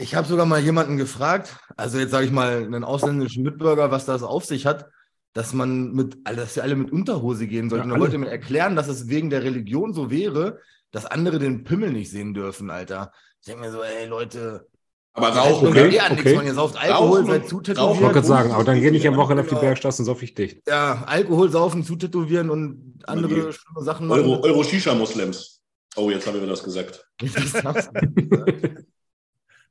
ich 0.00 0.14
habe 0.14 0.26
sogar 0.26 0.46
mal 0.46 0.60
jemanden 0.60 0.96
gefragt, 0.96 1.56
also 1.76 1.98
jetzt 1.98 2.10
sage 2.10 2.26
ich 2.26 2.32
mal 2.32 2.64
einen 2.64 2.84
ausländischen 2.84 3.42
Mitbürger, 3.42 3.90
was 3.90 4.06
das 4.06 4.22
auf 4.22 4.44
sich 4.44 4.66
hat, 4.66 4.86
dass 5.32 5.52
man 5.52 5.92
mit, 5.92 6.16
dass 6.24 6.56
wir 6.56 6.62
alle 6.64 6.74
mit 6.76 6.90
Unterhose 6.90 7.46
gehen 7.46 7.68
sollten. 7.70 7.88
Ja, 7.88 7.94
und 7.94 8.00
alle. 8.00 8.00
wollte 8.00 8.18
mir 8.18 8.30
erklären, 8.30 8.74
dass 8.76 8.88
es 8.88 9.08
wegen 9.08 9.30
der 9.30 9.42
Religion 9.44 9.92
so 9.94 10.10
wäre, 10.10 10.58
dass 10.90 11.06
andere 11.06 11.38
den 11.38 11.62
Pimmel 11.64 11.92
nicht 11.92 12.10
sehen 12.10 12.34
dürfen, 12.34 12.70
Alter. 12.70 13.12
Ich 13.40 13.46
denke 13.46 13.62
mir 13.62 13.70
so, 13.72 13.82
ey 13.82 14.06
Leute, 14.06 14.66
Aber 15.12 15.28
Rauchen 15.28 15.68
Okay, 15.68 15.86
okay, 15.86 15.96
eh 15.96 16.12
okay. 16.12 16.34
man. 16.36 16.46
Ihr 16.46 16.54
sauft 16.54 16.76
Alkohol, 16.76 17.26
seid 17.26 17.52
und- 17.52 17.66
zu 17.66 17.72
Rauchen 17.72 17.94
Ich 17.96 18.00
wollte 18.02 18.14
gerade 18.14 18.26
sagen, 18.26 18.52
aber 18.52 18.64
dann 18.64 18.80
gehe 18.80 18.90
ich 18.90 19.06
am 19.06 19.16
Wochenende 19.16 19.42
auf 19.42 19.48
die 19.48 19.54
Genau. 19.54 19.60
Bergstraße 19.62 20.02
und 20.02 20.06
sauf 20.06 20.22
ich 20.22 20.34
dicht. 20.34 20.62
Ja, 20.68 21.04
Alkohol 21.06 21.50
saufen, 21.50 21.84
zu 21.84 21.96
tätowieren 21.96 22.50
und 22.50 22.98
andere 23.06 23.28
die 23.34 23.52
schlimme 23.52 23.82
Sachen 23.84 24.06
machen. 24.08 24.20
Euro, 24.22 24.42
Euro 24.42 24.64
Shisha-Muslims. 24.64 25.60
Oh, 25.96 26.10
jetzt 26.10 26.26
haben 26.26 26.40
wir 26.40 26.46
das 26.46 26.62
gesagt. 26.64 27.06
Das 27.20 27.52
darfst 27.62 27.90
du 27.94 28.06
nicht 28.06 28.34
sagen. 28.34 28.86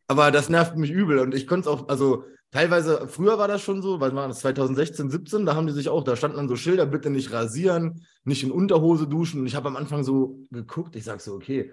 Aber 0.09 0.31
das 0.31 0.49
nervt 0.49 0.75
mich 0.75 0.89
übel 0.89 1.19
und 1.19 1.35
ich 1.35 1.45
konnte 1.45 1.69
es 1.69 1.75
auch, 1.75 1.87
also 1.87 2.23
teilweise, 2.49 3.07
früher 3.07 3.37
war 3.37 3.47
das 3.47 3.61
schon 3.61 3.83
so, 3.83 3.99
weil 3.99 4.13
war 4.15 4.27
das 4.27 4.39
2016, 4.39 5.11
17, 5.11 5.45
da 5.45 5.53
haben 5.55 5.67
die 5.67 5.73
sich 5.73 5.87
auch, 5.87 6.03
da 6.03 6.15
standen 6.15 6.37
dann 6.37 6.49
so 6.49 6.55
Schilder, 6.55 6.87
bitte 6.87 7.11
nicht 7.11 7.31
rasieren, 7.31 8.03
nicht 8.23 8.41
in 8.43 8.49
Unterhose 8.49 9.07
duschen 9.07 9.39
und 9.41 9.45
ich 9.45 9.53
habe 9.55 9.67
am 9.69 9.75
Anfang 9.77 10.03
so 10.03 10.39
geguckt, 10.49 10.95
ich 10.95 11.03
sag 11.03 11.21
so, 11.21 11.35
okay, 11.35 11.71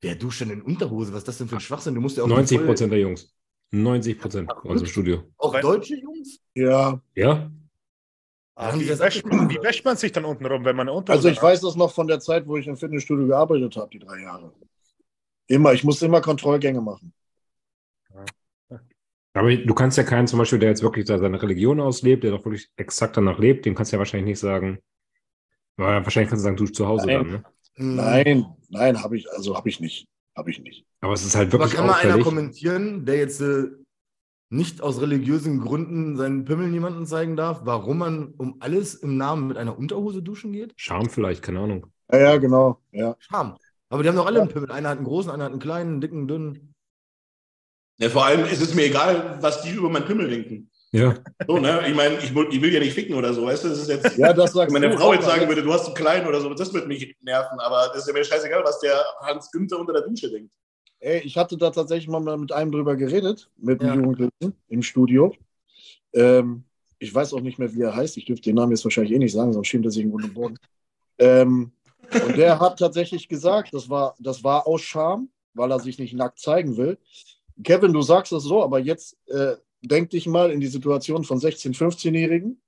wer 0.00 0.16
duscht 0.16 0.40
denn 0.40 0.50
in 0.50 0.62
Unterhose? 0.62 1.12
Was 1.12 1.18
ist 1.20 1.28
das 1.28 1.38
denn 1.38 1.46
für 1.46 1.56
ein 1.56 1.60
Schwachsinn? 1.60 1.94
Du 1.94 2.00
musst 2.00 2.16
ja 2.16 2.24
auch 2.24 2.28
90 2.28 2.58
voll- 2.58 2.66
Prozent 2.66 2.92
der 2.92 2.98
Jungs. 2.98 3.32
90 3.70 4.18
Prozent 4.18 4.52
uns 4.64 4.80
im 4.80 4.86
Studio. 4.88 5.22
Auch 5.36 5.58
deutsche 5.60 5.94
Jungs? 5.94 6.40
Ja, 6.56 7.00
Ja? 7.14 7.48
Ah, 8.56 8.74
wie, 8.74 8.88
wäscht, 8.88 9.24
abgeguckt? 9.24 9.52
wie 9.54 9.62
wäscht 9.62 9.84
man 9.84 9.96
sich 9.96 10.10
dann 10.10 10.24
unten 10.24 10.44
rum, 10.44 10.64
wenn 10.64 10.74
man 10.74 10.88
eine 10.88 10.96
Unterhose 10.98 11.18
also 11.18 11.28
ich 11.28 11.36
hat? 11.36 11.44
weiß 11.44 11.60
das 11.60 11.76
noch 11.76 11.92
von 11.92 12.08
der 12.08 12.18
Zeit, 12.18 12.48
wo 12.48 12.56
ich 12.56 12.66
im 12.66 12.76
Fitnessstudio 12.76 13.28
gearbeitet 13.28 13.76
habe, 13.76 13.88
die 13.90 14.00
drei 14.00 14.20
Jahre. 14.22 14.52
Immer, 15.46 15.72
ich 15.72 15.84
musste 15.84 16.06
immer 16.06 16.20
Kontrollgänge 16.20 16.80
machen. 16.80 17.12
Aber 19.32 19.54
du 19.54 19.74
kannst 19.74 19.96
ja 19.96 20.04
keinen 20.04 20.26
zum 20.26 20.38
Beispiel, 20.38 20.58
der 20.58 20.70
jetzt 20.70 20.82
wirklich 20.82 21.04
da 21.06 21.18
seine 21.18 21.40
Religion 21.40 21.80
auslebt, 21.80 22.24
der 22.24 22.32
doch 22.32 22.44
wirklich 22.44 22.68
exakt 22.76 23.16
danach 23.16 23.38
lebt, 23.38 23.64
dem 23.64 23.74
kannst 23.74 23.92
du 23.92 23.96
ja 23.96 23.98
wahrscheinlich 23.98 24.30
nicht 24.30 24.40
sagen, 24.40 24.80
aber 25.76 26.04
wahrscheinlich 26.04 26.28
kannst 26.30 26.42
du 26.42 26.44
sagen, 26.44 26.56
du 26.56 26.66
zu 26.66 26.86
Hause 26.86 27.06
Nein. 27.06 27.16
dann, 27.16 27.30
ne? 27.30 27.44
Nein, 27.76 28.46
nein, 28.68 29.02
habe 29.02 29.16
ich, 29.16 29.30
also 29.32 29.56
habe 29.56 29.68
ich 29.68 29.80
nicht. 29.80 30.06
Habe 30.36 30.50
ich 30.50 30.60
nicht. 30.60 30.84
Aber 31.00 31.12
es 31.12 31.24
ist 31.24 31.34
halt 31.34 31.48
Aber 31.54 31.64
wirklich 31.64 31.76
kann 31.76 31.86
mal 31.86 31.94
einer 31.94 32.18
kommentieren, 32.18 33.04
der 33.04 33.16
jetzt 33.16 33.40
äh, 33.40 33.68
nicht 34.50 34.82
aus 34.82 35.00
religiösen 35.00 35.60
Gründen 35.60 36.16
seinen 36.16 36.44
Pimmel 36.44 36.68
niemandem 36.68 37.06
zeigen 37.06 37.36
darf, 37.36 37.62
warum 37.64 37.98
man 37.98 38.34
um 38.36 38.56
alles 38.60 38.94
im 38.94 39.16
Namen 39.16 39.48
mit 39.48 39.56
einer 39.56 39.78
Unterhose 39.78 40.22
duschen 40.22 40.52
geht? 40.52 40.72
Scham 40.76 41.08
vielleicht, 41.08 41.42
keine 41.42 41.60
Ahnung. 41.60 41.86
Ja, 42.12 42.18
ja, 42.18 42.36
genau. 42.36 42.80
Ja. 42.92 43.16
Scham. 43.18 43.56
Aber 43.88 44.02
die 44.02 44.08
haben 44.08 44.16
doch 44.16 44.26
alle 44.26 44.40
einen 44.40 44.50
Pimmel. 44.50 44.70
Einer 44.70 44.90
hat 44.90 44.98
einen 44.98 45.06
großen, 45.06 45.30
einer 45.30 45.44
hat 45.44 45.52
einen 45.52 45.60
kleinen, 45.60 45.92
einen 45.92 46.00
dicken, 46.00 46.28
dünnen. 46.28 46.69
Ja, 48.00 48.08
vor 48.08 48.24
allem 48.24 48.44
ist 48.46 48.62
es 48.62 48.74
mir 48.74 48.84
egal, 48.86 49.38
was 49.40 49.62
die 49.62 49.70
über 49.72 49.88
meinen 49.90 50.06
Pimmel 50.06 50.28
denken. 50.28 50.70
Ja. 50.92 51.14
So, 51.46 51.58
ne? 51.58 51.84
Ich 51.86 51.94
meine, 51.94 52.16
ich, 52.18 52.34
will- 52.34 52.48
ich 52.50 52.60
will 52.60 52.72
ja 52.72 52.80
nicht 52.80 52.94
ficken 52.94 53.14
oder 53.14 53.32
so, 53.32 53.44
weißt 53.44 53.62
du? 53.64 53.68
Das 53.68 53.78
ist 53.78 53.88
jetzt, 53.88 54.16
ja, 54.18 54.32
das 54.32 54.52
sagst 54.52 54.74
wenn 54.74 54.82
meine 54.82 54.92
du. 54.94 54.98
Frau 54.98 55.12
jetzt 55.12 55.26
sagen 55.26 55.46
würde, 55.46 55.62
du 55.62 55.72
hast 55.72 55.84
zu 55.84 55.94
klein 55.94 56.26
oder 56.26 56.40
so, 56.40 56.52
das 56.52 56.72
würde 56.72 56.88
mich 56.88 57.14
nerven, 57.20 57.60
aber 57.60 57.88
das 57.92 57.98
ist 58.02 58.08
ja 58.08 58.12
mir 58.14 58.24
scheißegal, 58.24 58.64
was 58.64 58.80
der 58.80 59.00
Hans 59.20 59.50
Günther 59.52 59.78
unter 59.78 59.92
der 59.92 60.02
Dusche 60.02 60.30
denkt. 60.30 60.52
Ey, 60.98 61.20
ich 61.20 61.36
hatte 61.36 61.56
da 61.56 61.70
tatsächlich 61.70 62.08
mal 62.08 62.20
mit 62.38 62.50
einem 62.52 62.72
drüber 62.72 62.96
geredet, 62.96 63.48
mit 63.56 63.82
Ja. 63.82 63.92
einem 63.92 64.02
Jugendlichen 64.04 64.54
im 64.68 64.82
Studio. 64.82 65.34
Ähm, 66.12 66.64
ich 66.98 67.14
weiß 67.14 67.32
auch 67.34 67.40
nicht 67.40 67.58
mehr, 67.58 67.72
wie 67.72 67.82
er 67.82 67.94
heißt. 67.94 68.16
Ich 68.16 68.24
dürfte 68.24 68.50
den 68.50 68.56
Namen 68.56 68.72
jetzt 68.72 68.84
wahrscheinlich 68.84 69.12
eh 69.12 69.18
nicht 69.18 69.32
sagen, 69.32 69.52
sonst 69.52 69.68
schämt 69.68 69.84
er 69.84 69.90
sich 69.92 70.02
im 70.02 70.10
Grund 70.10 70.24
und 70.24 70.34
Boden. 70.34 70.58
Ähm, 71.18 71.72
und 72.26 72.36
der 72.36 72.58
hat 72.58 72.78
tatsächlich 72.78 73.28
gesagt, 73.28 73.72
das 73.72 73.88
war, 73.88 74.14
das 74.18 74.42
war 74.42 74.66
aus 74.66 74.82
Scham, 74.82 75.28
weil 75.54 75.70
er 75.70 75.78
sich 75.80 75.98
nicht 75.98 76.14
nackt 76.14 76.38
zeigen 76.40 76.76
will. 76.76 76.98
Kevin, 77.62 77.92
du 77.92 78.02
sagst 78.02 78.32
das 78.32 78.42
so, 78.44 78.62
aber 78.62 78.78
jetzt 78.78 79.16
äh, 79.28 79.56
denk 79.82 80.10
dich 80.10 80.26
mal 80.26 80.50
in 80.50 80.60
die 80.60 80.66
Situation 80.66 81.24
von 81.24 81.38
16-, 81.38 81.76
15-Jährigen. 81.76 82.60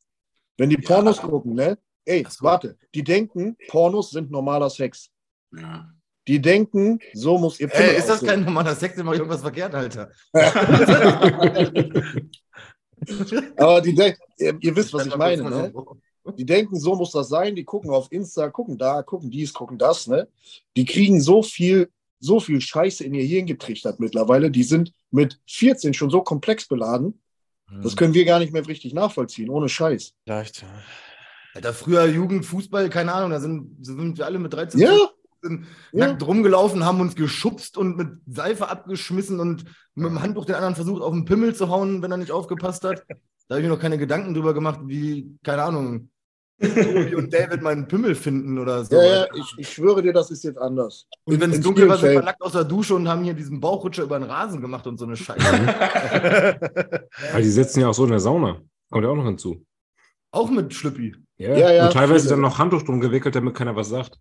Wenn 0.57 0.71
die 0.71 0.77
Pornos 0.77 1.21
gucken, 1.21 1.55
ne? 1.55 1.79
Ey, 2.05 2.27
so. 2.29 2.45
warte, 2.45 2.77
die 2.95 3.03
denken, 3.05 3.57
Pornos 3.69 4.11
sind 4.11 4.31
normaler 4.31 4.71
Sex. 4.71 5.11
Ja. 5.57 5.89
Die 6.29 6.41
denken, 6.41 7.01
so 7.15 7.37
muss 7.37 7.59
ihr 7.59 7.69
Pimmel 7.69 7.91
Ey, 7.91 7.97
ist 7.97 8.09
das 8.09 8.17
aussehen. 8.17 8.29
kein 8.29 8.45
normaler 8.45 8.77
Sex? 8.77 8.95
Dann 8.97 9.07
mach 9.07 9.13
ich 9.15 9.19
irgendwas 9.19 9.41
verkehrt, 9.41 9.75
Alter. 9.75 10.11
Aber 13.57 13.81
die 13.81 13.95
denken, 13.95 14.21
ihr, 14.39 14.57
ihr 14.61 14.77
wisst, 14.77 14.93
was 14.93 15.07
ich 15.07 15.17
meine, 15.17 15.43
ne? 15.43 15.73
Die 16.37 16.47
denken, 16.47 16.79
so 16.79 16.95
muss 16.95 17.11
das 17.11 17.29
sein. 17.29 17.57
Die 17.57 17.65
gucken 17.65 17.91
auf 17.91 18.07
Insta, 18.13 18.49
gucken 18.51 18.79
da, 18.79 19.03
gucken 19.03 19.31
dies, 19.31 19.53
gucken 19.53 19.79
das, 19.79 20.07
ne? 20.07 20.29
Die 20.77 20.85
kriegen 20.85 21.21
so 21.21 21.43
viel, 21.43 21.91
so 22.23 22.41
viel 22.41 22.61
Scheiße 22.61 23.05
in 23.05 23.15
ihr 23.15 23.25
Hirn 23.25 23.47
getrichtert 23.47 24.01
mittlerweile. 24.01 24.51
Die 24.51 24.63
sind 24.63 24.93
mit 25.11 25.41
14 25.49 25.93
schon 25.93 26.11
so 26.11 26.23
komplex 26.23 26.69
beladen. 26.69 27.21
Hm. 27.69 27.83
Das 27.83 27.97
können 27.97 28.15
wir 28.15 28.25
gar 28.25 28.39
nicht 28.39 28.53
mehr 28.53 28.67
richtig 28.67 28.95
nachvollziehen, 28.95 29.51
ohne 29.51 29.69
Scheiß. 29.69 30.15
Vielleicht. 30.25 30.63
ja. 30.63 30.69
Alter, 31.55 31.75
früher 31.75 32.07
Jugend, 32.07 32.47
Fußball, 32.47 32.89
keine 32.89 33.13
Ahnung, 33.13 33.31
da 33.31 33.41
sind, 33.41 33.85
sind 33.85 34.17
wir 34.17 34.25
alle 34.25 34.39
mit 34.39 34.55
13 34.55 34.81
Ja, 34.81 34.97
sind 35.43 35.67
ja. 35.93 36.07
nackt 36.07 36.27
rumgelaufen, 36.27 36.85
haben 36.87 37.01
uns 37.01 37.15
geschubst 37.15 37.77
und 37.77 37.97
mit 37.97 38.09
Seife 38.27 38.69
abgeschmissen 38.69 39.39
und 39.39 39.65
mit 39.95 40.07
dem 40.07 40.23
Handtuch 40.23 40.47
den 40.47 40.55
anderen 40.55 40.75
versucht, 40.75 41.03
auf 41.03 41.13
den 41.13 41.27
Pimmel 41.27 41.55
zu 41.55 41.69
hauen, 41.69 42.01
wenn 42.01 42.11
er 42.11 42.17
nicht 42.17 42.31
aufgepasst 42.31 42.85
hat. 42.85 43.05
Da 43.49 43.57
habe 43.57 43.61
ich 43.61 43.69
mir 43.69 43.75
noch 43.75 43.81
keine 43.83 43.99
Gedanken 43.99 44.33
drüber 44.33 44.55
gemacht, 44.55 44.81
wie, 44.85 45.37
keine 45.43 45.65
Ahnung, 45.65 46.09
Tobi 46.61 47.15
und 47.17 47.33
David 47.33 47.61
meinen 47.63 47.89
Pimmel 47.89 48.15
finden 48.15 48.59
oder 48.59 48.85
so. 48.85 48.95
Ja, 48.97 49.03
ja, 49.05 49.27
ich, 49.35 49.55
ich 49.59 49.69
schwöre 49.69 50.03
dir, 50.03 50.13
das 50.13 50.31
ist 50.31 50.45
jetzt 50.45 50.59
anders. 50.59 51.07
und 51.25 51.41
wenn 51.41 51.51
es 51.51 51.61
dunkel 51.61 51.89
war, 51.89 51.99
sind 51.99 52.13
wir 52.13 52.23
nackt 52.23 52.41
aus 52.41 52.53
der 52.53 52.65
Dusche 52.65 52.95
und 52.95 53.09
haben 53.09 53.25
hier 53.25 53.35
diesen 53.35 53.61
Bauchrutscher 53.61 54.05
über 54.05 54.19
den 54.19 54.29
Rasen 54.31 54.61
gemacht 54.61 54.87
und 54.87 54.99
so 54.99 55.05
eine 55.07 55.17
Scheiße. 55.17 55.41
Weil 57.33 57.43
die 57.43 57.49
sitzen 57.49 57.81
ja 57.81 57.89
auch 57.89 57.95
so 57.95 58.05
in 58.05 58.11
der 58.11 58.21
Sauna. 58.21 58.61
Kommt 58.91 59.05
ja 59.05 59.11
auch 59.11 59.17
noch 59.17 59.25
hinzu. 59.25 59.65
Auch 60.31 60.51
mit 60.51 60.73
Schlüppi. 60.73 61.15
Ja, 61.37 61.57
Ja, 61.57 61.73
ja, 61.73 61.85
und 61.87 61.93
teilweise 61.93 62.29
dann 62.29 62.41
noch 62.41 62.59
Handtuch 62.59 62.83
drum 62.83 63.01
gewickelt, 63.01 63.35
damit 63.35 63.55
keiner 63.55 63.75
was 63.75 63.89
sagt. 63.89 64.19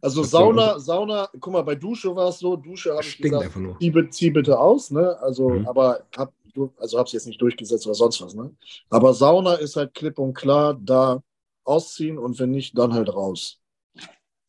Also 0.00 0.22
Das 0.22 0.30
Sauna, 0.30 0.78
Sauna, 0.78 1.28
guck 1.40 1.52
mal, 1.52 1.62
bei 1.62 1.74
Dusche 1.74 2.14
war 2.14 2.28
es 2.28 2.38
so, 2.38 2.56
Dusche 2.56 2.90
habe 2.92 3.02
ich 3.02 3.12
Stinkt 3.12 3.30
gesagt, 3.30 3.44
einfach 3.46 3.60
nur. 3.60 3.78
zieh, 3.78 4.10
zieh 4.10 4.30
bitte 4.30 4.58
aus, 4.58 4.90
ne? 4.90 5.16
Also, 5.20 5.48
Mhm. 5.50 5.66
aber 5.66 6.00
hab, 6.16 6.32
also 6.78 6.98
hab's 6.98 7.12
jetzt 7.12 7.26
nicht 7.26 7.40
durchgesetzt 7.40 7.86
oder 7.86 7.94
sonst 7.94 8.20
was, 8.22 8.34
ne? 8.34 8.54
Aber 8.90 9.14
Sauna 9.14 9.54
ist 9.54 9.76
halt 9.76 9.94
klipp 9.94 10.18
und 10.18 10.34
klar, 10.34 10.78
da 10.80 11.22
ausziehen 11.64 12.18
und 12.18 12.38
wenn 12.38 12.50
nicht, 12.50 12.76
dann 12.78 12.94
halt 12.94 13.08
raus. 13.08 13.58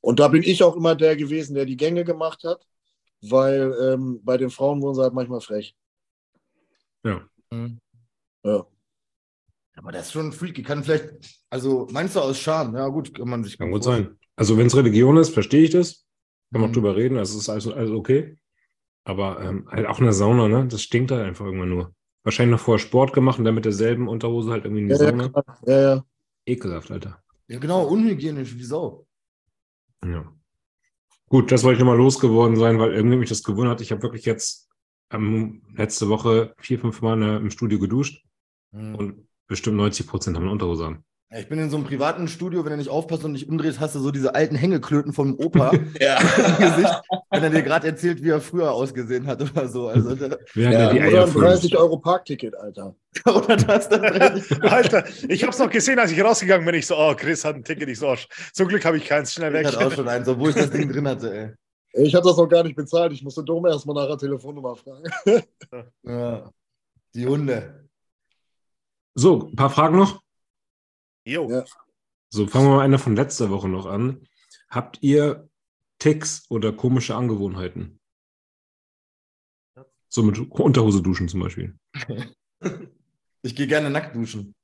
Und 0.01 0.19
da 0.19 0.27
bin 0.27 0.43
ich 0.43 0.63
auch 0.63 0.75
immer 0.75 0.95
der 0.95 1.15
gewesen, 1.15 1.55
der 1.55 1.65
die 1.65 1.77
Gänge 1.77 2.03
gemacht 2.03 2.43
hat, 2.43 2.65
weil 3.21 3.75
ähm, 3.81 4.21
bei 4.23 4.37
den 4.37 4.49
Frauen 4.49 4.81
wurden 4.81 4.95
sie 4.95 5.01
halt 5.03 5.13
manchmal 5.13 5.41
frech. 5.41 5.75
Mhm. 7.51 7.79
Ja. 8.43 8.65
Aber 9.75 9.91
das 9.91 10.07
ist 10.07 10.13
schon 10.13 10.31
freaky. 10.31 10.63
Kann 10.63 10.83
vielleicht, 10.83 11.13
also 11.49 11.87
meinst 11.91 12.15
du 12.15 12.19
aus 12.21 12.39
Scham? 12.39 12.75
Ja, 12.75 12.87
gut, 12.87 13.13
kann 13.13 13.29
man 13.29 13.43
sich 13.43 13.57
Kann 13.57 13.71
gut 13.71 13.83
sein. 13.83 14.17
Also 14.35 14.57
wenn 14.57 14.67
es 14.67 14.75
Religion 14.75 15.17
ist, 15.17 15.29
verstehe 15.29 15.63
ich 15.63 15.71
das. 15.71 16.05
Kann 16.51 16.61
man 16.61 16.69
Mhm. 16.71 16.75
drüber 16.75 16.95
reden, 16.95 17.17
also 17.17 17.37
ist 17.37 17.49
alles, 17.49 17.67
alles 17.67 17.91
okay. 17.91 18.37
Aber 19.03 19.41
ähm, 19.41 19.67
halt 19.69 19.87
auch 19.87 19.99
in 19.99 20.05
der 20.05 20.13
Sauna, 20.13 20.47
ne? 20.47 20.67
Das 20.67 20.81
stinkt 20.81 21.11
halt 21.11 21.25
einfach 21.25 21.45
irgendwann 21.45 21.69
nur. 21.69 21.93
Wahrscheinlich 22.27 22.57
noch 22.57 22.59
vorher 22.65 22.85
Sport 22.85 23.13
gemacht 23.13 23.39
und 23.39 23.45
dann 23.45 23.55
mit 23.55 23.63
derselben 23.63 24.09
Unterhose 24.09 24.51
halt 24.51 24.65
irgendwie 24.65 24.81
in 24.81 24.87
die 24.89 24.95
Ja, 24.95 25.01
ja, 25.01 25.09
Sauna. 25.11 25.29
klar. 25.29 25.57
ja, 25.65 25.81
ja. 25.95 26.05
Ekelhaft, 26.45 26.91
Alter. 26.91 27.23
Ja, 27.47 27.57
genau, 27.57 27.85
unhygienisch, 27.87 28.53
wie 28.57 28.63
Sau. 28.65 29.07
Ja. 30.05 30.29
Gut, 31.29 31.53
das 31.53 31.63
wollte 31.63 31.75
ich 31.77 31.79
nochmal 31.79 31.97
losgeworden 31.97 32.57
sein, 32.57 32.79
weil 32.79 32.91
irgendwie 32.91 33.15
mich 33.15 33.29
das 33.29 33.43
gewundert. 33.43 33.79
Ich 33.79 33.93
habe 33.93 34.01
wirklich 34.03 34.25
jetzt 34.25 34.67
ähm, 35.09 35.61
letzte 35.77 36.09
Woche 36.09 36.53
vier, 36.57 36.79
fünf 36.79 37.01
Mal 37.01 37.21
äh, 37.23 37.37
im 37.37 37.49
Studio 37.49 37.79
geduscht 37.79 38.25
Mhm. 38.73 38.95
und 38.95 39.27
bestimmt 39.47 39.77
90 39.77 40.05
Prozent 40.07 40.35
haben 40.35 40.43
eine 40.43 40.51
Unterhose 40.51 40.85
an. 40.85 41.05
Ja, 41.31 41.39
ich 41.39 41.47
bin 41.47 41.57
in 41.59 41.69
so 41.69 41.77
einem 41.77 41.85
privaten 41.85 42.27
Studio, 42.27 42.65
wenn 42.65 42.71
du 42.71 42.77
nicht 42.77 42.89
aufpasst 42.89 43.23
und 43.23 43.35
dich 43.35 43.47
umdrehst, 43.47 43.79
hast 43.79 43.95
du 43.95 43.99
so 44.01 44.11
diese 44.11 44.35
alten 44.35 44.55
Hängeklöten 44.55 45.13
vom 45.13 45.35
Opa 45.39 45.71
Ja. 46.01 46.17
im 46.19 46.57
Gesicht, 46.57 46.93
wenn 47.29 47.43
er 47.43 47.49
dir 47.49 47.61
gerade 47.61 47.87
erzählt, 47.87 48.23
wie 48.23 48.29
er 48.29 48.39
früher 48.39 48.71
ausgesehen 48.71 49.27
hat 49.27 49.41
oder 49.41 49.67
so. 49.67 49.87
Also, 49.87 50.15
da, 50.15 50.37
Wir 50.53 50.71
Ja, 50.71 50.93
ja 50.93 50.93
die 50.93 51.13
Oder 51.13 51.23
ein 51.23 51.31
voll. 51.31 51.43
30 51.43 51.77
Euro 51.77 51.97
Parkticket, 51.97 52.55
Alter. 52.55 52.95
oder 53.25 53.57
das 53.57 53.89
dann 53.89 54.03
Alter, 54.61 55.03
ich 55.27 55.43
hab's 55.43 55.59
noch 55.59 55.69
gesehen, 55.69 55.99
als 55.99 56.11
ich 56.11 56.23
rausgegangen 56.23 56.65
bin. 56.65 56.75
Ich 56.75 56.87
so, 56.87 56.95
oh, 56.97 57.13
Chris 57.15 57.43
hat 57.43 57.55
ein 57.55 57.63
Ticket. 57.63 57.89
Ich 57.89 57.99
so, 57.99 58.09
oh, 58.09 58.15
zum 58.53 58.67
Glück 58.67 58.85
habe 58.85 58.97
ich 58.97 59.05
keins. 59.05 59.33
Schnell 59.33 59.53
Ich 59.55 59.59
weg. 59.59 59.67
hatte 59.67 59.87
auch 59.87 59.91
schon 59.91 60.07
eins, 60.07 60.27
obwohl 60.27 60.49
ich 60.49 60.55
das 60.55 60.71
Ding 60.71 60.91
drin 60.91 61.07
hatte, 61.07 61.35
ey. 61.35 61.53
Ich 61.99 62.13
habe 62.13 62.27
das 62.27 62.37
noch 62.37 62.47
gar 62.47 62.63
nicht 62.63 62.75
bezahlt. 62.75 63.11
Ich 63.11 63.23
musste 63.23 63.43
Dome 63.43 63.69
erstmal 63.69 63.95
nach 63.95 64.07
der 64.07 64.17
Telefonnummer 64.19 64.75
fragen. 64.75 65.03
Ja. 66.03 66.51
Die 67.15 67.25
Hunde. 67.25 67.89
So, 69.15 69.47
ein 69.47 69.55
paar 69.55 69.71
Fragen 69.71 69.97
noch. 69.97 70.21
Jo. 71.25 71.49
Ja. 71.49 71.63
So, 72.29 72.45
fangen 72.45 72.67
wir 72.67 72.75
mal 72.75 72.83
eine 72.83 72.99
von 72.99 73.15
letzter 73.15 73.49
Woche 73.49 73.67
noch 73.67 73.87
an. 73.87 74.27
Habt 74.69 74.99
ihr 75.01 75.46
Ticks 75.99 76.45
oder 76.49 76.71
komische 76.73 77.15
Angewohnheiten? 77.15 77.99
So 80.09 80.23
mit 80.23 80.39
Unterhose 80.51 81.01
duschen 81.01 81.27
zum 81.27 81.41
Beispiel. 81.41 81.77
Ich 83.43 83.55
gehe 83.55 83.67
gerne 83.67 83.89
nackt 83.91 84.15
duschen. 84.15 84.55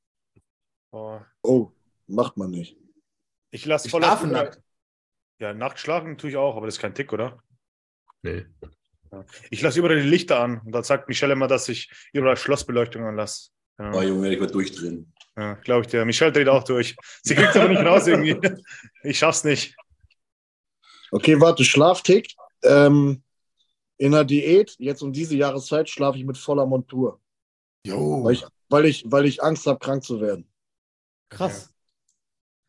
Oh, 0.91 1.19
Oh, 1.43 1.71
macht 2.07 2.35
man 2.37 2.49
nicht. 2.49 2.75
ich 3.51 3.65
lasse 3.65 3.87
voll 3.87 4.01
schlafe 4.01 4.25
auf- 4.25 4.31
nackt. 4.31 4.61
Ja, 5.39 5.53
nackt 5.53 5.79
schlafen 5.79 6.17
tue 6.17 6.31
ich 6.31 6.37
auch, 6.37 6.57
aber 6.57 6.65
das 6.65 6.75
ist 6.75 6.81
kein 6.81 6.95
Tick, 6.95 7.13
oder? 7.13 7.41
Nee. 8.23 8.45
Ich 9.51 9.61
lasse 9.61 9.77
überall 9.79 10.01
die 10.01 10.09
Lichter 10.09 10.39
an. 10.39 10.59
Und 10.65 10.71
dann 10.73 10.83
sagt 10.83 11.07
Michelle 11.07 11.33
immer, 11.33 11.47
dass 11.47 11.69
ich 11.69 11.89
überall 12.13 12.35
Schlossbeleuchtung 12.35 13.03
anlasse. 13.05 13.51
Ja, 13.79 13.91
Oh, 13.93 14.01
Junge, 14.01 14.33
ich 14.33 14.39
werde 14.39 14.51
durchdrehen. 14.51 15.13
ja 15.37 15.53
glaube 15.53 15.81
ich 15.81 15.87
dir. 15.87 16.03
Michelle 16.03 16.31
dreht 16.31 16.49
auch 16.49 16.63
durch. 16.63 16.95
Sie 17.21 17.35
kriegt 17.35 17.55
aber 17.55 17.69
nicht 17.69 17.85
raus 17.85 18.07
irgendwie. 18.07 18.35
Ich 19.03 19.19
schaff's 19.19 19.43
nicht. 19.43 19.75
Okay, 21.13 21.39
warte, 21.39 21.63
Schlaftick. 21.63 22.33
Ähm, 22.63 23.21
in 23.97 24.11
der 24.13 24.23
Diät, 24.23 24.75
jetzt 24.79 25.03
um 25.03 25.13
diese 25.13 25.35
Jahreszeit, 25.35 25.87
schlafe 25.87 26.17
ich 26.17 26.25
mit 26.25 26.37
voller 26.37 26.65
Montur. 26.65 27.21
Jo, 27.85 28.23
Weil 28.23 28.33
ich, 28.33 28.45
weil 28.69 28.85
ich, 28.85 29.03
weil 29.05 29.25
ich 29.25 29.43
Angst 29.43 29.67
habe, 29.67 29.79
krank 29.79 30.03
zu 30.03 30.19
werden. 30.19 30.47
krass. 31.29 31.69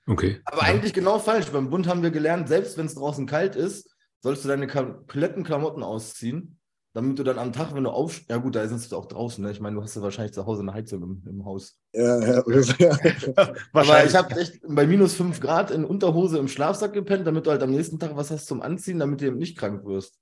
Okay. 0.06 0.42
Aber 0.44 0.62
eigentlich 0.62 0.92
genau 0.92 1.18
falsch. 1.18 1.46
Beim 1.46 1.70
Bund 1.70 1.86
haben 1.86 2.02
wir 2.02 2.10
gelernt, 2.10 2.46
selbst 2.48 2.76
wenn 2.76 2.84
es 2.84 2.94
draußen 2.94 3.26
kalt 3.26 3.56
ist, 3.56 3.88
sollst 4.20 4.44
du 4.44 4.48
deine 4.48 4.66
kompletten 4.66 5.44
Klamotten 5.44 5.82
ausziehen, 5.82 6.58
damit 6.94 7.18
du 7.18 7.24
dann 7.24 7.38
am 7.38 7.52
Tag, 7.52 7.74
wenn 7.74 7.84
du 7.84 7.90
auf... 7.90 8.22
Ja 8.28 8.36
gut, 8.36 8.54
da 8.54 8.66
sind 8.68 8.90
du 8.90 8.96
auch 8.96 9.06
draußen. 9.06 9.44
Ne? 9.44 9.50
Ich 9.50 9.60
meine, 9.60 9.76
du 9.76 9.82
hast 9.82 9.96
ja 9.96 10.02
wahrscheinlich 10.02 10.32
zu 10.32 10.46
Hause 10.46 10.62
eine 10.62 10.72
Heizung 10.72 11.02
im, 11.02 11.22
im 11.28 11.44
Haus. 11.44 11.76
Ja, 11.92 12.20
ja, 12.20 12.44
ja. 12.78 12.90
Aber 13.36 13.54
Wahrscheinlich. 13.72 14.12
ich 14.12 14.16
habe 14.16 14.36
echt 14.40 14.60
bei 14.66 14.86
minus 14.86 15.14
5 15.14 15.40
Grad 15.40 15.72
in 15.72 15.84
Unterhose 15.84 16.38
im 16.38 16.46
Schlafsack 16.48 16.92
gepennt, 16.92 17.26
damit 17.26 17.46
du 17.46 17.50
halt 17.50 17.62
am 17.62 17.70
nächsten 17.72 17.98
Tag 17.98 18.16
was 18.16 18.30
hast 18.30 18.46
zum 18.46 18.62
Anziehen, 18.62 19.00
damit 19.00 19.20
du 19.20 19.26
eben 19.26 19.38
nicht 19.38 19.58
krank 19.58 19.84
wirst. 19.84 20.18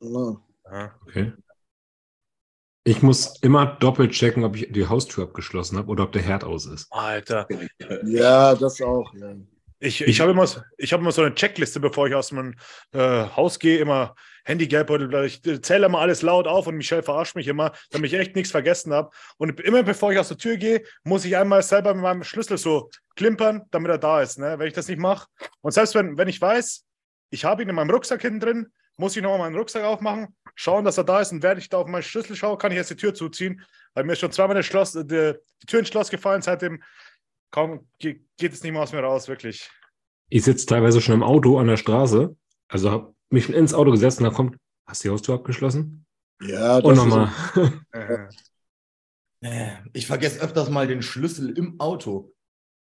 Ja. 0.00 0.36
Okay. 1.02 1.32
Ich 2.84 3.02
muss 3.02 3.38
immer 3.42 3.66
doppelt 3.66 4.12
checken, 4.12 4.44
ob 4.44 4.56
ich 4.56 4.72
die 4.72 4.86
Haustür 4.86 5.24
abgeschlossen 5.24 5.76
habe 5.76 5.88
oder 5.88 6.04
ob 6.04 6.12
der 6.12 6.22
Herd 6.22 6.44
aus 6.44 6.64
ist. 6.64 6.86
Alter. 6.90 7.46
ja, 8.04 8.54
das 8.54 8.80
auch. 8.80 9.12
Ja. 9.14 9.34
Ich, 9.80 10.00
ich 10.00 10.20
habe 10.20 10.30
immer, 10.30 10.46
so- 10.46 10.60
ich 10.76 10.92
hab 10.92 11.00
immer 11.00 11.12
so 11.12 11.22
eine 11.22 11.34
Checkliste, 11.34 11.80
bevor 11.80 12.08
ich 12.08 12.14
aus 12.14 12.32
meinem 12.32 12.54
äh, 12.92 13.26
Haus 13.28 13.58
gehe, 13.58 13.78
immer 13.78 14.14
Handy, 14.48 14.66
Geldbeutel, 14.66 15.24
ich 15.26 15.42
zähle 15.62 15.84
immer 15.86 15.98
alles 15.98 16.22
laut 16.22 16.46
auf 16.46 16.66
und 16.66 16.76
Michelle 16.76 17.02
verarscht 17.02 17.36
mich 17.36 17.46
immer, 17.48 17.72
damit 17.90 18.10
ich 18.10 18.18
echt 18.18 18.34
nichts 18.34 18.50
vergessen 18.50 18.94
habe. 18.94 19.10
Und 19.36 19.60
immer 19.60 19.82
bevor 19.82 20.10
ich 20.10 20.18
aus 20.18 20.28
der 20.28 20.38
Tür 20.38 20.56
gehe, 20.56 20.82
muss 21.04 21.26
ich 21.26 21.36
einmal 21.36 21.62
selber 21.62 21.92
mit 21.92 22.02
meinem 22.02 22.24
Schlüssel 22.24 22.56
so 22.56 22.88
klimpern, 23.14 23.64
damit 23.70 23.90
er 23.90 23.98
da 23.98 24.22
ist. 24.22 24.38
Ne? 24.38 24.58
Wenn 24.58 24.66
ich 24.66 24.72
das 24.72 24.88
nicht 24.88 24.98
mache. 24.98 25.28
Und 25.60 25.72
selbst 25.72 25.94
wenn, 25.94 26.16
wenn 26.16 26.28
ich 26.28 26.40
weiß, 26.40 26.82
ich 27.28 27.44
habe 27.44 27.62
ihn 27.62 27.68
in 27.68 27.74
meinem 27.74 27.90
Rucksack 27.90 28.22
hinten 28.22 28.40
drin, 28.40 28.66
muss 28.96 29.14
ich 29.14 29.22
nochmal 29.22 29.38
meinen 29.38 29.56
Rucksack 29.56 29.84
aufmachen, 29.84 30.34
schauen, 30.54 30.86
dass 30.86 30.96
er 30.96 31.04
da 31.04 31.20
ist. 31.20 31.30
Und 31.30 31.42
während 31.42 31.60
ich 31.60 31.68
da 31.68 31.76
auf 31.76 31.86
meinen 31.86 32.02
Schlüssel 32.02 32.34
schaue, 32.34 32.56
kann 32.56 32.72
ich 32.72 32.78
jetzt 32.78 32.88
die 32.90 32.96
Tür 32.96 33.12
zuziehen. 33.12 33.62
Weil 33.92 34.04
mir 34.04 34.14
ist 34.14 34.20
schon 34.20 34.32
zweimal 34.32 34.62
Schloss, 34.62 34.92
die, 34.92 35.04
die 35.04 35.66
Tür 35.66 35.80
ins 35.80 35.88
Schloss 35.88 36.08
gefallen. 36.08 36.40
Seitdem 36.40 36.82
kaum, 37.50 37.86
ge- 37.98 38.22
geht 38.38 38.54
es 38.54 38.62
nicht 38.62 38.72
mehr 38.72 38.80
aus 38.80 38.92
mir 38.92 39.00
raus, 39.00 39.28
wirklich. 39.28 39.70
Ich 40.30 40.44
sitze 40.44 40.64
teilweise 40.64 41.02
schon 41.02 41.16
im 41.16 41.22
Auto 41.22 41.58
an 41.58 41.66
der 41.66 41.76
Straße, 41.76 42.34
also 42.68 42.90
habe 42.90 43.14
mich 43.30 43.44
schon 43.44 43.54
ins 43.54 43.74
Auto 43.74 43.90
gesetzt 43.90 44.18
und 44.20 44.24
da 44.24 44.30
kommt, 44.30 44.56
hast 44.86 45.04
du 45.04 45.08
die 45.08 45.12
Haustür 45.12 45.34
abgeschlossen? 45.34 46.06
Ja, 46.42 46.76
Und 46.78 46.96
das 46.96 46.98
ist 46.98 47.04
nochmal. 47.04 47.32
Äh, 47.92 48.28
Äh, 49.40 49.70
Ich 49.92 50.06
vergesse 50.06 50.40
öfters 50.40 50.70
mal 50.70 50.86
den 50.86 51.02
Schlüssel 51.02 51.56
im 51.56 51.78
Auto. 51.80 52.32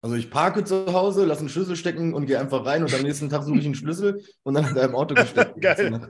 Also 0.01 0.15
ich 0.15 0.29
parke 0.29 0.63
zu 0.63 0.93
Hause, 0.93 1.25
lasse 1.25 1.39
einen 1.41 1.49
Schlüssel 1.49 1.75
stecken 1.75 2.13
und 2.13 2.27
gehe 2.27 2.39
einfach 2.39 2.65
rein 2.65 2.83
und 2.83 2.93
am 2.93 3.01
nächsten 3.01 3.29
Tag 3.29 3.43
suche 3.43 3.57
ich 3.57 3.65
einen 3.65 3.75
Schlüssel 3.75 4.23
und 4.43 4.53
dann 4.53 4.69
hat 4.69 4.77
er 4.77 4.85
im 4.85 4.95
Auto 4.95 5.15
gesteckt. 5.15 5.59
Geil. 5.59 6.09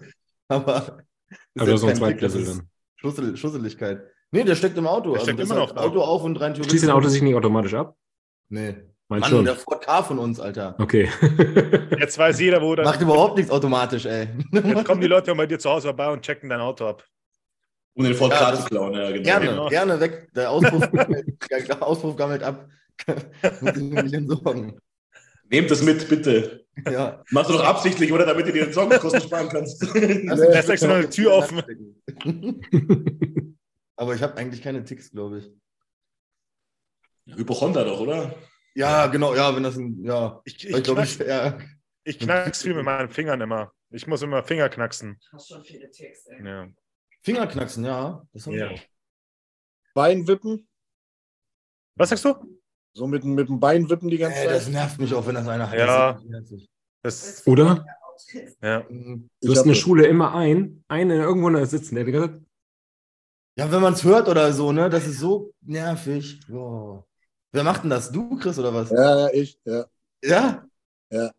Aber, 0.49 0.99
ist 1.29 1.61
Aber 1.61 1.65
du 1.65 1.71
hast 1.73 1.81
jetzt 1.81 1.81
noch 1.81 1.89
das 1.89 1.99
Zweitschlüssel 1.99 2.41
ist 2.41 2.57
dann. 2.59 2.69
Schüssel, 2.97 3.38
Schusseligkeit. 3.38 4.03
Nee, 4.31 4.43
der 4.43 4.55
steckt 4.55 4.77
im 4.77 4.88
Auto. 4.88 5.13
Der 5.13 5.21
steckt 5.21 5.39
das 5.39 5.49
immer 5.49 5.59
noch. 5.59 5.75
Auto 5.77 6.01
auf 6.01 6.23
und 6.23 6.39
rein 6.41 6.55
Schließt 6.55 6.83
dein 6.83 6.91
Auto 6.91 7.07
sich 7.07 7.21
nicht 7.21 7.36
automatisch 7.36 7.73
ab? 7.73 7.95
Nee. 8.49 8.75
Mein 9.08 9.20
Mann, 9.20 9.30
schon. 9.30 9.45
der 9.45 9.56
Ford 9.56 9.84
K 9.86 10.01
von 10.03 10.18
uns, 10.18 10.39
Alter. 10.39 10.76
Okay. 10.80 11.10
jetzt 11.99 12.18
weiß 12.18 12.39
jeder, 12.39 12.62
wo 12.62 12.74
das. 12.76 12.86
Macht 12.86 13.01
überhaupt 13.01 13.38
nichts 13.38 13.51
automatisch, 13.51 14.06
ey. 14.06 14.30
Jetzt 14.51 14.86
kommen 14.86 15.01
die 15.01 15.08
Leute 15.08 15.34
bei 15.36 15.45
dir 15.45 15.60
zu 15.60 15.70
Hause 15.70 15.88
vorbei 15.89 16.10
und 16.12 16.22
checken 16.24 16.49
dein 16.49 16.60
Auto 16.60 16.88
ab. 16.88 17.03
Um 17.93 18.03
den 18.03 18.16
Ford 18.16 18.32
Ja, 18.32 18.51
das- 18.51 18.62
zu 18.64 18.66
klauen, 18.70 18.93
ja, 18.93 19.12
genau. 19.12 19.24
Gerne, 19.24 19.45
Genau. 19.47 19.70
gerne 19.70 19.99
weg. 19.99 20.30
Der 20.36 20.49
Auspuff, 20.49 20.89
der 21.70 21.84
Auspuff 21.84 22.16
gammelt 22.16 22.41
ab. 22.43 22.68
Muss 23.62 23.76
ich 23.78 23.84
mir 23.84 24.03
nicht 24.03 24.16
entsorgen. 24.16 24.80
Nehmt 25.51 25.70
es 25.70 25.84
mit, 25.84 26.10
bitte. 26.10 26.66
Ja. 26.91 27.24
Machst 27.30 27.51
du 27.51 27.53
doch 27.53 27.64
absichtlich, 27.64 28.12
oder? 28.12 28.26
Damit 28.26 28.47
du 28.47 28.51
dir 28.51 28.66
den 28.66 28.74
Sorgenkosten 28.74 29.22
sparen 29.22 29.47
kannst. 29.49 29.82
Lass 29.84 29.93
Nee, 29.93 30.47
lässt 30.47 30.70
extra 30.70 30.95
eine 30.95 31.10
Tür 31.10 31.34
offen. 31.34 31.62
Aber 33.95 34.16
ich 34.16 34.22
habe 34.24 34.36
eigentlich 34.38 34.62
keine 34.64 34.84
Ticks, 34.84 35.12
glaube 35.12 35.38
ich. 35.39 35.51
Hypochonder 37.38 37.86
doch, 37.86 37.99
oder? 37.99 38.34
Ja, 38.76 39.07
genau, 39.07 39.34
ja, 39.36 39.55
wenn 39.55 39.63
das 39.63 39.78
ein, 39.78 40.03
ja. 40.03 40.41
Ich, 40.45 40.55
Ich, 40.55 40.69
ich, 40.69 40.84
glaube, 40.84 41.01
knacks, 41.01 41.19
ich, 41.19 41.28
ja. 41.28 41.57
ich 42.03 42.19
knack's 42.19 42.61
viel 42.61 42.73
mit 42.73 42.84
meinen 42.84 43.09
Fingern 43.09 43.39
immer. 43.41 43.71
Ich 43.89 44.05
muss 44.07 44.21
immer 44.21 44.43
Finger 44.43 44.67
knacksen. 44.69 45.17
Hast 45.32 45.47
schon 45.49 45.63
viele 45.63 45.89
Ticks, 45.89 46.26
ey. 46.28 46.45
Ja. 46.45 46.67
Fingerknacksen, 47.23 47.86
ja. 47.86 48.26
Das 48.34 48.45
haben 48.45 48.53
Ja. 48.53 48.69
wir 48.69 48.76
auch. 48.76 48.80
Bein 49.93 50.28
wippen. 50.28 50.67
Was 51.95 52.09
sagst 52.09 52.26
du? 52.26 52.59
So 52.93 53.07
mit, 53.07 53.23
dem- 53.23 53.34
mit 53.36 53.47
dem 53.47 53.59
Bein 53.59 53.89
wippen 53.89 54.09
die 54.09 54.17
ganze 54.17 54.39
Ey, 54.39 54.47
das 54.47 54.65
Zeit. 54.65 54.73
nervt 54.73 54.99
mich 54.99 55.13
auch, 55.13 55.26
wenn 55.26 55.36
das 55.36 55.47
einer 55.47 55.69
hat. 55.69 55.78
Ja. 55.80 56.21
Das. 56.30 56.53
Das, 57.01 57.47
Oder? 57.47 57.86
ja. 58.61 58.86
Mhm. 58.89 59.30
Du 59.41 59.47
Ich 59.47 59.49
hast 59.51 59.59
in 59.63 59.69
der 59.69 59.73
das. 59.76 59.78
Schule 59.78 60.05
immer 60.07 60.34
einen, 60.36 60.84
einen 60.89 61.11
irgendwo 61.21 61.49
da 61.49 61.65
sitzen, 61.65 61.95
der 61.95 62.05
hat 62.05 62.11
gesagt, 62.11 62.41
Ja, 63.57 63.71
wenn 63.71 63.82
man 63.82 63.93
es 63.93 64.03
hört 64.03 64.28
oder 64.28 64.51
so, 64.51 64.71
ne? 64.73 64.89
Das 64.89 65.07
ist 65.07 65.19
so 65.19 65.53
nervig. 65.61 66.41
Boah. 66.49 67.05
Wer 67.56 67.64
macht 67.64 67.84
denn 67.84 67.89
das? 67.89 68.12
Du, 68.12 68.36
Chris, 68.38 68.60
oder 68.60 68.74
was? 68.74 68.89
Ja, 68.89 69.18
ja, 69.20 69.34
ich. 69.34 69.58
Ja. 69.64 69.86
Ja? 70.22 70.68
Ja. 71.10 71.32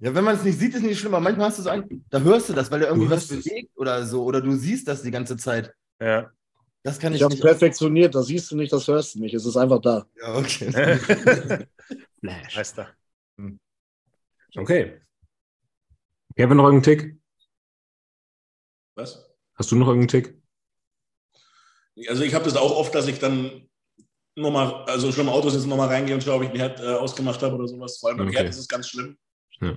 Ja, 0.00 0.12
wenn 0.12 0.24
man 0.24 0.34
es 0.34 0.42
nicht 0.42 0.58
sieht, 0.58 0.74
ist 0.74 0.82
nicht 0.82 0.98
schlimm, 0.98 1.14
aber 1.14 1.22
manchmal 1.22 1.46
hast 1.46 1.60
du 1.60 1.62
so 1.62 1.68
ein, 1.70 2.04
da 2.10 2.18
hörst 2.18 2.48
du 2.48 2.52
das, 2.52 2.68
weil 2.72 2.82
er 2.82 2.88
irgendwie 2.88 3.08
was 3.08 3.30
hörst 3.30 3.30
es. 3.30 3.44
bewegt 3.44 3.70
oder 3.76 4.04
so, 4.04 4.24
oder 4.24 4.40
du 4.40 4.56
siehst 4.56 4.88
das 4.88 5.02
die 5.02 5.12
gante 5.12 5.36
Zeit. 5.36 5.72
ja. 6.00 6.30
Das 6.84 6.98
kann 6.98 7.12
ich, 7.12 7.20
Ich 7.20 7.24
habe 7.24 7.36
perfektioniert. 7.36 8.12
Das 8.12 8.26
siehst 8.26 8.50
du 8.50 8.56
nicht, 8.56 8.72
das 8.72 8.88
hörst 8.88 9.14
du 9.14 9.20
nicht. 9.20 9.34
Es 9.34 9.46
ist 9.46 9.56
einfach 9.56 9.80
da. 9.80 10.04
Ja, 10.20 10.34
okay. 10.34 10.66
Flash. 12.18 12.56
heißt 12.56 12.78
er. 12.80 12.88
Okay. 14.56 15.00
Kevin, 16.34 16.56
noch 16.56 16.64
irgendeinen 16.64 16.98
Tick? 16.98 17.20
Was? 18.96 19.30
Hast 19.54 19.70
du 19.70 19.76
noch 19.76 19.86
irgendeinen 19.86 20.08
Tick? 20.24 20.42
Also 22.08 22.24
ich 22.24 22.34
habe 22.34 22.46
das 22.46 22.56
auch 22.56 22.74
oft, 22.74 22.92
dass 22.96 23.06
ich 23.06 23.20
dann 23.20 23.68
nochmal, 24.36 24.84
also 24.86 25.12
schon 25.12 25.26
im 25.26 25.32
Auto 25.32 25.48
sitzen, 25.50 25.68
nochmal 25.68 25.88
reingehe 25.88 26.14
und 26.14 26.22
schaue, 26.22 26.36
ob 26.36 26.42
ich 26.42 26.50
den 26.50 26.58
Herd 26.60 26.80
äh, 26.80 26.94
ausgemacht 26.94 27.42
habe 27.42 27.54
oder 27.54 27.68
sowas. 27.68 27.98
Vor 27.98 28.08
allem 28.10 28.18
beim 28.18 28.28
Okay. 28.28 28.36
Herd 28.38 28.48
ist 28.48 28.58
es 28.58 28.68
ganz 28.68 28.88
schlimm. 28.88 29.16
Ja. 29.60 29.76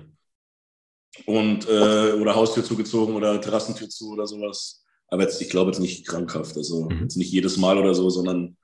Und, 1.24 1.66
äh, 1.68 2.12
oder 2.12 2.34
Haustür 2.34 2.62
zugezogen 2.64 3.14
oder 3.14 3.40
Terrassentür 3.40 3.88
zu 3.88 4.12
oder 4.12 4.26
sowas. 4.26 4.84
Aber 5.08 5.22
jetzt, 5.22 5.40
ich 5.40 5.48
glaube 5.48 5.70
jetzt 5.70 5.80
nicht 5.80 6.06
krankhaft. 6.06 6.56
Also 6.56 6.88
Mhm. 6.90 7.02
jetzt 7.02 7.16
nicht 7.16 7.30
jedes 7.30 7.56
Mal 7.56 7.78
oder 7.78 7.94
so, 7.94 8.10
sondern 8.10 8.56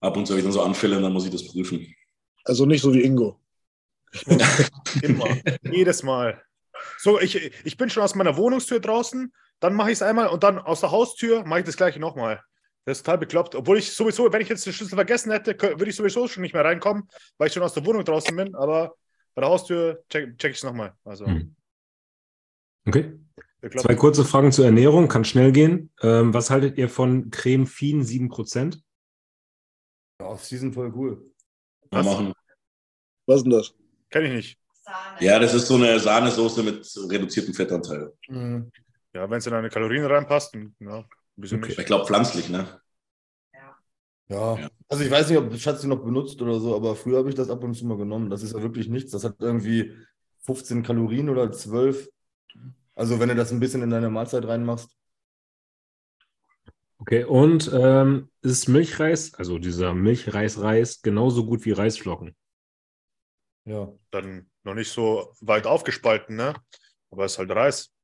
ab 0.00 0.16
und 0.16 0.26
zu 0.26 0.32
habe 0.32 0.38
ich 0.40 0.44
dann 0.44 0.52
so 0.52 0.62
Anfälle 0.62 0.96
und 0.96 1.02
dann 1.02 1.12
muss 1.12 1.24
ich 1.26 1.32
das 1.32 1.46
prüfen. 1.46 1.94
Also 2.44 2.64
nicht 2.66 2.80
so 2.80 2.94
wie 2.94 3.02
Ingo. 3.02 3.40
Immer. 5.02 5.26
Jedes 5.70 6.02
Mal. 6.02 6.42
So, 6.98 7.20
ich, 7.20 7.52
ich 7.64 7.76
bin 7.76 7.90
schon 7.90 8.02
aus 8.02 8.14
meiner 8.14 8.36
Wohnungstür 8.36 8.80
draußen, 8.80 9.32
dann 9.60 9.74
mache 9.74 9.90
ich 9.90 9.94
es 9.98 10.02
einmal 10.02 10.28
und 10.28 10.44
dann 10.44 10.58
aus 10.58 10.80
der 10.80 10.92
Haustür 10.92 11.44
mache 11.44 11.60
ich 11.60 11.66
das 11.66 11.76
gleiche 11.76 11.98
nochmal. 12.00 12.40
Das 12.88 12.96
ist 13.00 13.04
total 13.04 13.18
bekloppt. 13.18 13.54
Obwohl 13.54 13.76
ich 13.76 13.92
sowieso, 13.92 14.32
wenn 14.32 14.40
ich 14.40 14.48
jetzt 14.48 14.64
den 14.64 14.72
Schlüssel 14.72 14.94
vergessen 14.94 15.30
hätte, 15.30 15.54
würde 15.60 15.90
ich 15.90 15.94
sowieso 15.94 16.26
schon 16.26 16.40
nicht 16.40 16.54
mehr 16.54 16.64
reinkommen, 16.64 17.06
weil 17.36 17.48
ich 17.48 17.52
schon 17.52 17.62
aus 17.62 17.74
der 17.74 17.84
Wohnung 17.84 18.02
draußen 18.02 18.34
bin. 18.34 18.54
Aber 18.54 18.94
bei 19.34 19.42
der 19.42 19.50
Haustür 19.50 20.02
check, 20.08 20.38
check 20.38 20.52
ich 20.52 20.56
es 20.56 20.64
nochmal. 20.64 20.94
Also, 21.04 21.26
Hm. 21.26 21.54
Okay. 22.86 23.12
bekloppt. 23.60 23.86
Zwei 23.86 23.94
kurze 23.94 24.24
Fragen 24.24 24.52
zur 24.52 24.64
Ernährung, 24.64 25.06
kann 25.06 25.26
schnell 25.26 25.52
gehen. 25.52 25.90
Ähm, 26.00 26.32
was 26.32 26.48
haltet 26.48 26.78
ihr 26.78 26.88
von 26.88 27.30
Creme 27.30 27.66
Fien 27.66 28.02
7%? 28.02 28.80
Ja, 30.22 30.38
die 30.50 30.56
sind 30.56 30.72
voll 30.72 30.90
cool. 30.96 31.30
Was? 31.90 32.06
machen. 32.06 32.32
Was 33.26 33.36
ist 33.36 33.42
denn 33.42 33.50
das? 33.52 33.74
Kenne 34.08 34.28
ich 34.28 34.32
nicht. 34.32 34.58
Sahne. 34.82 35.18
Ja, 35.20 35.38
das 35.38 35.52
ist 35.52 35.66
so 35.66 35.74
eine 35.74 36.00
Sahnesoße 36.00 36.62
mit 36.62 36.90
reduziertem 37.10 37.52
Fettanteil. 37.52 38.14
Mhm. 38.28 38.72
Ja, 39.12 39.28
wenn 39.28 39.36
es 39.36 39.46
in 39.46 39.52
deine 39.52 39.68
Kalorien 39.68 40.06
reinpasst, 40.06 40.54
dann, 40.54 40.74
ja, 40.80 41.04
wieso 41.38 41.56
Okay. 41.56 41.68
nicht? 41.68 41.78
Ich 41.78 41.86
glaube 41.86 42.06
pflanzlich, 42.06 42.48
ne? 42.48 42.80
Ja. 43.54 43.76
Ja. 44.28 44.70
Also 44.88 45.04
ich 45.04 45.10
weiß 45.10 45.28
nicht, 45.30 45.38
ob 45.38 45.54
Schatz 45.56 45.80
die 45.80 45.86
noch 45.86 46.04
benutzt 46.04 46.40
oder 46.42 46.60
so, 46.60 46.76
aber 46.76 46.96
früher 46.96 47.18
habe 47.18 47.28
ich 47.28 47.34
das 47.34 47.50
ab 47.50 47.64
und 47.64 47.74
zu 47.74 47.86
mal 47.86 47.96
genommen. 47.96 48.30
Das 48.30 48.42
ist 48.42 48.52
ja 48.54 48.62
wirklich 48.62 48.88
nichts. 48.88 49.12
Das 49.12 49.24
hat 49.24 49.36
irgendwie 49.40 49.94
15 50.40 50.82
Kalorien 50.82 51.28
oder 51.28 51.50
12. 51.50 52.08
Also 52.94 53.20
wenn 53.20 53.28
du 53.28 53.36
das 53.36 53.52
ein 53.52 53.60
bisschen 53.60 53.82
in 53.82 53.90
deine 53.90 54.10
Mahlzeit 54.10 54.44
reinmachst. 54.46 54.90
Okay, 57.00 57.24
und 57.24 57.70
ähm, 57.72 58.28
ist 58.42 58.68
Milchreis, 58.68 59.32
also 59.34 59.58
dieser 59.58 59.94
Milchreisreis, 59.94 61.00
genauso 61.00 61.46
gut 61.46 61.64
wie 61.64 61.72
Reisflocken? 61.72 62.34
Ja. 63.64 63.92
Dann 64.10 64.50
noch 64.64 64.74
nicht 64.74 64.90
so 64.90 65.32
weit 65.40 65.66
aufgespalten, 65.66 66.36
ne? 66.36 66.54
Aber 67.10 67.24
es 67.24 67.32
ist 67.32 67.38
halt 67.38 67.50
Reis. 67.50 67.94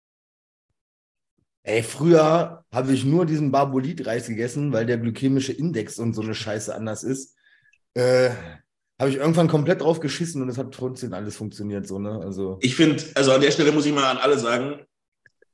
Ey, 1.66 1.82
früher 1.82 2.62
habe 2.70 2.92
ich 2.92 3.06
nur 3.06 3.24
diesen 3.24 3.50
Barbolit-Reis 3.50 4.26
gegessen, 4.26 4.72
weil 4.74 4.84
der 4.84 4.98
glykämische 4.98 5.54
Index 5.54 5.98
und 5.98 6.12
so 6.12 6.20
eine 6.20 6.34
Scheiße 6.34 6.74
anders 6.74 7.02
ist. 7.02 7.34
Äh, 7.94 8.30
habe 9.00 9.10
ich 9.10 9.16
irgendwann 9.16 9.48
komplett 9.48 9.80
drauf 9.80 9.98
geschissen 10.00 10.42
und 10.42 10.50
es 10.50 10.58
hat 10.58 10.72
trotzdem 10.72 11.14
alles 11.14 11.36
funktioniert, 11.36 11.86
so, 11.86 11.98
ne? 11.98 12.20
Also. 12.22 12.58
Ich 12.60 12.76
finde, 12.76 13.02
also 13.14 13.32
an 13.32 13.40
der 13.40 13.50
Stelle 13.50 13.72
muss 13.72 13.86
ich 13.86 13.94
mal 13.94 14.04
an 14.04 14.18
alle 14.18 14.38
sagen, 14.38 14.84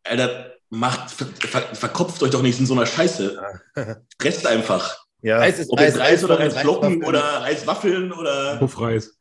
Alter, 0.03 0.53
macht, 0.69 1.13
ver, 1.13 1.27
ver, 1.27 1.75
verkopft 1.77 2.21
euch 2.25 2.31
doch 2.31 2.43
nicht 2.43 2.59
in 2.59 2.67
so 2.67 2.75
einer 2.75 2.87
Scheiße. 2.87 3.41
Presst 4.19 4.47
einfach. 4.49 5.07
Ja, 5.23 5.39
Reis 5.39 5.61
ist 5.61 5.71
Ob 5.71 5.79
Reis 5.79 6.25
oder 6.25 6.41
Reis, 6.41 6.57
Reisflocken 6.57 7.03
Reiswaffeln. 7.03 7.05
oder 7.05 7.23
Reiswaffeln 7.23 8.13
oder 8.13 8.57
Puffreis. 8.57 9.17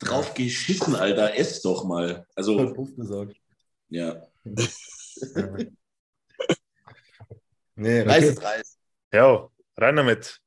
drauf 0.00 0.34
geschissen, 0.34 0.96
Alter. 0.96 1.38
Ess 1.38 1.62
doch 1.62 1.84
mal. 1.84 2.26
Also, 2.34 2.72
Puff 2.74 2.96
gesagt. 2.96 3.36
ja. 3.90 4.22
Nee, 7.82 8.00
Reis 8.02 8.18
Okay. 8.18 8.28
ist 8.28 8.42
Reis. 8.44 8.78
ja, 9.12 9.48
rein 9.76 9.96
damit. 9.96 10.40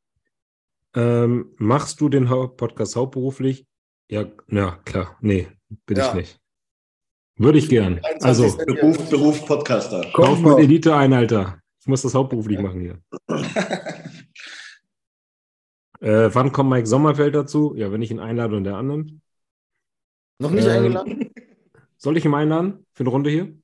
Ähm, 0.96 1.54
machst 1.58 2.00
du 2.02 2.10
den 2.10 2.28
Podcast 2.28 2.96
hauptberuflich? 2.96 3.66
Ja, 4.10 4.26
ja, 4.48 4.80
klar. 4.86 5.18
Nee, 5.22 5.48
bin 5.86 5.98
Ja. 5.98 6.10
ich 6.10 6.14
nicht. 6.14 6.40
Würde 7.38 7.58
ich 7.58 7.68
gern. 7.68 8.00
23 8.02 8.26
Also. 8.26 8.58
Beruf, 8.66 9.10
Beruf 9.10 9.46
Podcaster. 9.46 10.10
kauf 10.14 10.40
mal. 10.40 10.56
mit 10.56 10.64
Elite 10.66 10.96
ein, 10.96 11.12
Alter. 11.12 11.60
Ich 11.82 11.88
muss 11.88 12.02
das 12.02 12.14
hauptberuflich 12.16 12.60
machen 12.60 12.80
hier. 12.82 13.00
Äh, 16.02 16.30
wann 16.34 16.52
kommt 16.52 16.70
Mike 16.70 16.86
Sommerfeld 16.88 17.34
dazu? 17.34 17.74
Ja, 17.76 17.92
wenn 17.92 18.02
ich 18.02 18.12
ihn 18.12 18.20
einlade 18.20 18.56
und 18.58 18.64
der 18.66 18.76
annimmt. 18.76 19.14
Noch 20.40 20.52
nicht 20.52 20.66
Ähm, 20.68 20.72
eingeladen? 20.72 21.32
Soll 21.98 22.18
ich 22.18 22.26
ihn 22.26 22.34
einladen 22.34 22.86
für 22.94 23.04
eine 23.04 23.10
Runde 23.10 23.30
hier? 23.30 23.56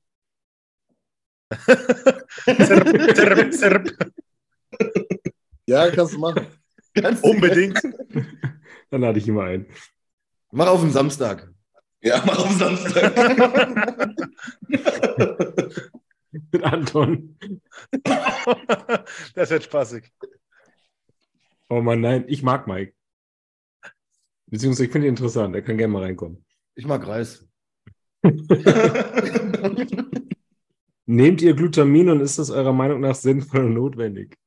Zerp, 2.44 3.14
zerp, 3.14 3.52
zerp. 3.52 4.12
Ja, 5.66 5.90
kannst 5.90 6.14
du 6.14 6.18
machen. 6.18 6.46
Kannst 6.94 7.24
Unbedingt. 7.24 7.80
Dann 8.90 9.00
lade 9.00 9.18
ich 9.18 9.26
ihn 9.26 9.34
mal 9.34 9.48
ein. 9.48 9.66
Mach 10.50 10.66
auf 10.66 10.82
den 10.82 10.90
Samstag. 10.90 11.50
Ja, 12.02 12.22
mach 12.26 12.44
am 12.44 12.58
Samstag. 12.58 13.16
Mit 16.50 16.62
Anton. 16.62 17.38
das 19.34 19.50
wird 19.50 19.64
spaßig. 19.64 20.10
Oh 21.68 21.80
Mann, 21.80 22.00
nein, 22.00 22.24
ich 22.26 22.42
mag 22.42 22.66
Mike. 22.66 22.94
Beziehungsweise 24.46 24.86
ich 24.86 24.92
finde 24.92 25.06
ihn 25.06 25.10
interessant. 25.10 25.54
Er 25.54 25.62
kann 25.62 25.78
gerne 25.78 25.92
mal 25.92 26.02
reinkommen. 26.02 26.44
Ich 26.74 26.86
mag 26.86 27.06
Reis. 27.06 27.46
Nehmt 31.12 31.42
ihr 31.42 31.52
Glutamin 31.54 32.08
und 32.08 32.20
ist 32.20 32.38
das 32.38 32.48
eurer 32.48 32.72
Meinung 32.72 33.00
nach 33.00 33.14
sinnvoll 33.14 33.66
und 33.66 33.74
notwendig? 33.74 34.38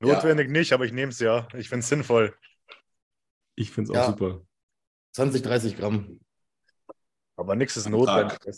Notwendig 0.00 0.50
nicht, 0.50 0.72
aber 0.72 0.84
ich 0.84 0.92
nehme 0.92 1.12
es 1.12 1.20
ja. 1.20 1.46
Ich 1.56 1.68
finde 1.68 1.84
es 1.84 1.88
sinnvoll. 1.88 2.34
Ich 3.54 3.70
finde 3.70 3.92
es 3.92 3.96
auch 3.96 4.02
Ja. 4.02 4.06
super. 4.10 4.42
20, 5.12 5.42
30 5.42 5.76
Gramm 5.76 6.18
Aber 7.36 7.54
nichts 7.54 7.76
ist 7.76 7.86
Am 7.86 7.92
notwendig. 7.92 8.38
Tag. 8.40 8.54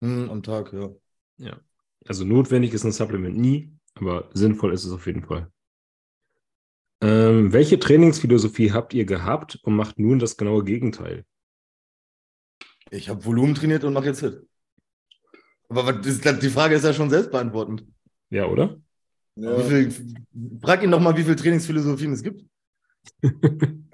hm, 0.00 0.30
am 0.30 0.42
Tag, 0.42 0.72
ja. 0.72 0.90
Ja. 1.36 1.60
Also 2.06 2.24
notwendig 2.24 2.72
ist 2.72 2.84
ein 2.84 2.92
Supplement 2.92 3.36
nie, 3.36 3.70
aber 3.94 4.30
sinnvoll 4.32 4.72
ist 4.72 4.84
es 4.84 4.92
auf 4.92 5.06
jeden 5.06 5.24
Fall. 5.24 5.52
Ähm, 7.02 7.52
welche 7.52 7.78
Trainingsphilosophie 7.78 8.72
habt 8.72 8.94
ihr 8.94 9.04
gehabt 9.04 9.56
und 9.62 9.76
macht 9.76 9.98
nun 9.98 10.18
das 10.18 10.38
genaue 10.38 10.64
Gegenteil? 10.64 11.26
Ich 12.90 13.10
habe 13.10 13.22
Volumen 13.26 13.54
trainiert 13.54 13.84
und 13.84 13.92
mache 13.92 14.06
jetzt 14.06 14.20
Hit. 14.20 14.46
Aber 15.68 15.92
die 15.92 16.50
Frage 16.50 16.74
ist 16.76 16.84
ja 16.84 16.92
schon 16.92 17.10
selbst 17.10 17.30
beantwortend. 17.30 17.84
Ja, 18.30 18.46
oder? 18.46 18.80
Ja. 19.36 19.58
Wie 19.58 19.90
viel, 19.90 20.16
frag 20.62 20.82
ihn 20.82 20.90
doch 20.90 21.00
mal, 21.00 21.16
wie 21.16 21.24
viele 21.24 21.36
Trainingsphilosophien 21.36 22.12
es 22.12 22.22
gibt. 22.22 22.44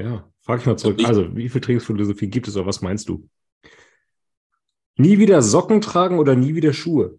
Ja, 0.00 0.32
frag 0.40 0.60
ich 0.60 0.66
mal 0.66 0.78
zurück. 0.78 0.98
Also, 1.04 1.36
wie 1.36 1.50
viel 1.50 1.60
Trainingsphilosophie 1.60 2.28
gibt 2.28 2.48
es 2.48 2.56
oder 2.56 2.64
was 2.64 2.80
meinst 2.80 3.08
du? 3.08 3.28
Nie 4.96 5.18
wieder 5.18 5.42
Socken 5.42 5.82
tragen 5.82 6.18
oder 6.18 6.34
nie 6.34 6.54
wieder 6.54 6.72
Schuhe? 6.72 7.18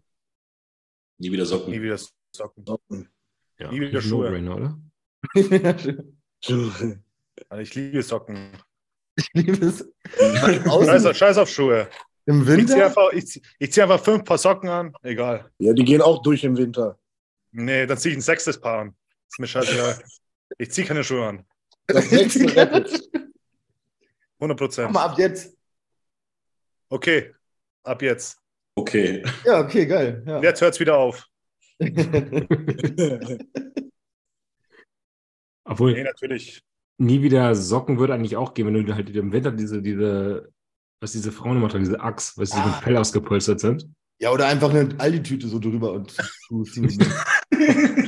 Nie 1.19 1.31
wieder 1.31 1.45
Socken. 1.45 1.71
Nie 1.71 1.81
wieder 1.81 1.99
Socken. 2.35 2.65
Ja, 3.59 3.71
Nie 3.71 3.81
wieder 3.81 4.01
Schuhe. 4.01 4.31
No-Brainer, 4.31 4.55
oder? 4.55 4.79
Also 7.49 7.61
ich 7.61 7.75
liebe 7.75 8.01
Socken. 8.01 8.51
ich 9.15 9.29
liebe 9.33 9.65
es. 9.65 9.87
Scheiß 11.17 11.37
auf 11.37 11.49
Schuhe. 11.49 11.87
Im 12.25 12.41
Ich 12.41 12.45
ziehe 12.47 12.57
Winter? 12.57 12.85
einfach, 12.85 13.11
ich 13.13 13.27
zieh, 13.27 13.41
ich 13.59 13.71
zieh 13.73 13.81
einfach 13.81 13.99
fünf 14.03 14.23
Paar 14.23 14.37
Socken 14.37 14.69
an. 14.69 14.93
Egal. 15.03 15.49
ja, 15.57 15.73
die 15.73 15.83
gehen 15.83 16.01
auch 16.01 16.21
durch 16.21 16.43
im 16.43 16.55
Winter. 16.57 16.97
Nee, 17.51 17.85
dann 17.85 17.97
ziehe 17.97 18.11
ich 18.13 18.17
ein 18.17 18.21
sechstes 18.21 18.59
Paar 18.59 18.79
an. 18.81 18.95
Ist 19.29 19.39
mir 19.39 19.47
scheißegal. 19.47 20.01
Ich 20.57 20.71
ziehe 20.71 20.85
keine 20.87 21.03
Schuhe 21.03 21.25
an. 21.27 21.45
Das 21.87 22.09
sechste 22.09 22.55
rettet. 22.55 23.09
100 24.39 24.57
Prozent. 24.57 24.91
Mal 24.93 25.05
ab 25.05 25.17
jetzt. 25.17 25.55
Okay, 26.89 27.33
ab 27.83 28.01
jetzt. 28.01 28.37
Okay. 28.75 29.23
Ja, 29.45 29.59
okay, 29.61 29.85
geil. 29.85 30.23
Ja. 30.25 30.41
Jetzt 30.41 30.61
hört 30.61 30.73
es 30.73 30.79
wieder 30.79 30.97
auf. 30.97 31.27
Obwohl, 35.63 35.93
Nee, 35.93 36.03
natürlich. 36.03 36.61
nie 36.97 37.21
wieder 37.21 37.53
Socken 37.55 37.99
würde 37.99 38.13
eigentlich 38.13 38.35
auch 38.37 38.53
gehen, 38.53 38.67
wenn 38.67 38.85
du 38.85 38.95
halt 38.95 39.09
im 39.15 39.31
Winter 39.31 39.51
diese, 39.51 39.81
diese, 39.81 40.51
was 41.01 41.11
diese 41.11 41.31
Frauen 41.31 41.57
immer 41.57 41.67
tragen, 41.69 41.83
diese 41.83 41.99
Axt, 41.99 42.37
was 42.37 42.51
die 42.51 42.57
Ah. 42.57 42.67
mit 42.67 42.75
Fell 42.75 42.95
ausgepolstert 42.97 43.59
sind. 43.59 43.87
ja, 44.19 44.31
oder 44.31 44.45
einfach 44.47 44.69
eine 44.69 44.89
Aldi-Tüte 44.99 45.47
so 45.47 45.59
drüber 45.59 45.91
und. 45.93 46.15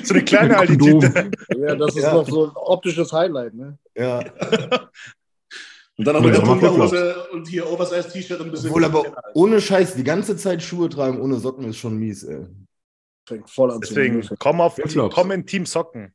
So 0.04 0.16
eine 0.16 0.24
kleine 0.26 0.58
alte 0.58 0.78
Kondom. 0.78 1.00
Tüte. 1.02 1.32
ja, 1.60 1.76
das 1.76 1.96
ist 1.96 2.04
Ja. 2.04 2.14
noch 2.14 2.28
so 2.28 2.46
ein 2.48 2.52
optisches 2.56 3.12
Highlight. 3.14 3.54
Ne? 3.54 3.78
ja. 3.96 4.20
Und 5.96 6.06
dann 6.08 6.16
auch 6.16 6.24
der 6.24 6.34
Sommer 6.36 6.60
Turnerhose 6.60 7.30
und 7.34 7.48
hier 7.48 7.70
Oversize-T-Shirt 7.70 8.40
und 8.40 8.48
ein 8.48 8.52
bisschen. 8.52 8.70
Obwohl 8.72 8.84
aber 8.84 9.14
ohne 9.36 9.62
Scheiß 9.62 9.94
die 9.94 10.04
ganze 10.04 10.36
Zeit 10.36 10.64
Schuhe 10.64 10.90
tragen 10.90 11.22
ohne 11.22 11.36
Socken 11.38 11.66
ist 11.66 11.78
schon 11.78 11.98
mies, 11.98 12.24
ey. 12.24 12.48
Fängt 13.28 13.48
voll 13.48 13.70
an 13.72 13.80
Deswegen, 13.80 14.24
zu 14.24 14.36
komm, 14.40 14.60
auf, 14.60 14.76
komm 15.12 15.30
in 15.32 15.46
Team 15.46 15.68
Socken. 15.68 16.12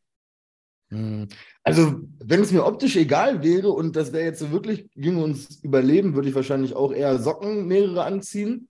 Also, 1.68 2.00
wenn 2.24 2.40
es 2.40 2.50
mir 2.50 2.64
optisch 2.64 2.96
egal 2.96 3.42
wäre 3.42 3.68
und 3.70 3.94
das 3.94 4.14
wäre 4.14 4.24
jetzt 4.24 4.38
so 4.38 4.50
wirklich, 4.50 4.88
ging 4.94 5.22
uns 5.22 5.62
überleben, 5.62 6.14
würde 6.14 6.30
ich 6.30 6.34
wahrscheinlich 6.34 6.74
auch 6.74 6.92
eher 6.92 7.18
Socken 7.18 7.66
mehrere 7.66 8.04
anziehen. 8.04 8.68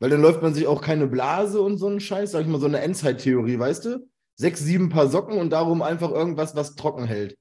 Weil 0.00 0.08
dann 0.08 0.22
läuft 0.22 0.40
man 0.40 0.54
sich 0.54 0.66
auch 0.66 0.80
keine 0.80 1.06
Blase 1.06 1.60
und 1.60 1.76
so 1.76 1.88
einen 1.88 2.00
Scheiß, 2.00 2.32
sag 2.32 2.40
ich 2.40 2.46
mal, 2.46 2.58
so 2.58 2.66
eine 2.66 2.80
Endzeit-Theorie, 2.80 3.58
weißt 3.58 3.84
du? 3.84 4.08
Sechs, 4.34 4.60
sieben 4.60 4.88
Paar 4.88 5.08
Socken 5.08 5.38
und 5.38 5.50
darum 5.50 5.82
einfach 5.82 6.10
irgendwas, 6.10 6.56
was 6.56 6.74
trocken 6.74 7.04
hält. 7.04 7.36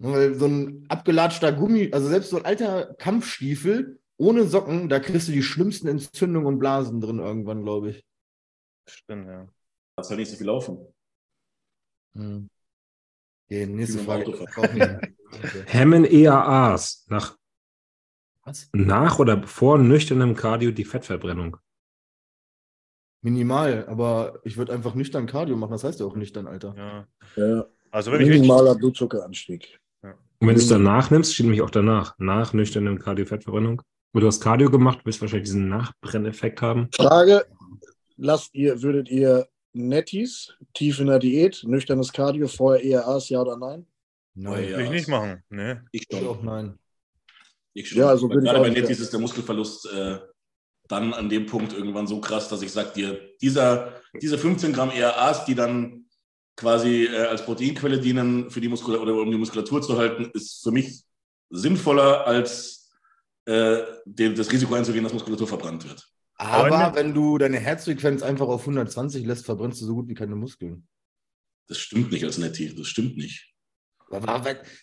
Weil 0.00 0.34
so 0.34 0.46
ein 0.46 0.84
abgelatschter 0.88 1.52
Gummi, 1.52 1.90
also 1.92 2.08
selbst 2.08 2.30
so 2.30 2.38
ein 2.38 2.44
alter 2.44 2.94
Kampfstiefel 2.94 4.00
ohne 4.16 4.48
Socken, 4.48 4.88
da 4.88 4.98
kriegst 4.98 5.28
du 5.28 5.32
die 5.32 5.44
schlimmsten 5.44 5.86
Entzündungen 5.86 6.48
und 6.48 6.58
Blasen 6.58 7.00
drin 7.00 7.20
irgendwann, 7.20 7.62
glaube 7.62 7.90
ich. 7.90 8.04
Stimmt, 8.88 9.28
ja. 9.28 9.46
Hast 9.96 10.10
halt 10.10 10.18
nicht 10.18 10.30
so 10.30 10.36
viel 10.36 10.46
laufen. 10.46 10.78
Hm. 12.16 12.50
Okay, 13.52 13.66
nächste 13.66 13.98
Frage. 13.98 14.32
Hemmen 15.66 16.06
EAAs 16.06 17.04
nach, 17.10 17.36
Was? 18.44 18.70
nach 18.72 19.18
oder 19.18 19.46
vor 19.46 19.76
nüchternem 19.76 20.34
Cardio 20.34 20.70
die 20.70 20.86
Fettverbrennung. 20.86 21.58
Minimal, 23.20 23.86
aber 23.88 24.40
ich 24.44 24.56
würde 24.56 24.72
einfach 24.72 24.94
nüchtern 24.94 25.26
Cardio 25.26 25.54
machen. 25.56 25.72
Das 25.72 25.84
heißt 25.84 26.00
ja 26.00 26.06
auch 26.06 26.16
nüchtern, 26.16 26.46
Alter. 26.46 26.74
ja. 26.78 27.06
Ja, 27.36 27.66
Also 27.90 28.10
wenn 28.10 28.22
ich 28.22 28.28
minimaler 28.30 28.74
Blutzuckeranstieg. 28.74 29.78
Und 30.00 30.48
wenn 30.48 30.54
du 30.54 30.60
es 30.60 30.68
danach 30.68 31.10
nimmst, 31.10 31.34
steht 31.34 31.44
nämlich 31.44 31.60
auch 31.60 31.70
danach, 31.70 32.14
nach 32.16 32.54
nüchternem 32.54 32.98
Cardio-Fettverbrennung. 32.98 33.82
Und 34.14 34.20
du 34.22 34.26
hast 34.26 34.40
Cardio 34.40 34.70
gemacht, 34.70 35.04
wirst 35.04 35.20
wahrscheinlich 35.20 35.48
diesen 35.50 35.68
Nachbrenneffekt 35.68 36.62
haben. 36.62 36.88
Frage: 36.94 37.44
Lasst 38.16 38.54
ihr, 38.54 38.80
würdet 38.80 39.10
ihr 39.10 39.46
Nettis, 39.72 40.54
tief 40.74 41.00
in 41.00 41.06
der 41.06 41.18
Diät, 41.18 41.62
nüchternes 41.64 42.12
Cardio, 42.12 42.48
vorher 42.48 42.84
ERAs, 42.84 43.28
ja 43.28 43.40
oder 43.40 43.56
nein? 43.56 43.86
Nein. 44.34 44.68
Will 44.68 44.84
ich 44.84 44.90
nicht 44.90 45.08
machen. 45.08 45.42
Nee. 45.50 45.76
Ich 45.92 46.06
Ich 46.10 46.18
schon. 46.18 46.26
auch 46.26 46.42
nein. 46.42 46.78
Ich 47.74 47.88
schon. 47.88 47.98
Ja, 47.98 48.08
also 48.08 48.28
würde 48.28 48.42
Gerade 48.42 48.60
bei 48.60 48.70
Nettis 48.70 48.98
ja. 48.98 49.04
ist 49.04 49.12
der 49.12 49.20
Muskelverlust 49.20 49.90
äh, 49.92 50.18
dann 50.88 51.14
an 51.14 51.28
dem 51.28 51.46
Punkt 51.46 51.72
irgendwann 51.72 52.06
so 52.06 52.20
krass, 52.20 52.48
dass 52.48 52.62
ich 52.62 52.72
sage 52.72 52.92
dir, 52.94 53.30
dieser, 53.40 54.00
diese 54.20 54.38
15 54.38 54.72
Gramm 54.72 54.90
ERAs, 54.90 55.44
die 55.44 55.54
dann 55.54 56.06
quasi 56.56 57.04
äh, 57.04 57.26
als 57.26 57.44
Proteinquelle 57.44 57.98
dienen, 57.98 58.50
für 58.50 58.60
die 58.60 58.68
Muskulatur 58.68 59.02
oder 59.02 59.14
um 59.14 59.30
die 59.30 59.38
Muskulatur 59.38 59.80
zu 59.80 59.96
halten, 59.96 60.30
ist 60.34 60.62
für 60.62 60.70
mich 60.70 61.02
sinnvoller, 61.50 62.26
als 62.26 62.90
äh, 63.46 63.82
dem, 64.04 64.34
das 64.34 64.50
Risiko 64.50 64.74
einzugehen, 64.74 65.04
dass 65.04 65.12
Muskulatur 65.12 65.48
verbrannt 65.48 65.88
wird. 65.88 66.11
Aber 66.42 66.76
Aber 66.76 66.96
wenn 66.96 67.14
du 67.14 67.38
deine 67.38 67.58
Herzfrequenz 67.58 68.22
einfach 68.22 68.48
auf 68.48 68.62
120 68.62 69.24
lässt, 69.24 69.44
verbrennst 69.44 69.80
du 69.80 69.86
so 69.86 69.94
gut 69.94 70.08
wie 70.08 70.14
keine 70.14 70.34
Muskeln. 70.34 70.88
Das 71.68 71.78
stimmt 71.78 72.10
nicht 72.10 72.24
als 72.24 72.38
Netti, 72.38 72.74
das 72.74 72.88
stimmt 72.88 73.16
nicht. 73.16 73.52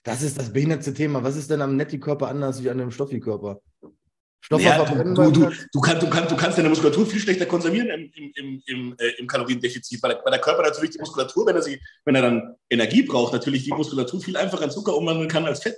Das 0.03 0.21
ist 0.21 0.39
das 0.39 0.53
behinderte 0.53 0.93
Thema. 0.93 1.23
Was 1.23 1.35
ist 1.35 1.51
denn 1.51 1.61
am 1.61 1.75
Netti-Körper 1.75 2.29
anders 2.29 2.63
wie 2.63 2.69
an 2.69 2.79
einem 2.79 2.91
Stoffi-Körper? 2.91 3.61
Stoffe 4.41 4.63
Ja, 4.63 4.85
verbrennen 4.85 5.13
du, 5.13 5.31
du, 5.31 5.51
du, 5.73 5.81
kannst, 5.81 6.01
du, 6.01 6.09
kannst, 6.09 6.31
du 6.31 6.37
kannst 6.37 6.57
deine 6.57 6.69
Muskulatur 6.69 7.05
viel 7.05 7.19
schlechter 7.19 7.45
konservieren 7.45 7.89
im, 7.89 8.11
im, 8.15 8.31
im, 8.35 8.63
im, 8.65 8.95
äh, 8.97 9.09
im 9.19 9.27
Kaloriendefizit, 9.27 10.01
weil 10.01 10.13
der, 10.13 10.21
weil 10.23 10.31
der 10.31 10.41
Körper 10.41 10.63
natürlich 10.63 10.91
die 10.91 10.99
Muskulatur, 10.99 11.45
wenn 11.45 11.57
er, 11.57 11.61
sie, 11.61 11.79
wenn 12.05 12.15
er 12.15 12.21
dann 12.21 12.55
Energie 12.69 13.03
braucht, 13.03 13.33
natürlich 13.33 13.65
die 13.65 13.71
Muskulatur 13.71 14.21
viel 14.21 14.37
einfacher 14.37 14.63
in 14.63 14.71
Zucker 14.71 14.95
umwandeln 14.95 15.27
kann 15.27 15.45
als 15.45 15.61
Fett. 15.61 15.77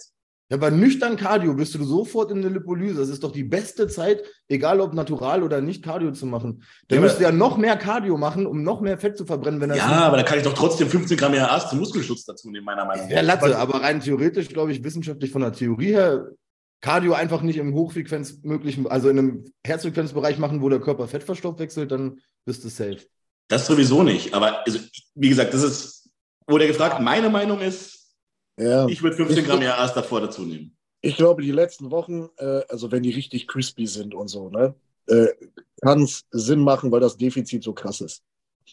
Ja, 0.51 0.57
bei 0.57 0.69
nüchtern 0.69 1.15
Cardio 1.15 1.53
bist 1.53 1.73
du 1.75 1.83
sofort 1.85 2.29
in 2.29 2.41
der 2.41 2.51
Lipolyse. 2.51 2.95
Das 2.95 3.07
ist 3.07 3.23
doch 3.23 3.31
die 3.31 3.45
beste 3.45 3.87
Zeit, 3.87 4.21
egal 4.49 4.81
ob 4.81 4.93
natural 4.93 5.43
oder 5.43 5.61
nicht, 5.61 5.81
Cardio 5.81 6.11
zu 6.11 6.25
machen. 6.25 6.63
Da 6.89 6.95
Ja, 6.97 7.01
müsst 7.01 7.15
aber- 7.15 7.23
ihr 7.23 7.29
ja 7.29 7.33
noch 7.35 7.55
mehr 7.57 7.77
Cardio 7.77 8.17
machen, 8.17 8.45
um 8.45 8.61
noch 8.61 8.81
mehr 8.81 8.97
Fett 8.97 9.17
zu 9.17 9.25
verbrennen, 9.25 9.61
wenn 9.61 9.69
das 9.69 9.77
Ja, 9.77 9.87
aber 9.87 10.17
da 10.17 10.23
kann 10.23 10.37
ich 10.39 10.43
doch 10.43 10.53
trotzdem 10.53 10.89
15 10.89 11.15
Gramm 11.17 11.33
ERAs 11.33 11.69
zum 11.69 11.79
Muskelschutz 11.79 12.25
dazu 12.25 12.49
nehmen, 12.51 12.65
meiner 12.65 12.83
Meinung 12.83 13.09
Ja, 13.09 13.21
nach. 13.23 13.41
Latte, 13.41 13.57
aber 13.57 13.81
rein 13.81 14.01
theoretisch, 14.01 14.49
glaube 14.49 14.73
ich, 14.73 14.83
wissenschaftlich 14.83 15.31
von 15.31 15.41
der 15.41 15.53
Theorie 15.53 15.93
her, 15.93 16.27
Cardio 16.81 17.13
einfach 17.13 17.43
nicht 17.43 17.57
im 17.57 17.73
Hochfrequenz 17.73 18.39
möglichen, 18.43 18.87
also 18.87 19.07
in 19.07 19.19
einem 19.19 19.45
Herzfrequenzbereich 19.65 20.37
machen, 20.37 20.61
wo 20.61 20.67
der 20.67 20.81
Körper 20.81 21.07
Fett 21.07 21.23
verstoffwechselt, 21.23 21.91
dann 21.91 22.19
bist 22.43 22.65
du 22.65 22.67
safe. 22.69 22.97
Das 23.47 23.67
sowieso 23.67 24.03
nicht. 24.03 24.33
Aber 24.33 24.65
also, 24.65 24.79
wie 25.15 25.29
gesagt, 25.29 25.53
das 25.53 25.63
ist, 25.63 26.09
wurde 26.47 26.65
ja 26.65 26.71
gefragt, 26.71 26.99
meine 26.99 27.29
Meinung 27.29 27.61
ist, 27.61 28.00
Ja. 28.61 28.87
ich 28.87 29.01
würde 29.01 29.15
15 29.15 29.39
Ich- 29.39 29.45
Gramm 29.45 29.61
ERAs 29.61 29.93
davor 29.93 30.21
dazu 30.21 30.43
nehmen. 30.43 30.75
Ich 31.01 31.15
glaube, 31.17 31.41
die 31.41 31.51
letzten 31.51 31.89
Wochen, 31.89 32.29
äh, 32.37 32.61
also 32.69 32.91
wenn 32.91 33.01
die 33.01 33.09
richtig 33.09 33.47
crispy 33.47 33.87
sind 33.87 34.13
und 34.13 34.27
so, 34.27 34.49
ne, 34.49 34.75
äh, 35.07 35.27
kann 35.81 36.03
es 36.03 36.25
Sinn 36.29 36.59
machen, 36.59 36.91
weil 36.91 36.99
das 36.99 37.17
Defizit 37.17 37.63
so 37.63 37.73
krass 37.73 38.01
ist. 38.01 38.21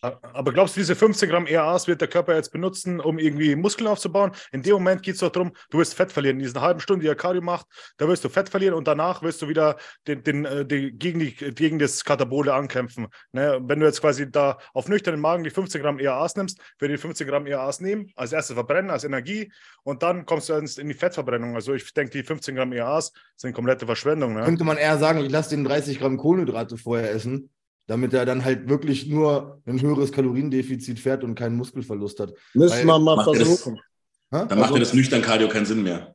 Aber 0.01 0.53
glaubst 0.53 0.77
du, 0.77 0.81
diese 0.81 0.95
15 0.95 1.29
Gramm 1.29 1.47
ERAs 1.47 1.89
wird 1.89 2.01
der 2.01 2.09
Körper 2.09 2.35
jetzt 2.35 2.53
benutzen, 2.53 3.01
um 3.01 3.19
irgendwie 3.19 3.57
Muskeln 3.57 3.89
aufzubauen? 3.89 4.33
In 4.53 4.63
dem 4.63 4.75
Moment 4.75 5.03
geht 5.03 5.15
es 5.15 5.21
doch 5.21 5.31
darum, 5.31 5.53
du 5.71 5.79
wirst 5.79 5.95
Fett 5.95 6.13
verlieren. 6.13 6.37
In 6.37 6.43
diesen 6.45 6.61
halben 6.61 6.81
Stunden, 6.81 7.01
die 7.01 7.09
er 7.09 7.17
Cardio 7.17 7.43
macht, 7.43 7.67
da 7.97 8.07
wirst 8.09 8.25
du 8.25 8.29
Fett 8.29 8.49
verlieren 8.49 8.75
und 8.75 8.87
danach 8.87 9.23
wirst 9.23 9.43
du 9.43 9.49
wieder 9.49 9.77
den, 10.07 10.23
den, 10.23 10.45
äh, 10.45 10.65
die, 10.65 10.93
gegen, 10.93 11.19
die, 11.19 11.35
gegen 11.35 11.79
das 11.79 12.05
Katabole 12.05 12.55
ankämpfen. 12.55 13.09
Ne? 13.33 13.61
Wenn 13.63 13.81
du 13.81 13.87
jetzt 13.87 14.01
quasi 14.01 14.31
da 14.31 14.59
auf 14.75 14.89
nüchternen 14.89 15.21
Magen 15.21 15.45
die 15.45 15.51
15 15.51 15.83
Gramm 15.83 15.99
ERAs 15.99 16.37
nimmst, 16.37 16.61
würde 16.79 16.95
die 16.95 17.01
15 17.01 17.27
Gramm 17.27 17.47
ERAs 17.47 17.81
nehmen, 17.81 18.11
als 18.15 18.33
erstes 18.33 18.55
verbrennen, 18.55 18.91
als 18.91 19.05
Energie 19.05 19.51
und 19.83 20.03
dann 20.03 20.27
kommst 20.27 20.49
du 20.49 20.55
in 20.55 20.89
die 20.89 20.95
Fettverbrennung. 20.95 21.55
Also 21.55 21.75
ich 21.75 21.93
denke, 21.95 22.11
die 22.11 22.23
15 22.23 22.55
Gramm 22.55 22.73
ERAs 22.73 23.13
sind 23.37 23.53
komplette 23.53 23.87
Verschwendung. 23.87 24.35
Ne? 24.35 24.45
Könnte 24.45 24.65
man 24.65 24.77
eher 24.77 24.99
sagen, 24.99 25.21
ich 25.21 25.31
lasse 25.31 25.51
den 25.51 25.65
30 25.65 25.99
Gramm 25.99 26.17
Kohlenhydrate 26.17 26.77
vorher 26.77 27.11
essen, 27.11 27.51
damit 27.89 28.13
er 28.15 28.25
dann 28.27 28.45
halt 28.45 28.69
wirklich 28.69 29.07
nur 29.09 29.61
ein 29.67 29.81
höheres 29.81 30.13
Kaloriendefizit 30.13 31.01
fährt 31.01 31.25
und 31.25 31.35
keinen 31.35 31.57
Muskelverlust 31.57 32.21
hat. 32.21 32.35
Müssen 32.55 32.87
wir 32.87 32.99
mal 32.99 33.17
das- 33.17 33.25
versuchen. 33.37 33.75
Hä? 34.31 34.45
Dann 34.47 34.47
macht 34.47 34.59
Also- 34.61 34.75
ja 34.75 34.81
das 34.81 34.95
nüchtern 34.95 35.23
Cardio 35.23 35.49
keinen 35.49 35.67
Sinn 35.67 35.83
mehr. 35.83 36.15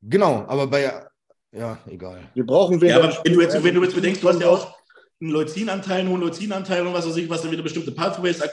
Genau, 0.00 0.44
aber 0.48 0.66
bei 0.66 1.06
Ja, 1.54 1.78
egal. 1.86 2.30
Wir 2.32 2.46
brauchen 2.46 2.76
Ja, 2.76 2.80
weder. 2.80 2.96
aber 3.04 3.18
wenn 3.24 3.32
du 3.34 3.40
jetzt, 3.42 3.62
wenn 3.62 3.74
du 3.74 3.82
jetzt 3.84 3.94
bedenkst, 3.94 4.22
du 4.22 4.28
hast 4.30 4.40
ja 4.40 4.48
auch 4.48 4.74
einen 5.20 5.30
Leucinanteil, 5.32 6.00
einen 6.00 6.08
hohen 6.08 6.22
Leucinanteil 6.22 6.86
und 6.86 6.94
was 6.94 7.06
weiß 7.06 7.16
ich, 7.18 7.28
was 7.28 7.42
dann 7.42 7.50
wieder 7.52 7.62
bestimmte 7.62 7.92
Pathways 7.92 8.40
äh, 8.40 8.46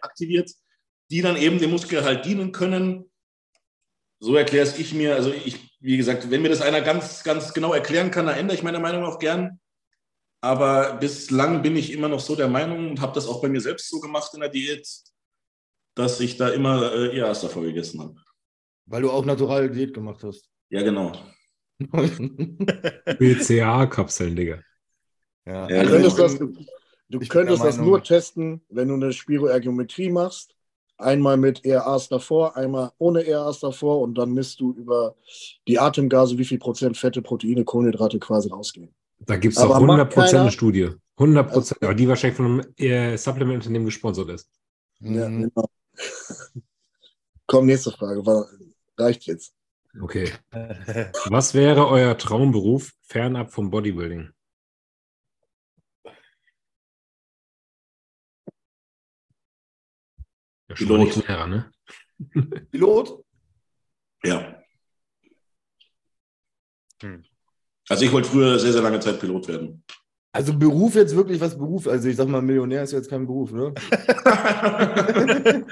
aktiviert, 0.00 0.52
die 1.10 1.22
dann 1.22 1.36
eben 1.36 1.58
dem 1.58 1.70
Muskel 1.72 2.04
halt 2.04 2.24
dienen 2.24 2.52
können. 2.52 3.10
So 4.20 4.36
erkläre 4.36 4.64
es 4.64 4.78
ich 4.78 4.94
mir. 4.94 5.16
Also 5.16 5.32
ich, 5.32 5.76
wie 5.80 5.96
gesagt, 5.96 6.30
wenn 6.30 6.40
mir 6.40 6.48
das 6.48 6.62
einer 6.62 6.82
ganz, 6.82 7.24
ganz 7.24 7.52
genau 7.52 7.72
erklären 7.74 8.12
kann, 8.12 8.26
dann 8.26 8.36
ändere 8.38 8.56
ich 8.56 8.62
meine 8.62 8.78
Meinung 8.78 9.04
auch 9.04 9.18
gern. 9.18 9.58
Aber 10.40 10.94
bislang 10.96 11.62
bin 11.62 11.76
ich 11.76 11.92
immer 11.92 12.08
noch 12.08 12.20
so 12.20 12.36
der 12.36 12.48
Meinung 12.48 12.90
und 12.90 13.00
habe 13.00 13.14
das 13.14 13.26
auch 13.26 13.40
bei 13.40 13.48
mir 13.48 13.60
selbst 13.60 13.88
so 13.90 14.00
gemacht 14.00 14.32
in 14.34 14.40
der 14.40 14.48
Diät, 14.50 14.88
dass 15.94 16.20
ich 16.20 16.36
da 16.36 16.50
immer 16.50 16.92
äh, 16.92 17.16
eher 17.16 17.32
davor 17.32 17.62
gegessen 17.62 18.00
habe. 18.00 18.14
Weil 18.86 19.02
du 19.02 19.10
auch 19.10 19.24
natural 19.24 19.70
Diät 19.70 19.94
gemacht 19.94 20.22
hast. 20.22 20.48
Ja, 20.70 20.82
genau. 20.82 21.12
BCA-Kapseln, 23.18 24.36
Digga. 24.36 24.60
ja. 25.46 25.68
Ja, 25.68 25.82
Du 25.82 25.88
könntest 25.90 26.18
das, 26.18 26.38
du, 26.38 27.18
könntest 27.28 27.64
das 27.64 27.78
nur 27.78 28.02
testen, 28.02 28.62
wenn 28.68 28.88
du 28.88 28.94
eine 28.94 29.12
Spiroergometrie 29.12 30.10
machst. 30.10 30.54
Einmal 30.98 31.36
mit 31.36 31.62
ERAs 31.66 32.08
davor, 32.08 32.56
einmal 32.56 32.90
ohne 32.96 33.26
ERAs 33.26 33.60
davor 33.60 34.00
und 34.00 34.16
dann 34.16 34.32
misst 34.32 34.60
du 34.60 34.72
über 34.72 35.14
die 35.68 35.78
Atemgase, 35.78 36.38
wie 36.38 36.44
viel 36.46 36.58
Prozent 36.58 36.96
Fette, 36.96 37.20
Proteine, 37.20 37.64
Kohlenhydrate 37.64 38.18
quasi 38.18 38.48
rausgehen. 38.48 38.94
Da 39.20 39.36
gibt 39.36 39.56
es 39.56 39.60
doch 39.62 39.68
macht 39.80 39.82
100% 39.82 40.14
keiner- 40.14 40.40
eine 40.42 40.52
Studie. 40.52 40.90
100%, 41.18 41.82
aber 41.82 41.94
die 41.94 42.08
wahrscheinlich 42.08 42.36
von 42.36 42.46
einem 42.46 42.74
äh, 42.76 43.16
Supplement-Unternehmen 43.16 43.86
gesponsert 43.86 44.28
ist. 44.30 44.50
Ja, 45.00 45.26
genau. 45.28 45.68
Komm, 47.46 47.66
nächste 47.66 47.90
Frage. 47.92 48.24
War, 48.26 48.46
reicht 48.98 49.24
jetzt. 49.26 49.54
Okay. 50.00 50.30
Was 51.30 51.54
wäre 51.54 51.88
euer 51.88 52.18
Traumberuf 52.18 52.92
fernab 53.02 53.50
vom 53.52 53.70
Bodybuilding? 53.70 54.30
Nicht 60.68 61.28
näher, 61.28 61.46
ne? 61.46 61.72
Pilot? 62.70 63.24
Ja. 64.24 64.62
Hm. 67.02 67.24
Also 67.88 68.04
ich 68.04 68.12
wollte 68.12 68.28
früher 68.28 68.58
sehr, 68.58 68.72
sehr 68.72 68.82
lange 68.82 69.00
Zeit 69.00 69.20
Pilot 69.20 69.48
werden. 69.48 69.82
Also 70.32 70.52
Beruf 70.56 70.94
jetzt 70.96 71.14
wirklich 71.16 71.40
was 71.40 71.56
Beruf? 71.56 71.86
Also 71.86 72.08
ich 72.08 72.16
sag 72.16 72.28
mal, 72.28 72.42
Millionär 72.42 72.82
ist 72.82 72.92
jetzt 72.92 73.08
kein 73.08 73.26
Beruf, 73.26 73.52
ne? 73.52 73.72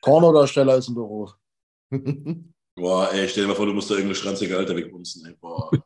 Pornodarsteller 0.00 0.76
ist 0.76 0.88
ein 0.88 0.94
Beruf. 0.94 1.34
Boah, 2.76 3.12
ey, 3.12 3.28
stell 3.28 3.44
dir 3.44 3.48
mal 3.48 3.54
vor, 3.54 3.66
du 3.66 3.72
musst 3.72 3.90
da 3.90 3.94
irgendeine 3.94 4.14
schranzige 4.16 4.56
Alter 4.56 4.74
wegbumsen. 4.76 5.26
Ey. 5.26 5.34
Boah. 5.40 5.70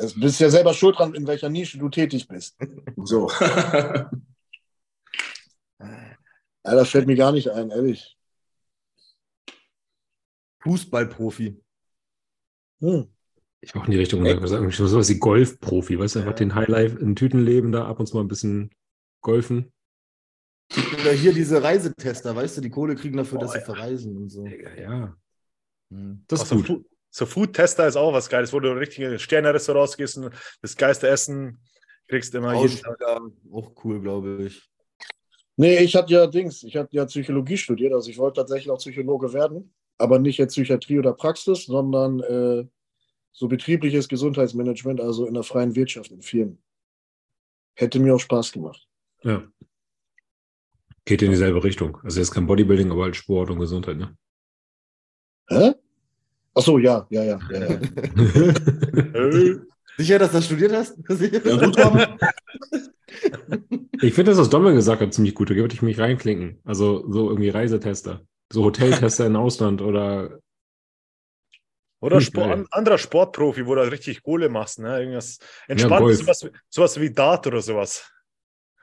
Du 0.00 0.20
bist 0.20 0.38
ja 0.38 0.48
selber 0.48 0.74
schuld 0.74 0.96
dran, 0.96 1.12
in 1.14 1.26
welcher 1.26 1.48
Nische 1.48 1.76
du 1.76 1.88
tätig 1.88 2.28
bist. 2.28 2.56
So. 2.98 3.28
Ja, 6.68 6.74
das 6.74 6.90
fällt 6.90 7.08
mir 7.08 7.16
gar 7.16 7.32
nicht 7.32 7.48
ein, 7.50 7.70
ehrlich. 7.70 8.16
Fußballprofi. 10.60 11.60
Hm. 12.80 13.08
Ich 13.60 13.74
auch 13.74 13.84
in 13.86 13.90
die 13.90 13.98
Richtung 13.98 14.22
gesagt, 14.22 14.68
ich 14.68 14.76
so 14.76 14.86
sowas 14.86 15.08
wie 15.08 15.18
Golfprofi, 15.18 15.98
weißt 15.98 16.14
du, 16.16 16.18
einfach 16.20 16.34
den 16.34 16.54
Highlife 16.54 16.98
in 16.98 17.16
Tüten 17.16 17.40
leben, 17.40 17.72
da 17.72 17.86
ab 17.86 17.98
und 17.98 18.06
zu 18.06 18.16
mal 18.16 18.22
ein 18.22 18.28
bisschen 18.28 18.70
golfen. 19.20 19.72
Oder 21.00 21.12
hier 21.12 21.32
diese 21.32 21.62
Reisetester, 21.62 22.36
weißt 22.36 22.58
du, 22.58 22.60
die 22.60 22.70
Kohle 22.70 22.94
kriegen 22.94 23.16
dafür, 23.16 23.38
dass 23.38 23.50
Oh, 23.50 23.52
sie 23.54 23.58
ja. 23.58 23.64
verreisen 23.64 24.16
und 24.16 24.28
so. 24.28 24.44
Digga, 24.44 24.74
ja. 24.76 25.16
Hm. 25.90 26.24
Das 26.28 26.42
ist 26.42 26.48
so, 26.50 26.62
gut. 26.62 26.86
So 27.10 27.26
Food-Tester 27.26 27.88
ist 27.88 27.96
auch 27.96 28.12
was 28.12 28.28
Geiles, 28.28 28.52
wo 28.52 28.60
du 28.60 28.70
in 28.70 28.78
richtige 28.78 29.18
Sterne-Restaurants 29.18 29.96
gehst 29.96 30.18
und 30.18 30.32
das 30.60 30.76
geilste 30.76 31.08
Essen 31.08 31.58
kriegst 32.06 32.34
immer 32.34 32.54
jeden 32.54 32.76
Tag. 32.76 33.00
Aussteller, 33.02 33.30
auch 33.50 33.72
cool, 33.84 34.00
glaube 34.00 34.44
ich. 34.44 34.70
Nee, 35.56 35.78
ich 35.78 35.96
hatte 35.96 36.12
ja 36.12 36.26
Dings, 36.26 36.62
ich 36.62 36.76
hatte 36.76 36.94
ja 36.94 37.04
Psychologie 37.06 37.56
studiert, 37.56 37.92
also 37.92 38.08
ich 38.10 38.18
wollte 38.18 38.40
tatsächlich 38.40 38.70
auch 38.70 38.78
Psychologe 38.78 39.32
werden, 39.32 39.74
aber 39.98 40.18
nicht 40.18 40.38
jetzt 40.38 40.54
Psychiatrie 40.54 40.98
oder 40.98 41.12
Praxis, 41.12 41.66
sondern 41.66 42.20
äh, 42.20 42.66
so 43.32 43.48
betriebliches 43.48 44.08
Gesundheitsmanagement, 44.08 45.00
also 45.00 45.26
in 45.26 45.34
der 45.34 45.42
freien 45.42 45.76
Wirtschaft, 45.76 46.10
in 46.10 46.22
Firmen. 46.22 46.58
Hätte 47.74 48.00
mir 48.00 48.14
auch 48.14 48.20
Spaß 48.20 48.52
gemacht. 48.52 48.88
Ja. 49.22 49.42
Geht 51.04 51.22
in 51.22 51.30
dieselbe 51.30 51.62
Richtung. 51.62 51.98
Also 52.02 52.20
jetzt 52.20 52.32
kein 52.32 52.46
Bodybuilding, 52.46 52.90
aber 52.90 53.04
halt 53.04 53.16
Sport 53.16 53.50
und 53.50 53.60
Gesundheit, 53.60 53.96
ne? 53.96 54.16
Hä? 55.48 55.74
Ach 56.54 56.62
so, 56.62 56.78
ja, 56.78 57.06
ja, 57.10 57.22
ja. 57.22 57.40
ja, 57.50 57.66
ja. 57.66 57.80
Sicher, 59.96 60.18
dass 60.18 60.30
du 60.30 60.36
das 60.36 60.46
studiert 60.46 60.72
hast? 60.72 60.98
Ich 64.00 64.14
finde 64.14 64.30
das, 64.30 64.38
was 64.38 64.50
Dommel 64.50 64.74
gesagt 64.74 65.02
hat, 65.02 65.12
ziemlich 65.12 65.34
gut. 65.34 65.50
Da 65.50 65.56
würde 65.56 65.74
ich 65.74 65.82
mich 65.82 65.98
reinklinken. 65.98 66.60
Also 66.64 67.10
so 67.10 67.30
irgendwie 67.30 67.48
Reisetester. 67.48 68.24
So 68.52 68.64
Hoteltester 68.64 69.26
im 69.26 69.36
Ausland 69.36 69.82
oder 69.82 70.38
Oder 72.00 72.20
Sport, 72.20 72.46
geil. 72.48 72.58
an, 72.60 72.66
anderer 72.70 72.98
Sportprofi, 72.98 73.66
wo 73.66 73.74
du 73.74 73.80
halt 73.82 73.92
richtig 73.92 74.22
Kohle 74.22 74.48
machst, 74.48 74.78
ne? 74.78 75.00
Irgendwas 75.00 75.38
entspanntes, 75.66 76.18
sowas, 76.20 76.50
sowas 76.68 77.00
wie 77.00 77.10
Dart 77.12 77.46
oder 77.46 77.60
sowas. 77.60 78.10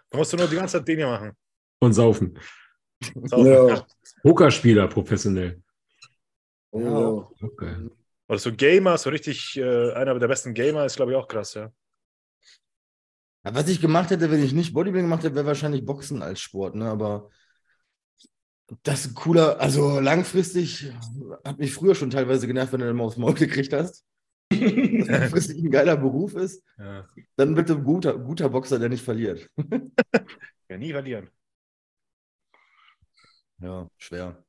Da 0.10 0.18
musst 0.18 0.34
du 0.34 0.38
nur 0.38 0.48
die 0.48 0.56
ganze 0.56 0.78
Zeit 0.78 0.88
Dinge 0.88 1.06
machen. 1.08 1.32
und 1.80 1.94
saufen. 1.94 2.38
So. 3.26 3.46
Ja. 3.46 3.86
Pokerspieler 4.24 4.88
professionell. 4.88 5.62
Oh, 6.72 7.28
Okay. 7.42 7.90
Oder 8.28 8.40
so 8.40 8.52
Gamer, 8.52 8.98
so 8.98 9.10
richtig, 9.12 9.56
äh, 9.58 9.92
einer 9.94 10.18
der 10.18 10.28
besten 10.28 10.54
Gamer 10.54 10.86
ist, 10.86 10.96
glaube 10.96 11.12
ich, 11.12 11.18
auch 11.18 11.28
krass, 11.28 11.54
ja. 11.54 11.72
Ja, 13.46 13.54
Was 13.54 13.68
ich 13.70 13.80
gemacht 13.80 14.10
hätte, 14.10 14.32
wenn 14.32 14.44
ich 14.44 14.52
nicht 14.54 14.74
Bodybuilding 14.74 15.06
gemacht 15.10 15.24
hätte, 15.24 15.36
wäre 15.36 15.46
wahrscheinlich 15.46 15.86
Boxen 15.86 16.22
als 16.24 16.40
Sport, 16.42 16.76
ne? 16.76 16.90
Aber 16.90 17.30
das 18.84 19.02
ist 19.02 19.12
ein 19.12 19.16
cooler, 19.16 19.60
also 19.60 20.00
langfristig 20.00 20.92
hat 21.44 21.60
mich 21.60 21.74
früher 21.74 21.96
schon 21.96 22.10
teilweise 22.10 22.48
genervt, 22.48 22.74
wenn 22.74 22.80
du 22.80 22.88
dann 22.88 22.96
mal 22.96 23.04
aufs 23.04 23.18
Maul 23.18 23.34
gekriegt 23.34 23.74
hast. 23.74 24.04
Dass 24.50 24.60
langfristig 25.08 25.64
ein 25.64 25.72
geiler 25.72 25.98
Beruf 25.98 26.36
ist, 26.36 26.64
ja. 26.78 27.08
dann 27.36 27.56
bitte 27.56 27.74
ein 27.74 27.84
guter, 27.84 28.18
guter 28.18 28.50
Boxer, 28.50 28.80
der 28.80 28.90
nicht 28.90 29.04
verliert. 29.04 29.50
Ja, 30.68 30.80
nie 30.80 30.94
verlieren. 30.94 31.30
Ja, 33.62 33.88
schwer. 33.98 34.44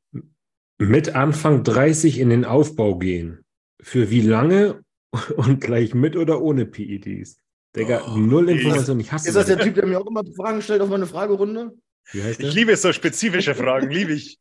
Mit 0.78 1.14
Anfang 1.14 1.62
30 1.62 2.18
in 2.18 2.30
den 2.30 2.47
Aufbau 2.47 2.97
gehen. 2.97 3.44
Für 3.82 4.10
wie 4.10 4.22
lange 4.22 4.82
und 5.36 5.60
gleich 5.60 5.94
mit 5.94 6.16
oder 6.16 6.40
ohne 6.40 6.64
PEDs? 6.64 7.38
Digga, 7.76 8.02
Oh, 8.09 8.16
null 8.16 8.48
Information. 8.48 8.98
Ich 9.01 9.12
hasse 9.12 9.28
Ist 9.28 9.34
das 9.34 9.47
der. 9.47 9.59
Typ, 9.59 9.74
der 9.74 9.84
mir 9.84 10.01
auch 10.01 10.06
immer 10.06 10.24
Fragen 10.34 10.62
stellt 10.62 10.80
auf 10.80 10.88
meine 10.88 11.06
Fragerunde? 11.06 11.76
Wie 12.12 12.22
heißt 12.22 12.40
der? 12.40 12.48
Ich 12.48 12.54
liebe 12.54 12.76
so 12.76 12.92
spezifische 12.92 13.54
Fragen, 13.54 13.90
liebe 13.90 14.12
ich. 14.12 14.38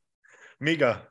Mega. 0.59 1.07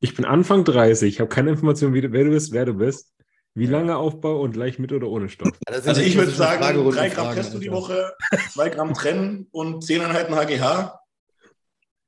Ich 0.00 0.14
bin 0.14 0.24
Anfang 0.24 0.64
30, 0.64 1.14
ich 1.14 1.20
habe 1.20 1.28
keine 1.28 1.50
Information, 1.50 1.92
wie 1.94 2.00
du, 2.00 2.12
wer 2.12 2.24
du 2.24 2.30
bist, 2.30 2.52
wer 2.52 2.64
du 2.64 2.74
bist. 2.74 3.12
Wie 3.54 3.66
lange 3.66 3.96
Aufbau 3.96 4.40
und 4.40 4.52
gleich 4.52 4.78
mit 4.78 4.92
oder 4.92 5.08
ohne 5.08 5.28
Stoff? 5.28 5.50
Also 5.66 5.92
die 6.00 6.06
ich 6.06 6.16
würde 6.16 6.30
sagen, 6.30 6.62
drei 6.90 7.08
Gramm 7.08 7.26
Fragen, 7.26 7.36
Testo 7.36 7.58
die. 7.58 7.70
Woche, 7.70 8.12
zwei 8.48 8.68
Gramm 8.68 8.94
trennen 8.94 9.48
und 9.50 9.82
zehn 9.84 10.00
Einheiten 10.02 10.34
HGH. 10.36 11.00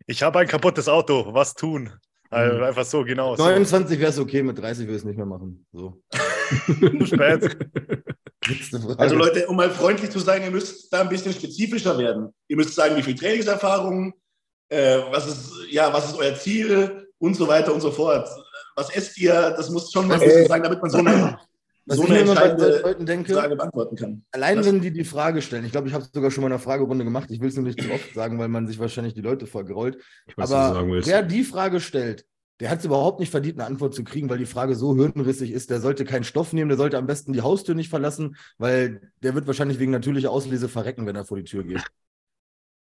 Ich 0.07 0.23
habe 0.23 0.39
ein 0.39 0.47
kaputtes 0.49 0.89
Auto, 0.89 1.35
was 1.35 1.55
tun? 1.55 1.93
Also 2.31 2.57
Mhm. 2.59 2.63
einfach 2.65 2.85
so, 2.85 3.05
genau. 3.05 3.37
So. 3.37 3.43
29 3.43 3.99
wäre 3.99 4.11
es 4.11 4.19
okay, 4.19 4.43
mit 4.43 4.57
30 4.59 4.87
würde 4.87 4.93
ich 4.97 5.03
es 5.03 5.05
nicht 5.05 5.17
mehr 5.17 5.27
machen. 5.27 5.67
So. 5.73 6.01
Spät. 7.05 7.57
Also 8.97 9.15
Leute, 9.15 9.47
um 9.47 9.57
mal 9.57 9.71
freundlich 9.71 10.11
zu 10.11 10.19
sein, 10.19 10.43
ihr 10.43 10.51
müsst 10.51 10.93
da 10.93 11.03
ein 11.03 11.09
bisschen 11.09 11.33
spezifischer 11.33 11.97
werden. 11.97 12.33
Ihr 12.49 12.57
müsst 12.57 12.75
sagen, 12.75 12.97
wie 12.97 13.03
viel 13.03 13.15
Trainingserfahrung, 13.15 14.15
äh, 14.69 14.99
was, 15.11 15.27
ist, 15.29 15.53
ja, 15.71 15.93
was 15.93 16.07
ist 16.07 16.17
euer 16.17 16.35
Ziel 16.35 17.09
und 17.19 17.35
so 17.35 17.47
weiter 17.47 17.73
und 17.73 17.81
so 17.81 17.91
fort. 17.91 18.29
Was 18.75 18.91
esst 18.91 19.19
ihr? 19.19 19.33
Das 19.33 19.71
muss 19.71 19.93
schon 19.93 20.09
mal 20.09 20.19
bisschen 20.19 20.47
sagen, 20.47 20.65
damit 20.65 20.81
man 20.81 20.91
so 20.91 20.99
eine, 20.99 21.39
Was 21.85 21.97
so 21.97 22.05
eine 22.05 22.19
entscheidende 22.21 22.81
Leuten 22.81 23.07
denke, 23.07 23.35
Frage 23.35 23.57
beantworten 23.57 23.97
kann. 23.97 24.25
Allein 24.33 24.59
Was? 24.59 24.67
wenn 24.67 24.81
die 24.81 24.93
die 24.93 25.05
Frage 25.05 25.43
stellen, 25.43 25.65
ich 25.65 25.73
glaube, 25.73 25.89
ich 25.89 25.95
habe 25.95 26.05
es 26.05 26.11
sogar 26.13 26.31
schon 26.31 26.43
mal 26.43 26.49
in 26.49 26.55
einer 26.55 26.63
Fragerunde 26.63 27.05
gemacht, 27.05 27.31
ich 27.31 27.41
will 27.41 27.49
es 27.49 27.55
nur 27.55 27.65
nicht 27.65 27.81
zu 27.81 27.91
oft 27.91 28.15
sagen, 28.15 28.39
weil 28.39 28.49
man 28.49 28.67
sich 28.67 28.79
wahrscheinlich 28.79 29.15
die 29.15 29.21
Leute 29.21 29.47
vergrault. 29.47 29.99
Ich 30.27 30.37
weiß, 30.37 30.51
Aber 30.51 30.87
wer 31.05 31.23
die 31.23 31.45
Frage 31.45 31.81
stellt, 31.81 32.25
der 32.61 32.71
hat 32.71 32.79
es 32.81 32.85
überhaupt 32.85 33.19
nicht 33.19 33.31
verdient, 33.31 33.59
eine 33.59 33.67
Antwort 33.67 33.95
zu 33.95 34.05
kriegen, 34.05 34.29
weil 34.31 34.39
die 34.39 34.47
Frage 34.47 34.75
so 34.75 34.95
hirnrissig 34.95 35.51
ist. 35.51 35.71
Der 35.71 35.81
sollte 35.81 36.05
keinen 36.05 36.25
Stoff 36.25 36.53
nehmen, 36.53 36.69
der 36.69 36.79
sollte 36.79 36.99
am 36.99 37.07
besten 37.07 37.33
die 37.33 37.43
Haustür 37.43 37.75
nicht 37.75 37.89
verlassen, 37.89 38.37
weil 38.59 39.13
der 39.23 39.35
wird 39.35 39.47
wahrscheinlich 39.47 39.79
wegen 39.79 39.91
natürlicher 39.91 40.31
Auslese 40.31 40.69
verrecken, 40.69 41.07
wenn 41.07 41.17
er 41.17 41.25
vor 41.25 41.37
die 41.39 41.45
Tür 41.45 41.65
geht. 41.65 41.83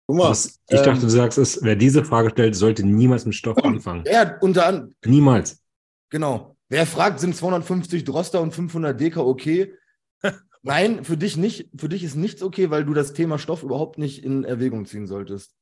Guck 0.08 0.18
mal, 0.18 0.30
Was 0.30 0.60
ich 0.68 0.78
ähm, 0.80 0.86
dachte, 0.86 1.02
du 1.02 1.10
sagst, 1.10 1.38
ist, 1.38 1.64
wer 1.64 1.76
diese 1.76 2.04
Frage 2.04 2.30
stellt, 2.32 2.56
sollte 2.56 2.86
niemals 2.86 3.26
mit 3.26 3.34
Stoff 3.36 3.58
anfangen. 3.64 4.06
Er 4.06 4.38
unter 4.42 4.66
anderem, 4.66 4.94
Niemals. 5.06 5.62
genau. 6.10 6.56
Wer 6.70 6.86
fragt, 6.86 7.20
sind 7.20 7.36
250 7.36 8.06
Droster 8.06 8.40
und 8.42 8.54
500 8.54 9.00
Deka 9.00 9.20
okay? 9.22 9.74
Nein, 10.64 11.04
für 11.04 11.18
dich 11.18 11.36
nicht. 11.38 11.70
Für 11.78 11.90
dich 11.90 12.04
ist 12.04 12.16
nichts 12.16 12.42
okay, 12.44 12.70
weil 12.70 12.86
du 12.86 12.94
das 12.94 13.14
Thema 13.14 13.38
Stoff 13.40 13.64
überhaupt 13.64 13.98
nicht 13.98 14.24
in 14.24 14.44
Erwägung 14.46 14.86
ziehen 14.86 15.06
solltest. 15.08 15.54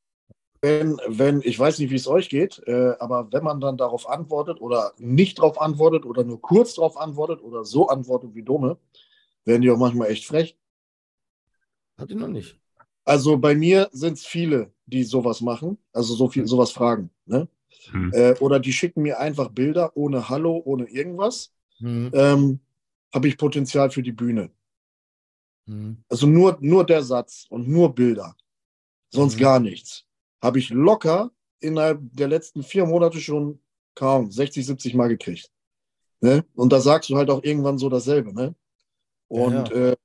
Wenn, 0.61 0.98
wenn, 1.07 1.41
ich 1.44 1.57
weiß 1.57 1.80
nicht, 1.80 1.90
wie 1.91 1.95
es 1.95 2.07
euch 2.07 2.30
geht, 2.30 2.61
äh, 2.68 2.95
aber 2.99 3.31
wenn 3.31 3.44
man 3.44 3.61
dann 3.61 3.77
darauf 3.77 4.10
antwortet 4.10 4.60
oder 4.61 4.94
nicht 4.98 5.40
darauf 5.40 5.60
antwortet 5.61 6.06
oder 6.06 6.23
nur 6.23 6.41
kurz 6.41 6.76
darauf 6.76 6.98
antwortet 6.98 7.41
oder 7.41 7.64
so 7.64 7.88
antwortet 7.88 8.36
wie 8.36 8.44
Dome, 8.44 8.77
werden 9.45 9.61
die 9.61 9.72
auch 9.72 9.77
manchmal 9.77 10.10
echt 10.10 10.26
frech. 10.26 10.57
Hatte 11.98 12.14
ich 12.14 12.19
noch 12.19 12.27
nicht. 12.27 12.60
Also 13.06 13.38
bei 13.38 13.56
mir 13.56 13.90
sind 13.91 14.14
es 14.14 14.26
viele, 14.26 14.72
die 14.86 15.03
sowas 15.03 15.41
machen, 15.41 15.77
also 15.94 16.14
so 16.14 16.30
viel, 16.30 16.45
sowas 16.45 16.72
fragen. 16.72 17.10
Ne? 17.26 17.48
Hm. 17.91 18.11
Äh, 18.14 18.34
oder 18.40 18.60
die 18.60 18.73
schicken 18.73 19.02
mir 19.02 19.19
einfach 19.19 19.49
Bilder 19.49 19.95
ohne 19.95 20.30
Hallo, 20.30 20.61
ohne 20.64 20.90
irgendwas. 20.90 21.52
Hm. 21.77 22.11
Ähm, 22.14 22.60
Habe 23.14 23.27
ich 23.27 23.38
Potenzial 23.38 23.90
für 23.90 24.03
die 24.03 24.11
Bühne. 24.11 24.52
Hm. 25.68 26.03
Also 26.10 26.27
nur, 26.27 26.57
nur 26.61 26.86
der 26.86 27.02
Satz 27.03 27.45
und 27.49 27.68
nur 27.68 27.95
Bilder. 27.95 28.36
Sonst 29.11 29.38
Mhm. 29.38 29.40
gar 29.40 29.60
nichts. 29.60 30.06
Habe 30.41 30.60
ich 30.60 30.70
locker 30.70 31.32
innerhalb 31.60 31.99
der 32.02 32.28
letzten 32.28 32.64
vier 32.64 32.86
Monate 32.86 33.20
schon 33.20 33.61
kaum 33.95 34.32
60, 34.32 34.66
70 34.66 34.94
Mal 34.94 35.10
gekriegt. 35.10 35.52
Ne? 36.22 36.45
Und 36.56 36.72
da 36.72 36.80
sagst 36.80 37.10
du 37.10 37.18
halt 37.18 37.30
auch 37.30 37.44
irgendwann 37.44 37.78
so 37.78 37.90
dasselbe. 37.90 38.34
Ne? 38.34 38.56
Und 39.28 39.70
Ja, 39.70 39.91
Äh, 39.91 39.95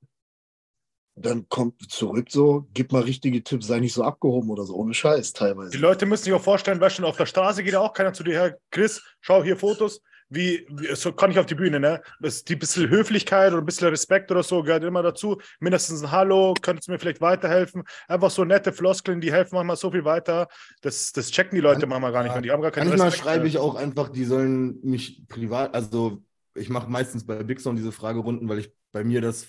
dann 1.17 1.49
kommt 1.49 1.91
zurück 1.93 2.29
so, 2.31 2.67
gib 2.75 2.91
mal 2.91 3.03
richtige 3.03 3.43
Tipps, 3.45 3.69
sei 3.69 3.79
nicht 3.79 3.93
so 3.93 4.03
abgehoben 4.03 4.51
oder 4.51 4.65
so, 4.65 4.75
ohne 4.75 4.95
Scheiß 4.95 5.33
teilweise. 5.33 5.71
Die 5.71 5.79
Leute 5.79 6.07
müssen 6.07 6.25
sich 6.25 6.33
auch 6.33 6.43
vorstellen, 6.43 6.81
weißt 6.81 6.99
du, 6.99 7.07
auf 7.07 7.17
der 7.17 7.27
Straße 7.27 7.63
geht 7.63 7.77
auch 7.77 7.93
keiner 7.93 8.13
zu 8.13 8.25
dir 8.25 8.33
her, 8.33 8.59
Chris, 8.71 9.01
schau 9.21 9.43
hier 9.45 9.57
Fotos. 9.57 10.01
Wie, 10.29 10.67
wie 10.71 10.95
so 10.95 11.13
kann 11.13 11.31
ich 11.31 11.39
auf 11.39 11.47
die 11.47 11.55
Bühne, 11.55 11.79
ne? 11.79 12.03
Das, 12.21 12.45
die 12.45 12.57
bisschen 12.57 12.89
Höflichkeit 12.89 13.53
oder 13.53 13.63
ein 13.63 13.67
bisschen 13.67 13.89
Respekt 13.89 14.31
oder 14.31 14.43
so 14.43 14.63
gehört 14.63 14.85
immer 14.85 15.03
dazu. 15.03 15.41
Mindestens 15.61 16.03
ein 16.03 16.11
Hallo, 16.11 16.55
könntest 16.61 16.89
du 16.89 16.93
mir 16.93 16.99
vielleicht 16.99 17.21
weiterhelfen? 17.21 17.85
Einfach 18.09 18.31
so 18.31 18.45
nette 18.45 18.73
Floskeln, 18.73 19.21
die 19.21 19.33
helfen 19.33 19.55
manchmal 19.55 19.77
so 19.77 19.91
viel 19.91 20.05
weiter. 20.05 20.49
Das, 20.81 21.13
das 21.13 21.31
checken 21.31 21.57
die 21.57 21.61
Leute 21.61 21.87
manchmal 21.87 22.13
gar 22.13 22.23
nicht 22.23 22.33
mehr. 22.33 22.43
Die 22.43 22.51
haben 22.51 22.63
gar 22.63 22.71
keinen 22.71 22.89
Manchmal 22.89 23.09
Respekt 23.09 23.25
schreibe 23.25 23.49
ich 23.49 23.59
auch 23.59 23.75
einfach, 23.75 24.09
die 24.09 24.25
sollen 24.25 24.81
mich 24.83 25.27
privat, 25.29 25.75
also 25.75 26.23
ich 26.55 26.69
mache 26.69 26.91
meistens 26.91 27.27
bei 27.27 27.43
Big 27.43 27.61
Sound 27.61 27.79
diese 27.79 27.93
Fragerunden, 27.93 28.49
weil 28.49 28.61
ich 28.61 28.73
bei 28.93 29.05
mir 29.05 29.21
das 29.21 29.47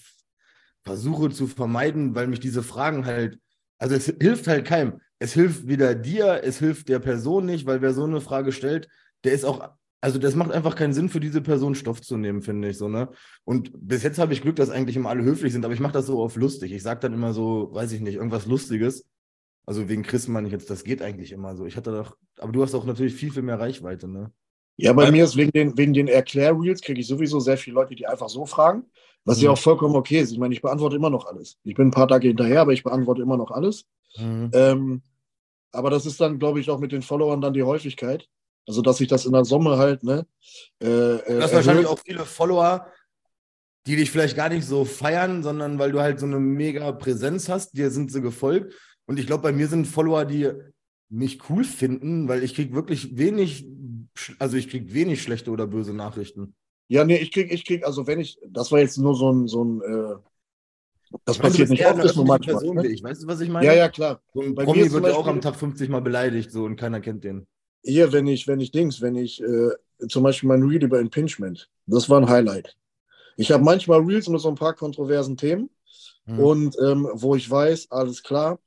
versuche 0.84 1.30
zu 1.30 1.48
vermeiden, 1.48 2.16
weil 2.16 2.28
mich 2.28 2.40
diese 2.40 2.64
Fragen 2.64 3.06
halt, 3.06 3.40
also 3.78 3.96
es 3.96 4.06
hilft 4.06 4.48
halt 4.48 4.66
keinem. 4.66 5.02
Es 5.20 5.34
hilft 5.34 5.68
weder 5.68 5.96
dir, 5.96 6.42
es 6.44 6.60
hilft 6.60 6.90
der 6.90 7.00
Person 7.00 7.46
nicht, 7.46 7.66
weil 7.66 7.82
wer 7.82 7.94
so 7.94 8.04
eine 8.04 8.22
Frage 8.22 8.52
stellt, 8.52 8.88
der 9.24 9.34
ist 9.34 9.46
auch, 9.46 9.70
also 10.06 10.20
das 10.20 10.36
macht 10.36 10.52
einfach 10.52 10.76
keinen 10.76 10.94
Sinn 10.94 11.10
für 11.10 11.20
diese 11.20 11.42
Person 11.42 11.74
Stoff 11.74 12.00
zu 12.00 12.16
nehmen, 12.16 12.44
finde 12.44 12.70
ich 12.70 12.78
so, 12.78 12.88
ne? 12.88 13.10
Und 13.44 13.72
bis 13.74 14.04
jetzt 14.04 14.20
habe 14.20 14.34
ich 14.34 14.44
Glück, 14.44 14.56
dass 14.56 14.70
eigentlich 14.70 14.96
immer 14.96 15.10
alle 15.10 15.24
höflich 15.24 15.52
sind, 15.52 15.66
aber 15.66 15.74
ich 15.74 15.80
mache 15.80 15.94
das 15.94 16.06
so 16.06 16.22
auf 16.22 16.36
lustig. 16.36 16.72
Ich 16.74 16.84
sage 16.84 17.00
dann 17.00 17.14
immer 17.14 17.34
so, 17.34 17.70
weiß 17.74 17.92
ich 17.92 18.02
nicht, 18.02 18.14
irgendwas 18.14 18.46
Lustiges. 18.46 19.08
Also 19.66 19.90
wegen 19.90 20.04
Chris 20.04 20.28
meine 20.28 20.46
ich 20.48 20.54
jetzt, 20.54 20.70
das 20.70 20.84
geht 20.84 21.02
eigentlich 21.02 21.32
immer 21.32 21.56
so. 21.56 21.66
Ich 21.66 21.76
hatte 21.76 21.92
doch, 21.92 22.16
aber 22.38 22.52
du 22.52 22.62
hast 22.62 22.76
auch 22.76 22.86
natürlich 22.86 23.16
viel, 23.16 23.32
viel 23.32 23.42
mehr 23.42 23.60
Reichweite, 23.60 24.08
ne? 24.08 24.32
Ja, 24.78 24.94
bei 24.94 25.10
mir 25.10 25.24
ist 25.24 25.38
wegen 25.38 25.52
den, 25.52 25.76
wegen 25.76 25.94
den 25.94 26.08
Erklärreels 26.08 26.82
kriege 26.82 27.02
ich 27.02 27.08
sowieso 27.08 27.40
sehr 27.40 27.58
viele 27.58 27.74
Leute, 27.74 27.96
die 27.96 28.06
einfach 28.06 28.30
so 28.30 28.46
fragen, 28.46 28.84
was 29.24 29.42
ja 29.42 29.50
Mhm. 29.50 29.54
auch 29.54 29.60
vollkommen 29.60 29.96
okay 29.96 30.20
ist. 30.20 30.32
Ich 30.34 30.38
meine, 30.38 30.54
ich 30.54 30.62
beantworte 30.62 30.98
immer 30.98 31.10
noch 31.10 31.26
alles. 31.26 31.58
Ich 31.64 31.74
bin 31.74 31.88
ein 31.88 31.92
paar 31.92 32.08
Tage 32.08 32.28
hinterher, 32.28 32.62
aber 32.62 32.74
ich 32.74 32.84
beantworte 32.84 33.24
immer 33.24 33.38
noch 33.38 33.50
alles. 33.50 33.86
Ähm, 34.54 35.02
aber 35.72 35.90
das 35.90 36.06
ist 36.06 36.22
dann, 36.22 36.38
glaube 36.38 36.60
ich, 36.60 36.70
auch 36.70 36.80
mit 36.80 36.92
den 36.92 37.02
Followern 37.02 37.42
dann 37.42 37.54
die 37.56 37.64
Häufigkeit. 37.64 38.28
Also, 38.68 38.82
dass 38.82 38.98
sich 38.98 39.08
das 39.08 39.26
in 39.26 39.34
der 39.34 39.46
Sommer 39.46 39.78
halt, 39.78 40.04
ne? 40.04 40.26
Äh, 40.82 40.88
äh, 40.88 41.36
Du 41.38 41.42
hast 41.44 41.54
wahrscheinlich 41.54 41.86
auch 41.86 42.00
viele 42.00 42.26
Follower, 42.26 42.88
die 43.86 43.96
dich 43.96 44.10
vielleicht 44.10 44.36
gar 44.36 44.50
nicht 44.50 44.66
so 44.66 44.86
feiern, 44.86 45.44
sondern 45.44 45.78
weil 45.78 45.92
du 45.92 46.02
halt 46.02 46.20
so 46.20 46.26
eine 46.26 46.40
mega 46.40 46.92
Präsenz 46.92 47.50
hast, 47.50 47.78
dir 47.78 47.92
sind 47.92 48.12
sie 48.12 48.22
gefolgt. 48.22 48.74
Und 49.06 49.20
ich 49.20 49.28
glaube, 49.28 49.44
bei 49.44 49.52
mir 49.52 49.68
sind 49.68 49.86
Follower, 49.86 50.26
die 50.26 50.52
mich 51.10 51.50
cool 51.50 51.64
finden, 51.64 52.28
weil 52.28 52.44
ich 52.44 52.56
kriege 52.56 52.74
wirklich 52.74 53.18
wenig, 53.18 53.68
also 54.40 54.58
ich 54.58 54.70
kriege 54.70 54.94
wenig 54.94 55.22
schlechte 55.22 55.52
oder 55.52 55.68
böse 55.68 55.94
Nachrichten. 55.94 56.56
Ja, 56.88 57.04
nee, 57.04 57.18
ich 57.18 57.32
krieg, 57.32 57.52
ich 57.52 57.66
krieg, 57.66 57.86
also 57.86 58.08
wenn 58.08 58.20
ich, 58.20 58.40
das 58.48 58.72
war 58.72 58.80
jetzt 58.80 58.98
nur 58.98 59.16
so 59.16 59.32
ein, 59.32 59.48
so 59.48 59.64
ein, 59.64 59.82
äh, 59.82 60.16
das 61.24 61.36
Ich 61.38 61.42
passiert 61.42 61.70
nicht 61.70 61.86
oft, 61.86 62.04
ist 62.04 62.16
nur 62.16 62.26
manchmal. 62.26 62.56
Person 62.58 62.76
Ne? 62.78 62.88
ich. 62.88 63.04
Weißt 63.04 63.24
du, 63.24 63.28
was 63.28 63.40
ich 63.40 63.50
meine? 63.50 63.66
Ja, 63.66 63.74
ja, 63.74 63.90
klar. 63.90 64.22
So 64.34 64.42
Bei 64.42 64.48
mir 64.48 64.56
Promi 64.64 64.80
ist 64.82 64.92
wird 64.92 65.06
ja 65.06 65.14
auch 65.14 65.28
am 65.28 65.40
Tag 65.40 65.56
50 65.56 65.90
Mal 65.90 66.02
beleidigt 66.02 66.52
so 66.52 66.66
und 66.66 66.76
keiner 66.76 67.00
kennt 67.00 67.24
den. 67.24 67.48
Hier, 67.86 68.12
wenn 68.12 68.28
ich, 68.28 68.48
wenn 68.48 68.60
ich 68.60 68.72
Dings, 68.72 69.02
wenn 69.02 69.16
ich 69.16 69.42
äh, 69.42 69.70
zum 70.10 70.24
Beispiel 70.24 70.50
mein 70.50 70.64
Reel 70.64 70.84
über 70.84 71.00
Impingement, 71.00 71.70
das 71.86 72.10
war 72.10 72.20
ein 72.20 72.30
Highlight. 72.30 72.76
Ich 73.38 73.52
habe 73.52 73.64
manchmal 73.64 74.00
Reels 74.02 74.28
mit 74.28 74.42
so 74.42 74.50
ein 74.50 74.56
paar 74.56 74.74
kontroversen 74.74 75.38
Themen 75.38 75.70
Hm. 76.26 76.40
und 76.40 76.78
ähm, 76.82 77.08
wo 77.14 77.36
ich 77.36 77.50
weiß, 77.50 77.92
alles 77.92 78.24
klar, 78.24 78.60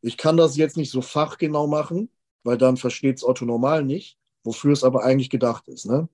ich 0.00 0.16
kann 0.16 0.36
das 0.36 0.56
jetzt 0.56 0.76
nicht 0.76 0.90
so 0.90 1.02
fachgenau 1.02 1.66
machen, 1.66 2.08
weil 2.44 2.58
dann 2.58 2.76
versteht 2.76 3.16
es 3.16 3.24
Otto 3.24 3.44
normal 3.44 3.84
nicht, 3.84 4.16
wofür 4.44 4.72
es 4.72 4.84
aber 4.84 5.04
eigentlich 5.04 5.30
gedacht 5.30 5.68
ist. 5.68 5.86
Ne? 5.86 6.08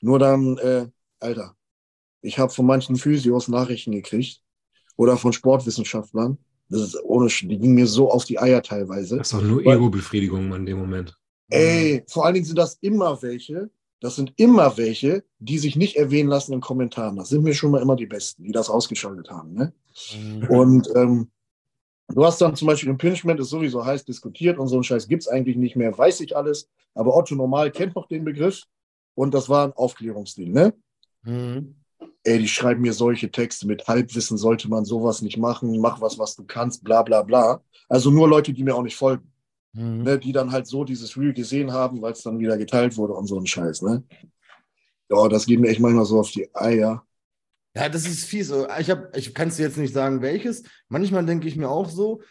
Nur 0.00 0.18
dann, 0.18 0.58
äh, 0.58 0.86
Alter, 1.20 1.54
ich 2.20 2.38
habe 2.38 2.52
von 2.52 2.66
manchen 2.66 2.96
Physios 2.96 3.48
Nachrichten 3.48 3.92
gekriegt 3.92 4.42
oder 4.96 5.16
von 5.16 5.32
Sportwissenschaftlern. 5.32 6.38
Das 6.68 6.80
ist 6.80 7.00
ohne, 7.04 7.28
die 7.28 7.58
gingen 7.58 7.74
mir 7.74 7.86
so 7.86 8.10
auf 8.10 8.24
die 8.24 8.40
Eier 8.40 8.62
teilweise. 8.62 9.18
Das 9.18 9.28
ist 9.28 9.34
doch 9.34 9.42
nur 9.42 9.64
Ego-Befriedigung 9.64 10.52
in 10.52 10.66
dem 10.66 10.78
Moment. 10.78 11.16
Ey, 11.48 12.04
vor 12.08 12.24
allen 12.24 12.34
Dingen 12.34 12.46
sind 12.46 12.58
das 12.58 12.74
immer 12.80 13.22
welche, 13.22 13.70
das 14.00 14.16
sind 14.16 14.32
immer 14.36 14.76
welche, 14.76 15.24
die 15.38 15.58
sich 15.58 15.76
nicht 15.76 15.96
erwähnen 15.96 16.28
lassen 16.28 16.52
in 16.52 16.60
Kommentaren. 16.60 17.16
Das 17.16 17.28
sind 17.28 17.44
mir 17.44 17.54
schon 17.54 17.70
mal 17.70 17.80
immer 17.80 17.96
die 17.96 18.06
Besten, 18.06 18.44
die 18.44 18.52
das 18.52 18.68
ausgeschaltet 18.68 19.30
haben. 19.30 19.54
Ne? 19.54 19.72
Mhm. 20.14 20.48
Und 20.48 20.88
ähm, 20.94 21.30
du 22.08 22.24
hast 22.24 22.40
dann 22.40 22.56
zum 22.56 22.66
Beispiel 22.66 22.90
Impingement, 22.90 23.40
ist 23.40 23.50
sowieso 23.50 23.84
heiß 23.84 24.04
diskutiert 24.04 24.58
und 24.58 24.68
so 24.68 24.76
ein 24.76 24.84
Scheiß 24.84 25.08
gibt 25.08 25.22
es 25.22 25.28
eigentlich 25.28 25.56
nicht 25.56 25.76
mehr, 25.76 25.96
weiß 25.96 26.20
ich 26.20 26.36
alles. 26.36 26.68
Aber 26.94 27.16
Otto 27.16 27.34
Normal 27.34 27.70
kennt 27.70 27.94
noch 27.94 28.08
den 28.08 28.24
Begriff 28.24 28.62
und 29.14 29.32
das 29.32 29.48
war 29.48 29.66
ein 29.66 29.72
Aufklärungsding. 29.72 30.52
Ne? 30.52 30.74
Mhm. 31.22 31.76
Ey, 32.24 32.38
die 32.40 32.48
schreiben 32.48 32.82
mir 32.82 32.92
solche 32.92 33.30
Texte 33.30 33.66
mit 33.66 33.86
Halbwissen 33.86 34.36
sollte 34.36 34.68
man 34.68 34.84
sowas 34.84 35.22
nicht 35.22 35.38
machen, 35.38 35.80
mach 35.80 36.00
was, 36.00 36.18
was 36.18 36.34
du 36.34 36.44
kannst, 36.44 36.82
bla 36.82 37.02
bla 37.02 37.22
bla. 37.22 37.62
Also 37.88 38.10
nur 38.10 38.28
Leute, 38.28 38.52
die 38.52 38.64
mir 38.64 38.74
auch 38.74 38.82
nicht 38.82 38.96
folgen 38.96 39.30
Mhm. 39.76 40.02
ne, 40.02 40.18
die 40.18 40.32
dann 40.32 40.52
halt 40.52 40.66
so 40.66 40.84
dieses 40.84 41.16
Reel 41.16 41.34
gesehen 41.34 41.72
haben, 41.72 42.00
weil 42.00 42.12
es 42.12 42.22
dann 42.22 42.38
wieder 42.38 42.56
geteilt 42.56 42.96
wurde 42.96 43.12
und 43.12 43.26
so 43.26 43.38
ein 43.38 43.46
Scheiß, 43.46 43.82
ne? 43.82 44.02
Ja, 45.10 45.28
das 45.28 45.46
geht 45.46 45.60
mir 45.60 45.68
echt 45.68 45.80
manchmal 45.80 46.06
so 46.06 46.18
auf 46.18 46.30
die 46.30 46.48
Eier. 46.54 47.04
Ja, 47.76 47.88
das 47.88 48.06
ist 48.06 48.24
fies. 48.24 48.52
Ich, 48.80 48.90
hab, 48.90 49.14
ich 49.16 49.34
kann 49.34 49.48
es 49.48 49.56
dir 49.56 49.64
jetzt 49.64 49.76
nicht 49.76 49.92
sagen, 49.92 50.22
welches. 50.22 50.64
Manchmal 50.88 51.26
denke 51.26 51.46
ich 51.46 51.56
mir 51.56 51.68
auch 51.68 51.90
so, 51.90 52.22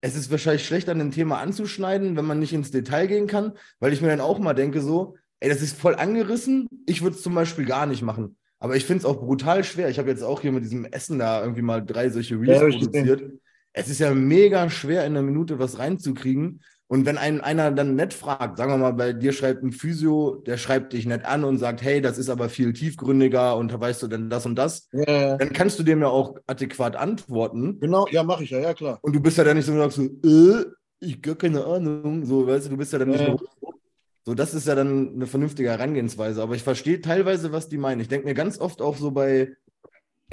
es 0.00 0.14
ist 0.14 0.30
wahrscheinlich 0.30 0.64
schlecht, 0.64 0.88
an 0.88 0.98
dem 1.00 1.10
Thema 1.10 1.38
anzuschneiden, 1.38 2.16
wenn 2.16 2.24
man 2.24 2.38
nicht 2.38 2.52
ins 2.52 2.70
Detail 2.70 3.06
gehen 3.08 3.26
kann, 3.26 3.52
weil 3.80 3.92
ich 3.92 4.00
mir 4.00 4.08
dann 4.08 4.20
auch 4.20 4.38
mal 4.38 4.54
denke 4.54 4.80
so, 4.80 5.16
ey, 5.40 5.48
das 5.48 5.60
ist 5.60 5.76
voll 5.76 5.96
angerissen. 5.96 6.68
Ich 6.86 7.02
würde 7.02 7.16
es 7.16 7.22
zum 7.22 7.34
Beispiel 7.34 7.64
gar 7.64 7.86
nicht 7.86 8.02
machen. 8.02 8.36
Aber 8.60 8.76
ich 8.76 8.84
finde 8.84 9.00
es 9.00 9.04
auch 9.04 9.18
brutal 9.18 9.64
schwer. 9.64 9.88
Ich 9.88 9.98
habe 9.98 10.08
jetzt 10.08 10.22
auch 10.22 10.40
hier 10.40 10.52
mit 10.52 10.62
diesem 10.62 10.84
Essen 10.84 11.18
da 11.18 11.40
irgendwie 11.40 11.62
mal 11.62 11.84
drei 11.84 12.08
solche 12.08 12.40
Reels 12.40 12.60
Ja, 12.60 12.68
produziert. 12.68 13.32
Es 13.72 13.88
ist 13.88 13.98
ja 13.98 14.14
mega 14.14 14.70
schwer, 14.70 15.04
in 15.04 15.16
einer 15.16 15.22
Minute 15.22 15.58
was 15.58 15.78
reinzukriegen. 15.78 16.62
Und 16.88 17.06
wenn 17.06 17.16
ein, 17.16 17.40
einer 17.40 17.70
dann 17.70 17.94
nett 17.94 18.12
fragt, 18.12 18.58
sagen 18.58 18.70
wir 18.72 18.76
mal, 18.76 18.92
bei 18.92 19.12
dir 19.14 19.32
schreibt 19.32 19.62
ein 19.62 19.72
Physio, 19.72 20.42
der 20.46 20.58
schreibt 20.58 20.92
dich 20.92 21.06
nett 21.06 21.24
an 21.24 21.42
und 21.44 21.56
sagt, 21.58 21.80
hey, 21.82 22.02
das 22.02 22.18
ist 22.18 22.28
aber 22.28 22.50
viel 22.50 22.74
tiefgründiger 22.74 23.56
und 23.56 23.72
da 23.72 23.80
weißt 23.80 24.02
du 24.02 24.08
denn 24.08 24.28
das 24.28 24.44
und 24.44 24.56
das, 24.56 24.88
Ja, 24.92 25.36
dann 25.38 25.52
kannst 25.54 25.78
du 25.78 25.82
dem 25.84 26.00
ja 26.02 26.08
auch 26.08 26.36
adäquat 26.46 26.96
antworten. 26.96 27.80
genau, 27.80 28.06
ja, 28.10 28.22
mache 28.22 28.44
ich 28.44 28.50
ja, 28.50 28.58
ja, 28.60 28.74
klar. 28.74 28.98
Und 29.00 29.14
du 29.14 29.20
bist 29.20 29.38
ja 29.38 29.44
dann 29.44 29.56
nicht 29.56 29.64
so, 29.66 29.74
sagst 29.76 29.96
so, 29.96 30.02
äh, 30.02 30.64
ich 31.00 31.22
gar 31.22 31.34
keine 31.34 31.64
Ahnung. 31.64 32.26
So, 32.26 32.46
weißt 32.46 32.66
du, 32.66 32.70
du 32.70 32.76
bist 32.76 32.92
ja 32.92 32.98
dann 32.98 33.08
nicht 33.08 33.20
Ja. 33.20 33.36
so. 33.36 33.72
So, 34.24 34.34
das 34.34 34.54
ist 34.54 34.68
ja 34.68 34.74
dann 34.76 35.14
eine 35.14 35.26
vernünftige 35.26 35.70
Herangehensweise. 35.70 36.42
Aber 36.42 36.54
ich 36.54 36.62
verstehe 36.62 37.00
teilweise, 37.00 37.50
was 37.50 37.68
die 37.68 37.78
meinen. 37.78 38.00
Ich 38.00 38.08
denke 38.08 38.26
mir 38.26 38.34
ganz 38.34 38.60
oft 38.60 38.80
auch 38.80 38.96
so 38.96 39.10
bei, 39.10 39.56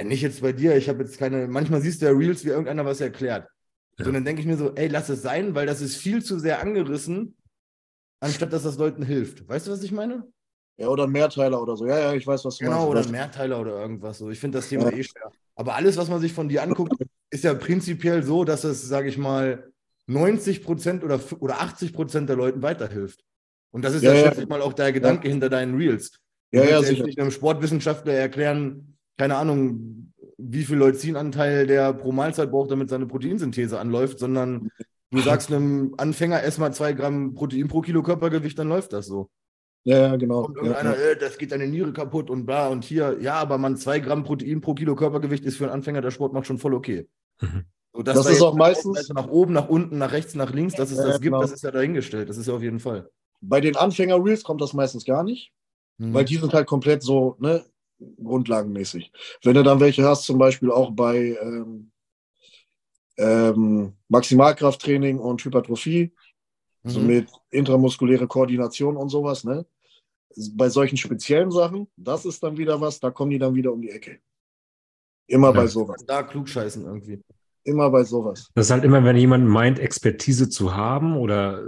nicht 0.02 0.22
jetzt 0.22 0.42
bei 0.42 0.52
dir, 0.52 0.76
ich 0.76 0.88
habe 0.88 1.02
jetzt 1.02 1.18
keine, 1.18 1.48
manchmal 1.48 1.80
siehst 1.80 2.00
du 2.02 2.06
ja 2.06 2.12
Reels, 2.12 2.44
wie 2.44 2.50
irgendeiner 2.50 2.84
was 2.84 3.00
erklärt. 3.00 3.48
Ja. 4.06 4.12
Dann 4.12 4.24
denke 4.24 4.40
ich 4.40 4.46
mir 4.46 4.56
so, 4.56 4.74
ey, 4.74 4.88
lass 4.88 5.08
es 5.08 5.22
sein, 5.22 5.54
weil 5.54 5.66
das 5.66 5.80
ist 5.80 5.96
viel 5.96 6.22
zu 6.22 6.38
sehr 6.38 6.60
angerissen, 6.60 7.36
anstatt 8.20 8.52
dass 8.52 8.62
das 8.62 8.78
Leuten 8.78 9.02
hilft. 9.02 9.48
Weißt 9.48 9.66
du, 9.66 9.70
was 9.72 9.82
ich 9.82 9.92
meine? 9.92 10.26
Ja, 10.78 10.88
oder 10.88 11.06
Mehrteiler 11.06 11.60
oder 11.60 11.76
so. 11.76 11.86
Ja, 11.86 11.98
ja, 11.98 12.14
ich 12.14 12.26
weiß, 12.26 12.44
was 12.44 12.56
du 12.56 12.64
Genau, 12.64 12.76
meinst. 12.76 12.88
oder 12.90 13.00
Das- 13.00 13.06
ein 13.08 13.12
Mehrteiler 13.12 13.60
oder 13.60 13.80
irgendwas 13.80 14.18
so. 14.18 14.30
Ich 14.30 14.40
finde 14.40 14.58
das 14.58 14.68
Thema 14.68 14.90
Ja. 14.90 14.96
eh 14.96 15.02
schwer. 15.02 15.30
Aber 15.54 15.74
alles, 15.74 15.96
was 15.98 16.08
man 16.08 16.20
sich 16.20 16.32
von 16.32 16.48
dir 16.48 16.62
anguckt, 16.62 16.94
ist 17.30 17.44
ja 17.44 17.52
prinzipiell 17.54 18.22
so, 18.22 18.44
dass 18.44 18.64
es, 18.64 18.88
sage 18.88 19.08
ich 19.08 19.18
mal, 19.18 19.70
90 20.06 20.64
Prozent 20.64 21.04
oder, 21.04 21.20
oder 21.40 21.60
80 21.60 21.92
Prozent 21.92 22.28
der 22.28 22.36
Leuten 22.36 22.62
weiterhilft. 22.62 23.20
Und 23.72 23.84
das 23.84 23.94
ist 23.94 24.02
ja, 24.02 24.14
Ja, 24.14 24.24
schätze 24.24 24.42
ich 24.42 24.48
mal, 24.48 24.62
auch 24.62 24.72
der 24.72 24.92
Gedanke 24.92 25.28
hinter 25.28 25.48
deinen 25.50 25.76
Reels. 25.76 26.10
Du 26.50 26.58
Ja, 26.58 26.64
ja, 26.64 26.82
sicher. 26.82 27.04
nicht 27.04 27.20
einem 27.20 27.30
Sportwissenschaftler 27.30 28.14
erklären, 28.14 28.96
keine 29.18 29.36
Ahnung, 29.36 30.09
wie 30.42 30.64
viel 30.64 30.76
Leucinanteil 30.76 31.66
der 31.66 31.92
pro 31.92 32.12
Mahlzeit 32.12 32.50
braucht, 32.50 32.70
damit 32.70 32.88
seine 32.90 33.06
Proteinsynthese 33.06 33.78
anläuft, 33.78 34.18
sondern 34.18 34.70
du 35.10 35.20
sagst 35.20 35.52
einem 35.52 35.94
Anfänger, 35.98 36.42
ess 36.42 36.58
mal 36.58 36.72
zwei 36.72 36.92
Gramm 36.92 37.34
Protein 37.34 37.68
pro 37.68 37.80
Kilo 37.80 38.02
Körpergewicht, 38.02 38.58
dann 38.58 38.68
läuft 38.68 38.92
das 38.92 39.06
so 39.06 39.30
Ja, 39.84 39.98
ja, 39.98 40.16
genau. 40.16 40.42
kommt 40.44 40.56
Ja, 40.58 40.62
irgendeiner, 40.62 40.96
ja. 40.96 41.10
äh, 41.12 41.16
das 41.16 41.36
geht 41.38 41.52
deine 41.52 41.66
Niere 41.66 41.92
kaputt 41.92 42.30
und 42.30 42.46
bla 42.46 42.68
und 42.68 42.84
hier, 42.84 43.18
ja, 43.20 43.34
aber 43.34 43.58
man 43.58 43.76
zwei 43.76 43.98
Gramm 44.00 44.24
Protein 44.24 44.60
pro 44.60 44.74
Kilo 44.74 44.94
Körpergewicht 44.94 45.44
ist 45.44 45.56
für 45.56 45.64
einen 45.64 45.72
Anfänger, 45.74 46.00
der 46.00 46.10
Sport 46.10 46.32
macht 46.32 46.46
schon 46.46 46.58
voll 46.58 46.74
okay. 46.74 47.08
Mhm. 47.40 47.64
So, 47.92 47.98
Und 47.98 48.08
Das 48.08 48.22
da 48.22 48.30
ist 48.30 48.40
auch 48.42 48.54
meistens- 48.54 48.96
also 48.98 49.14
nach 49.14 49.28
oben, 49.28 49.52
nach 49.52 49.68
unten, 49.68 49.98
nach 49.98 50.12
rechts, 50.12 50.34
nach 50.34 50.52
links, 50.52 50.74
dass 50.74 50.90
es 50.92 50.98
Ja, 50.98 51.04
das 51.06 51.14
gibt, 51.20 51.24
genau. 51.32 51.40
das 51.42 51.50
ist 51.52 51.64
ja 51.64 51.70
dahingestellt. 51.72 52.28
Das 52.28 52.36
ist 52.36 52.46
ja 52.46 52.54
auf 52.54 52.62
jeden 52.62 52.78
Fall. 52.78 53.08
Bei 53.40 53.60
den 53.60 53.74
Anfänger-Reels 53.76 54.44
kommt 54.44 54.60
das 54.60 54.74
meistens 54.74 55.04
gar 55.04 55.24
nicht, 55.24 55.50
Mhm. 55.98 56.14
weil 56.14 56.24
die 56.24 56.36
sind 56.36 56.52
halt 56.54 56.66
komplett 56.68 57.02
so, 57.02 57.36
ne, 57.40 57.64
grundlagenmäßig. 58.22 59.12
Wenn 59.44 59.54
du 59.54 59.62
dann 59.62 59.80
welche 59.80 60.04
hast, 60.04 60.24
zum 60.24 60.38
Beispiel 60.38 60.70
auch 60.70 60.90
bei 60.92 61.36
ähm, 61.42 61.90
ähm, 63.18 63.94
Maximalkrafttraining 64.08 65.18
und 65.18 65.44
Hypertrophie, 65.44 66.12
so 66.84 67.00
Mhm. 67.00 67.06
mit 67.06 67.28
intramuskuläre 67.50 68.26
Koordination 68.26 68.96
und 68.96 69.08
sowas, 69.10 69.44
ne? 69.44 69.66
Bei 70.54 70.68
solchen 70.68 70.96
speziellen 70.96 71.50
Sachen, 71.50 71.88
das 71.96 72.24
ist 72.24 72.42
dann 72.42 72.56
wieder 72.56 72.80
was, 72.80 73.00
da 73.00 73.10
kommen 73.10 73.30
die 73.32 73.38
dann 73.38 73.54
wieder 73.54 73.72
um 73.72 73.82
die 73.82 73.90
Ecke. 73.90 74.20
Immer 75.26 75.48
Ja. 75.48 75.52
bei 75.52 75.66
sowas. 75.66 76.04
da 76.06 76.22
klugscheißen 76.22 76.84
irgendwie. 76.84 77.20
Immer 77.64 77.90
bei 77.90 78.04
sowas. 78.04 78.48
Das 78.54 78.66
ist 78.66 78.70
halt 78.70 78.84
immer, 78.84 79.04
wenn 79.04 79.16
jemand 79.16 79.46
meint, 79.46 79.78
Expertise 79.78 80.48
zu 80.48 80.74
haben 80.74 81.16
oder 81.16 81.62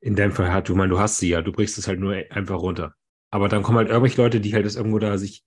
in 0.00 0.16
deinem 0.16 0.32
Fall 0.32 0.52
hat, 0.52 0.68
du 0.68 0.74
meinst, 0.74 0.92
du 0.92 0.98
hast 0.98 1.18
sie 1.18 1.28
ja, 1.28 1.42
du 1.42 1.52
brichst 1.52 1.76
es 1.76 1.86
halt 1.86 2.00
nur 2.00 2.14
einfach 2.30 2.60
runter. 2.60 2.94
Aber 3.32 3.48
dann 3.48 3.62
kommen 3.62 3.78
halt 3.78 3.88
irgendwelche 3.88 4.20
Leute, 4.20 4.40
die 4.40 4.54
halt 4.54 4.66
das 4.66 4.76
irgendwo 4.76 4.98
da 4.98 5.18
sich 5.18 5.42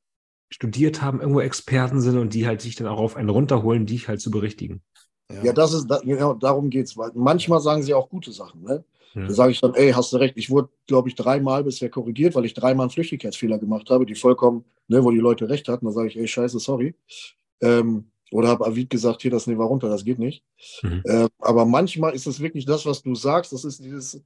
studiert 0.50 1.02
haben, 1.02 1.22
irgendwo 1.22 1.40
Experten 1.40 2.02
sind 2.02 2.18
und 2.18 2.34
die 2.34 2.46
halt 2.46 2.62
sich 2.62 2.76
dann 2.76 2.88
auch 2.88 3.00
auf 3.00 3.16
einen 3.16 3.30
runterholen, 3.30 3.86
die 3.86 4.00
halt 4.00 4.20
zu 4.20 4.32
berichtigen. 4.32 4.82
Ja, 5.44 5.54
das 5.54 5.74
ist, 5.74 5.88
da, 5.88 6.00
genau 6.00 6.34
darum 6.34 6.70
geht's. 6.70 6.98
Weil 6.98 7.12
manchmal 7.14 7.60
sagen 7.62 7.84
sie 7.84 7.94
auch 7.94 8.10
gute 8.10 8.32
Sachen, 8.32 8.64
ne? 8.64 8.84
Ja. 9.14 9.28
Da 9.28 9.34
sage 9.34 9.52
ich 9.52 9.62
dann, 9.62 9.74
ey, 9.76 9.92
hast 9.94 10.12
du 10.12 10.18
recht, 10.18 10.36
ich 10.36 10.50
wurde, 10.50 10.70
glaube 10.88 11.08
ich, 11.08 11.16
dreimal 11.16 11.64
bisher 11.64 11.90
korrigiert, 11.90 12.36
weil 12.36 12.44
ich 12.44 12.54
dreimal 12.54 12.86
einen 12.86 12.92
Flüchtigkeitsfehler 12.92 13.60
gemacht 13.60 13.90
habe, 13.90 14.06
die 14.06 14.16
vollkommen, 14.16 14.66
ne, 14.88 15.04
wo 15.04 15.12
die 15.12 15.20
Leute 15.20 15.48
recht 15.48 15.68
hatten. 15.70 15.86
Da 15.86 15.92
sage 15.92 16.10
ich, 16.10 16.18
ey, 16.18 16.28
scheiße, 16.28 16.60
sorry. 16.60 16.96
Ähm, 17.62 18.12
oder 18.32 18.50
habe 18.50 18.66
Avid 18.66 18.90
gesagt, 18.90 19.22
hier, 19.22 19.32
das 19.32 19.48
nehmen 19.48 19.60
wir 19.60 19.66
runter, 19.66 19.88
das 19.88 20.04
geht 20.04 20.20
nicht. 20.20 20.44
Mhm. 20.82 21.04
Ähm, 21.06 21.30
aber 21.40 21.66
manchmal 21.66 22.14
ist 22.14 22.28
es 22.28 22.40
wirklich 22.40 22.66
das, 22.66 22.86
was 22.86 23.04
du 23.04 23.16
sagst, 23.16 23.54
das 23.54 23.64
ist 23.64 23.84
dieses, 23.84 24.22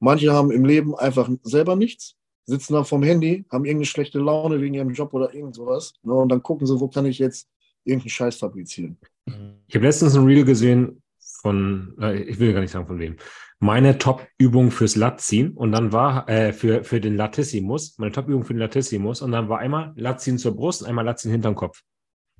manche 0.00 0.32
haben 0.32 0.50
im 0.50 0.64
Leben 0.64 0.96
einfach 0.96 1.30
selber 1.42 1.76
nichts, 1.76 2.16
sitzen 2.44 2.74
dann 2.74 2.84
vom 2.84 3.02
Handy, 3.02 3.44
haben 3.50 3.64
irgendeine 3.64 3.86
schlechte 3.86 4.18
Laune 4.18 4.60
wegen 4.60 4.74
ihrem 4.74 4.92
Job 4.92 5.14
oder 5.14 5.32
irgend 5.34 5.54
sowas. 5.54 5.94
Ne, 6.02 6.12
und 6.12 6.28
dann 6.28 6.42
gucken 6.42 6.66
sie, 6.66 6.78
wo 6.80 6.88
kann 6.88 7.06
ich 7.06 7.18
jetzt 7.18 7.48
irgendeinen 7.84 8.10
Scheiß 8.10 8.36
fabrizieren. 8.36 8.98
Ich 9.66 9.74
habe 9.74 9.86
letztens 9.86 10.16
ein 10.16 10.24
Reel 10.24 10.44
gesehen 10.44 11.02
von, 11.18 11.94
äh, 12.00 12.22
ich 12.22 12.38
will 12.38 12.52
gar 12.52 12.60
nicht 12.60 12.70
sagen 12.70 12.86
von 12.86 12.98
wem, 12.98 13.16
meine 13.58 13.98
Top-Übung 13.98 14.70
fürs 14.70 14.96
Latziehen 14.96 15.52
und 15.52 15.72
dann 15.72 15.92
war, 15.92 16.28
äh, 16.28 16.52
für, 16.52 16.82
für 16.82 17.00
den 17.00 17.16
Latissimus, 17.16 17.96
meine 17.98 18.12
Top-Übung 18.12 18.44
für 18.44 18.54
den 18.54 18.60
Latissimus 18.60 19.22
und 19.22 19.32
dann 19.32 19.48
war 19.48 19.58
einmal 19.58 19.92
Latziehen 19.96 20.38
zur 20.38 20.56
Brust 20.56 20.82
und 20.82 20.88
einmal 20.88 21.04
Latziehen 21.04 21.30
hinterm 21.30 21.54
Kopf. 21.54 21.82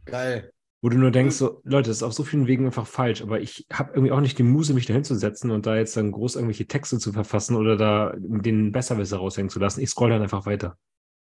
Geil. 0.05 0.53
Wo 0.85 0.89
du 0.89 0.99
nur 0.99 1.13
denkst, 1.13 1.37
so, 1.37 1.61
Leute, 1.63 1.91
das 1.91 1.99
ist 1.99 2.03
auf 2.03 2.13
so 2.13 2.25
vielen 2.25 2.49
Wegen 2.49 2.67
einfach 2.67 2.89
falsch, 2.89 3.23
aber 3.23 3.41
ich 3.41 3.67
habe 3.73 3.93
irgendwie 3.95 4.11
auch 4.11 4.21
nicht 4.21 4.37
die 4.37 4.43
Muse, 4.43 4.75
mich 4.75 4.87
da 4.87 4.95
hinzusetzen 4.95 5.53
und 5.53 5.65
da 5.65 5.77
jetzt 5.77 5.97
dann 5.97 6.11
groß 6.11 6.35
irgendwelche 6.35 6.67
Texte 6.67 6.99
zu 6.99 7.13
verfassen 7.13 7.55
oder 7.55 7.77
da 7.77 8.15
den 8.19 8.73
Besserwisser 8.73 9.19
raushängen 9.19 9.49
zu 9.49 9.61
lassen. 9.61 9.81
Ich 9.81 9.91
scroll 9.91 10.11
dann 10.11 10.23
einfach 10.23 10.45
weiter. 10.45 10.77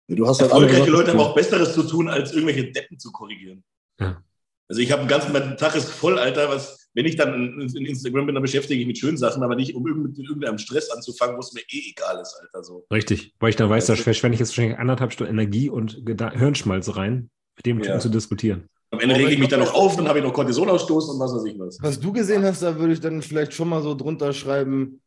Du 0.08 0.28
hast 0.28 0.42
halt 0.42 0.52
Erfolgreiche 0.52 0.90
Leute 0.90 1.12
haben 1.12 1.20
auch 1.20 1.36
Besseres 1.36 1.74
zu 1.74 1.84
tun, 1.84 2.10
als 2.10 2.34
irgendwelche 2.34 2.72
Deppen 2.72 2.98
zu 2.98 3.12
korrigieren. 3.12 3.64
Ja. 4.00 4.24
Also 4.68 4.82
ich 4.82 4.92
habe 4.92 5.02
einen 5.02 5.10
ganzen 5.10 5.32
mein 5.32 5.58
Tag 5.58 5.76
ist 5.76 5.90
voll, 5.90 6.18
Alter, 6.18 6.50
was, 6.50 6.90
wenn 6.96 7.06
ich 7.06 7.16
dann 7.16 7.34
in, 7.34 7.62
in 7.76 7.86
Instagram 7.86 8.26
bin, 8.26 8.36
dann 8.36 8.42
beschäftige 8.42 8.82
ich 8.82 8.88
mich 8.88 8.96
mit 8.96 8.98
schönen 8.98 9.18
Sachen, 9.18 9.44
aber 9.44 9.56
nicht, 9.56 9.76
um 9.76 9.84
mit 9.84 10.18
irgendeinem 10.18 10.58
Stress 10.58 10.90
anzufangen, 10.90 11.36
wo 11.36 11.40
es 11.40 11.54
mir 11.54 11.62
eh 11.70 11.92
egal 11.92 12.20
ist, 12.20 12.36
Alter. 12.42 12.64
So. 12.64 12.86
Richtig, 12.92 13.36
weil 13.40 13.52
ich 13.52 13.58
dann 13.58 13.70
weiß, 13.70 13.86
da 13.86 13.96
verschwende 13.96 14.36
ich 14.36 14.40
jetzt 14.40 14.50
wahrscheinlich 14.58 14.80
anderthalb 14.80 15.14
Stunden 15.14 15.34
Energie 15.34 15.70
und 15.70 16.02
Hirnschmalz 16.34 16.96
rein, 16.96 17.30
mit 17.58 17.66
dem 17.66 17.78
Ja. 17.78 17.84
Typen 17.84 18.02
zu 18.02 18.10
diskutieren. 18.10 18.70
Am 18.92 19.00
Ende 19.00 19.16
rege 19.16 19.28
ich 19.28 19.34
ich 19.36 19.40
mich 19.40 19.50
dann 19.50 19.62
noch 19.62 19.74
auf, 19.74 19.96
dann 19.96 20.08
habe 20.08 20.20
ich 20.20 20.26
noch 20.26 20.34
Cortisonausstoß 20.34 21.10
und 21.10 21.20
was 21.20 21.34
weiß 21.34 21.46
ich 21.46 21.58
was. 21.58 21.78
Was 21.82 22.00
du 22.00 22.12
gesehen 22.12 22.44
hast, 22.44 22.62
da 22.62 22.78
würde 22.78 22.94
ich 22.94 23.00
dann 23.00 23.22
vielleicht 23.22 23.54
schon 23.54 23.70
mal 23.70 23.82
so 23.82 23.96
drunter 23.96 24.34
schreiben, 24.34 25.02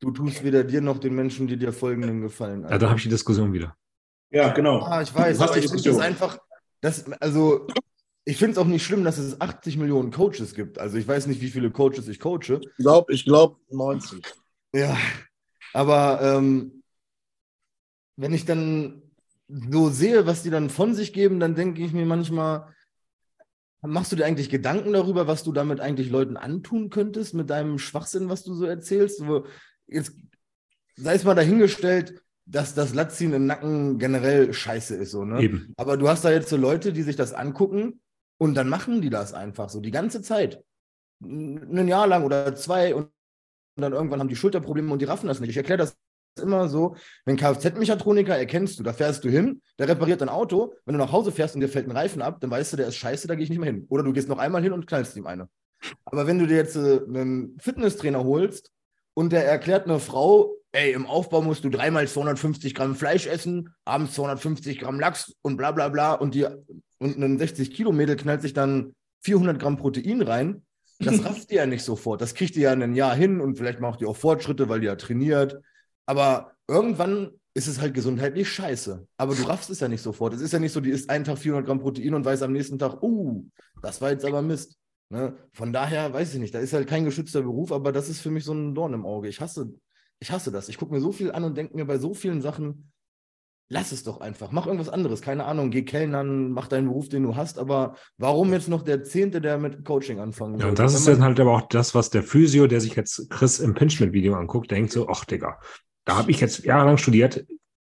du 0.00 0.10
tust 0.10 0.44
weder 0.44 0.62
dir 0.62 0.82
noch 0.82 0.98
den 0.98 1.14
Menschen, 1.14 1.46
die 1.46 1.56
dir 1.56 1.72
folgen, 1.72 2.02
den 2.02 2.20
Gefallen. 2.20 2.66
Ja, 2.68 2.76
da 2.76 2.88
habe 2.88 2.98
ich 2.98 3.04
die 3.04 3.08
Diskussion 3.08 3.52
wieder. 3.52 3.74
Ja, 4.30 4.52
genau. 4.52 4.80
Ah, 4.82 5.00
ich 5.00 5.14
weiß, 5.14 5.40
aber 5.40 5.56
ich 5.56 5.68
finde 5.68 5.90
es 5.90 5.98
einfach, 5.98 6.38
das, 6.80 7.10
also, 7.20 7.66
ich 8.24 8.36
finde 8.36 8.52
es 8.52 8.58
auch 8.58 8.66
nicht 8.66 8.84
schlimm, 8.84 9.04
dass 9.04 9.18
es 9.18 9.40
80 9.40 9.78
Millionen 9.78 10.10
Coaches 10.10 10.54
gibt. 10.54 10.78
Also 10.78 10.96
ich 10.98 11.08
weiß 11.08 11.26
nicht, 11.26 11.40
wie 11.40 11.50
viele 11.50 11.70
Coaches 11.70 12.08
ich 12.08 12.20
coache. 12.20 12.60
Ich 12.60 12.76
glaube, 12.76 13.12
ich 13.12 13.24
glaub 13.24 13.58
90. 13.70 14.22
Ja, 14.74 14.96
aber 15.72 16.20
ähm, 16.22 16.82
wenn 18.16 18.32
ich 18.32 18.44
dann 18.44 19.02
so 19.48 19.90
sehe, 19.90 20.26
was 20.26 20.42
die 20.42 20.50
dann 20.50 20.70
von 20.70 20.94
sich 20.94 21.12
geben, 21.12 21.40
dann 21.40 21.54
denke 21.54 21.82
ich 21.82 21.92
mir 21.92 22.06
manchmal, 22.06 22.74
machst 23.82 24.12
du 24.12 24.16
dir 24.16 24.24
eigentlich 24.24 24.48
Gedanken 24.48 24.92
darüber, 24.92 25.26
was 25.26 25.42
du 25.42 25.52
damit 25.52 25.80
eigentlich 25.80 26.10
Leuten 26.10 26.36
antun 26.36 26.88
könntest 26.88 27.34
mit 27.34 27.50
deinem 27.50 27.78
Schwachsinn, 27.78 28.28
was 28.28 28.44
du 28.44 28.54
so 28.54 28.64
erzählst? 28.64 29.22
Jetzt 29.88 30.14
sei 30.96 31.14
es 31.14 31.24
mal 31.24 31.34
dahingestellt, 31.34 32.22
dass 32.44 32.74
das 32.74 32.94
Latziehen 32.94 33.32
im 33.32 33.46
Nacken 33.46 33.98
generell 33.98 34.52
scheiße 34.52 34.96
ist, 34.96 35.10
so, 35.10 35.24
ne? 35.24 35.42
Eben. 35.42 35.72
Aber 35.76 35.96
du 35.96 36.08
hast 36.08 36.24
da 36.24 36.30
jetzt 36.30 36.48
so 36.48 36.56
Leute, 36.56 36.92
die 36.92 37.02
sich 37.02 37.16
das 37.16 37.32
angucken 37.32 38.00
und 38.38 38.54
dann 38.54 38.68
machen 38.68 39.00
die 39.00 39.10
das 39.10 39.32
einfach 39.32 39.68
so 39.68 39.80
die 39.80 39.90
ganze 39.90 40.22
Zeit. 40.22 40.62
Ein 41.24 41.88
Jahr 41.88 42.06
lang 42.06 42.24
oder 42.24 42.54
zwei 42.56 42.94
und 42.94 43.10
dann 43.76 43.92
irgendwann 43.92 44.20
haben 44.20 44.28
die 44.28 44.36
Schulterprobleme 44.36 44.92
und 44.92 45.00
die 45.00 45.06
raffen 45.06 45.28
das 45.28 45.40
nicht. 45.40 45.50
Ich 45.50 45.56
erkläre 45.56 45.78
das 45.78 45.96
immer 46.40 46.68
so, 46.68 46.96
wenn 47.24 47.36
Kfz-Mechatroniker 47.36 48.36
erkennst 48.36 48.78
du, 48.78 48.82
da 48.82 48.92
fährst 48.92 49.24
du 49.24 49.28
hin, 49.28 49.62
der 49.78 49.88
repariert 49.88 50.20
dein 50.20 50.28
Auto, 50.28 50.74
wenn 50.84 50.94
du 50.94 50.98
nach 50.98 51.12
Hause 51.12 51.32
fährst 51.32 51.54
und 51.54 51.60
dir 51.60 51.68
fällt 51.68 51.86
ein 51.86 51.96
Reifen 51.96 52.22
ab, 52.22 52.40
dann 52.40 52.50
weißt 52.50 52.72
du, 52.72 52.76
der 52.76 52.88
ist 52.88 52.96
scheiße, 52.96 53.28
da 53.28 53.34
gehe 53.34 53.44
ich 53.44 53.50
nicht 53.50 53.58
mehr 53.58 53.70
hin. 53.70 53.86
Oder 53.88 54.02
du 54.02 54.12
gehst 54.12 54.28
noch 54.28 54.38
einmal 54.38 54.62
hin 54.62 54.72
und 54.72 54.86
knallst 54.86 55.16
ihm 55.16 55.26
eine. 55.26 55.48
Aber 56.04 56.26
wenn 56.26 56.38
du 56.38 56.46
dir 56.46 56.56
jetzt 56.56 56.76
äh, 56.76 57.00
einen 57.06 57.56
Fitnesstrainer 57.58 58.24
holst 58.24 58.70
und 59.14 59.32
der 59.32 59.46
erklärt 59.46 59.86
einer 59.86 59.98
Frau, 59.98 60.54
ey, 60.72 60.92
im 60.92 61.06
Aufbau 61.06 61.42
musst 61.42 61.64
du 61.64 61.70
dreimal 61.70 62.06
250 62.08 62.74
Gramm 62.74 62.94
Fleisch 62.94 63.26
essen, 63.26 63.74
abends 63.84 64.14
250 64.14 64.78
Gramm 64.78 65.00
Lachs 65.00 65.34
und 65.42 65.56
bla 65.56 65.72
bla 65.72 65.88
bla 65.88 66.14
und, 66.14 66.34
die, 66.34 66.46
und 66.98 67.18
ein 67.18 67.38
60 67.38 67.72
Kilo 67.72 67.92
Mädel 67.92 68.16
knallt 68.16 68.42
sich 68.42 68.54
dann 68.54 68.94
400 69.24 69.58
Gramm 69.58 69.76
Protein 69.76 70.22
rein, 70.22 70.62
das 70.98 71.24
rafft 71.24 71.50
die 71.50 71.56
ja 71.56 71.66
nicht 71.66 71.84
sofort. 71.84 72.20
Das 72.20 72.34
kriegt 72.34 72.54
die 72.56 72.60
ja 72.60 72.72
in 72.72 72.82
ein 72.82 72.94
Jahr 72.94 73.14
hin 73.14 73.40
und 73.40 73.56
vielleicht 73.56 73.80
macht 73.80 74.00
die 74.00 74.06
auch 74.06 74.16
Fortschritte, 74.16 74.68
weil 74.68 74.80
die 74.80 74.86
ja 74.86 74.96
trainiert. 74.96 75.60
Aber 76.06 76.52
irgendwann 76.68 77.30
ist 77.54 77.66
es 77.66 77.80
halt 77.80 77.94
gesundheitlich 77.94 78.48
scheiße. 78.48 79.06
Aber 79.16 79.34
du 79.34 79.42
raffst 79.42 79.70
es 79.70 79.80
ja 79.80 79.88
nicht 79.88 80.02
sofort. 80.02 80.34
Es 80.34 80.40
ist 80.40 80.52
ja 80.52 80.58
nicht 80.58 80.72
so, 80.72 80.80
die 80.80 80.90
isst 80.90 81.10
einen 81.10 81.24
Tag 81.24 81.38
400 81.38 81.66
Gramm 81.66 81.80
Protein 81.80 82.14
und 82.14 82.24
weiß 82.24 82.42
am 82.42 82.52
nächsten 82.52 82.78
Tag, 82.78 83.02
uh, 83.02 83.44
das 83.82 84.00
war 84.00 84.10
jetzt 84.10 84.24
aber 84.24 84.42
Mist. 84.42 84.76
Ne? 85.10 85.36
Von 85.52 85.72
daher 85.72 86.12
weiß 86.12 86.32
ich 86.32 86.40
nicht, 86.40 86.54
da 86.54 86.58
ist 86.58 86.72
halt 86.72 86.88
kein 86.88 87.04
geschützter 87.04 87.42
Beruf, 87.42 87.70
aber 87.70 87.92
das 87.92 88.08
ist 88.08 88.20
für 88.20 88.30
mich 88.30 88.44
so 88.44 88.54
ein 88.54 88.74
Dorn 88.74 88.94
im 88.94 89.04
Auge. 89.04 89.28
Ich 89.28 89.40
hasse, 89.40 89.74
ich 90.20 90.30
hasse 90.30 90.50
das. 90.50 90.70
Ich 90.70 90.78
gucke 90.78 90.94
mir 90.94 91.00
so 91.00 91.12
viel 91.12 91.32
an 91.32 91.44
und 91.44 91.56
denke 91.56 91.76
mir 91.76 91.84
bei 91.84 91.98
so 91.98 92.14
vielen 92.14 92.40
Sachen, 92.40 92.90
lass 93.68 93.92
es 93.92 94.04
doch 94.04 94.22
einfach. 94.22 94.52
Mach 94.52 94.66
irgendwas 94.66 94.88
anderes. 94.88 95.20
Keine 95.20 95.44
Ahnung, 95.44 95.70
geh 95.70 95.82
Kellnern, 95.82 96.52
mach 96.52 96.68
deinen 96.68 96.86
Beruf, 96.86 97.10
den 97.10 97.24
du 97.24 97.36
hast. 97.36 97.58
Aber 97.58 97.96
warum 98.16 98.52
jetzt 98.54 98.68
noch 98.68 98.80
der 98.80 99.02
Zehnte, 99.04 99.42
der 99.42 99.58
mit 99.58 99.84
Coaching 99.84 100.18
anfangen 100.18 100.58
Ja, 100.58 100.68
und 100.68 100.78
das 100.78 100.94
ist 100.94 101.06
dann 101.06 101.22
halt 101.22 101.38
aber 101.40 101.56
auch 101.56 101.68
das, 101.68 101.94
was 101.94 102.08
der 102.08 102.22
Physio, 102.22 102.66
der 102.66 102.80
sich 102.80 102.94
jetzt 102.94 103.28
Chris 103.28 103.58
im 103.58 103.74
Pinchment-Video 103.74 104.34
anguckt, 104.34 104.70
denkt 104.70 104.92
so, 104.92 105.08
ach 105.08 105.26
Digga, 105.26 105.58
da 106.04 106.16
habe 106.16 106.30
ich 106.30 106.40
jetzt 106.40 106.64
jahrelang 106.64 106.96
studiert. 106.98 107.46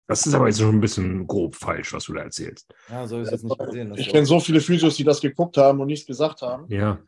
Das 0.09 0.27
ist 0.27 0.35
aber 0.35 0.49
jetzt 0.49 0.61
schon 0.61 0.75
ein 0.75 0.81
bisschen 0.81 1.27
grob 1.27 1.55
falsch, 1.55 1.93
was 1.93 2.05
du 2.05 2.13
da 2.13 2.23
erzählst. 2.23 2.67
Ja, 2.89 3.07
so 3.07 3.21
ist 3.21 3.33
es 3.33 3.43
nicht 3.43 3.59
gesehen. 3.59 3.95
Ich 3.97 4.09
kenne 4.09 4.27
so 4.27 4.41
viele 4.41 4.61
Physios, 4.61 4.97
die 4.97 5.05
das 5.05 5.21
geguckt 5.21 5.57
haben 5.57 5.81
und 5.81 5.87
nichts 5.87 6.07
gesagt 6.07 6.43
haben. 6.43 6.67
Ja, 6.69 6.99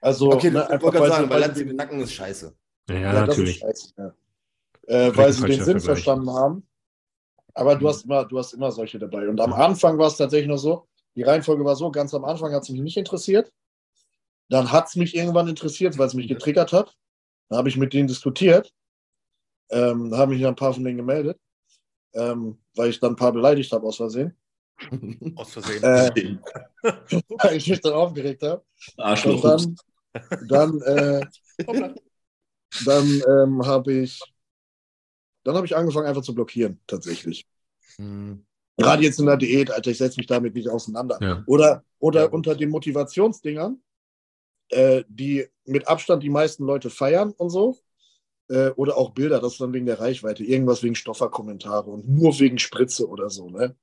Also, 0.00 0.32
Okay, 0.32 0.50
ne, 0.50 0.62
ich 0.62 0.68
einfach 0.70 0.82
wollte 0.82 0.98
gerade 0.98 1.10
weil 1.10 1.10
sagen, 1.10 1.30
weil 1.30 1.54
sie, 1.54 1.66
den 1.66 1.76
Nacken 1.76 2.00
ist 2.00 2.12
scheiße. 2.14 2.54
ja, 2.90 2.94
ja, 2.96 3.12
das 3.12 3.22
ist 3.22 3.28
natürlich. 3.28 3.58
scheiße, 3.58 3.92
ja. 3.98 4.14
äh, 4.86 5.16
weil 5.16 5.32
sie 5.32 5.44
den 5.46 5.62
Sinn 5.62 5.80
Vergleich. 5.80 5.84
verstanden 5.84 6.30
haben. 6.30 6.66
Aber 7.54 7.74
du 7.76 7.88
hast, 7.88 8.04
immer, 8.04 8.24
du 8.24 8.38
hast 8.38 8.52
immer 8.54 8.70
solche 8.70 8.98
dabei. 9.00 9.28
Und 9.28 9.40
am 9.40 9.52
Anfang 9.52 9.98
war 9.98 10.06
es 10.06 10.16
tatsächlich 10.16 10.48
noch 10.48 10.58
so, 10.58 10.86
die 11.16 11.24
Reihenfolge 11.24 11.64
war 11.64 11.74
so, 11.74 11.90
ganz 11.90 12.14
am 12.14 12.24
Anfang 12.24 12.52
hat 12.54 12.62
es 12.62 12.68
mich 12.68 12.80
nicht 12.80 12.96
interessiert. 12.96 13.52
Dann 14.48 14.70
hat 14.70 14.86
es 14.88 14.96
mich 14.96 15.14
irgendwann 15.16 15.48
interessiert, 15.48 15.98
weil 15.98 16.06
es 16.06 16.14
mich 16.14 16.28
getriggert 16.28 16.72
hat. 16.72 16.96
Dann 17.48 17.58
habe 17.58 17.68
ich 17.68 17.76
mit 17.76 17.92
denen 17.92 18.06
diskutiert. 18.08 18.72
Ähm, 19.70 20.10
da 20.10 20.18
haben 20.18 20.32
mich 20.32 20.46
ein 20.46 20.56
paar 20.56 20.72
von 20.72 20.84
denen 20.84 20.96
gemeldet, 20.96 21.38
ähm, 22.14 22.58
weil 22.74 22.90
ich 22.90 23.00
dann 23.00 23.12
ein 23.12 23.16
paar 23.16 23.32
beleidigt 23.32 23.70
habe 23.72 23.86
aus 23.86 23.96
Versehen. 23.96 24.36
Aus 25.36 25.52
Versehen. 25.52 25.82
Äh, 25.82 26.38
weil 26.82 27.56
ich 27.56 27.68
mich 27.68 27.80
dann 27.80 27.94
aufgeregt 27.94 28.42
habe. 28.42 28.64
Und 28.96 29.04
Arschloch. 29.04 29.42
dann, 29.42 29.76
dann, 30.46 30.80
äh, 30.82 31.26
dann 32.84 33.22
ähm, 33.28 33.66
habe 33.66 33.92
ich, 33.92 34.20
dann 35.42 35.56
habe 35.56 35.66
ich 35.66 35.76
angefangen 35.76 36.06
einfach 36.06 36.22
zu 36.22 36.32
blockieren, 36.34 36.80
tatsächlich. 36.86 37.44
Hm. 37.96 38.46
Gerade 38.76 39.02
jetzt 39.02 39.18
in 39.18 39.26
der 39.26 39.36
Diät, 39.36 39.72
Alter, 39.72 39.90
ich 39.90 39.98
setze 39.98 40.20
mich 40.20 40.28
damit 40.28 40.54
nicht 40.54 40.68
auseinander. 40.68 41.18
Ja. 41.20 41.42
Oder, 41.46 41.84
oder 41.98 42.22
Ja, 42.22 42.28
unter 42.28 42.54
den 42.54 42.70
Motivationsdingern, 42.70 43.82
äh, 44.68 45.02
die 45.08 45.48
mit 45.64 45.88
Abstand 45.88 46.22
die 46.22 46.30
meisten 46.30 46.64
Leute 46.64 46.88
feiern 46.88 47.32
und 47.32 47.50
so. 47.50 47.76
Äh, 48.48 48.70
oder 48.70 48.96
auch 48.96 49.10
Bilder, 49.10 49.40
das 49.40 49.52
ist 49.52 49.60
dann 49.60 49.72
wegen 49.72 49.86
der 49.86 50.00
Reichweite. 50.00 50.44
Irgendwas 50.44 50.82
wegen 50.82 50.94
Stofferkommentare 50.94 51.90
und 51.90 52.08
nur 52.08 52.38
wegen 52.38 52.58
Spritze 52.58 53.08
oder 53.08 53.30
so. 53.30 53.50
Ne? 53.50 53.76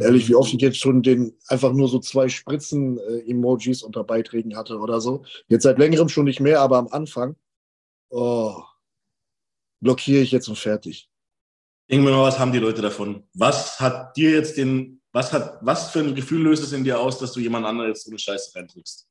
Ehrlich, 0.00 0.28
wie 0.28 0.34
oft 0.34 0.54
ich 0.54 0.60
jetzt 0.60 0.78
schon 0.78 1.02
den 1.02 1.36
einfach 1.48 1.72
nur 1.72 1.86
so 1.86 1.98
zwei 1.98 2.28
Spritzen-Emojis 2.28 3.82
unter 3.82 4.04
Beiträgen 4.04 4.56
hatte 4.56 4.78
oder 4.78 5.00
so. 5.00 5.24
Jetzt 5.48 5.64
seit 5.64 5.78
längerem 5.78 6.08
schon 6.08 6.24
nicht 6.24 6.40
mehr, 6.40 6.60
aber 6.60 6.78
am 6.78 6.88
Anfang, 6.88 7.36
oh, 8.08 8.62
blockiere 9.80 10.22
ich 10.22 10.32
jetzt 10.32 10.48
und 10.48 10.56
fertig. 10.56 11.10
Irgendwann 11.88 12.14
mal, 12.14 12.22
was 12.22 12.38
haben 12.38 12.52
die 12.52 12.58
Leute 12.58 12.80
davon? 12.80 13.24
Was 13.34 13.80
hat 13.80 14.16
dir 14.16 14.30
jetzt 14.30 14.56
den, 14.56 15.02
was 15.12 15.32
hat, 15.32 15.58
was 15.60 15.90
für 15.90 15.98
ein 15.98 16.14
Gefühl 16.14 16.42
löst 16.42 16.62
es 16.62 16.72
in 16.72 16.84
dir 16.84 16.98
aus, 16.98 17.18
dass 17.18 17.32
du 17.32 17.40
jemand 17.40 17.66
anderes 17.66 17.88
jetzt 17.88 18.04
so 18.04 18.10
eine 18.10 18.18
Scheiße 18.18 18.54
reindrückst? 18.54 19.08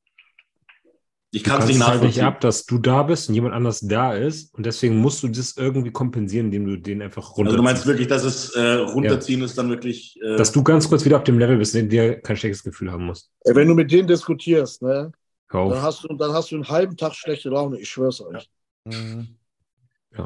Ich 1.34 1.42
kann 1.44 1.54
es 1.54 1.58
kannst 1.60 1.74
nicht 1.78 1.86
halt 1.86 2.02
nicht 2.02 2.16
nachvollziehen. 2.18 2.24
ab, 2.24 2.40
dass 2.42 2.66
du 2.66 2.76
da 2.78 3.02
bist 3.04 3.30
und 3.30 3.34
jemand 3.34 3.54
anders 3.54 3.80
da 3.80 4.12
ist 4.14 4.54
und 4.54 4.66
deswegen 4.66 4.96
musst 4.96 5.22
du 5.22 5.28
das 5.28 5.56
irgendwie 5.56 5.90
kompensieren, 5.90 6.46
indem 6.46 6.66
du 6.66 6.76
den 6.76 7.00
einfach 7.00 7.22
runterziehst. 7.38 7.46
Also 7.46 7.56
du 7.56 7.62
meinst 7.62 7.86
wirklich, 7.86 8.06
dass 8.08 8.22
es 8.24 8.50
äh, 8.54 8.74
runterziehen 8.74 9.40
ist 9.40 9.56
dann 9.56 9.70
wirklich. 9.70 10.20
Äh, 10.22 10.36
dass 10.36 10.52
du 10.52 10.62
ganz 10.62 10.88
kurz 10.90 11.06
wieder 11.06 11.16
auf 11.16 11.24
dem 11.24 11.38
Level 11.38 11.56
bist, 11.56 11.74
in 11.74 11.86
dem 11.86 11.88
dir 11.88 12.20
kein 12.20 12.36
schlechtes 12.36 12.62
Gefühl 12.62 12.92
haben 12.92 13.06
musst. 13.06 13.30
Wenn 13.46 13.66
du 13.66 13.74
mit 13.74 13.90
denen 13.90 14.06
diskutierst, 14.06 14.82
ne, 14.82 15.10
dann 15.50 15.82
hast, 15.82 16.04
du, 16.04 16.14
dann 16.14 16.32
hast 16.32 16.50
du 16.50 16.56
einen 16.56 16.68
halben 16.68 16.96
Tag 16.98 17.14
schlechte 17.14 17.48
Laune, 17.48 17.78
ich 17.80 17.88
schwör's 17.88 18.20
euch. 18.20 18.46
Mhm. 18.84 19.28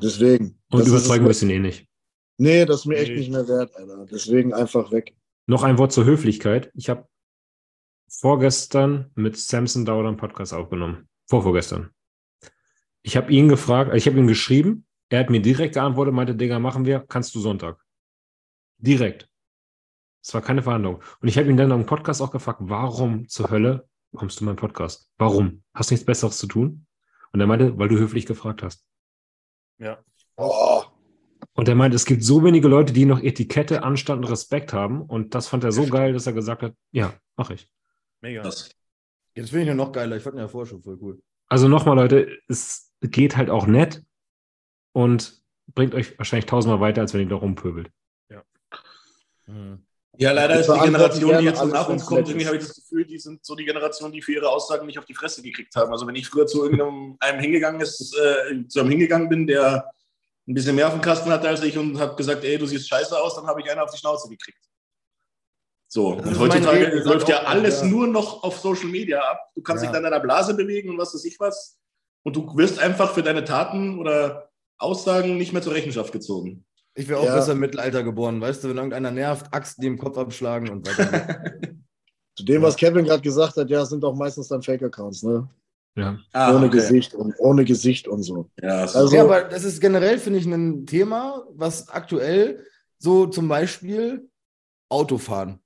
Deswegen. 0.03 0.59
Und 0.73 0.87
überzeugen 0.87 1.25
wirst 1.27 1.43
du 1.43 1.47
eh 1.47 1.59
nicht. 1.61 1.87
Nee, 2.39 2.65
das 2.65 2.81
ist 2.81 2.87
mir 2.87 2.97
echt 2.97 3.11
Nee. 3.13 3.19
nicht 3.19 3.31
mehr 3.31 3.47
wert, 3.49 3.75
Alter. 3.77 4.07
Deswegen 4.11 4.53
einfach 4.53 4.91
weg. 4.91 5.15
Noch 5.47 5.63
ein 5.63 5.79
Wort 5.79 5.93
zur 5.93 6.05
Höflichkeit. 6.05 6.71
Ich 6.75 6.89
habe 6.91 7.07
vorgestern 8.09 9.11
mit 9.15 9.37
Samson 9.37 9.85
Dauer 9.85 10.07
einen 10.07 10.17
Podcast 10.17 10.55
aufgenommen. 10.55 11.09
Vorvorgestern. 11.29 11.91
Ich 13.03 13.17
habe 13.17 13.33
ihn 13.33 13.49
gefragt, 13.49 13.95
ich 13.95 14.07
habe 14.07 14.19
ihm 14.19 14.27
geschrieben, 14.27 14.87
er 15.09 15.21
hat 15.21 15.31
mir 15.31 15.41
direkt 15.41 15.75
geantwortet, 15.75 16.15
meinte, 16.15 16.35
Digga, 16.35 16.59
machen 16.59 16.85
wir, 16.85 17.01
kannst 17.01 17.35
du 17.35 17.41
Sonntag. 17.41 17.81
Direkt. 18.79 19.29
Es 20.23 20.35
war 20.35 20.43
keine 20.43 20.63
Verhandlung. 20.63 21.03
Und 21.21 21.29
ich 21.29 21.39
habe 21.39 21.49
ihn 21.49 21.57
dann 21.57 21.71
am 21.71 21.87
Podcast 21.87 22.21
auch 22.21 22.33
gefragt, 22.33 22.59
warum 22.63 23.29
zur 23.29 23.49
Hölle 23.49 23.89
kommst 24.15 24.41
du 24.41 24.43
in 24.43 24.47
meinen 24.47 24.57
Podcast? 24.57 25.09
Warum? 25.19 25.63
Hast 25.73 25.91
du 25.91 25.95
nichts 25.95 26.05
Besseres 26.05 26.39
zu 26.39 26.49
tun? 26.49 26.87
Und 27.33 27.41
er 27.41 27.47
meinte, 27.47 27.79
weil 27.79 27.89
du 27.89 27.97
höflich 27.97 28.27
gefragt 28.27 28.63
hast. 28.63 28.85
Ja. 29.79 30.03
Oh, 30.37 30.83
Und 31.55 31.69
er 31.69 31.75
meinte, 31.75 31.95
es 31.95 32.07
gibt 32.07 32.25
so 32.25 32.43
wenige 32.43 32.67
Leute, 32.67 32.93
die 32.93 33.05
noch 33.05 33.23
Etikette, 33.23 33.85
Anstand 33.85 34.25
und 34.25 34.31
Respekt 34.31 34.73
haben. 34.73 35.03
Und 35.03 35.35
das 35.35 35.49
fand 35.49 35.65
er 35.65 35.73
so 35.73 35.87
geil, 35.87 36.13
dass 36.13 36.27
er 36.27 36.33
gesagt 36.33 36.63
hat, 36.63 36.75
ja, 36.91 37.15
mache 37.37 37.55
ich. 37.55 37.71
Mega. 38.21 38.43
das. 38.43 38.71
Jetzt 39.35 39.51
finde 39.51 39.65
ich 39.65 39.71
ihn 39.71 39.77
noch 39.77 39.93
geiler. 39.93 40.17
Ich 40.17 40.23
fand 40.23 40.37
ihn 40.37 40.41
ja 40.41 40.49
vorher 40.49 40.69
schon 40.69 40.83
voll 40.83 40.99
cool. 41.01 41.23
Also 41.49 41.69
nochmal, 41.69 41.97
Leute, 41.97 42.39
es 42.49 42.93
geht 43.01 43.37
halt 43.37 43.51
auch 43.51 43.67
nett 43.67 44.03
und 44.93 45.43
bringt 45.75 45.95
euch 45.95 46.19
wahrscheinlich 46.19 46.47
tausendmal 46.47 46.81
weiter, 46.81 47.03
als 47.03 47.13
wenn 47.13 47.21
ihr 47.21 47.29
da 47.29 47.37
rumpöbelt. 47.37 47.91
Mhm. 49.47 49.85
Ja, 50.19 50.33
leider 50.33 50.59
ist 50.59 50.69
die 50.69 50.81
Generation, 50.81 51.39
die 51.39 51.45
jetzt 51.45 51.59
so 51.61 51.67
nach 51.67 51.89
uns 51.89 52.07
kommt, 52.07 52.29
irgendwie 52.29 52.47
habe 52.47 52.57
ich 52.57 52.63
das 52.65 52.75
Gefühl, 52.75 53.05
die 53.05 53.19
sind 53.19 53.45
so 53.45 53.55
die 53.55 53.67
Generation, 53.67 54.11
die 54.11 54.23
für 54.23 54.33
ihre 54.33 54.49
Aussagen 54.49 54.87
nicht 54.87 54.99
auf 54.99 55.05
die 55.05 55.15
Fresse 55.15 55.43
gekriegt 55.43 55.77
haben. 55.77 55.93
Also 55.93 56.07
wenn 56.07 56.15
ich 56.15 56.27
früher 56.27 56.47
zu 56.47 56.65
irgendeinem 56.65 57.17
einem 57.21 57.41
hingegangen 57.41 57.81
ist, 57.81 58.17
äh, 58.19 58.67
zu 58.67 58.81
einem 58.81 58.91
hingegangen 58.91 59.29
bin, 59.29 59.47
der 59.47 59.91
ein 60.49 60.55
bisschen 60.55 60.75
mehr 60.75 60.87
auf 60.87 60.95
dem 60.95 61.03
Kasten 61.03 61.31
hatte 61.31 61.49
als 61.49 61.63
ich 61.63 61.77
und 61.77 61.99
habe 61.99 62.17
gesagt, 62.17 62.45
ey, 62.45 62.57
du 62.57 62.67
siehst 62.67 62.89
scheiße 62.89 63.19
aus, 63.21 63.35
dann 63.35 63.47
habe 63.47 63.61
ich 63.61 63.71
einen 63.71 63.81
auf 63.81 63.91
die 63.91 63.99
Schnauze 63.99 64.29
gekriegt. 64.29 64.59
So, 65.97 66.15
Das 66.17 66.27
und 66.27 66.39
heutzutage 66.41 66.93
Reden, 66.93 67.05
läuft 67.09 67.27
ja 67.31 67.45
alles 67.45 67.81
ja. 67.81 67.87
nur 67.87 68.07
noch 68.07 68.43
auf 68.43 68.59
Social 68.59 68.91
Media 68.91 69.19
ab. 69.19 69.41
Du 69.55 69.63
kannst 69.63 69.83
Ja. 69.83 69.89
dich 69.89 69.95
dann 69.97 70.05
in 70.05 70.11
deiner 70.11 70.23
Blase 70.23 70.53
bewegen 70.53 70.91
und 70.91 70.99
was 70.99 71.15
weiß 71.15 71.25
ich 71.25 71.41
was. 71.41 71.79
Und 72.23 72.37
du 72.37 72.55
wirst 72.55 72.79
einfach 72.79 73.15
für 73.15 73.23
deine 73.23 73.45
Taten 73.45 73.99
oder 73.99 74.51
Aussagen 74.77 75.39
nicht 75.39 75.55
mehr 75.55 75.63
zur 75.63 75.73
Rechenschaft 75.73 76.13
gezogen. 76.13 76.67
Ich 76.95 77.09
wäre 77.09 77.21
auch 77.21 77.25
Ja. 77.25 77.35
besser 77.35 77.53
im 77.53 77.61
Mittelalter 77.61 78.03
geboren. 78.03 78.43
Weißt 78.43 78.63
du, 78.63 78.69
wenn 78.69 78.77
irgendeiner 78.77 79.11
nervt, 79.11 79.47
Axt 79.55 79.83
dem 79.83 79.97
Kopf 79.97 80.19
abschlagen 80.19 80.69
und 80.69 80.87
weiter. 80.87 81.55
zu 82.37 82.45
dem, 82.45 82.61
was 82.61 82.77
Kevin 82.77 83.07
gerade 83.07 83.23
gesagt 83.23 83.57
hat, 83.57 83.71
ja, 83.71 83.83
sind 83.87 84.05
auch 84.05 84.15
meistens 84.15 84.49
dann 84.49 84.61
Fake-Accounts, 84.61 85.23
ne? 85.23 85.49
Ja. 85.97 86.19
Ah, 86.35 86.55
ohne 86.55 86.67
okay. 86.67 86.77
Gesicht 86.77 87.15
und 87.15 87.33
ohne 87.39 87.65
Gesicht 87.65 88.07
und 88.07 88.23
so. 88.23 88.51
Ja, 88.61 88.87
so. 88.87 88.99
Also- 88.99 89.17
ja, 89.17 89.23
aber 89.25 89.45
das 89.45 89.65
ist 89.65 89.81
generell, 89.81 90.19
finde 90.19 90.41
ich, 90.41 90.45
ein 90.45 90.85
Thema, 90.85 91.43
was 91.55 91.89
aktuell 91.89 92.63
so 92.99 93.25
zum 93.29 93.49
Beispiel 93.49 94.29
Autofahren. 94.91 95.59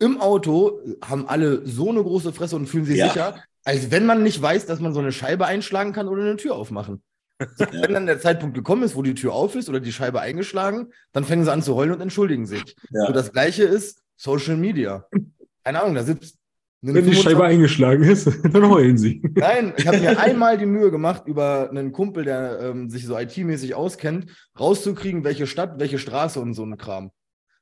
Im 0.00 0.20
Auto 0.20 0.80
haben 1.04 1.28
alle 1.28 1.64
so 1.66 1.90
eine 1.90 2.02
große 2.02 2.32
Fresse 2.32 2.56
und 2.56 2.66
fühlen 2.66 2.84
sich 2.86 2.96
Ja. 2.96 3.08
sicher, 3.08 3.36
als 3.64 3.90
wenn 3.90 4.06
man 4.06 4.22
nicht 4.22 4.40
weiß, 4.40 4.66
dass 4.66 4.80
man 4.80 4.94
so 4.94 5.00
eine 5.00 5.12
Scheibe 5.12 5.46
einschlagen 5.46 5.92
kann 5.92 6.08
oder 6.08 6.22
eine 6.22 6.36
Tür 6.36 6.54
aufmachen. 6.56 7.02
So. 7.56 7.64
Wenn 7.70 7.94
dann 7.94 8.06
der 8.06 8.20
Zeitpunkt 8.20 8.54
gekommen 8.54 8.82
ist, 8.82 8.96
wo 8.96 9.02
die 9.02 9.14
Tür 9.14 9.32
auf 9.34 9.54
ist 9.54 9.68
oder 9.68 9.80
die 9.80 9.92
Scheibe 9.92 10.20
eingeschlagen, 10.20 10.88
dann 11.12 11.24
fangen 11.24 11.44
sie 11.44 11.52
an 11.52 11.62
zu 11.62 11.74
heulen 11.74 11.92
und 11.92 12.00
entschuldigen 12.00 12.46
sich. 12.46 12.76
Ja. 12.90 13.06
So, 13.06 13.12
das 13.12 13.32
gleiche 13.32 13.62
ist 13.64 14.02
Social 14.16 14.56
Media. 14.56 15.06
Keine 15.64 15.82
Ahnung, 15.82 15.94
da 15.94 16.02
sitzt. 16.02 16.36
ein 16.82 16.94
Wenn 16.94 17.04
die 17.04 17.12
25 17.12 17.22
Scheibe 17.22 17.44
eingeschlagen 17.44 18.02
ist, 18.04 18.26
dann 18.54 18.68
heulen 18.68 18.96
sie. 18.98 19.22
Nein, 19.34 19.74
ich 19.76 19.86
habe 19.86 19.98
mir 19.98 20.18
einmal 20.18 20.56
die 20.58 20.66
Mühe 20.66 20.90
gemacht, 20.90 21.24
über 21.26 21.68
einen 21.70 21.92
Kumpel, 21.92 22.24
der 22.24 22.60
ähm, 22.62 22.88
sich 22.90 23.04
so 23.06 23.18
IT-mäßig 23.18 23.74
auskennt, 23.74 24.30
rauszukriegen, 24.58 25.24
welche 25.24 25.46
Stadt, 25.46 25.78
welche 25.78 25.98
Straße 25.98 26.40
und 26.40 26.54
so 26.54 26.64
ein 26.64 26.76
Kram. 26.78 27.10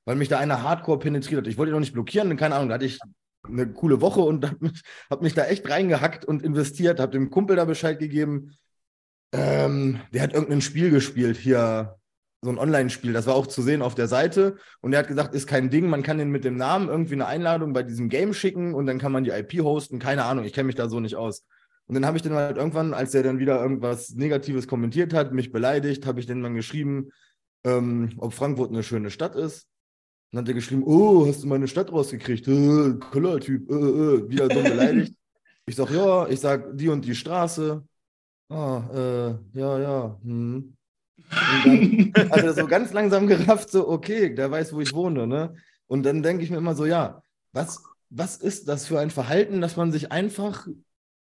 Weil 0.08 0.16
mich 0.16 0.30
da 0.30 0.38
einer 0.38 0.62
hardcore 0.62 1.00
penetriert 1.00 1.42
hat. 1.42 1.46
Ich 1.48 1.58
wollte 1.58 1.70
ihn 1.70 1.74
noch 1.74 1.80
nicht 1.80 1.92
blockieren, 1.92 2.34
keine 2.38 2.54
Ahnung, 2.54 2.70
da 2.70 2.76
hatte 2.76 2.86
ich 2.86 2.98
eine 3.46 3.70
coole 3.70 4.00
Woche 4.00 4.22
und 4.22 4.42
habe 4.48 4.56
mich, 4.58 4.80
hab 5.10 5.20
mich 5.20 5.34
da 5.34 5.44
echt 5.44 5.68
reingehackt 5.68 6.24
und 6.24 6.40
investiert, 6.40 6.98
habe 6.98 7.12
dem 7.12 7.28
Kumpel 7.28 7.56
da 7.56 7.66
Bescheid 7.66 7.98
gegeben. 7.98 8.56
Ähm, 9.32 10.00
der 10.14 10.22
hat 10.22 10.32
irgendein 10.32 10.62
Spiel 10.62 10.88
gespielt, 10.88 11.36
hier 11.36 11.98
so 12.40 12.48
ein 12.48 12.56
Online-Spiel, 12.56 13.12
das 13.12 13.26
war 13.26 13.34
auch 13.34 13.46
zu 13.46 13.60
sehen 13.60 13.82
auf 13.82 13.94
der 13.94 14.08
Seite. 14.08 14.56
Und 14.80 14.94
er 14.94 15.00
hat 15.00 15.08
gesagt, 15.08 15.34
ist 15.34 15.46
kein 15.46 15.68
Ding, 15.68 15.90
man 15.90 16.02
kann 16.02 16.16
den 16.16 16.30
mit 16.30 16.42
dem 16.46 16.56
Namen 16.56 16.88
irgendwie 16.88 17.12
eine 17.12 17.26
Einladung 17.26 17.74
bei 17.74 17.82
diesem 17.82 18.08
Game 18.08 18.32
schicken 18.32 18.72
und 18.72 18.86
dann 18.86 18.98
kann 18.98 19.12
man 19.12 19.24
die 19.24 19.30
IP 19.30 19.60
hosten. 19.60 19.98
Keine 19.98 20.24
Ahnung, 20.24 20.46
ich 20.46 20.54
kenne 20.54 20.68
mich 20.68 20.76
da 20.76 20.88
so 20.88 21.00
nicht 21.00 21.16
aus. 21.16 21.44
Und 21.84 21.96
dann 21.96 22.06
habe 22.06 22.16
ich 22.16 22.22
dann 22.22 22.32
halt 22.32 22.56
irgendwann, 22.56 22.94
als 22.94 23.10
der 23.10 23.24
dann 23.24 23.40
wieder 23.40 23.60
irgendwas 23.60 24.14
Negatives 24.14 24.68
kommentiert 24.68 25.12
hat, 25.12 25.34
mich 25.34 25.52
beleidigt, 25.52 26.06
habe 26.06 26.18
ich 26.18 26.24
dann 26.24 26.40
mal 26.40 26.54
geschrieben, 26.54 27.10
ähm, 27.64 28.14
ob 28.16 28.32
Frankfurt 28.32 28.70
eine 28.70 28.82
schöne 28.82 29.10
Stadt 29.10 29.36
ist. 29.36 29.68
Dann 30.30 30.42
hat 30.42 30.48
er 30.48 30.54
geschrieben, 30.54 30.82
oh, 30.84 31.26
hast 31.26 31.42
du 31.42 31.46
meine 31.46 31.68
Stadt 31.68 31.90
rausgekriegt? 31.90 32.46
Äh, 32.48 32.94
Color-Typ, 33.10 33.70
äh, 33.70 33.74
äh, 33.74 34.28
wieder 34.28 34.48
dumm 34.48 34.64
beleidigt. 34.64 35.14
Ich 35.66 35.76
sag, 35.76 35.90
ja, 35.90 36.26
ich 36.28 36.40
sag 36.40 36.76
die 36.76 36.88
und 36.88 37.04
die 37.04 37.14
Straße. 37.14 37.82
Ah, 38.50 38.82
äh, 38.92 39.58
ja, 39.58 39.78
ja. 39.78 40.18
Hm. 40.22 40.74
Und 41.50 41.66
dann 41.66 42.12
hat 42.30 42.42
er 42.42 42.54
so 42.54 42.66
ganz 42.66 42.92
langsam 42.92 43.26
gerafft, 43.26 43.70
so, 43.70 43.88
okay, 43.88 44.34
der 44.34 44.50
weiß, 44.50 44.72
wo 44.72 44.80
ich 44.80 44.94
wohne, 44.94 45.26
ne? 45.26 45.54
Und 45.86 46.04
dann 46.04 46.22
denke 46.22 46.44
ich 46.44 46.50
mir 46.50 46.58
immer 46.58 46.74
so, 46.74 46.84
ja, 46.86 47.22
was, 47.52 47.82
was 48.10 48.36
ist 48.36 48.68
das 48.68 48.86
für 48.86 48.98
ein 49.00 49.10
Verhalten, 49.10 49.60
dass 49.60 49.76
man 49.76 49.92
sich 49.92 50.12
einfach, 50.12 50.66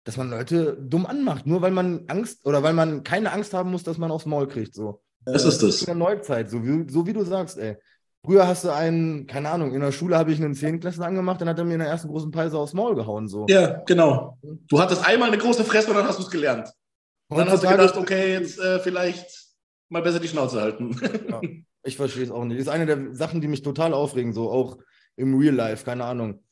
dass 0.04 0.18
man 0.18 0.30
Leute 0.30 0.78
dumm 0.82 1.06
anmacht, 1.06 1.46
nur 1.46 1.62
weil 1.62 1.72
man 1.72 2.06
Angst 2.08 2.46
oder 2.46 2.64
weil 2.64 2.74
man 2.74 3.04
keine 3.04 3.32
Angst 3.32 3.54
haben 3.54 3.72
muss, 3.72 3.84
dass 3.84 3.98
man 3.98 4.12
aufs 4.12 4.26
Maul 4.26 4.48
kriegt, 4.48 4.74
so. 4.74 5.02
Das 5.26 5.44
ist 5.44 5.62
In 5.62 5.68
das. 5.68 5.80
der 5.82 5.96
Neuzeit, 5.96 6.50
so 6.50 6.64
wie, 6.64 6.90
so 6.90 7.06
wie 7.06 7.14
du 7.14 7.24
sagst, 7.24 7.58
ey. 7.58 7.76
Früher 8.28 8.46
hast 8.46 8.66
du 8.66 8.74
einen, 8.74 9.26
keine 9.26 9.50
Ahnung, 9.50 9.74
in 9.74 9.80
der 9.80 9.94
Schule 9.94 10.18
habe 10.18 10.34
ich 10.34 10.44
einen 10.44 10.54
Zehnklässler 10.54 11.06
angemacht, 11.06 11.40
dann 11.40 11.48
hat 11.48 11.58
er 11.60 11.64
mir 11.64 11.76
in 11.76 11.80
der 11.80 11.88
ersten 11.88 12.10
großen 12.10 12.30
Peise 12.30 12.58
aufs 12.58 12.74
Maul 12.74 12.94
gehauen, 12.94 13.30
so. 13.30 13.46
Ja, 13.48 13.82
genau. 13.86 14.38
Du 14.68 14.82
hattest 14.82 15.08
einmal 15.08 15.30
eine 15.30 15.38
große 15.38 15.64
Fresse 15.64 15.92
und 15.92 15.96
dann 15.96 16.06
hast 16.06 16.20
du 16.20 16.24
es 16.24 16.30
gelernt. 16.30 16.70
Und 17.30 17.38
dann 17.38 17.50
hast 17.50 17.64
du 17.64 17.70
gedacht, 17.70 17.96
okay, 17.96 18.34
jetzt 18.34 18.60
äh, 18.60 18.80
vielleicht 18.80 19.48
mal 19.88 20.02
besser 20.02 20.20
die 20.20 20.28
Schnauze 20.28 20.60
halten. 20.60 21.00
Ja, 21.30 21.40
ich 21.84 21.96
verstehe 21.96 22.26
es 22.26 22.32
auch 22.32 22.44
nicht. 22.44 22.58
Ist 22.60 22.68
eine 22.68 22.86
der 22.86 23.16
Sachen, 23.16 23.40
die 23.40 23.48
mich 23.48 23.62
total 23.62 23.94
aufregen, 23.94 24.34
so 24.34 24.52
auch 24.52 24.78
im 25.16 25.34
Real 25.40 25.56
Life, 25.56 25.86
keine 25.86 26.04
Ahnung. 26.04 26.44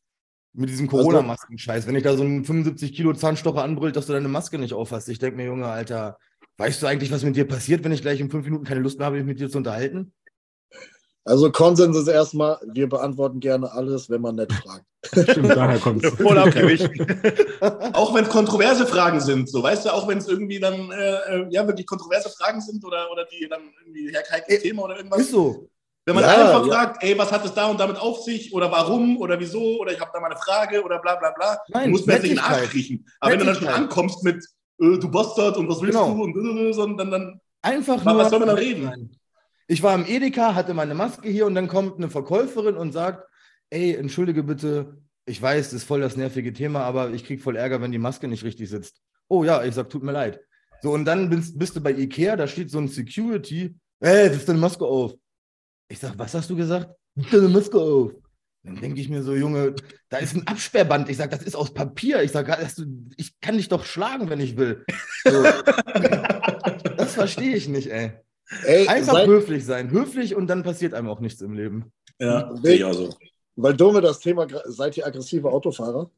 Mit 0.54 0.70
diesem 0.70 0.88
Also- 0.88 1.00
Corona-Masken-Scheiß. 1.00 1.88
Wenn 1.88 1.98
ich 1.98 2.04
da 2.04 2.16
so 2.16 2.24
einen 2.24 2.46
75 2.46 2.94
Kilo 2.94 3.12
Zahnstocher 3.12 3.64
anbrüllt, 3.64 3.98
dass 3.98 4.06
du 4.08 4.14
deine 4.14 4.30
Maske 4.30 4.58
nicht 4.60 4.72
aufhast. 4.74 5.10
Ich 5.10 5.20
denke 5.20 5.36
mir, 5.36 5.48
Junge, 5.48 5.68
Alter, 5.68 6.18
weißt 6.56 6.82
du 6.82 6.88
eigentlich, 6.88 7.12
was 7.12 7.26
mit 7.26 7.36
dir 7.36 7.46
passiert, 7.46 7.84
wenn 7.84 7.92
ich 7.92 8.02
gleich 8.02 8.22
in 8.22 8.30
fünf 8.32 8.46
Minuten 8.46 8.64
keine 8.64 8.80
Lust 8.80 8.98
mehr 8.98 9.08
habe, 9.08 9.18
mich 9.18 9.26
mit 9.26 9.42
dir 9.42 9.50
zu 9.50 9.58
unterhalten? 9.58 10.14
Also 11.28 11.52
Konsens 11.52 11.98
ist 11.98 12.08
erstmal, 12.08 12.60
wir 12.72 12.88
beantworten 12.88 13.40
gerne 13.40 13.72
alles, 13.72 14.10
wenn 14.12 14.22
man 14.22 14.36
nett 14.36 14.54
fragt. 14.54 14.86
Stimmt, 15.32 15.50
daher 15.50 15.80
kommt 15.80 16.06
es. 16.06 16.14
Voll 16.14 16.38
abgewichen. 16.38 16.92
auch 17.94 18.14
wenn 18.14 18.26
es 18.26 18.30
kontroverse 18.30 18.86
Fragen 18.86 19.20
sind, 19.20 19.50
so 19.50 19.62
weißt 19.64 19.86
du, 19.86 19.90
auch 19.94 20.08
wenn 20.08 20.20
es 20.20 20.28
irgendwie 20.28 20.60
dann 20.60 20.92
äh, 20.92 21.16
äh, 21.16 21.48
ja 21.50 21.66
wirklich 21.66 21.88
kontroverse 21.88 22.30
Fragen 22.30 22.62
sind 22.62 22.86
oder, 22.86 23.12
oder 23.12 23.26
die 23.26 23.48
dann 23.50 23.62
irgendwie 23.84 24.16
heikles 24.16 24.60
Äh, 24.60 24.62
Thema 24.62 24.84
oder 24.84 24.98
irgendwas. 24.98 25.22
Ist 25.22 25.32
so. 25.32 25.68
Wenn 26.08 26.14
man 26.14 26.24
Ja, 26.24 26.30
einfach 26.30 26.68
ja. 26.68 26.74
fragt, 26.74 27.04
ey, 27.04 27.18
was 27.18 27.32
hat 27.32 27.44
es 27.44 27.54
da 27.56 27.66
und 27.68 27.80
damit 27.80 27.98
auf 27.98 28.22
sich 28.24 28.54
oder 28.54 28.72
warum 28.72 29.18
oder 29.18 29.40
wieso 29.40 29.80
oder 29.80 29.92
ich 29.92 30.00
habe 30.00 30.12
da 30.14 30.20
mal 30.20 30.28
eine 30.32 30.40
Frage 30.40 30.84
oder 30.84 31.00
bla 31.00 31.16
bla 31.16 31.32
bla, 31.32 31.58
Nein, 31.70 31.86
du 31.86 31.90
musst 31.92 32.06
mir 32.06 32.14
jetzt 32.14 32.22
nicht 32.24 32.32
in 32.34 32.38
den. 32.38 32.46
Arsch 32.46 32.70
kriechen. 32.70 33.06
Aber 33.20 33.32
wenn 33.32 33.40
du 33.40 33.46
dann 33.46 33.56
schon 33.56 33.68
ankommst 33.68 34.24
mit 34.24 34.36
äh, 34.80 34.98
du 35.00 35.10
Bastard 35.10 35.58
und 35.58 35.68
was 35.68 35.82
willst 35.82 35.98
Genau. 35.98 36.14
du 36.14 36.22
und 36.24 36.58
äh, 36.68 36.72
sondern 36.74 37.10
dann 37.10 37.42
Einfach 37.64 37.98
Was- 37.98 38.04
nur. 38.06 38.18
was 38.18 38.30
soll 38.30 38.40
man 38.40 38.48
dann 38.50 38.58
reden? 38.60 38.84
Sein. 38.86 39.10
Ich 39.68 39.82
war 39.82 39.96
im 39.96 40.06
Edeka, 40.06 40.54
hatte 40.54 40.74
meine 40.74 40.94
Maske 40.94 41.28
hier 41.30 41.46
und 41.46 41.56
dann 41.56 41.68
kommt 41.68 41.98
eine 41.98 42.10
Verkäuferin 42.10 42.76
und 42.76 42.92
sagt: 42.92 43.28
Ey, 43.70 43.96
entschuldige 43.96 44.44
bitte, 44.44 44.98
ich 45.26 45.42
weiß, 45.42 45.68
das 45.68 45.82
ist 45.82 45.84
voll 45.86 46.02
das 46.02 46.18
nervige 46.18 46.54
Thema, 46.54 46.82
aber 46.82 47.12
ich 47.12 47.26
krieg 47.26 47.42
voll 47.42 47.56
Ärger, 47.56 47.82
wenn 47.82 47.92
die 47.92 47.98
Maske 47.98 48.28
nicht 48.28 48.44
richtig 48.44 48.70
sitzt. 48.70 49.02
Oh 49.28 49.44
ja, 49.44 49.64
ich 49.64 49.74
sag, 49.74 49.90
tut 49.90 50.04
mir 50.04 50.12
leid. 50.12 50.40
So, 50.82 50.92
und 50.92 51.06
dann 51.06 51.30
bist, 51.30 51.58
bist 51.58 51.76
du 51.76 51.82
bei 51.82 51.94
Ikea, 51.94 52.36
da 52.36 52.48
steht 52.48 52.70
so 52.70 52.78
ein 52.78 52.88
Security: 52.88 53.76
Ey, 54.00 54.28
das 54.28 54.38
ist 54.38 54.50
deine 54.50 54.60
Maske 54.60 54.86
auf. 54.86 55.16
Ich 55.88 56.00
sag, 56.00 56.18
was 56.18 56.34
hast 56.34 56.50
du 56.50 56.56
gesagt? 56.56 56.90
Nimm 57.16 57.28
deine 57.32 57.50
Maske 57.50 57.80
auf. 57.80 58.12
Dann 58.64 58.76
denke 58.78 59.00
ich 59.00 59.10
mir 59.10 59.22
so, 59.22 59.36
Junge, 59.36 59.76
da 60.10 60.18
ist 60.18 60.36
ein 60.36 60.48
Absperrband. 60.48 61.08
Ich 61.10 61.18
sage, 61.18 61.30
das 61.30 61.44
ist 61.44 61.56
aus 61.56 61.74
Papier. 61.74 62.24
Ich 62.24 62.32
sage, 62.32 62.58
ich 63.16 63.40
kann 63.40 63.58
dich 63.58 63.70
doch 63.70 63.86
schlagen, 63.86 64.30
wenn 64.30 64.40
ich 64.40 64.58
will. 64.58 64.84
So. 65.24 65.44
das 66.98 67.14
verstehe 67.14 67.56
ich 67.56 67.68
nicht, 67.68 67.92
ey. 67.92 68.14
Ey 68.64 68.88
Einfach 68.88 69.14
seid, 69.14 69.28
höflich 69.28 69.66
sein. 69.66 69.92
Höflich 69.92 70.36
und 70.36 70.48
dann 70.48 70.64
passiert 70.64 70.94
einem 70.94 71.10
auch 71.10 71.20
nichts 71.20 71.42
im 71.42 71.54
Leben. 71.54 71.92
Ja, 72.20 72.56
sehe 72.56 72.76
ich 72.76 72.84
auch 72.84 72.94
so. 72.94 73.10
Weil 73.56 73.74
dumme 73.74 74.02
das 74.02 74.20
Thema, 74.20 74.48
seid 74.66 74.98
ihr 74.98 75.06
aggressive 75.06 75.50
Autofahrer? 75.50 76.10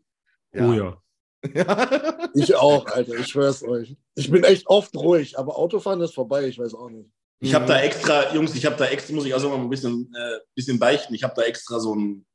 Ja. 0.54 0.70
Oh 0.70 0.74
ja. 0.74 1.02
ich 2.34 2.56
auch, 2.56 2.86
Alter, 2.88 3.14
ich 3.16 3.28
schwör's 3.28 3.64
euch. 3.64 3.96
Ich 4.16 4.32
bin 4.32 4.44
echt 4.44 4.68
oft 4.68 4.96
ruhig, 4.96 5.38
aber 5.38 5.58
Autofahren 5.58 6.02
ist 6.02 6.16
vorbei, 6.16 6.48
ich 6.48 6.58
weiß 6.58 6.74
auch 6.74 6.90
nicht. 6.90 7.10
Ich 7.40 7.54
habe 7.54 7.68
da 7.68 7.80
extra, 7.80 8.34
Jungs, 8.34 8.56
ich 8.56 8.66
habe 8.66 8.76
da 8.76 8.86
extra, 8.86 9.14
muss 9.14 9.26
ich 9.26 9.34
also 9.34 9.50
mal 9.50 9.58
ein 9.58 9.70
bisschen, 9.70 10.12
äh, 10.16 10.40
bisschen 10.56 10.80
beichten, 10.80 11.14
ich 11.14 11.24
habe 11.24 11.36
da 11.36 11.44
extra 11.44 11.80
so 11.80 11.96
ein, 11.96 12.26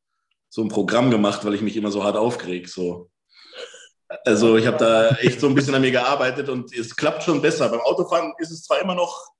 so 0.48 0.62
ein 0.62 0.68
Programm 0.68 1.10
gemacht, 1.10 1.44
weil 1.44 1.54
ich 1.54 1.62
mich 1.62 1.76
immer 1.76 1.90
so 1.90 2.04
hart 2.04 2.16
aufgereg. 2.16 2.68
So. 2.68 3.10
Also 4.24 4.56
ich 4.56 4.66
habe 4.66 4.76
da 4.76 5.08
echt 5.16 5.40
so 5.40 5.48
ein 5.48 5.54
bisschen 5.54 5.74
an 5.74 5.80
mir 5.80 5.90
gearbeitet 5.90 6.48
und 6.48 6.72
es 6.76 6.94
klappt 6.94 7.24
schon 7.24 7.42
besser. 7.42 7.68
Beim 7.68 7.80
Autofahren 7.80 8.32
ist 8.38 8.52
es 8.52 8.62
zwar 8.62 8.80
immer 8.80 8.94
noch, 8.94 9.32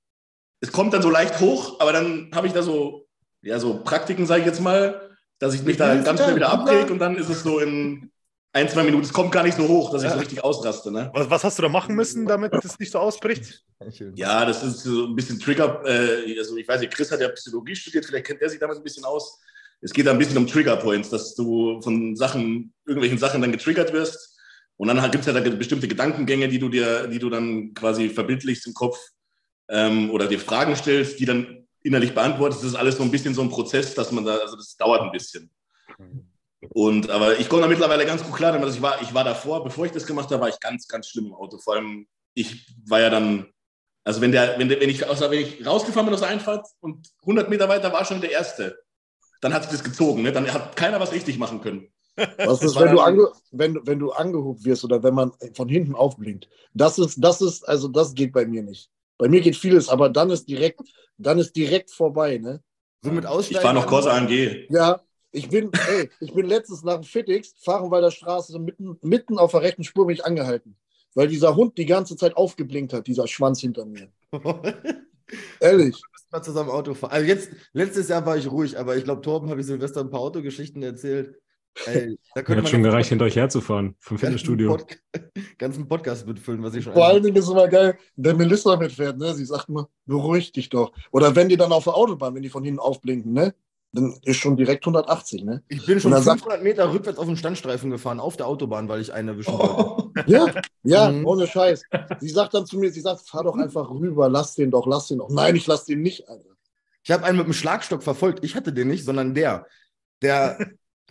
es 0.63 0.71
kommt 0.71 0.93
dann 0.93 1.01
so 1.01 1.09
leicht 1.09 1.41
hoch, 1.41 1.81
aber 1.81 1.91
dann 1.91 2.31
habe 2.33 2.47
ich 2.47 2.53
da 2.53 2.63
so, 2.63 3.05
ja, 3.41 3.59
so 3.59 3.83
Praktiken, 3.83 4.25
sage 4.25 4.41
ich 4.41 4.47
jetzt 4.47 4.61
mal, 4.61 5.09
dass 5.37 5.53
ich 5.53 5.61
mich 5.63 5.75
da 5.75 5.93
ganz 5.95 6.21
schnell 6.21 6.37
wieder 6.37 6.53
abreg 6.53 6.89
und 6.89 6.99
dann 6.99 7.17
ist 7.17 7.27
es 7.27 7.43
so 7.43 7.59
in 7.59 8.09
ein, 8.53 8.69
zwei 8.69 8.83
Minuten. 8.83 9.03
Es 9.03 9.11
kommt 9.11 9.33
gar 9.33 9.43
nicht 9.43 9.57
so 9.57 9.67
hoch, 9.67 9.91
dass 9.91 10.03
ich 10.03 10.09
so 10.09 10.17
richtig 10.17 10.41
ausraste. 10.41 10.89
Ne? 10.89 11.11
Was, 11.13 11.29
was, 11.29 11.43
hast 11.43 11.57
du 11.57 11.63
da 11.63 11.67
machen 11.67 11.95
müssen, 11.95 12.25
damit 12.25 12.53
das 12.53 12.79
nicht 12.79 12.93
so 12.93 12.99
ausbricht? 12.99 13.61
Ja, 14.15 14.45
das 14.45 14.63
ist 14.63 14.83
so 14.83 15.07
ein 15.07 15.15
bisschen 15.15 15.37
Trigger. 15.37 15.83
Äh, 15.85 16.39
also 16.39 16.55
ich 16.55 16.65
weiß 16.65 16.79
nicht, 16.79 16.93
Chris 16.93 17.11
hat 17.11 17.19
ja 17.19 17.27
Psychologie 17.27 17.75
studiert, 17.75 18.05
vielleicht 18.05 18.27
kennt 18.27 18.41
er 18.41 18.47
sich 18.47 18.59
damit 18.59 18.77
ein 18.77 18.83
bisschen 18.83 19.03
aus. 19.03 19.41
Es 19.81 19.91
geht 19.91 20.07
da 20.07 20.11
ein 20.11 20.17
bisschen 20.17 20.37
um 20.37 20.47
Trigger 20.47 20.77
Points, 20.77 21.09
dass 21.09 21.35
du 21.35 21.81
von 21.81 22.15
Sachen, 22.15 22.73
irgendwelchen 22.85 23.17
Sachen 23.17 23.41
dann 23.41 23.51
getriggert 23.51 23.91
wirst. 23.91 24.39
Und 24.77 24.87
dann 24.87 25.11
gibt 25.11 25.27
es 25.27 25.33
ja 25.33 25.37
da 25.37 25.41
bestimmte 25.49 25.89
Gedankengänge, 25.89 26.47
die 26.47 26.59
du 26.59 26.69
dir, 26.69 27.07
die 27.07 27.19
du 27.19 27.29
dann 27.29 27.73
quasi 27.73 28.07
verbildlichst 28.07 28.65
im 28.65 28.73
Kopf 28.73 28.97
ähm, 29.69 30.11
oder 30.11 30.27
dir 30.27 30.39
Fragen 30.39 30.75
stellst, 30.75 31.19
die 31.19 31.25
dann 31.25 31.67
innerlich 31.81 32.13
beantwortest. 32.13 32.63
Das 32.63 32.69
ist 32.71 32.75
alles 32.75 32.97
so 32.97 33.03
ein 33.03 33.11
bisschen 33.11 33.33
so 33.33 33.41
ein 33.41 33.49
Prozess, 33.49 33.93
dass 33.93 34.11
man 34.11 34.25
da, 34.25 34.37
also 34.37 34.55
das 34.55 34.75
dauert 34.77 35.01
ein 35.01 35.11
bisschen. 35.11 35.49
Und, 36.69 37.09
aber 37.09 37.39
ich 37.39 37.49
komme 37.49 37.63
da 37.63 37.67
mittlerweile 37.67 38.05
ganz 38.05 38.23
gut 38.23 38.35
klar. 38.35 38.53
Also 38.53 38.75
ich 38.75 38.81
war, 38.81 39.01
ich 39.01 39.13
war 39.13 39.23
davor, 39.23 39.63
bevor 39.63 39.85
ich 39.85 39.91
das 39.91 40.05
gemacht 40.05 40.31
habe, 40.31 40.41
war 40.41 40.49
ich 40.49 40.59
ganz, 40.59 40.87
ganz 40.87 41.09
schlimm 41.09 41.27
im 41.27 41.33
Auto. 41.33 41.57
Vor 41.57 41.75
allem, 41.75 42.07
ich 42.33 42.67
war 42.85 43.01
ja 43.01 43.09
dann, 43.09 43.51
also 44.03 44.21
wenn, 44.21 44.31
der, 44.31 44.57
wenn, 44.57 44.69
der, 44.69 44.79
wenn, 44.79 44.89
ich, 44.89 45.07
also 45.07 45.29
wenn 45.29 45.39
ich 45.39 45.65
rausgefahren 45.65 46.05
bin 46.05 46.13
aus 46.13 46.21
der 46.21 46.29
Einfahrt 46.29 46.67
und 46.79 47.09
100 47.21 47.49
Meter 47.49 47.67
weiter 47.67 47.91
war 47.91 48.05
schon 48.05 48.21
der 48.21 48.31
Erste, 48.31 48.79
dann 49.41 49.53
hat 49.53 49.63
sich 49.63 49.71
das 49.71 49.83
gezogen. 49.83 50.21
Ne? 50.21 50.31
Dann 50.31 50.51
hat 50.51 50.75
keiner 50.75 50.99
was 50.99 51.11
richtig 51.11 51.37
machen 51.37 51.61
können. 51.61 51.89
Was 52.37 52.61
ist, 52.61 52.79
wenn 52.79 52.91
du, 52.91 53.01
ange, 53.01 53.27
wenn, 53.49 53.87
wenn 53.87 53.97
du 53.97 54.11
angehubt 54.11 54.63
wirst 54.65 54.83
oder 54.83 55.01
wenn 55.01 55.15
man 55.15 55.31
von 55.55 55.67
hinten 55.67 55.95
aufblinkt? 55.95 56.47
Das 56.75 56.99
ist, 56.99 57.17
das 57.17 57.41
ist, 57.41 57.67
also 57.67 57.87
das 57.87 58.13
geht 58.13 58.33
bei 58.33 58.45
mir 58.45 58.61
nicht. 58.61 58.91
Bei 59.17 59.27
mir 59.27 59.41
geht 59.41 59.55
vieles, 59.55 59.89
aber 59.89 60.09
dann 60.09 60.29
ist 60.29 60.47
direkt, 60.49 60.81
dann 61.17 61.39
ist 61.39 61.55
direkt 61.55 61.91
vorbei, 61.91 62.37
ne? 62.37 62.61
So 63.01 63.11
mit 63.11 63.25
Aussteigen. 63.25 63.59
Ich 63.59 63.63
war 63.63 63.73
noch 63.73 63.87
Corsa 63.87 64.15
AMG. 64.15 64.67
Ja, 64.69 65.01
ich 65.31 65.49
bin, 65.49 65.71
ey, 65.89 66.09
ich 66.19 66.33
bin 66.33 66.45
letztens 66.45 66.83
nach 66.83 66.95
dem 66.95 67.03
Fittix, 67.03 67.53
Fahrenwalder 67.63 68.11
Straße, 68.11 68.57
mitten, 68.59 68.97
mitten 69.01 69.37
auf 69.37 69.51
der 69.51 69.61
rechten 69.61 69.83
Spur 69.83 70.07
bin 70.07 70.15
ich 70.15 70.25
angehalten. 70.25 70.77
Weil 71.15 71.27
dieser 71.27 71.55
Hund 71.55 71.77
die 71.77 71.85
ganze 71.85 72.15
Zeit 72.15 72.37
aufgeblinkt 72.37 72.93
hat, 72.93 73.07
dieser 73.07 73.27
Schwanz 73.27 73.59
hinter 73.59 73.85
mir. 73.85 74.09
Ehrlich. 75.59 75.95
Wir 75.95 76.09
müssen 76.11 76.27
mal 76.31 76.41
zusammen 76.41 76.69
Auto 76.69 76.93
fahren. 76.93 77.11
Also 77.11 77.27
jetzt, 77.27 77.49
letztes 77.73 78.07
Jahr 78.09 78.25
war 78.25 78.37
ich 78.37 78.49
ruhig, 78.49 78.77
aber 78.77 78.95
ich 78.95 79.03
glaube, 79.03 79.21
Torben 79.21 79.49
habe 79.49 79.61
ich 79.61 79.67
Silvester 79.67 80.01
ein 80.01 80.09
paar 80.09 80.21
Autogeschichten 80.21 80.81
erzählt. 80.81 81.39
Ey, 81.85 82.17
da 82.35 82.43
könnte 82.43 82.63
Hat 82.63 82.69
schon 82.69 82.83
gereicht, 82.83 83.09
hinter 83.09 83.25
euch 83.25 83.35
herzufahren, 83.35 83.95
vom 83.99 84.17
Fitnessstudio. 84.17 84.77
Pod 84.77 84.85
ganzen 85.57 85.87
Podcast 85.87 86.27
mitfüllen, 86.27 86.61
was 86.61 86.75
ich 86.75 86.83
schon. 86.83 86.93
Vor 86.93 87.07
allen 87.07 87.23
Dingen 87.23 87.35
ist 87.35 87.45
es 87.45 87.51
immer 87.51 87.67
geil, 87.67 87.97
wenn 88.15 88.37
Melissa 88.37 88.75
mitfährt, 88.75 89.17
ne? 89.17 89.33
Sie 89.33 89.45
sagt 89.45 89.69
immer, 89.69 89.89
beruhig 90.05 90.51
dich 90.51 90.69
doch. 90.69 90.93
Oder 91.11 91.35
wenn 91.35 91.49
die 91.49 91.57
dann 91.57 91.71
auf 91.71 91.85
der 91.85 91.95
Autobahn, 91.95 92.35
wenn 92.35 92.43
die 92.43 92.49
von 92.49 92.63
hinten 92.63 92.79
aufblinken, 92.79 93.33
ne? 93.33 93.53
dann 93.93 94.17
ist 94.23 94.37
schon 94.37 94.57
direkt 94.57 94.83
180, 94.83 95.43
ne? 95.43 95.63
Ich 95.67 95.85
bin 95.85 95.99
schon 95.99 96.11
500 96.11 96.41
sagt, 96.49 96.63
Meter 96.63 96.91
rückwärts 96.91 97.19
auf 97.19 97.27
dem 97.27 97.35
Standstreifen 97.35 97.91
gefahren, 97.91 98.19
auf 98.19 98.35
der 98.37 98.47
Autobahn, 98.47 98.89
weil 98.89 99.01
ich 99.01 99.13
einen 99.13 99.29
erwischen 99.29 99.53
wollte. 99.53 100.03
Ja, 100.27 100.45
ja, 100.83 101.11
mhm. 101.11 101.25
ohne 101.25 101.47
Scheiß. 101.47 101.83
Sie 102.19 102.29
sagt 102.29 102.53
dann 102.53 102.67
zu 102.67 102.77
mir, 102.77 102.91
sie 102.91 103.01
sagt, 103.01 103.27
fahr 103.27 103.43
doch 103.43 103.55
einfach 103.55 103.89
rüber, 103.89 104.29
lass 104.29 104.53
den 104.53 104.69
doch, 104.71 104.85
lass 104.85 105.07
den 105.07 105.17
doch. 105.19 105.29
Nein, 105.29 105.55
ich 105.55 105.65
lass 105.65 105.85
den 105.85 106.01
nicht, 106.01 106.29
Alter. 106.29 106.49
Ich 107.03 107.11
habe 107.11 107.23
einen 107.23 107.37
mit 107.37 107.47
dem 107.47 107.53
Schlagstock 107.53 108.03
verfolgt. 108.03 108.43
Ich 108.45 108.55
hatte 108.55 108.73
den 108.73 108.87
nicht, 108.87 109.05
sondern 109.05 109.33
der. 109.33 109.65
Der 110.21 110.57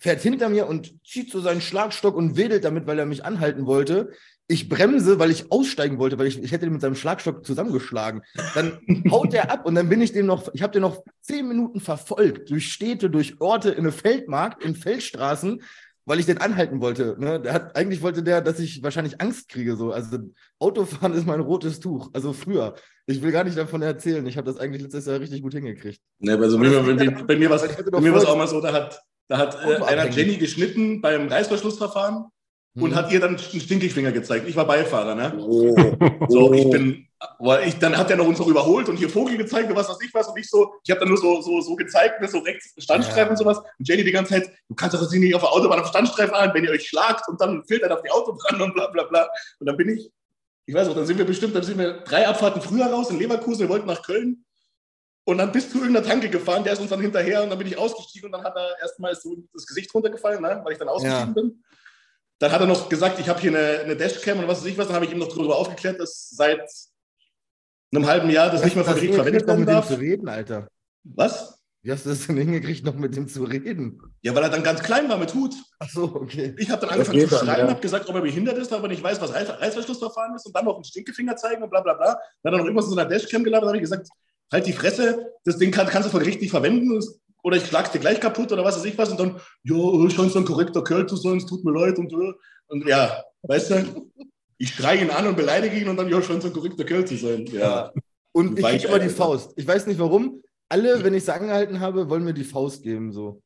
fährt 0.03 0.21
hinter 0.21 0.49
mir 0.49 0.67
und 0.67 0.93
zieht 1.07 1.31
so 1.31 1.41
seinen 1.41 1.61
Schlagstock 1.61 2.17
und 2.17 2.37
wedelt 2.37 2.65
damit, 2.65 2.89
weil 2.89 2.99
er 2.99 3.07
mich 3.07 3.25
anhalten 3.25 3.67
wollte. 3.67 4.11
Ich 4.49 4.69
bremse, 4.69 5.21
weil 5.21 5.31
ich 5.31 5.53
aussteigen 5.53 5.99
wollte, 5.99 6.19
weil 6.19 6.27
ich, 6.27 6.43
ich 6.43 6.51
hätte 6.51 6.67
den 6.67 6.73
mit 6.73 6.83
seinem 6.83 6.97
Schlagstock 6.97 7.47
zusammengeschlagen. 7.47 8.23
Dann 8.57 8.81
haut 9.13 9.33
der 9.33 9.53
ab 9.53 9.65
und 9.65 9.77
dann 9.77 9.89
bin 9.89 10.01
ich 10.01 10.13
dem 10.13 10.27
noch, 10.27 10.53
ich 10.55 10.63
habe 10.63 10.73
den 10.73 10.83
noch 10.83 11.05
zehn 11.21 11.47
Minuten 11.47 11.79
verfolgt, 11.79 12.51
durch 12.51 12.73
Städte, 12.73 13.11
durch 13.11 13.41
Orte, 13.41 13.71
in 13.71 13.79
eine 13.79 13.93
Feldmarkt, 13.93 14.65
in 14.65 14.75
Feldstraßen, 14.75 15.63
weil 16.05 16.19
ich 16.19 16.27
den 16.27 16.39
anhalten 16.39 16.81
wollte. 16.81 17.15
Ne? 17.21 17.41
Der 17.41 17.53
hat, 17.53 17.77
eigentlich 17.77 18.03
wollte 18.03 18.25
der, 18.25 18.41
dass 18.41 18.59
ich 18.59 18.83
wahrscheinlich 18.83 19.21
Angst 19.21 19.49
kriege. 19.51 19.77
So. 19.77 19.93
Also 19.93 20.19
Autofahren 20.59 21.13
ist 21.13 21.29
mein 21.29 21.39
rotes 21.39 21.79
Tuch. 21.79 22.11
Also 22.13 22.33
früher. 22.33 22.75
Ich 23.07 23.23
will 23.23 23.31
gar 23.31 23.45
nicht 23.45 23.57
davon 23.57 23.83
erzählen. 23.83 24.27
Ich 24.27 24.37
habe 24.37 24.51
das 24.51 24.59
eigentlich 24.59 24.83
letztes 24.83 25.07
Jahr 25.07 25.21
richtig 25.21 25.43
gut 25.43 25.55
hingekriegt. 25.55 26.01
Ne, 26.19 26.37
also 26.37 26.59
bei, 26.59 26.69
bei, 26.69 26.93
bei, 26.93 27.23
bei, 27.23 27.37
mir 27.37 27.51
war 27.51 27.57
es 27.63 28.27
auch 28.27 28.37
mal 28.37 28.49
so, 28.49 28.61
da 28.61 28.73
hat, 28.73 29.01
da 29.33 29.39
hat 29.39 29.65
äh, 29.65 29.83
einer 29.85 30.11
Jenny 30.11 30.37
geschnitten 30.37 31.01
beim 31.01 31.29
Reißverschlussverfahren 31.29 32.27
hm. 32.75 32.83
und 32.83 32.95
hat 32.95 33.11
ihr 33.13 33.19
dann 33.19 33.39
einen 33.39 33.39
Stinkefinger 33.39 34.13
gezeigt. 34.13 34.47
Ich 34.47 34.57
war 34.57 34.67
Beifahrer, 34.67 35.15
ne? 35.15 35.33
Oh. 35.39 35.75
So, 36.29 36.53
ich 36.53 36.69
bin, 36.69 37.09
weil 37.39 37.67
ich, 37.67 37.79
dann 37.79 37.97
hat 37.97 38.11
er 38.11 38.19
noch 38.19 38.27
uns 38.27 38.39
noch 38.39 38.47
überholt 38.47 38.91
und 38.91 38.99
hier 38.99 39.09
Vogel 39.09 39.39
gezeigt 39.39 39.71
und 39.71 39.77
was 39.77 39.89
weiß 39.89 39.97
ich 40.05 40.13
was 40.13 40.29
und 40.29 40.39
ich 40.39 40.51
so, 40.51 40.75
ich 40.85 40.91
habe 40.91 41.01
dann 41.01 41.09
nur 41.09 41.17
so, 41.17 41.41
so, 41.41 41.63
so 41.63 41.75
gezeigt, 41.77 42.21
ne, 42.21 42.29
so 42.29 42.41
rechts 42.41 42.75
Standstreifen 42.77 43.25
ja. 43.25 43.31
und 43.31 43.37
sowas 43.39 43.59
und 43.79 43.89
Jenny 43.89 44.05
die 44.05 44.13
ganze 44.13 44.35
Zeit, 44.35 44.51
du 44.69 44.75
kannst 44.75 44.95
doch 44.95 45.11
nicht 45.11 45.35
auf 45.35 45.41
der 45.41 45.53
Autobahn 45.53 45.81
auf 45.81 45.87
Standstreifen 45.87 46.35
an, 46.35 46.51
wenn 46.53 46.65
ihr 46.65 46.71
euch 46.71 46.87
schlagt 46.87 47.27
und 47.27 47.41
dann 47.41 47.65
filtert 47.65 47.91
auf 47.91 48.03
die 48.03 48.11
Autobahn 48.11 48.61
und 48.61 48.75
bla 48.75 48.89
bla 48.89 49.05
bla. 49.05 49.31
Und 49.61 49.67
dann 49.67 49.79
bin 49.79 49.97
ich, 49.97 50.11
ich 50.67 50.75
weiß 50.75 50.89
auch, 50.89 50.95
dann 50.95 51.07
sind 51.07 51.17
wir 51.17 51.25
bestimmt, 51.25 51.57
dann 51.57 51.63
sind 51.63 51.79
wir 51.79 52.03
drei 52.05 52.29
Abfahrten 52.29 52.61
früher 52.61 52.85
raus 52.85 53.09
in 53.09 53.19
Leverkusen, 53.19 53.61
wir 53.61 53.71
wollten 53.71 53.87
nach 53.87 54.03
Köln 54.03 54.45
und 55.25 55.39
dann 55.39 55.53
bist 55.53 55.73
du 55.73 55.79
irgendeiner 55.79 56.07
Tanke 56.07 56.29
gefahren, 56.29 56.65
der 56.65 56.73
ist 56.73 56.81
uns 56.81 56.91
dann 56.91 57.01
hinterher 57.01 57.43
und 57.43 57.51
dann 57.51 57.59
bin 57.59 57.69
ich 57.69 57.79
ausgestiegen 57.79 58.27
und 58.27 58.33
dann 58.33 58.45
hat 58.45 58.57
er 58.57 58.77
erstmal 58.81 59.15
so 59.15 59.37
das 59.53 59.67
Gesicht 59.67 59.93
runtergefallen, 59.95 60.43
ne, 60.43 60.61
weil 60.65 60.73
ich 60.73 60.79
dann 60.79 60.89
ausgestiegen 60.89 61.29
ja. 61.29 61.33
bin. 61.33 61.63
Dann 62.39 62.51
hat 62.51 62.61
er 62.61 62.67
noch 62.67 62.89
gesagt, 62.89 63.21
ich 63.21 63.29
habe 63.29 63.41
hier 63.41 63.51
eine, 63.51 63.81
eine, 63.81 63.97
Dashcam 63.97 64.41
und 64.41 64.49
was 64.49 64.61
weiß 64.61 64.67
ich 64.67 64.77
was. 64.77 64.89
Dann 64.89 64.97
habe 64.97 65.05
ich 65.05 65.13
ihm 65.13 65.19
noch 65.19 65.29
darüber 65.29 65.57
aufgeklärt, 65.57 66.01
dass 66.01 66.31
seit 66.31 66.69
einem 67.95 68.07
halben 68.07 68.31
Jahr 68.31 68.51
das, 68.51 68.65
nicht 68.65 68.75
mehr 68.75 68.85
für 68.85 68.97
Krieg 68.97 69.15
verwendet 69.15 69.47
werden 69.47 69.65
darf. 69.65 69.89
Mit 69.89 69.99
dem 69.99 70.01
zu 70.01 70.01
reden, 70.01 70.29
Alter. 70.29 70.69
Was? 71.05 71.63
Wie 71.83 71.93
hast 71.93 72.05
du 72.05 72.11
das 72.11 72.27
denn 72.27 72.37
hingekriegt, 72.37 72.85
noch 72.85 72.95
mit 72.95 73.15
dem 73.15 73.29
zu 73.29 73.45
reden? 73.45 74.01
Ja, 74.23 74.35
weil 74.35 74.43
er 74.43 74.51
dann 74.51 74.65
ganz 74.65 74.83
klein 74.83 75.09
war 75.09 75.19
mit 75.19 75.35
Hut. 75.35 75.55
Ach 75.79 75.89
so, 75.89 76.05
okay. 76.15 76.55
Ich 76.59 76.71
habe 76.71 76.81
dann 76.81 76.91
angefangen 76.91 77.29
zu 77.29 77.37
schreien, 77.37 77.67
ja. 77.67 77.69
habe 77.69 77.81
gesagt, 77.81 78.09
ob 78.09 78.15
er 78.17 78.23
behindert 78.23 78.59
ist, 78.59 78.73
aber 78.73 78.89
nicht 78.89 79.03
weiß, 79.03 79.21
was 79.21 79.33
Reißverschlussverfahren 79.33 80.35
ist 80.35 80.47
und 80.47 80.55
dann 80.55 80.65
noch 80.65 80.77
einen 80.77 80.85
Stinkefinger 80.85 81.37
zeigen 81.37 81.63
und 81.63 81.71
bla 81.71 81.81
bla 81.81 81.95
bla. 81.95 82.07
Dann 82.07 82.15
hat 82.15 82.23
er 82.45 82.59
noch 82.59 82.65
irgendwas 82.65 82.87
in 82.87 82.93
so 82.93 82.99
einer 82.99 83.09
Dashcam 83.09 83.45
gelabert, 83.45 83.69
habe 83.69 83.77
ich 83.77 83.83
gesagt, 83.83 84.09
halt 84.53 84.67
die 84.67 84.73
Fresse, 84.73 85.33
das 85.45 85.59
Ding 85.59 85.71
kann, 85.71 85.87
kannst 85.87 86.07
du 86.07 86.11
vor 86.11 86.21
Gericht 86.21 86.41
nicht 86.41 86.51
verwenden, 86.51 87.01
oder 87.43 87.57
ich 87.57 87.67
schlag's 87.67 87.91
dir 87.91 87.99
gleich 87.99 88.21
kaputt 88.21 88.53
oder 88.53 88.65
was 88.65 88.77
weiß 88.77 88.85
ich 88.85 88.97
was 88.97 89.11
und 89.11 89.19
dann, 89.19 89.41
ja, 89.65 90.11
scheint 90.11 90.33
so 90.33 90.39
ein 90.39 90.45
korrekter 90.45 90.85
Kerl 90.85 91.07
zu 91.07 91.17
sein, 91.17 91.39
es 91.39 91.47
tut 91.47 91.65
mir 91.65 91.73
leid 91.73 91.99
und, 91.99 92.13
und 92.69 92.87
ja, 92.87 93.25
weißt 93.43 93.71
du, 93.71 94.11
ich 94.59 94.75
schreie 94.75 95.03
ihn 95.03 95.11
an 95.11 95.27
und 95.27 95.37
beleidige 95.37 95.77
ihn 95.77 95.89
und 95.89 95.97
dann, 95.97 96.09
ja, 96.09 96.23
scheint 96.23 96.43
so 96.43 96.49
ein 96.49 96.55
korrekter 96.55 96.85
Kerl 96.85 97.05
zu 97.05 97.17
sein. 97.17 97.47
Ja. 97.47 97.93
Und 98.35 98.59
ich 98.59 98.65
kriege 98.65 98.89
immer 98.89 98.99
die 98.99 99.11
Faust. 99.11 99.53
Ich 99.57 99.67
weiß 99.67 99.87
nicht 99.87 100.01
warum. 100.01 100.43
Alle, 100.71 101.05
wenn 101.05 101.13
ich 101.13 101.25
es 101.25 101.29
angehalten 101.29 101.81
habe, 101.81 102.09
wollen 102.09 102.25
mir 102.25 102.33
die 102.33 102.45
Faust 102.45 102.83
geben, 102.83 103.13
so. 103.13 103.43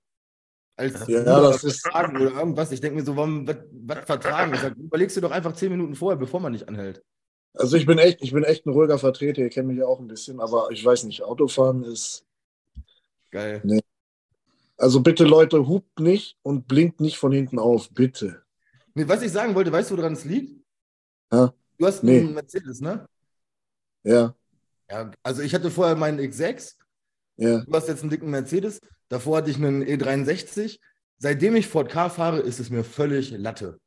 Als 0.77 1.09
ja, 1.09 1.25
das 1.25 1.65
ist 1.65 1.81
Vertragen 1.81 2.17
oder 2.19 2.33
irgendwas. 2.33 2.71
Ich 2.71 2.81
denke 2.81 2.99
mir 2.99 3.05
so, 3.05 3.17
warum 3.17 3.49
was, 3.49 4.05
vertragen? 4.05 4.55
Ich 4.55 4.61
sag, 4.61 4.77
überlegst 4.77 5.17
du 5.17 5.23
doch 5.23 5.33
einfach 5.33 5.55
zehn 5.55 5.73
Minuten 5.73 5.97
vorher, 5.97 6.19
bevor 6.19 6.39
man 6.39 6.53
nicht 6.53 6.69
anhält. 6.69 7.03
Also 7.57 7.77
ich 7.77 7.87
bin 7.87 7.99
echt, 7.99 8.23
ich 8.23 8.33
bin 8.33 8.45
echt 8.45 8.67
ein 8.67 8.73
ruhiger 8.73 8.99
Vertreter, 8.99 9.43
ihr 9.43 9.49
kennt 9.49 9.69
mich 9.69 9.79
ja 9.79 9.87
auch 9.87 9.99
ein 9.99 10.09
bisschen, 10.09 10.41
aber 10.41 10.69
ich 10.71 10.85
weiß 10.85 11.05
nicht, 11.05 11.23
Autofahren 11.23 11.85
ist 11.85 12.27
Geil. 13.31 13.61
Nee. 13.65 13.81
Also 14.79 15.01
bitte 15.01 15.25
Leute, 15.25 15.69
hupt 15.69 16.01
nicht 16.01 16.39
und 16.43 16.69
blinkt 16.69 17.01
nicht 17.01 17.19
von 17.19 17.33
hinten 17.33 17.59
auf, 17.59 17.91
bitte. 17.91 18.43
Nee, 18.95 19.09
was 19.09 19.23
ich 19.23 19.33
sagen 19.33 19.55
wollte, 19.55 19.73
weißt 19.73 19.91
du, 19.91 19.97
woran 19.99 20.15
es 20.15 20.25
liegt? 20.25 20.59
Ja? 21.31 21.53
Du 21.79 21.87
hast 21.87 22.03
nee. 22.03 22.21
einen 22.21 22.35
Mercedes, 22.35 22.81
ne? 22.81 23.07
Ja. 24.05 24.35
Ja, 24.89 25.11
also 25.23 25.43
ich 25.43 25.55
hatte 25.55 25.71
vorher 25.71 25.97
meinen 25.97 26.19
X6. 26.19 26.77
Ja. 27.37 27.61
Du 27.65 27.73
hast 27.73 27.89
jetzt 27.89 28.03
einen 28.03 28.11
dicken 28.11 28.31
Mercedes. 28.31 28.81
Davor 29.09 29.39
hatte 29.39 29.51
ich 29.51 29.57
einen 29.57 29.83
E63. 29.83 30.79
Seitdem 31.19 31.57
ich 31.57 31.67
Ford 31.67 31.91
K 31.91 32.09
fahre, 32.09 32.39
ist 32.39 32.61
es 32.61 32.71
mir 32.71 32.85
völlig 32.85 33.33
Latte. 33.33 33.79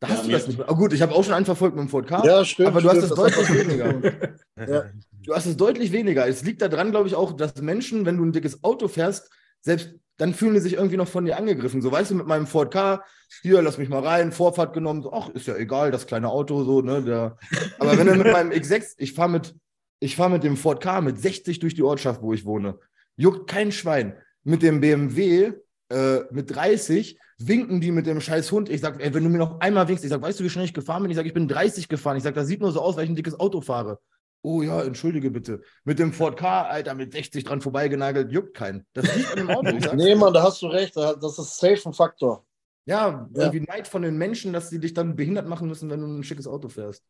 Da 0.00 0.08
hast 0.08 0.18
ja, 0.18 0.24
du 0.24 0.30
das 0.32 0.46
nicht 0.46 0.58
mehr. 0.58 0.70
Oh, 0.70 0.74
gut, 0.74 0.92
ich 0.92 1.00
habe 1.00 1.14
auch 1.14 1.24
schon 1.24 1.32
einen 1.32 1.46
verfolgt 1.46 1.76
mit 1.76 1.84
dem 1.84 1.88
Ford 1.88 2.06
K. 2.06 2.22
Ja, 2.24 2.44
stimmt. 2.44 2.68
Aber 2.68 2.80
du 2.82 2.88
stimmt, 2.88 3.02
hast 3.02 3.10
es 3.10 3.16
deutlich 3.16 3.54
weniger. 3.54 4.12
ja. 4.68 4.84
Du 5.22 5.34
hast 5.34 5.46
es 5.46 5.56
deutlich 5.56 5.92
weniger. 5.92 6.28
Es 6.28 6.42
liegt 6.42 6.60
daran, 6.60 6.90
glaube 6.90 7.08
ich, 7.08 7.14
auch, 7.14 7.32
dass 7.32 7.60
Menschen, 7.62 8.04
wenn 8.04 8.18
du 8.18 8.24
ein 8.24 8.32
dickes 8.32 8.62
Auto 8.62 8.88
fährst, 8.88 9.30
selbst 9.60 9.94
dann 10.18 10.34
fühlen 10.34 10.54
die 10.54 10.60
sich 10.60 10.74
irgendwie 10.74 10.96
noch 10.96 11.08
von 11.08 11.24
dir 11.24 11.36
angegriffen. 11.36 11.82
So, 11.82 11.92
weißt 11.92 12.10
du, 12.10 12.14
mit 12.14 12.26
meinem 12.26 12.46
Ford 12.46 12.72
K, 12.72 13.02
hier, 13.42 13.60
lass 13.62 13.78
mich 13.78 13.88
mal 13.88 14.04
rein, 14.04 14.32
Vorfahrt 14.32 14.72
genommen, 14.72 15.02
so, 15.02 15.12
ach, 15.12 15.28
ist 15.30 15.46
ja 15.46 15.56
egal, 15.56 15.90
das 15.90 16.06
kleine 16.06 16.30
Auto, 16.30 16.64
so, 16.64 16.80
ne, 16.80 17.02
der. 17.02 17.38
Aber 17.78 17.98
wenn 17.98 18.06
du 18.06 18.14
mit 18.14 18.32
meinem 18.32 18.50
X6, 18.50 18.94
ich 18.98 19.12
fahre 19.12 19.30
mit, 19.30 19.54
ich 20.00 20.16
fahre 20.16 20.30
mit 20.30 20.44
dem 20.44 20.56
Ford 20.56 20.82
K 20.82 21.00
mit 21.00 21.20
60 21.20 21.58
durch 21.58 21.74
die 21.74 21.82
Ortschaft, 21.82 22.22
wo 22.22 22.32
ich 22.32 22.44
wohne, 22.44 22.78
juckt 23.16 23.48
kein 23.48 23.72
Schwein. 23.72 24.16
Mit 24.42 24.62
dem 24.62 24.80
BMW, 24.80 25.52
äh, 25.88 26.20
mit 26.30 26.54
30, 26.54 27.18
winken 27.38 27.80
die 27.80 27.90
mit 27.92 28.06
dem 28.06 28.20
scheiß 28.20 28.50
Hund. 28.52 28.68
Ich 28.68 28.80
sag, 28.80 29.00
ey, 29.02 29.12
wenn 29.12 29.24
du 29.24 29.30
mir 29.30 29.38
noch 29.38 29.60
einmal 29.60 29.88
winkst, 29.88 30.04
ich 30.04 30.10
sag, 30.10 30.22
weißt 30.22 30.40
du, 30.40 30.44
wie 30.44 30.50
schnell 30.50 30.64
ich 30.64 30.74
gefahren 30.74 31.02
bin? 31.02 31.10
Ich 31.10 31.16
sag, 31.16 31.26
ich 31.26 31.34
bin 31.34 31.48
30 31.48 31.88
gefahren. 31.88 32.16
Ich 32.16 32.22
sag, 32.22 32.34
das 32.34 32.46
sieht 32.46 32.60
nur 32.60 32.72
so 32.72 32.80
aus, 32.80 32.96
weil 32.96 33.04
ich 33.04 33.10
ein 33.10 33.16
dickes 33.16 33.38
Auto 33.38 33.60
fahre. 33.60 33.98
Oh 34.42 34.62
ja, 34.62 34.82
entschuldige 34.82 35.30
bitte. 35.30 35.62
Mit 35.84 35.98
dem 35.98 36.12
Ford 36.12 36.36
K, 36.36 36.62
Alter, 36.62 36.94
mit 36.94 37.12
60 37.12 37.42
dran 37.44 37.60
vorbeigenagelt, 37.60 38.30
juckt 38.30 38.54
keinen. 38.54 38.86
Das 38.92 39.14
liegt 39.16 39.32
an 39.32 39.38
dem 39.38 39.50
Auto. 39.50 39.70
Ich 39.76 39.84
sag, 39.84 39.94
Nee, 39.96 40.14
Mann, 40.14 40.32
da 40.32 40.42
hast 40.42 40.62
du 40.62 40.66
recht. 40.68 40.96
Das 40.96 41.38
ist 41.38 41.58
safe 41.58 41.80
ein 41.88 41.92
Faktor. 41.92 42.44
ja, 42.84 43.28
irgendwie 43.34 43.60
Neid 43.60 43.88
von 43.88 44.02
den 44.02 44.16
Menschen, 44.16 44.52
dass 44.52 44.70
sie 44.70 44.78
dich 44.78 44.94
dann 44.94 45.16
behindert 45.16 45.48
machen 45.48 45.66
müssen, 45.68 45.90
wenn 45.90 46.00
du 46.00 46.06
ein 46.06 46.22
schickes 46.22 46.46
Auto 46.46 46.68
fährst. 46.68 47.04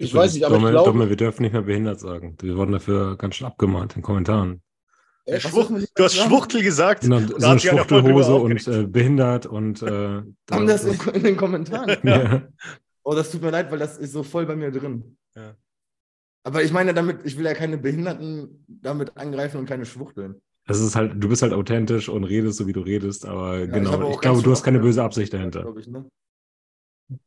Ich 0.00 0.14
weiß 0.14 0.34
nicht, 0.34 0.44
aber 0.44 0.54
Domme, 0.54 0.68
ich 0.68 0.72
glaube, 0.72 0.90
Domme, 0.90 1.08
wir 1.08 1.16
dürfen 1.16 1.42
nicht 1.42 1.52
mehr 1.52 1.62
behindert 1.62 1.98
sagen. 1.98 2.36
Wir 2.40 2.56
wurden 2.56 2.70
dafür 2.70 3.16
ganz 3.16 3.34
schön 3.34 3.48
abgemahnt 3.48 3.96
in 3.96 4.02
Kommentaren. 4.02 4.62
Was 5.30 5.42
Schwuch, 5.42 5.68
du 5.68 5.76
hast 5.76 5.94
das? 5.94 6.14
Schwuchtel 6.14 6.62
gesagt. 6.62 7.02
Genau, 7.02 7.20
so 7.20 7.26
drüber 7.26 7.58
Schwuchtelhose 7.58 8.34
und 8.34 8.68
äh, 8.68 8.86
behindert 8.86 9.46
und 9.46 9.82
äh, 9.82 9.86
Haben 10.50 10.66
das 10.66 10.84
in, 10.84 10.98
in 11.14 11.22
den 11.22 11.36
Kommentaren? 11.38 11.98
ja. 12.02 12.48
Oh, 13.02 13.14
das 13.14 13.30
tut 13.30 13.42
mir 13.42 13.50
leid, 13.50 13.70
weil 13.70 13.78
das 13.78 13.98
ist 13.98 14.12
so 14.12 14.22
voll 14.22 14.46
bei 14.46 14.56
mir 14.56 14.70
drin. 14.70 15.16
Ja. 15.34 15.54
Aber 16.44 16.62
ich 16.62 16.72
meine 16.72 16.94
damit, 16.94 17.20
ich 17.24 17.36
will 17.36 17.44
ja 17.44 17.54
keine 17.54 17.78
Behinderten 17.78 18.64
damit 18.66 19.16
angreifen 19.16 19.58
und 19.58 19.66
keine 19.66 19.84
Schwuchteln. 19.86 20.40
Es 20.66 20.80
ist 20.80 20.96
halt, 20.96 21.12
du 21.16 21.28
bist 21.28 21.42
halt 21.42 21.52
authentisch 21.52 22.08
und 22.08 22.24
redest 22.24 22.58
so, 22.58 22.66
wie 22.66 22.72
du 22.72 22.80
redest, 22.80 23.26
aber 23.26 23.62
ich 23.62 23.70
genau, 23.70 23.94
ich, 23.94 24.16
auch 24.16 24.20
glaube, 24.20 24.42
du 24.42 24.50
hast 24.50 24.62
keine 24.62 24.78
böse 24.78 25.02
Absicht 25.02 25.32
dahinter. 25.32 25.74
Ich, 25.78 25.86
ne? 25.86 26.06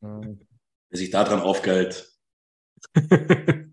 Ja. 0.02 0.22
Wer 0.22 0.98
sich 0.98 1.10
daran 1.10 1.40
aufgeilt. 1.42 2.12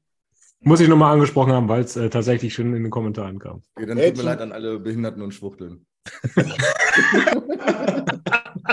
Muss 0.61 0.81
ich 0.81 0.89
nochmal 0.89 1.13
angesprochen 1.15 1.53
haben, 1.53 1.69
weil 1.69 1.83
es 1.83 1.97
äh, 1.97 2.11
tatsächlich 2.11 2.53
schon 2.55 2.75
in 2.75 2.83
den 2.83 2.91
Kommentaren 2.91 3.39
kam. 3.39 3.63
Okay, 3.77 3.87
dann 3.87 3.99
Ey, 3.99 4.09
tut 4.09 4.19
mir 4.19 4.25
leid 4.25 4.41
an 4.41 4.53
alle 4.53 4.79
Behinderten 4.81 5.23
und 5.23 5.33
Schwuchteln. 5.33 5.87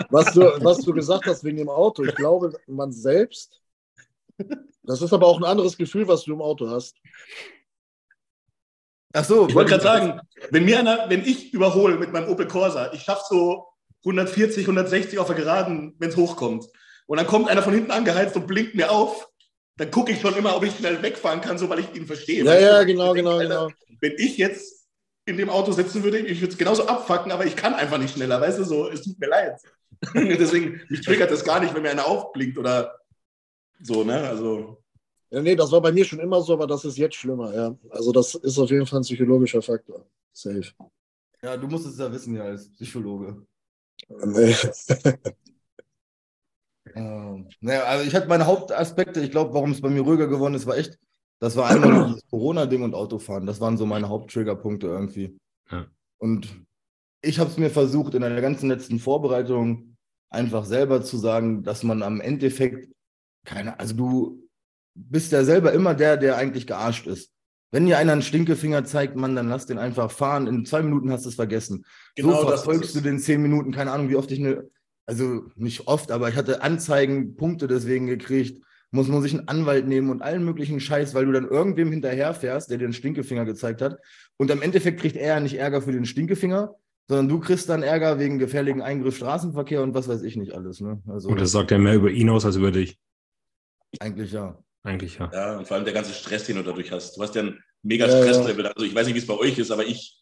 was 0.10 0.34
du, 0.34 0.42
was 0.64 0.80
du 0.80 0.94
gesagt 0.94 1.26
hast 1.28 1.44
wegen 1.44 1.58
dem 1.58 1.70
Auto, 1.70 2.04
ich 2.04 2.16
glaube, 2.16 2.54
man 2.68 2.92
selbst, 2.92 3.62
das 4.84 5.02
ist 5.02 5.14
aber 5.14 5.28
auch 5.28 5.38
ein 5.38 5.44
anderes 5.44 5.78
Gefühl, 5.78 6.08
was 6.08 6.24
du 6.24 6.34
im 6.34 6.42
Auto 6.42 6.70
hast. 6.70 6.98
Ach 9.14 9.24
so, 9.24 9.48
Ich 9.48 9.56
wollte 9.56 9.72
gerade 9.72 9.84
sagen, 9.84 10.20
wenn 10.52 10.66
mir 10.66 10.80
einer, 10.80 11.10
wenn 11.10 11.22
ich 11.22 11.54
überhole 11.54 11.98
mit 11.98 12.12
meinem 12.12 12.28
Opel 12.30 12.48
Corsa, 12.48 12.92
ich 12.94 13.04
schaffe 13.04 13.24
so 13.30 13.68
140, 14.04 14.64
160 14.64 15.20
auf 15.20 15.28
der 15.28 15.38
Geraden, 15.38 15.96
wenn 16.00 16.10
es 16.10 16.18
hochkommt. 16.18 16.68
Und 17.08 17.18
dann 17.18 17.28
kommt 17.28 17.50
einer 17.50 17.64
von 17.64 17.74
hinten 17.74 17.92
angeheizt 17.92 18.36
und 18.36 18.48
blinkt 18.48 18.76
mir 18.76 18.92
auf. 18.92 19.30
Dann 19.78 19.92
gucke 19.92 20.12
ich 20.12 20.22
schon 20.22 20.36
immer, 20.36 20.56
ob 20.56 20.64
ich 20.64 20.76
schnell 20.76 21.02
wegfahren 21.02 21.42
kann, 21.42 21.58
so 21.58 21.70
weil 21.70 21.80
ich 21.80 21.94
ihn 21.96 22.06
verstehe. 22.06 22.44
Ja, 22.44 22.58
ja, 22.58 22.84
genau, 22.84 23.14
denke, 23.14 23.30
genau, 23.30 23.38
Alter, 23.38 23.68
genau. 23.68 23.98
Wenn 24.00 24.14
ich 24.18 24.38
jetzt 24.38 24.88
in 25.26 25.38
dem 25.38 25.50
Auto 25.50 25.72
sitzen 25.72 26.04
würde, 26.04 26.20
ich 26.20 26.40
würde 26.40 26.54
es 26.54 26.58
genauso 26.58 26.88
abfacken, 26.88 27.32
aber 27.32 27.46
ich 27.46 27.56
kann 27.56 27.74
einfach 27.74 27.98
nicht 27.98 28.14
schneller, 28.14 28.40
weißt 28.40 28.60
du, 28.60 28.64
so, 28.64 28.90
es 28.90 29.02
tut 29.02 29.20
mir 29.20 29.28
leid. 29.28 29.60
Deswegen, 30.14 30.82
mich 30.90 31.02
triggert 31.02 31.32
das 31.32 31.44
gar 31.44 31.60
nicht, 31.60 31.74
wenn 31.74 31.82
mir 31.82 31.92
einer 31.92 32.08
aufblinkt 32.08 32.58
oder 32.58 33.00
so, 33.82 34.04
ne, 34.04 34.30
also. 34.30 34.82
Ja, 35.32 35.42
nee, 35.42 35.56
das 35.56 35.72
war 35.72 35.82
bei 35.82 35.92
mir 35.92 36.06
schon 36.06 36.20
immer 36.20 36.42
so, 36.42 36.54
aber 36.54 36.68
das 36.68 36.86
ist 36.86 36.98
jetzt 36.98 37.16
schlimmer, 37.16 37.54
ja. 37.54 37.76
Also 37.90 38.12
das 38.12 38.36
ist 38.36 38.58
auf 38.58 38.70
jeden 38.70 38.86
Fall 38.86 39.00
ein 39.00 39.04
psychologischer 39.04 39.62
Faktor. 39.62 40.06
Safe. 40.32 40.72
Ja, 41.42 41.58
du 41.58 41.68
musst 41.68 41.86
es 41.88 41.98
ja 41.98 42.12
wissen, 42.12 42.36
ja, 42.36 42.44
als 42.44 42.72
Psychologe. 42.74 43.46
Ähm, 46.96 47.50
naja, 47.60 47.84
also 47.84 48.06
ich 48.06 48.16
hatte 48.16 48.28
meine 48.28 48.46
Hauptaspekte, 48.46 49.22
ich 49.22 49.32
glaube, 49.32 49.54
warum 49.54 49.72
es 49.72 49.82
bei 49.82 49.90
mir 49.90 50.02
ruhiger 50.02 50.28
geworden 50.28 50.56
ist, 50.56 50.66
war 50.66 50.78
echt, 50.78 50.98
das 51.40 51.56
war 51.56 51.68
einmal 51.68 52.06
dieses 52.08 52.28
Corona-Ding 52.30 52.84
und 52.84 52.96
Autofahren. 52.96 53.46
Das 53.46 53.62
waren 53.62 53.78
so 53.78 53.86
meine 53.86 54.10
Haupttriggerpunkte 54.10 54.88
irgendwie. 54.88 55.38
Ja. 55.70 55.86
Und 56.18 56.66
ich 57.22 57.40
habe 57.40 57.50
es 57.50 57.58
mir 57.58 57.70
versucht, 57.70 58.14
in 58.16 58.22
der 58.22 58.42
ganzen 58.42 58.70
letzten 58.70 59.00
Vorbereitung 59.00 59.98
einfach 60.30 60.66
selber 60.66 61.04
zu 61.04 61.18
sagen, 61.18 61.64
dass 61.64 61.84
man 61.84 62.02
am 62.02 62.22
Endeffekt 62.22 62.90
keine, 63.46 63.80
also 63.80 63.96
du 63.96 64.50
bist 64.96 65.32
ja 65.32 65.44
selber 65.44 65.74
immer 65.74 65.94
der, 65.94 66.18
der 66.18 66.38
eigentlich 66.38 66.68
gearscht 66.68 67.08
ist. 67.08 67.32
Wenn 67.72 67.86
dir 67.86 67.98
einer 67.98 68.14
einen 68.14 68.22
Stinkefinger 68.22 68.86
zeigt, 68.86 69.16
Mann, 69.16 69.36
dann 69.36 69.50
lass 69.50 69.66
den 69.66 69.78
einfach 69.78 70.10
fahren. 70.12 70.48
In 70.48 70.66
zwei 70.66 70.82
Minuten 70.82 71.12
hast 71.12 71.26
du 71.26 71.30
es 71.30 71.36
vergessen. 71.36 71.86
Genau 72.16 72.42
so 72.42 72.50
das 72.50 72.64
verfolgst 72.64 72.96
du 72.96 73.02
den 73.02 73.20
zehn 73.20 73.42
Minuten, 73.42 73.72
keine 73.72 73.92
Ahnung, 73.92 74.10
wie 74.10 74.16
oft 74.16 74.32
ich 74.32 74.40
eine, 74.40 74.70
also 75.06 75.46
nicht 75.56 75.88
oft, 75.88 76.12
aber 76.12 76.30
ich 76.30 76.36
hatte 76.36 76.62
Anzeigen, 76.62 77.36
Punkte 77.36 77.68
deswegen 77.68 78.08
gekriegt, 78.08 78.64
muss 78.92 79.08
man 79.08 79.22
sich 79.22 79.34
einen 79.38 79.48
Anwalt 79.48 79.88
nehmen 79.88 80.10
und 80.10 80.22
allen 80.22 80.44
möglichen 80.46 80.80
Scheiß, 80.80 81.14
weil 81.14 81.26
du 81.26 81.32
dann 81.32 81.48
irgendwem 81.48 81.92
hinterherfährst, 81.92 82.70
der 82.70 82.78
dir 82.78 82.86
einen 82.86 82.94
Stinkefinger 82.94 83.46
gezeigt 83.46 83.82
hat. 83.82 84.00
Und 84.38 84.52
am 84.52 84.62
Endeffekt 84.62 85.00
kriegt 85.02 85.18
er 85.18 85.28
ja 85.28 85.40
nicht 85.40 85.56
Ärger 85.56 85.82
für 85.82 85.92
den 85.92 86.06
Stinkefinger, 86.06 86.76
sondern 87.08 87.28
du 87.28 87.40
kriegst 87.40 87.68
dann 87.70 87.84
Ärger 87.84 88.20
wegen 88.20 88.40
gefährlichen 88.40 88.82
Eingriff 88.82 89.18
Straßenverkehr 89.18 89.84
und 89.84 89.94
was 89.94 90.08
weiß 90.08 90.24
ich 90.24 90.38
nicht 90.38 90.54
alles. 90.54 90.80
Ne? 90.82 91.02
Also 91.08 91.30
Und 91.30 91.40
das 91.42 91.52
sagt 91.52 91.72
ja 91.72 91.78
mehr 91.78 91.96
über 91.96 92.10
ihn 92.10 92.30
aus 92.30 92.46
als 92.46 92.56
über 92.56 92.72
dich. 92.72 92.98
eigentlich 94.00 94.32
ja. 94.32 94.58
Eigentlich 94.84 95.18
ja. 95.18 95.32
Ja, 95.34 95.58
und 95.58 95.68
vor 95.68 95.76
allem 95.76 95.86
der 95.86 95.96
ganze 95.96 96.14
Stress, 96.14 96.46
den 96.46 96.58
du 96.58 96.64
dadurch 96.64 96.92
hast. 96.92 97.18
Du 97.18 97.22
hast 97.24 97.34
ja 97.36 97.42
ein 97.42 97.60
mega 97.82 98.08
Ja, 98.08 98.18
ja. 98.18 98.22
Stresslevel. 98.24 98.68
Also 98.68 98.86
ich 98.86 98.94
weiß 98.94 99.08
nicht, 99.08 99.16
wie 99.16 99.20
es 99.20 99.26
bei 99.28 99.34
euch 99.38 99.58
ist, 99.58 99.72
aber 99.72 99.86
ich, 99.86 100.22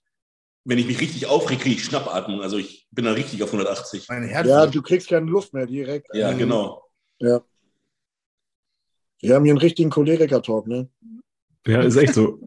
wenn 0.65 0.77
ich 0.77 0.87
mich 0.87 0.99
richtig 1.01 1.27
aufrege, 1.27 1.61
kriege 1.61 1.75
ich 1.75 1.83
Schnappatmung. 1.83 2.41
Also 2.41 2.57
ich 2.57 2.87
bin 2.91 3.05
dann 3.05 3.15
richtig 3.15 3.43
auf 3.43 3.49
180. 3.49 4.07
Mein 4.09 4.23
Herz. 4.23 4.47
Ja, 4.47 4.65
du 4.65 4.81
kriegst 4.81 5.09
keine 5.09 5.29
Luft 5.29 5.53
mehr 5.53 5.65
direkt. 5.65 6.07
Ja, 6.13 6.31
Ähm, 6.31 6.37
genau. 6.37 6.83
Wir 7.19 7.43
haben 9.35 9.43
hier 9.45 9.53
einen 9.53 9.57
richtigen 9.57 9.89
Choleriker-Talk, 9.89 10.67
ne? 10.67 10.89
Ja, 11.65 11.81
ist 11.81 11.95
echt 11.95 12.13
so. 12.13 12.39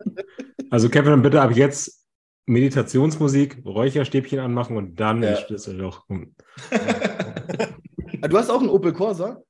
Also 0.71 0.89
Kevin, 0.91 1.23
bitte 1.23 1.41
ab 1.41 1.57
jetzt 1.57 2.07
Meditationsmusik, 2.47 3.63
Räucherstäbchen 3.65 4.39
anmachen 4.41 4.77
und 4.77 4.97
dann 4.97 5.23
Ja. 5.23 5.31
ins 5.31 5.41
Schlüsselloch. 5.41 6.05
Ah, 6.11 8.29
Du 8.29 8.37
hast 8.39 8.51
auch 8.51 8.61
einen 8.61 8.69
Opel 8.69 8.93
Corsa? 8.93 9.43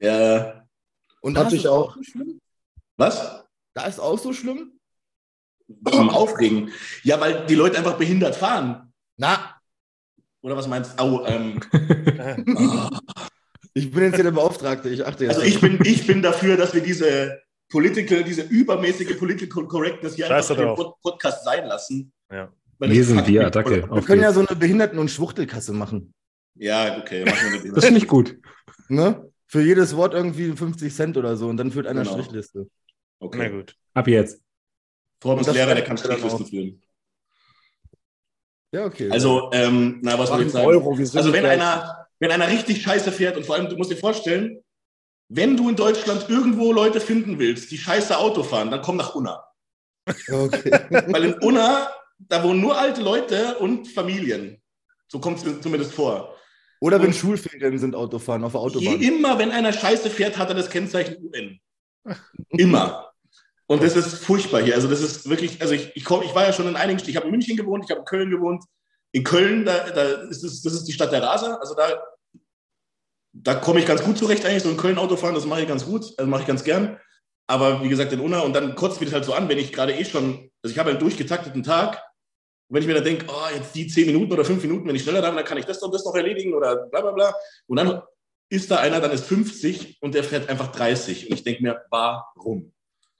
Ja, 0.00 0.66
Und 1.22 1.34
da 1.34 1.44
Hatte 1.46 1.56
ist 1.56 1.66
auch. 1.66 1.96
so 1.96 2.02
schlimm? 2.02 2.40
was? 2.96 3.44
Da 3.74 3.86
ist 3.86 3.98
auch 3.98 4.18
so 4.18 4.32
schlimm? 4.32 4.75
Zum 5.90 6.10
Aufregen. 6.10 6.70
Ja, 7.02 7.20
weil 7.20 7.44
die 7.46 7.54
Leute 7.54 7.78
einfach 7.78 7.96
behindert 7.98 8.36
fahren. 8.36 8.92
Na, 9.16 9.56
Oder 10.42 10.56
was 10.56 10.68
meinst 10.68 10.92
du? 10.98 11.02
Au, 11.02 11.24
ähm, 11.26 11.58
ich 13.74 13.90
bin 13.90 14.04
jetzt 14.04 14.14
hier 14.14 14.24
der 14.24 14.30
Beauftragte, 14.30 14.88
ich 14.88 15.04
achte 15.04 15.24
jetzt. 15.24 15.36
also 15.36 15.46
ich 15.46 15.60
bin, 15.60 15.78
ich 15.84 16.06
bin 16.06 16.22
dafür, 16.22 16.56
dass 16.56 16.74
wir 16.74 16.82
diese 16.82 17.40
political, 17.68 18.22
diese 18.24 18.42
übermäßige 18.42 19.18
Political 19.18 19.66
Correctness 19.66 20.14
hier 20.14 20.26
Scheiß 20.26 20.50
einfach 20.52 20.62
im. 20.64 20.74
Pod- 20.74 20.94
Podcast 21.02 21.44
sein 21.44 21.66
lassen. 21.66 22.12
Ja. 22.30 22.52
Wir 22.78 22.88
das 22.88 23.06
sind 23.06 23.26
mich 23.26 23.40
Attacke. 23.40 23.88
Wir 23.90 24.02
können 24.02 24.20
ja 24.22 24.28
geht's. 24.30 24.34
so 24.34 24.46
eine 24.46 24.56
Behinderten- 24.58 24.98
und 24.98 25.10
Schwuchtelkasse 25.10 25.72
machen. 25.72 26.12
Ja, 26.54 26.98
okay, 26.98 27.24
machen 27.24 27.62
wir 27.62 27.72
Das 27.72 27.84
finde 27.86 27.98
ich 28.00 28.06
gut. 28.06 28.36
Ne? 28.88 29.30
Für 29.46 29.62
jedes 29.62 29.96
Wort 29.96 30.12
irgendwie 30.14 30.52
50 30.52 30.94
Cent 30.94 31.16
oder 31.16 31.36
so 31.36 31.48
und 31.48 31.56
dann 31.56 31.70
führt 31.70 31.86
einer 31.86 32.02
Genau. 32.02 32.12
Strichliste. 32.14 32.66
Na 33.20 33.26
Okay. 33.26 33.50
gut. 33.50 33.74
Ab 33.94 34.08
jetzt. 34.08 34.42
Torben 35.20 35.40
ist 35.40 35.48
Und 35.48 35.54
Lehrer, 35.54 35.74
der 35.74 35.84
kann 35.84 35.96
Strichlisten 35.96 36.46
führen. 36.46 36.82
Ja, 38.72 38.84
okay. 38.84 39.10
Also, 39.10 39.50
ähm, 39.52 40.00
na, 40.02 40.18
was 40.18 40.28
soll 40.28 40.42
ich 40.42 40.52
sagen? 40.52 40.66
Euro, 40.66 40.96
Also 40.96 41.32
wenn 41.32 41.46
einer, 41.46 42.06
wenn 42.18 42.30
einer 42.30 42.48
richtig 42.48 42.82
scheiße 42.82 43.12
fährt 43.12 43.36
und 43.36 43.46
vor 43.46 43.54
allem, 43.54 43.68
du 43.68 43.76
musst 43.76 43.90
dir 43.90 43.96
vorstellen, 43.96 44.62
wenn 45.28 45.56
du 45.56 45.68
in 45.68 45.76
Deutschland 45.76 46.28
irgendwo 46.28 46.72
Leute 46.72 47.00
finden 47.00 47.38
willst, 47.38 47.70
die 47.70 47.78
scheiße 47.78 48.16
Auto 48.16 48.42
fahren, 48.42 48.70
dann 48.70 48.82
komm 48.82 48.96
nach 48.96 49.14
Unna. 49.14 49.44
okay. 50.30 50.70
Weil 50.90 51.24
in 51.24 51.34
Unna, 51.34 51.88
da 52.18 52.42
wohnen 52.42 52.60
nur 52.60 52.78
alte 52.78 53.02
Leute 53.02 53.56
und 53.58 53.88
Familien. 53.88 54.60
So 55.08 55.20
kommt 55.20 55.44
es 55.44 55.60
zumindest 55.60 55.92
vor. 55.92 56.36
Oder 56.80 57.02
wenn 57.02 57.12
Schulferien 57.12 57.78
sind, 57.78 57.94
Autofahren 57.94 58.44
auf 58.44 58.52
der 58.52 58.60
Autobahn. 58.60 59.00
Je, 59.00 59.08
immer, 59.08 59.38
wenn 59.38 59.50
einer 59.50 59.72
scheiße 59.72 60.10
fährt, 60.10 60.36
hat 60.36 60.48
er 60.48 60.54
das 60.54 60.68
Kennzeichen 60.68 61.16
UN. 61.24 61.58
Immer. 62.50 63.10
Und 63.68 63.82
das 63.82 63.96
ist 63.96 64.24
furchtbar 64.24 64.62
hier. 64.62 64.74
Also 64.74 64.88
das 64.88 65.00
ist 65.00 65.28
wirklich, 65.28 65.60
also 65.60 65.74
ich, 65.74 65.90
ich, 65.94 66.04
komm, 66.04 66.22
ich 66.22 66.34
war 66.34 66.44
ja 66.44 66.52
schon 66.52 66.68
in 66.68 66.76
einigen, 66.76 67.02
ich 67.04 67.16
habe 67.16 67.26
in 67.26 67.32
München 67.32 67.56
gewohnt, 67.56 67.84
ich 67.84 67.90
habe 67.90 68.00
in 68.00 68.06
Köln 68.06 68.30
gewohnt. 68.30 68.64
In 69.12 69.24
Köln, 69.24 69.64
da, 69.64 69.90
da 69.90 70.02
ist 70.28 70.44
es, 70.44 70.62
das 70.62 70.72
ist 70.72 70.84
die 70.84 70.92
Stadt 70.92 71.12
der 71.12 71.22
Raser. 71.22 71.60
Also 71.60 71.74
da, 71.74 72.00
da 73.32 73.54
komme 73.54 73.80
ich 73.80 73.86
ganz 73.86 74.02
gut 74.02 74.18
zurecht 74.18 74.44
eigentlich. 74.44 74.62
So 74.62 74.70
in 74.70 74.76
Köln 74.76 74.98
Auto 74.98 75.16
fahren, 75.16 75.34
das 75.34 75.46
mache 75.46 75.62
ich 75.62 75.68
ganz 75.68 75.84
gut, 75.84 76.12
also 76.16 76.30
mache 76.30 76.42
ich 76.42 76.46
ganz 76.46 76.62
gern. 76.62 77.00
Aber 77.48 77.82
wie 77.82 77.88
gesagt, 77.88 78.12
in 78.12 78.20
Unna 78.20 78.40
und 78.40 78.54
dann 78.54 78.74
kotzt 78.74 79.00
mich 79.00 79.10
das 79.10 79.14
halt 79.14 79.24
so 79.24 79.34
an, 79.34 79.48
wenn 79.48 79.58
ich 79.58 79.72
gerade 79.72 79.94
eh 79.94 80.04
schon, 80.04 80.50
also 80.62 80.72
ich 80.72 80.78
habe 80.78 80.90
einen 80.90 80.98
durchgetakteten 80.98 81.62
Tag. 81.62 82.02
Und 82.68 82.74
wenn 82.74 82.82
ich 82.82 82.88
mir 82.88 82.94
dann 82.94 83.04
denke, 83.04 83.26
oh, 83.28 83.54
jetzt 83.54 83.74
die 83.74 83.86
zehn 83.86 84.06
Minuten 84.06 84.32
oder 84.32 84.44
fünf 84.44 84.62
Minuten, 84.62 84.88
wenn 84.88 84.96
ich 84.96 85.02
schneller 85.02 85.22
da 85.22 85.28
bin, 85.28 85.36
dann 85.36 85.44
kann 85.44 85.58
ich 85.58 85.64
das 85.64 85.82
und 85.82 85.94
das 85.94 86.04
noch 86.04 86.14
erledigen 86.14 86.54
oder 86.54 86.86
bla 86.86 87.00
bla 87.00 87.12
bla. 87.12 87.34
Und 87.66 87.76
dann 87.76 88.02
ist 88.48 88.70
da 88.70 88.76
einer, 88.78 89.00
dann 89.00 89.12
ist 89.12 89.26
50 89.26 89.98
und 90.00 90.14
der 90.14 90.24
fährt 90.24 90.48
einfach 90.48 90.72
30. 90.72 91.30
Und 91.30 91.34
ich 91.34 91.44
denke 91.44 91.62
mir, 91.62 91.84
warum? 91.90 92.72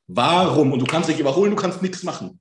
Warum? 0.07 0.73
Und 0.73 0.81
du 0.81 0.87
kannst 0.87 1.09
dich 1.09 1.19
überholen, 1.19 1.51
du 1.51 1.57
kannst 1.57 1.83
nichts 1.83 2.03
machen. 2.03 2.41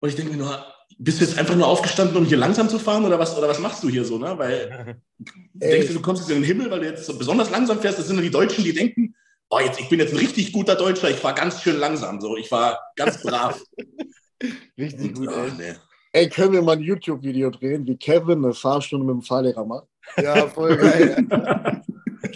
Und 0.00 0.08
ich 0.08 0.16
denke 0.16 0.32
mir 0.32 0.38
nur, 0.38 0.66
bist 0.98 1.20
du 1.20 1.24
jetzt 1.24 1.38
einfach 1.38 1.54
nur 1.54 1.66
aufgestanden, 1.66 2.16
um 2.16 2.24
hier 2.24 2.36
langsam 2.36 2.68
zu 2.68 2.78
fahren 2.78 3.04
oder 3.04 3.18
was, 3.18 3.36
oder 3.36 3.48
was 3.48 3.58
machst 3.58 3.82
du 3.82 3.88
hier 3.88 4.04
so, 4.04 4.18
ne? 4.18 4.36
Weil 4.38 5.00
denkst 5.54 5.88
du, 5.88 5.94
du 5.94 6.02
kommst 6.02 6.22
jetzt 6.22 6.30
in 6.30 6.42
den 6.42 6.44
Himmel, 6.44 6.70
weil 6.70 6.80
du 6.80 6.86
jetzt 6.86 7.06
so 7.06 7.16
besonders 7.16 7.50
langsam 7.50 7.80
fährst. 7.80 7.98
Das 7.98 8.06
sind 8.06 8.16
nur 8.16 8.24
die 8.24 8.30
Deutschen, 8.30 8.64
die 8.64 8.72
denken, 8.72 9.14
oh, 9.50 9.58
jetzt, 9.60 9.80
ich 9.80 9.88
bin 9.88 10.00
jetzt 10.00 10.12
ein 10.12 10.18
richtig 10.18 10.52
guter 10.52 10.74
Deutscher, 10.74 11.10
ich 11.10 11.16
fahre 11.16 11.34
ganz 11.34 11.62
schön 11.62 11.78
langsam. 11.78 12.20
So, 12.20 12.36
ich 12.36 12.50
war 12.50 12.78
ganz 12.96 13.22
brav. 13.22 13.60
Richtig 14.76 15.14
gut, 15.14 15.28
ey. 15.28 15.50
nee. 15.56 15.74
Ey, 16.12 16.28
können 16.28 16.52
wir 16.52 16.60
mal 16.60 16.76
ein 16.76 16.82
YouTube-Video 16.82 17.50
drehen, 17.50 17.86
wie 17.86 17.96
Kevin 17.96 18.44
eine 18.44 18.52
Fahrstunde 18.52 19.06
mit 19.06 19.14
dem 19.14 19.22
Fahrlehrer 19.22 19.64
macht? 19.64 19.86
Ja, 20.18 20.46
voll 20.46 20.76
geil. 20.76 21.26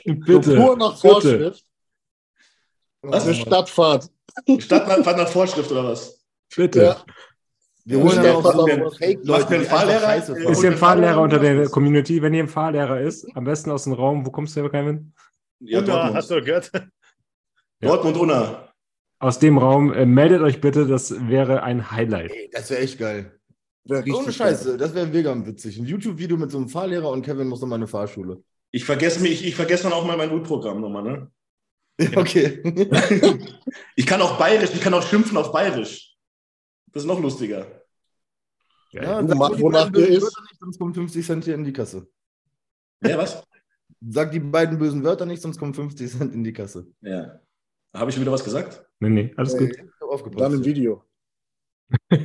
Bitte. 0.04 0.42
So 0.42 0.54
pur 0.56 0.76
nach 0.76 0.94
bitte. 0.94 1.08
Vorschrift. 1.08 1.64
Was? 3.02 3.24
Eine 3.24 3.34
Stadtfahrt. 3.34 4.10
Stadtfahrt 4.58 5.16
nach 5.16 5.28
Vorschrift 5.28 5.70
oder 5.72 5.84
was? 5.84 6.20
Bitte. 6.54 6.82
Ja. 6.82 7.04
Wir 7.84 7.98
holen 7.98 8.22
dann 8.22 8.36
auch 8.36 8.52
so 8.52 8.66
denn 8.66 8.84
die 9.22 9.32
einfach 9.32 9.64
Fahrlehrer? 9.64 10.16
Ist 10.16 10.60
hier 10.60 10.70
ein 10.70 10.76
Fahrlehrer 10.76 11.20
unter 11.20 11.38
der 11.38 11.68
Community? 11.68 12.20
Wenn 12.20 12.34
hier 12.34 12.44
ein 12.44 12.48
Fahrlehrer 12.48 13.00
ist, 13.00 13.26
am 13.34 13.44
besten 13.44 13.70
aus 13.70 13.84
dem 13.84 13.94
Raum. 13.94 14.26
Wo 14.26 14.30
kommst 14.30 14.54
du 14.54 14.60
her, 14.60 14.70
Kevin? 14.70 15.12
Ja, 15.60 15.80
Dortmund. 15.80 16.14
hast 16.14 16.30
du 16.30 16.42
gehört? 16.42 16.70
Dortmund 17.80 18.16
Unna. 18.16 18.68
Aus 19.18 19.38
dem 19.38 19.58
Raum. 19.58 19.92
Äh, 19.92 20.06
meldet 20.06 20.42
euch 20.42 20.60
bitte, 20.60 20.86
das 20.86 21.28
wäre 21.28 21.62
ein 21.62 21.90
Highlight. 21.90 22.32
Ey, 22.32 22.50
Das 22.52 22.70
wäre 22.70 22.80
echt 22.80 22.98
geil. 22.98 23.38
Richtig 23.88 24.14
Ohne 24.14 24.32
Scheiße, 24.32 24.76
das 24.76 24.94
wäre 24.94 25.06
mega 25.06 25.34
witzig. 25.46 25.78
Ein 25.78 25.86
YouTube-Video 25.86 26.36
mit 26.36 26.50
so 26.50 26.58
einem 26.58 26.68
Fahrlehrer 26.68 27.10
und 27.10 27.22
Kevin 27.24 27.48
muss 27.48 27.60
nochmal 27.60 27.78
eine 27.78 27.86
Fahrschule. 27.88 28.42
Ich 28.70 28.84
vergesse 28.84 29.20
mich, 29.20 29.44
ich 29.44 29.56
vergesse 29.56 29.84
dann 29.84 29.92
auch 29.92 30.06
mal 30.06 30.16
mein 30.16 30.30
U-Programm 30.30 30.80
nochmal, 30.80 31.02
ne? 31.02 31.30
Okay. 32.16 32.62
Ich 33.96 34.06
kann 34.06 34.20
auch 34.22 34.38
bayerisch, 34.38 34.70
ich 34.74 34.80
kann 34.80 34.94
auch 34.94 35.06
schimpfen 35.06 35.36
auf 35.36 35.52
bayerisch. 35.52 36.16
Das 36.92 37.02
ist 37.02 37.06
noch 37.06 37.20
lustiger. 37.20 37.66
Ja, 38.92 39.20
Du, 39.22 39.28
sag 39.28 39.36
mach, 39.38 39.54
die 39.54 39.62
wonach 39.62 39.90
bösen 39.90 40.12
ist. 40.14 40.22
Wörter 40.22 40.42
nicht, 40.42 40.58
sonst 40.60 40.78
kommen 40.78 40.94
50 40.94 41.26
Cent 41.26 41.44
hier 41.44 41.54
in 41.54 41.64
die 41.64 41.72
Kasse. 41.72 42.08
Ja, 43.02 43.18
was? 43.18 43.42
Sag 44.08 44.30
die 44.32 44.40
beiden 44.40 44.78
bösen 44.78 45.04
Wörter 45.04 45.26
nicht, 45.26 45.42
sonst 45.42 45.58
kommen 45.58 45.74
50 45.74 46.10
Cent 46.10 46.34
in 46.34 46.42
die 46.42 46.52
Kasse. 46.52 46.86
Ja. 47.02 47.40
Habe 47.94 48.08
ich 48.10 48.14
schon 48.14 48.22
wieder 48.22 48.32
was 48.32 48.42
gesagt? 48.44 48.84
Nee, 49.00 49.10
nee, 49.10 49.34
alles 49.36 49.56
gut. 49.56 49.70
Ich 49.72 49.78
hab 50.00 50.08
aufgepasst. 50.08 50.40
Dann 50.40 50.54
im 50.54 50.64
Video. 50.64 51.04
Das, 52.08 52.18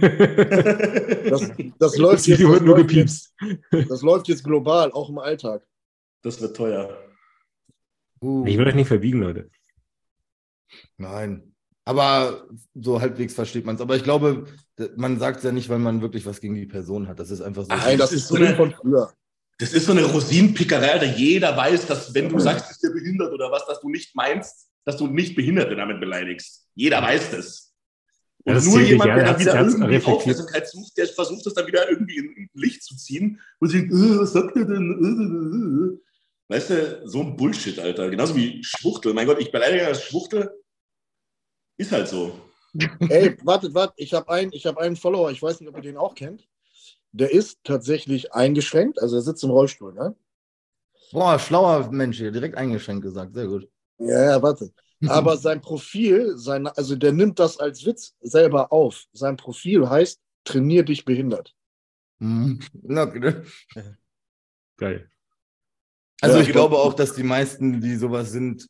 Das, 1.30 1.52
das, 1.80 1.97
läuft 1.97 2.19
Das 2.19 2.27
jetzt, 2.27 2.39
Video 2.39 2.47
das, 2.47 2.53
wird 2.53 2.64
nur 2.65 2.77
läuft 2.77 2.91
jetzt, 2.91 3.34
gepiepst. 3.38 3.89
das 3.91 4.02
läuft 4.02 4.27
jetzt 4.30 4.43
global, 4.43 4.91
auch 4.91 5.10
im 5.10 5.18
Alltag. 5.19 5.68
wird 6.23 6.56
teuer. 6.56 6.97
Uh, 8.22 8.45
Ich 8.45 8.57
will 8.57 8.68
euch 8.68 8.76
nicht 8.76 8.88
verbiegen, 8.88 9.19
Leute. 9.19 9.49
Nein. 10.97 11.53
Aber 11.85 12.47
so 12.73 12.99
halbwegs 12.99 13.33
versteht 13.35 13.65
man 13.65 13.75
es. 13.75 13.81
Aber 13.81 13.95
ich 13.95 14.03
glaube, 14.03 14.45
man 14.97 15.19
sagt 15.19 15.37
es 15.37 15.43
ja 15.43 15.51
nicht, 15.51 15.69
weil 15.69 15.79
man 15.79 16.01
wirklich 16.01 16.25
was 16.25 16.41
gegen 16.41 16.55
die 16.55 16.65
Person 16.65 17.07
hat. 17.07 17.19
Das 17.19 17.29
ist 17.29 17.41
einfach 17.41 17.63
so. 17.63 17.69
Nein, 17.69 17.97
das 17.97 18.09
das 18.09 18.19
ist 18.19 18.27
so 18.27 18.35
eine- 18.35 18.55
von 18.55 18.71
früher. 18.71 19.13
Das 19.57 19.71
ist 19.71 19.85
so 19.85 19.93
eine 19.93 20.03
Rosinenpickerei, 20.03 20.91
Alter. 20.93 21.05
Jeder 21.05 21.55
weiß, 21.55 21.87
dass 21.87 22.13
wenn 22.13 22.27
du 22.27 22.39
sagst, 22.39 22.69
ist 22.71 22.83
der 22.83 22.89
behindert 22.89 23.31
oder 23.31 23.51
was, 23.51 23.65
dass 23.65 23.79
du 23.79 23.89
nicht 23.89 24.13
meinst, 24.13 24.67
dass 24.83 24.97
du 24.97 25.07
nicht 25.07 25.35
Behinderte 25.35 25.75
damit 25.77 26.01
beleidigst. 26.01 26.67
Jeder 26.75 27.01
weiß 27.01 27.31
das. 27.31 27.73
Ja, 28.45 28.51
Und 28.51 28.55
das 28.55 28.65
nur 28.65 28.81
jemand, 28.81 29.07
ja, 29.09 29.15
der 29.15 29.23
er 29.25 29.31
dann 29.31 29.39
wieder 29.39 29.53
er 29.53 29.61
irgendwie. 29.61 30.11
Aufmerksamkeit 30.11 30.69
sucht, 30.69 30.97
der 30.97 31.07
versucht 31.07 31.45
das 31.45 31.53
dann 31.53 31.67
wieder 31.67 31.89
irgendwie 31.89 32.17
in, 32.17 32.33
in 32.35 32.49
Licht 32.53 32.83
zu 32.83 32.97
ziehen 32.97 33.39
und 33.59 33.69
sich, 33.69 33.83
äh, 33.85 33.89
was 34.19 34.33
sagt 34.33 34.55
der 34.57 34.65
denn? 34.65 35.99
Äh, 36.01 36.05
Weißt 36.47 36.69
du, 36.69 37.07
so 37.07 37.22
ein 37.22 37.35
Bullshit, 37.35 37.80
Alter. 37.80 38.09
Genauso 38.09 38.35
wie 38.35 38.63
Schwuchtel. 38.63 39.13
Mein 39.13 39.26
Gott, 39.26 39.39
ich 39.39 39.51
beleidige 39.51 39.88
als 39.88 40.03
Schwuchtel. 40.03 40.51
Ist 41.77 41.91
halt 41.91 42.07
so. 42.07 42.39
Ey, 43.09 43.38
wartet, 43.43 43.73
wartet. 43.73 43.95
Ich 43.97 44.13
habe 44.13 44.30
einen, 44.30 44.51
ich 44.53 44.65
hab 44.65 44.77
einen 44.77 44.95
Follower, 44.95 45.31
ich 45.31 45.41
weiß 45.41 45.59
nicht, 45.59 45.69
ob 45.69 45.76
ihr 45.77 45.81
den 45.81 45.97
auch 45.97 46.13
kennt. 46.13 46.47
Der 47.13 47.31
ist 47.31 47.59
tatsächlich 47.63 48.34
eingeschränkt, 48.34 49.01
also 49.01 49.15
er 49.15 49.22
sitzt 49.22 49.43
im 49.43 49.49
Rollstuhl, 49.49 49.93
ne? 49.93 50.15
Boah, 51.11 51.39
schlauer 51.39 51.89
Mensch 51.91 52.17
hier, 52.17 52.31
direkt 52.31 52.57
eingeschränkt 52.57 53.03
gesagt. 53.03 53.34
Sehr 53.34 53.47
gut. 53.47 53.69
Ja, 53.99 54.31
ja, 54.31 54.41
warte. 54.41 54.73
Aber 55.07 55.38
sein 55.38 55.61
Profil, 55.61 56.38
sein, 56.38 56.67
also 56.67 56.95
der 56.95 57.13
nimmt 57.13 57.39
das 57.39 57.57
als 57.57 57.85
Witz 57.85 58.15
selber 58.19 58.73
auf. 58.73 59.05
Sein 59.13 59.38
Profil 59.38 59.89
heißt, 59.89 60.19
trainier 60.43 60.84
dich 60.84 61.05
behindert. 61.05 61.55
Mhm. 62.19 62.59
Na, 62.84 63.03
okay. 63.03 63.43
Geil. 64.77 65.09
Also 66.21 66.37
Ja, 66.37 66.41
ich 66.41 66.47
ich 66.47 66.53
glaube 66.53 66.75
glaub- 66.75 66.85
auch, 66.85 66.93
dass 66.93 67.13
die 67.13 67.23
meisten, 67.23 67.81
die 67.81 67.95
sowas 67.95 68.31
sind, 68.31 68.67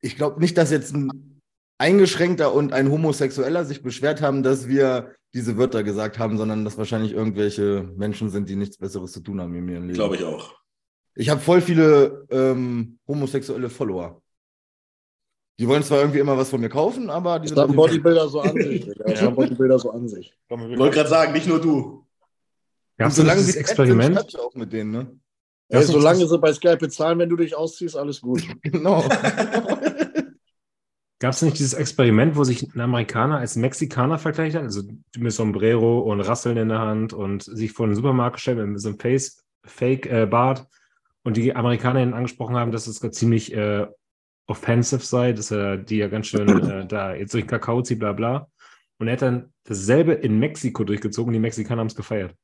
ich 0.00 0.16
glaube 0.16 0.40
nicht, 0.40 0.56
dass 0.56 0.70
jetzt 0.70 0.94
ein 0.94 1.40
Eingeschränkter 1.78 2.52
und 2.54 2.72
ein 2.72 2.90
Homosexueller 2.90 3.64
sich 3.64 3.82
beschwert 3.82 4.22
haben, 4.22 4.42
dass 4.42 4.66
wir 4.68 5.14
diese 5.34 5.58
Wörter 5.58 5.82
gesagt 5.82 6.18
haben, 6.18 6.38
sondern 6.38 6.64
dass 6.64 6.78
wahrscheinlich 6.78 7.12
irgendwelche 7.12 7.82
Menschen 7.96 8.30
sind, 8.30 8.48
die 8.48 8.56
nichts 8.56 8.78
Besseres 8.78 9.12
zu 9.12 9.20
tun 9.20 9.40
haben 9.40 9.54
in 9.54 9.68
ihrem 9.68 9.82
Leben. 9.82 9.94
Glaube 9.94 10.16
ich 10.16 10.24
auch. 10.24 10.54
Ich 11.14 11.28
habe 11.28 11.40
voll 11.40 11.60
viele 11.60 12.26
ähm, 12.30 12.98
homosexuelle 13.06 13.68
Follower. 13.68 14.22
Die 15.58 15.66
wollen 15.68 15.82
zwar 15.82 16.00
irgendwie 16.00 16.18
immer 16.18 16.36
was 16.36 16.50
von 16.50 16.60
mir 16.60 16.68
kaufen, 16.68 17.08
aber 17.10 17.38
die 17.38 17.48
Das 17.48 17.56
sind 17.56 17.68
haben 17.68 17.76
Bodybuilder 17.76 18.28
so 18.28 18.40
an 18.40 18.54
sich. 18.60 18.84
Digga. 18.84 19.04
Das 19.04 19.22
haben 19.22 19.34
Bodybuilder 19.34 19.78
so 19.78 19.90
an 19.90 20.08
sich. 20.08 20.32
Ich 20.48 20.50
wollte 20.78 20.94
gerade 20.96 21.08
sagen, 21.08 21.32
nicht 21.32 21.46
nur 21.46 21.60
du. 21.60 22.06
Gab 22.98 23.06
Und 23.06 23.10
es 23.10 23.16
solange 23.16 23.40
sie 23.40 23.46
dieses 23.52 23.54
fett 23.62 23.78
Experiment? 23.78 24.38
Auch 24.38 24.54
mit 24.54 24.72
denen, 24.72 24.90
ne? 24.90 25.18
Ey, 25.68 25.82
solange 25.82 26.20
das- 26.20 26.30
sie 26.30 26.38
bei 26.38 26.52
Skype 26.52 26.76
bezahlen, 26.78 27.18
wenn 27.18 27.28
du 27.28 27.36
dich 27.36 27.56
ausziehst, 27.56 27.96
alles 27.96 28.20
gut. 28.20 28.42
Genau. 28.62 29.04
Gab 31.18 31.32
es 31.32 31.40
nicht 31.40 31.58
dieses 31.58 31.72
Experiment, 31.72 32.36
wo 32.36 32.44
sich 32.44 32.74
ein 32.74 32.80
Amerikaner 32.80 33.38
als 33.38 33.56
Mexikaner 33.56 34.18
vergleicht 34.18 34.54
hat? 34.54 34.64
Also 34.64 34.82
mit 35.16 35.32
Sombrero 35.32 36.00
und 36.00 36.20
Rasseln 36.20 36.58
in 36.58 36.68
der 36.68 36.80
Hand 36.80 37.14
und 37.14 37.42
sich 37.42 37.72
vor 37.72 37.86
den 37.86 37.96
Supermarkt 37.96 38.36
gestellt 38.36 38.58
mit 38.66 38.78
so 38.80 38.88
einem 38.90 38.98
Face, 39.00 39.42
Fake-Bart 39.64 40.66
und 41.24 41.38
die 41.38 41.56
Amerikaner 41.56 42.02
ihn 42.02 42.12
angesprochen 42.12 42.56
haben, 42.56 42.70
dass 42.70 42.86
es 42.86 43.00
gerade 43.00 43.12
ziemlich 43.12 43.54
äh, 43.54 43.86
offensive 44.46 45.00
sei, 45.00 45.32
dass 45.32 45.50
er 45.50 45.78
die 45.78 45.96
ja 45.96 46.08
ganz 46.08 46.26
schön 46.26 46.48
äh, 46.70 46.86
da 46.88 47.14
jetzt 47.14 47.32
durch 47.32 47.44
den 47.44 47.50
Kakao 47.50 47.80
zieht, 47.80 47.98
bla 47.98 48.12
bla. 48.12 48.48
Und 48.98 49.08
er 49.08 49.14
hat 49.14 49.22
dann 49.22 49.54
dasselbe 49.64 50.12
in 50.12 50.38
Mexiko 50.38 50.84
durchgezogen 50.84 51.28
und 51.30 51.34
die 51.34 51.40
Mexikaner 51.40 51.80
haben 51.80 51.88
es 51.88 51.96
gefeiert. 51.96 52.34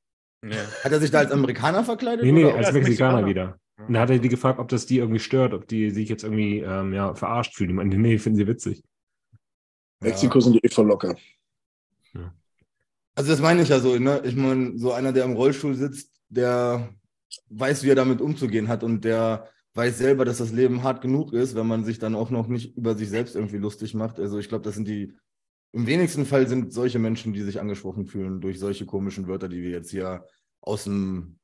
Ja. 0.44 0.66
Hat 0.84 0.92
er 0.92 1.00
sich 1.00 1.10
da 1.10 1.18
als 1.20 1.30
Amerikaner 1.30 1.84
verkleidet? 1.84 2.24
Nee, 2.24 2.32
nee, 2.32 2.44
oder? 2.44 2.56
als 2.56 2.66
als 2.66 2.74
Mexikaner, 2.74 3.22
Mexikaner. 3.22 3.28
wieder. 3.28 3.58
Und 3.86 3.94
da 3.94 4.00
hat 4.00 4.10
er 4.10 4.18
die 4.18 4.28
gefragt, 4.28 4.58
ob 4.58 4.68
das 4.68 4.86
die 4.86 4.98
irgendwie 4.98 5.20
stört, 5.20 5.54
ob 5.54 5.66
die 5.66 5.90
sich 5.90 6.08
jetzt 6.08 6.24
irgendwie 6.24 6.58
ähm, 6.60 6.92
ja, 6.92 7.14
verarscht 7.14 7.54
fühlen. 7.54 7.68
Die 7.68 7.74
meinten, 7.74 8.00
nee, 8.00 8.18
finden 8.18 8.38
sie 8.38 8.46
witzig. 8.46 8.82
Mexiko 10.00 10.40
sind 10.40 10.54
die 10.54 10.64
eh 10.64 10.68
voll 10.68 10.86
locker. 10.86 11.16
Also 13.14 13.30
das 13.30 13.40
meine 13.40 13.62
ich 13.62 13.68
ja 13.68 13.78
so, 13.78 13.98
ne? 13.98 14.22
Ich 14.24 14.36
meine, 14.36 14.78
so 14.78 14.92
einer, 14.92 15.12
der 15.12 15.24
im 15.24 15.34
Rollstuhl 15.34 15.74
sitzt, 15.74 16.10
der 16.28 16.88
weiß, 17.50 17.84
wie 17.84 17.90
er 17.90 17.94
damit 17.94 18.20
umzugehen 18.20 18.68
hat 18.68 18.82
und 18.82 19.04
der 19.04 19.48
weiß 19.74 19.98
selber, 19.98 20.24
dass 20.24 20.38
das 20.38 20.52
Leben 20.52 20.82
hart 20.82 21.02
genug 21.02 21.32
ist, 21.32 21.54
wenn 21.54 21.66
man 21.66 21.84
sich 21.84 21.98
dann 21.98 22.14
auch 22.14 22.30
noch 22.30 22.46
nicht 22.48 22.76
über 22.76 22.94
sich 22.94 23.08
selbst 23.08 23.36
irgendwie 23.36 23.58
lustig 23.58 23.94
macht. 23.94 24.18
Also 24.18 24.38
ich 24.38 24.48
glaube, 24.48 24.64
das 24.64 24.74
sind 24.74 24.88
die, 24.88 25.14
im 25.72 25.86
wenigsten 25.86 26.26
Fall 26.26 26.46
sind 26.46 26.72
solche 26.72 26.98
Menschen, 26.98 27.32
die 27.32 27.42
sich 27.42 27.58
angesprochen 27.60 28.06
fühlen 28.06 28.40
durch 28.40 28.58
solche 28.58 28.86
komischen 28.86 29.26
Wörter, 29.26 29.48
die 29.48 29.62
wir 29.62 29.70
jetzt 29.70 29.90
hier 29.90 30.26
aus 30.60 30.84
dem, 30.84 31.38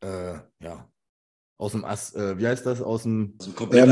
äh, 0.00 0.34
ja, 0.60 0.88
aus 1.58 1.72
dem 1.72 1.84
Ass, 1.84 2.14
äh, 2.14 2.38
wie 2.38 2.46
heißt 2.46 2.66
das, 2.66 2.82
aus 2.82 3.04
dem, 3.04 3.34
Also 3.40 3.52
komplett 3.52 3.88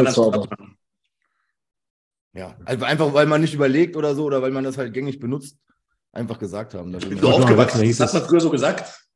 Ja, 2.35 2.59
also 2.65 2.85
einfach, 2.85 3.15
weil 3.15 3.27
man 3.27 3.41
nicht 3.41 3.55
überlegt 3.55 3.97
oder 3.97 4.15
so 4.15 4.25
oder 4.25 4.43
weil 4.43 4.51
man 4.51 4.65
das 4.65 4.77
halt 4.77 4.93
gängig 4.93 5.19
benutzt, 5.19 5.57
einfach 6.13 6.39
gesagt 6.39 6.75
haben. 6.75 6.93
Du 6.93 7.01
Wollte 7.01 7.23
mal 7.23 7.33
aufgewachsen? 7.33 7.87
Das 7.89 8.01
hat 8.01 8.13
man 8.15 8.29
früher 8.29 8.41
so 8.41 8.51
gesagt. 8.51 9.07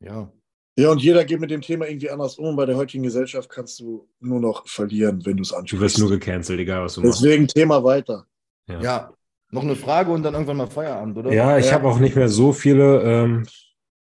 ja. 0.00 0.32
Ja, 0.76 0.90
und 0.90 1.00
jeder 1.00 1.24
geht 1.24 1.38
mit 1.38 1.52
dem 1.52 1.60
Thema 1.60 1.86
irgendwie 1.86 2.10
anders 2.10 2.36
um. 2.36 2.56
Bei 2.56 2.66
der 2.66 2.74
heutigen 2.74 3.04
Gesellschaft 3.04 3.48
kannst 3.48 3.78
du 3.78 4.08
nur 4.18 4.40
noch 4.40 4.66
verlieren, 4.66 5.24
wenn 5.24 5.36
du 5.36 5.42
es 5.44 5.50
Du 5.50 5.54
wirst 5.54 5.70
ansprichst. 5.72 5.98
nur 6.00 6.10
gecancelt, 6.10 6.58
egal 6.58 6.82
was 6.82 6.94
du 6.94 7.02
machst. 7.02 7.22
Deswegen 7.22 7.46
Thema 7.46 7.84
weiter. 7.84 8.26
Ja. 8.66 8.80
Ja, 8.80 9.14
noch 9.54 9.62
eine 9.62 9.76
Frage 9.76 10.10
und 10.12 10.22
dann 10.22 10.34
irgendwann 10.34 10.56
mal 10.58 10.66
Feierabend, 10.66 11.16
oder? 11.16 11.32
Ja, 11.32 11.58
ich 11.58 11.66
Ja. 11.66 11.72
habe 11.72 11.88
auch 11.88 11.98
nicht 11.98 12.16
mehr 12.16 12.28
so 12.28 12.52
viele 12.52 13.02
ähm, 13.02 13.46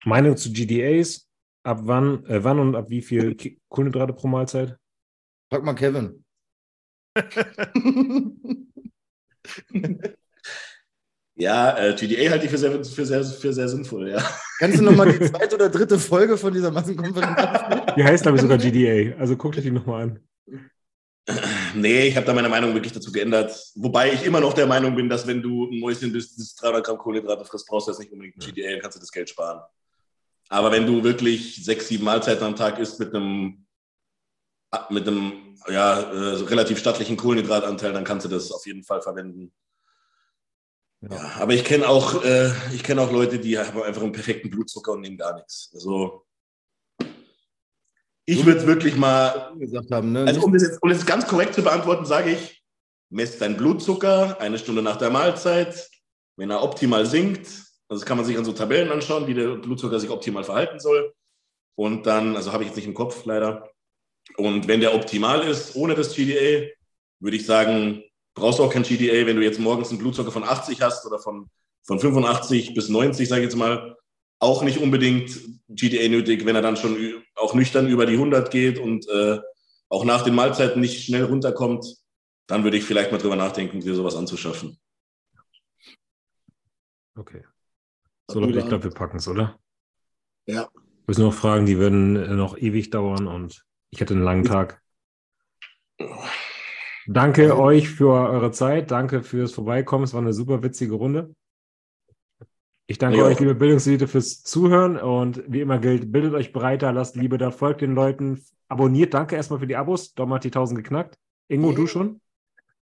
Meinungen 0.05 0.37
zu 0.37 0.51
GDAs. 0.51 1.27
Ab 1.65 1.79
wann, 1.83 2.25
äh, 2.25 2.43
wann 2.43 2.59
und 2.59 2.75
ab 2.75 2.89
wie 2.89 3.01
viel 3.01 3.37
Kohlenhydrate 3.69 4.11
pro 4.13 4.27
Mahlzeit? 4.27 4.77
Frag 5.49 5.63
mal 5.63 5.73
Kevin. 5.73 6.25
Ja, 11.35 11.75
äh, 11.77 11.95
GDA 11.95 12.29
halte 12.29 12.45
ich 12.45 12.51
für 12.51 12.57
sehr, 12.59 12.71
für, 12.85 13.05
sehr, 13.05 13.23
für 13.23 13.53
sehr 13.53 13.67
sinnvoll, 13.67 14.09
ja. 14.11 14.23
Kannst 14.59 14.77
du 14.79 14.83
nochmal 14.83 15.11
die 15.11 15.25
zweite 15.31 15.55
oder 15.55 15.69
dritte 15.69 15.97
Folge 15.97 16.37
von 16.37 16.53
dieser 16.53 16.69
Massenkonferenz? 16.69 17.95
Die 17.97 18.03
heißt, 18.03 18.21
glaube 18.23 18.37
ich, 18.37 18.41
sogar 18.43 18.59
GDA. 18.59 19.17
Also 19.17 19.35
guckt 19.35 19.57
euch 19.57 19.63
die 19.63 19.71
nochmal 19.71 20.03
an. 20.03 20.19
Nee, 21.75 22.07
ich 22.07 22.15
habe 22.17 22.25
da 22.25 22.33
meine 22.33 22.49
Meinung 22.49 22.73
wirklich 22.73 22.91
dazu 22.91 23.11
geändert. 23.11 23.57
Wobei 23.75 24.11
ich 24.11 24.25
immer 24.25 24.41
noch 24.41 24.53
der 24.53 24.67
Meinung 24.67 24.95
bin, 24.95 25.07
dass 25.07 25.25
wenn 25.25 25.41
du 25.41 25.69
ein 25.69 25.79
Mäuschen 25.79 26.11
bist, 26.11 26.37
das 26.37 26.55
300 26.55 26.85
Gramm 26.85 26.97
Kohlenhydrate 26.97 27.45
frisst, 27.45 27.67
brauchst 27.67 27.87
du 27.87 27.91
jetzt 27.91 27.99
nicht 27.99 28.11
unbedingt 28.11 28.35
ein 28.37 28.39
GDA, 28.41 28.71
dann 28.71 28.81
kannst 28.81 28.97
du 28.97 28.99
das 28.99 29.11
Geld 29.11 29.29
sparen. 29.29 29.61
Aber 30.49 30.71
wenn 30.71 30.85
du 30.85 31.03
wirklich 31.03 31.63
sechs, 31.63 31.87
sieben 31.87 32.03
Mahlzeiten 32.03 32.43
am 32.43 32.55
Tag 32.55 32.77
isst 32.77 32.99
mit 32.99 33.15
einem, 33.15 33.65
mit 34.89 35.07
einem 35.07 35.57
ja, 35.69 36.11
äh, 36.11 36.35
so 36.35 36.45
relativ 36.45 36.77
stattlichen 36.79 37.15
Kohlenhydratanteil, 37.15 37.93
dann 37.93 38.03
kannst 38.03 38.25
du 38.25 38.29
das 38.29 38.51
auf 38.51 38.65
jeden 38.65 38.83
Fall 38.83 39.01
verwenden. 39.01 39.53
Ja, 41.01 41.31
aber 41.39 41.53
ich 41.53 41.63
kenne 41.63 41.87
auch, 41.87 42.23
äh, 42.23 42.51
ich 42.73 42.83
kenne 42.83 43.01
auch 43.01 43.11
Leute, 43.11 43.39
die 43.39 43.57
haben 43.57 43.81
einfach 43.81 44.03
einen 44.03 44.11
perfekten 44.11 44.49
Blutzucker 44.49 44.93
und 44.93 45.01
nehmen 45.01 45.17
gar 45.17 45.35
nichts. 45.35 45.71
Also 45.73 46.22
ich 48.25 48.45
würde 48.45 48.59
es 48.59 48.67
wirklich 48.67 48.95
mal, 48.95 49.53
gesagt 49.57 49.91
haben, 49.91 50.11
ne? 50.11 50.25
also 50.25 50.41
um 50.41 50.53
das, 50.53 50.63
jetzt, 50.63 50.81
um 50.81 50.89
das 50.89 51.05
ganz 51.05 51.27
korrekt 51.27 51.55
zu 51.55 51.61
beantworten, 51.61 52.05
sage 52.05 52.31
ich, 52.31 52.63
messt 53.09 53.41
deinen 53.41 53.57
Blutzucker 53.57 54.39
eine 54.39 54.57
Stunde 54.57 54.81
nach 54.81 54.97
der 54.97 55.09
Mahlzeit. 55.09 55.89
Wenn 56.35 56.49
er 56.49 56.63
optimal 56.63 57.05
sinkt, 57.05 57.47
also 57.87 58.05
kann 58.05 58.17
man 58.17 58.25
sich 58.25 58.37
an 58.37 58.45
so 58.45 58.53
Tabellen 58.53 58.91
anschauen, 58.91 59.27
wie 59.27 59.35
der 59.35 59.55
Blutzucker 59.55 59.99
sich 59.99 60.09
optimal 60.09 60.43
verhalten 60.43 60.79
soll. 60.79 61.13
Und 61.75 62.07
dann, 62.07 62.35
also 62.35 62.51
habe 62.53 62.63
ich 62.63 62.69
jetzt 62.69 62.75
nicht 62.75 62.87
im 62.87 62.93
Kopf 62.93 63.25
leider. 63.25 63.69
Und 64.37 64.67
wenn 64.67 64.79
der 64.79 64.95
optimal 64.95 65.41
ist, 65.41 65.75
ohne 65.75 65.93
das 65.93 66.15
GDA, 66.15 66.69
würde 67.19 67.37
ich 67.37 67.45
sagen, 67.45 68.03
brauchst 68.35 68.59
du 68.59 68.63
auch 68.63 68.73
kein 68.73 68.83
GDA, 68.83 69.27
wenn 69.27 69.35
du 69.35 69.43
jetzt 69.43 69.59
morgens 69.59 69.89
einen 69.89 69.99
Blutzucker 69.99 70.31
von 70.31 70.43
80 70.43 70.81
hast 70.81 71.05
oder 71.05 71.19
von, 71.19 71.49
von 71.83 71.99
85 71.99 72.73
bis 72.73 72.89
90, 72.89 73.27
sage 73.27 73.41
ich 73.41 73.47
jetzt 73.47 73.57
mal, 73.57 73.95
auch 74.43 74.61
nicht 74.61 74.77
unbedingt 74.77 75.39
GDA 75.69 76.09
nötig, 76.09 76.45
wenn 76.45 76.55
er 76.55 76.61
dann 76.61 76.77
schon 76.77 77.23
auch 77.35 77.53
nüchtern 77.53 77.87
über 77.87 78.05
die 78.05 78.13
100 78.13 78.51
geht 78.51 78.77
und 78.77 79.07
äh, 79.07 79.39
auch 79.89 80.05
nach 80.05 80.23
den 80.23 80.35
Mahlzeiten 80.35 80.81
nicht 80.81 81.05
schnell 81.05 81.23
runterkommt, 81.23 81.85
dann 82.47 82.63
würde 82.63 82.77
ich 82.77 82.83
vielleicht 82.83 83.11
mal 83.11 83.17
drüber 83.17 83.37
nachdenken, 83.37 83.79
dir 83.79 83.95
sowas 83.95 84.15
anzuschaffen. 84.15 84.77
Okay. 87.15 87.43
So, 88.29 88.39
Leute, 88.39 88.59
ich 88.59 88.67
glaube, 88.67 88.85
wir 88.85 88.91
packen 88.91 89.17
es, 89.17 89.27
oder? 89.27 89.57
Ja. 90.45 90.69
Müssen 91.07 91.23
noch 91.23 91.33
Fragen, 91.33 91.65
die 91.65 91.77
würden 91.77 92.15
äh, 92.15 92.35
noch 92.35 92.57
ewig 92.57 92.89
dauern 92.89 93.27
und 93.27 93.65
ich 93.91 94.01
hätte 94.01 94.13
einen 94.13 94.23
langen 94.23 94.43
Tag. 94.43 94.81
Danke 97.05 97.57
euch 97.57 97.89
für 97.89 98.09
eure 98.09 98.51
Zeit. 98.51 98.91
Danke 98.91 99.23
fürs 99.23 99.53
Vorbeikommen. 99.53 100.05
Es 100.05 100.13
war 100.13 100.21
eine 100.21 100.33
super 100.33 100.63
witzige 100.63 100.95
Runde. 100.95 101.33
Ich 102.87 102.97
danke 102.97 103.17
Ja. 103.17 103.23
euch, 103.25 103.39
liebe 103.39 103.55
Bildungselite, 103.55 104.07
fürs 104.07 104.43
Zuhören 104.43 104.97
und 104.97 105.43
wie 105.47 105.61
immer 105.61 105.79
gilt, 105.79 106.11
bildet 106.11 106.33
euch 106.33 106.51
breiter, 106.51 106.91
lasst 106.91 107.15
Liebe 107.15 107.37
da, 107.37 107.49
folgt 107.51 107.81
den 107.81 107.95
Leuten, 107.95 108.41
abonniert. 108.67 109.13
Danke 109.13 109.35
erstmal 109.35 109.59
für 109.59 109.67
die 109.67 109.75
Abos. 109.77 110.13
Dom 110.13 110.33
hat 110.33 110.43
die 110.43 110.49
1000 110.51 110.77
geknackt. 110.83 111.17
Ingo, 111.47 111.71
du 111.71 111.87
schon? 111.87 112.19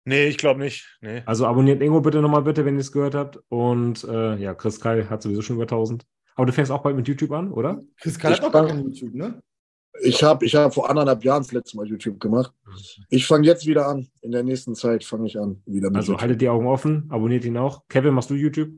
Nee, 0.05 0.27
ich 0.27 0.37
glaube 0.37 0.61
nicht. 0.61 0.97
Nee. 1.01 1.21
Also 1.25 1.45
abonniert 1.45 1.81
Ingo 1.81 1.99
bitte 2.01 2.21
nochmal 2.21 2.43
bitte, 2.43 2.63
wenn 2.65 2.75
ihr 2.75 2.79
es 2.81 2.91
gehört 2.91 3.13
habt. 3.15 3.39
Und 3.49 4.03
äh, 4.05 4.37
ja, 4.37 4.53
Chris 4.53 4.79
Kai 4.79 5.03
hat 5.03 5.21
sowieso 5.21 5.41
schon 5.41 5.57
über 5.57 5.63
1000. 5.63 6.05
Aber 6.35 6.45
du 6.45 6.53
fängst 6.53 6.71
auch 6.71 6.81
bald 6.81 6.95
mit 6.95 7.07
YouTube 7.07 7.31
an, 7.31 7.51
oder? 7.51 7.81
Chris 7.99 8.17
Karl 8.17 8.31
hat 8.33 8.39
Ich 8.39 8.45
doch 8.45 8.53
gar 8.53 8.65
kein 8.67 8.83
YouTube, 8.83 9.13
ne? 9.13 9.41
Ich 10.01 10.23
habe 10.23 10.45
ich 10.45 10.55
hab 10.55 10.73
vor 10.73 10.89
anderthalb 10.89 11.25
Jahren 11.25 11.43
das 11.43 11.51
letzte 11.51 11.75
Mal 11.75 11.85
YouTube 11.85 12.21
gemacht. 12.21 12.53
Ich 13.09 13.27
fange 13.27 13.45
jetzt 13.45 13.65
wieder 13.67 13.87
an. 13.87 14.07
In 14.21 14.31
der 14.31 14.43
nächsten 14.43 14.73
Zeit 14.73 15.03
fange 15.03 15.27
ich 15.27 15.37
an. 15.37 15.61
Wieder 15.65 15.89
mit 15.89 15.97
Also 15.97 16.13
YouTube. 16.13 16.21
haltet 16.21 16.41
die 16.41 16.47
Augen 16.47 16.67
offen, 16.67 17.05
abonniert 17.09 17.43
ihn 17.43 17.57
auch. 17.57 17.83
Kevin, 17.89 18.13
machst 18.13 18.29
du 18.29 18.35
YouTube? 18.35 18.69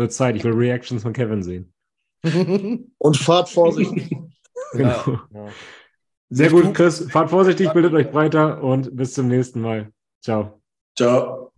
Wird 0.00 0.14
Zeit, 0.14 0.34
ich 0.34 0.44
will 0.44 0.52
Reactions 0.52 1.02
von 1.02 1.12
Kevin 1.12 1.42
sehen. 1.42 1.74
Und 2.98 3.16
fahrt 3.16 3.50
vorsichtig. 3.50 4.16
Genau. 4.72 5.18
Ja. 5.34 5.48
Sehr 6.28 6.50
gut, 6.50 6.74
Chris. 6.74 7.10
Fahrt 7.10 7.30
vorsichtig, 7.30 7.72
bildet 7.72 7.92
euch 7.92 8.08
breiter 8.12 8.62
und 8.62 8.94
bis 8.94 9.14
zum 9.14 9.26
nächsten 9.26 9.60
Mal. 9.60 9.90
Ciao. 10.22 10.60
Ciao. 10.96 11.49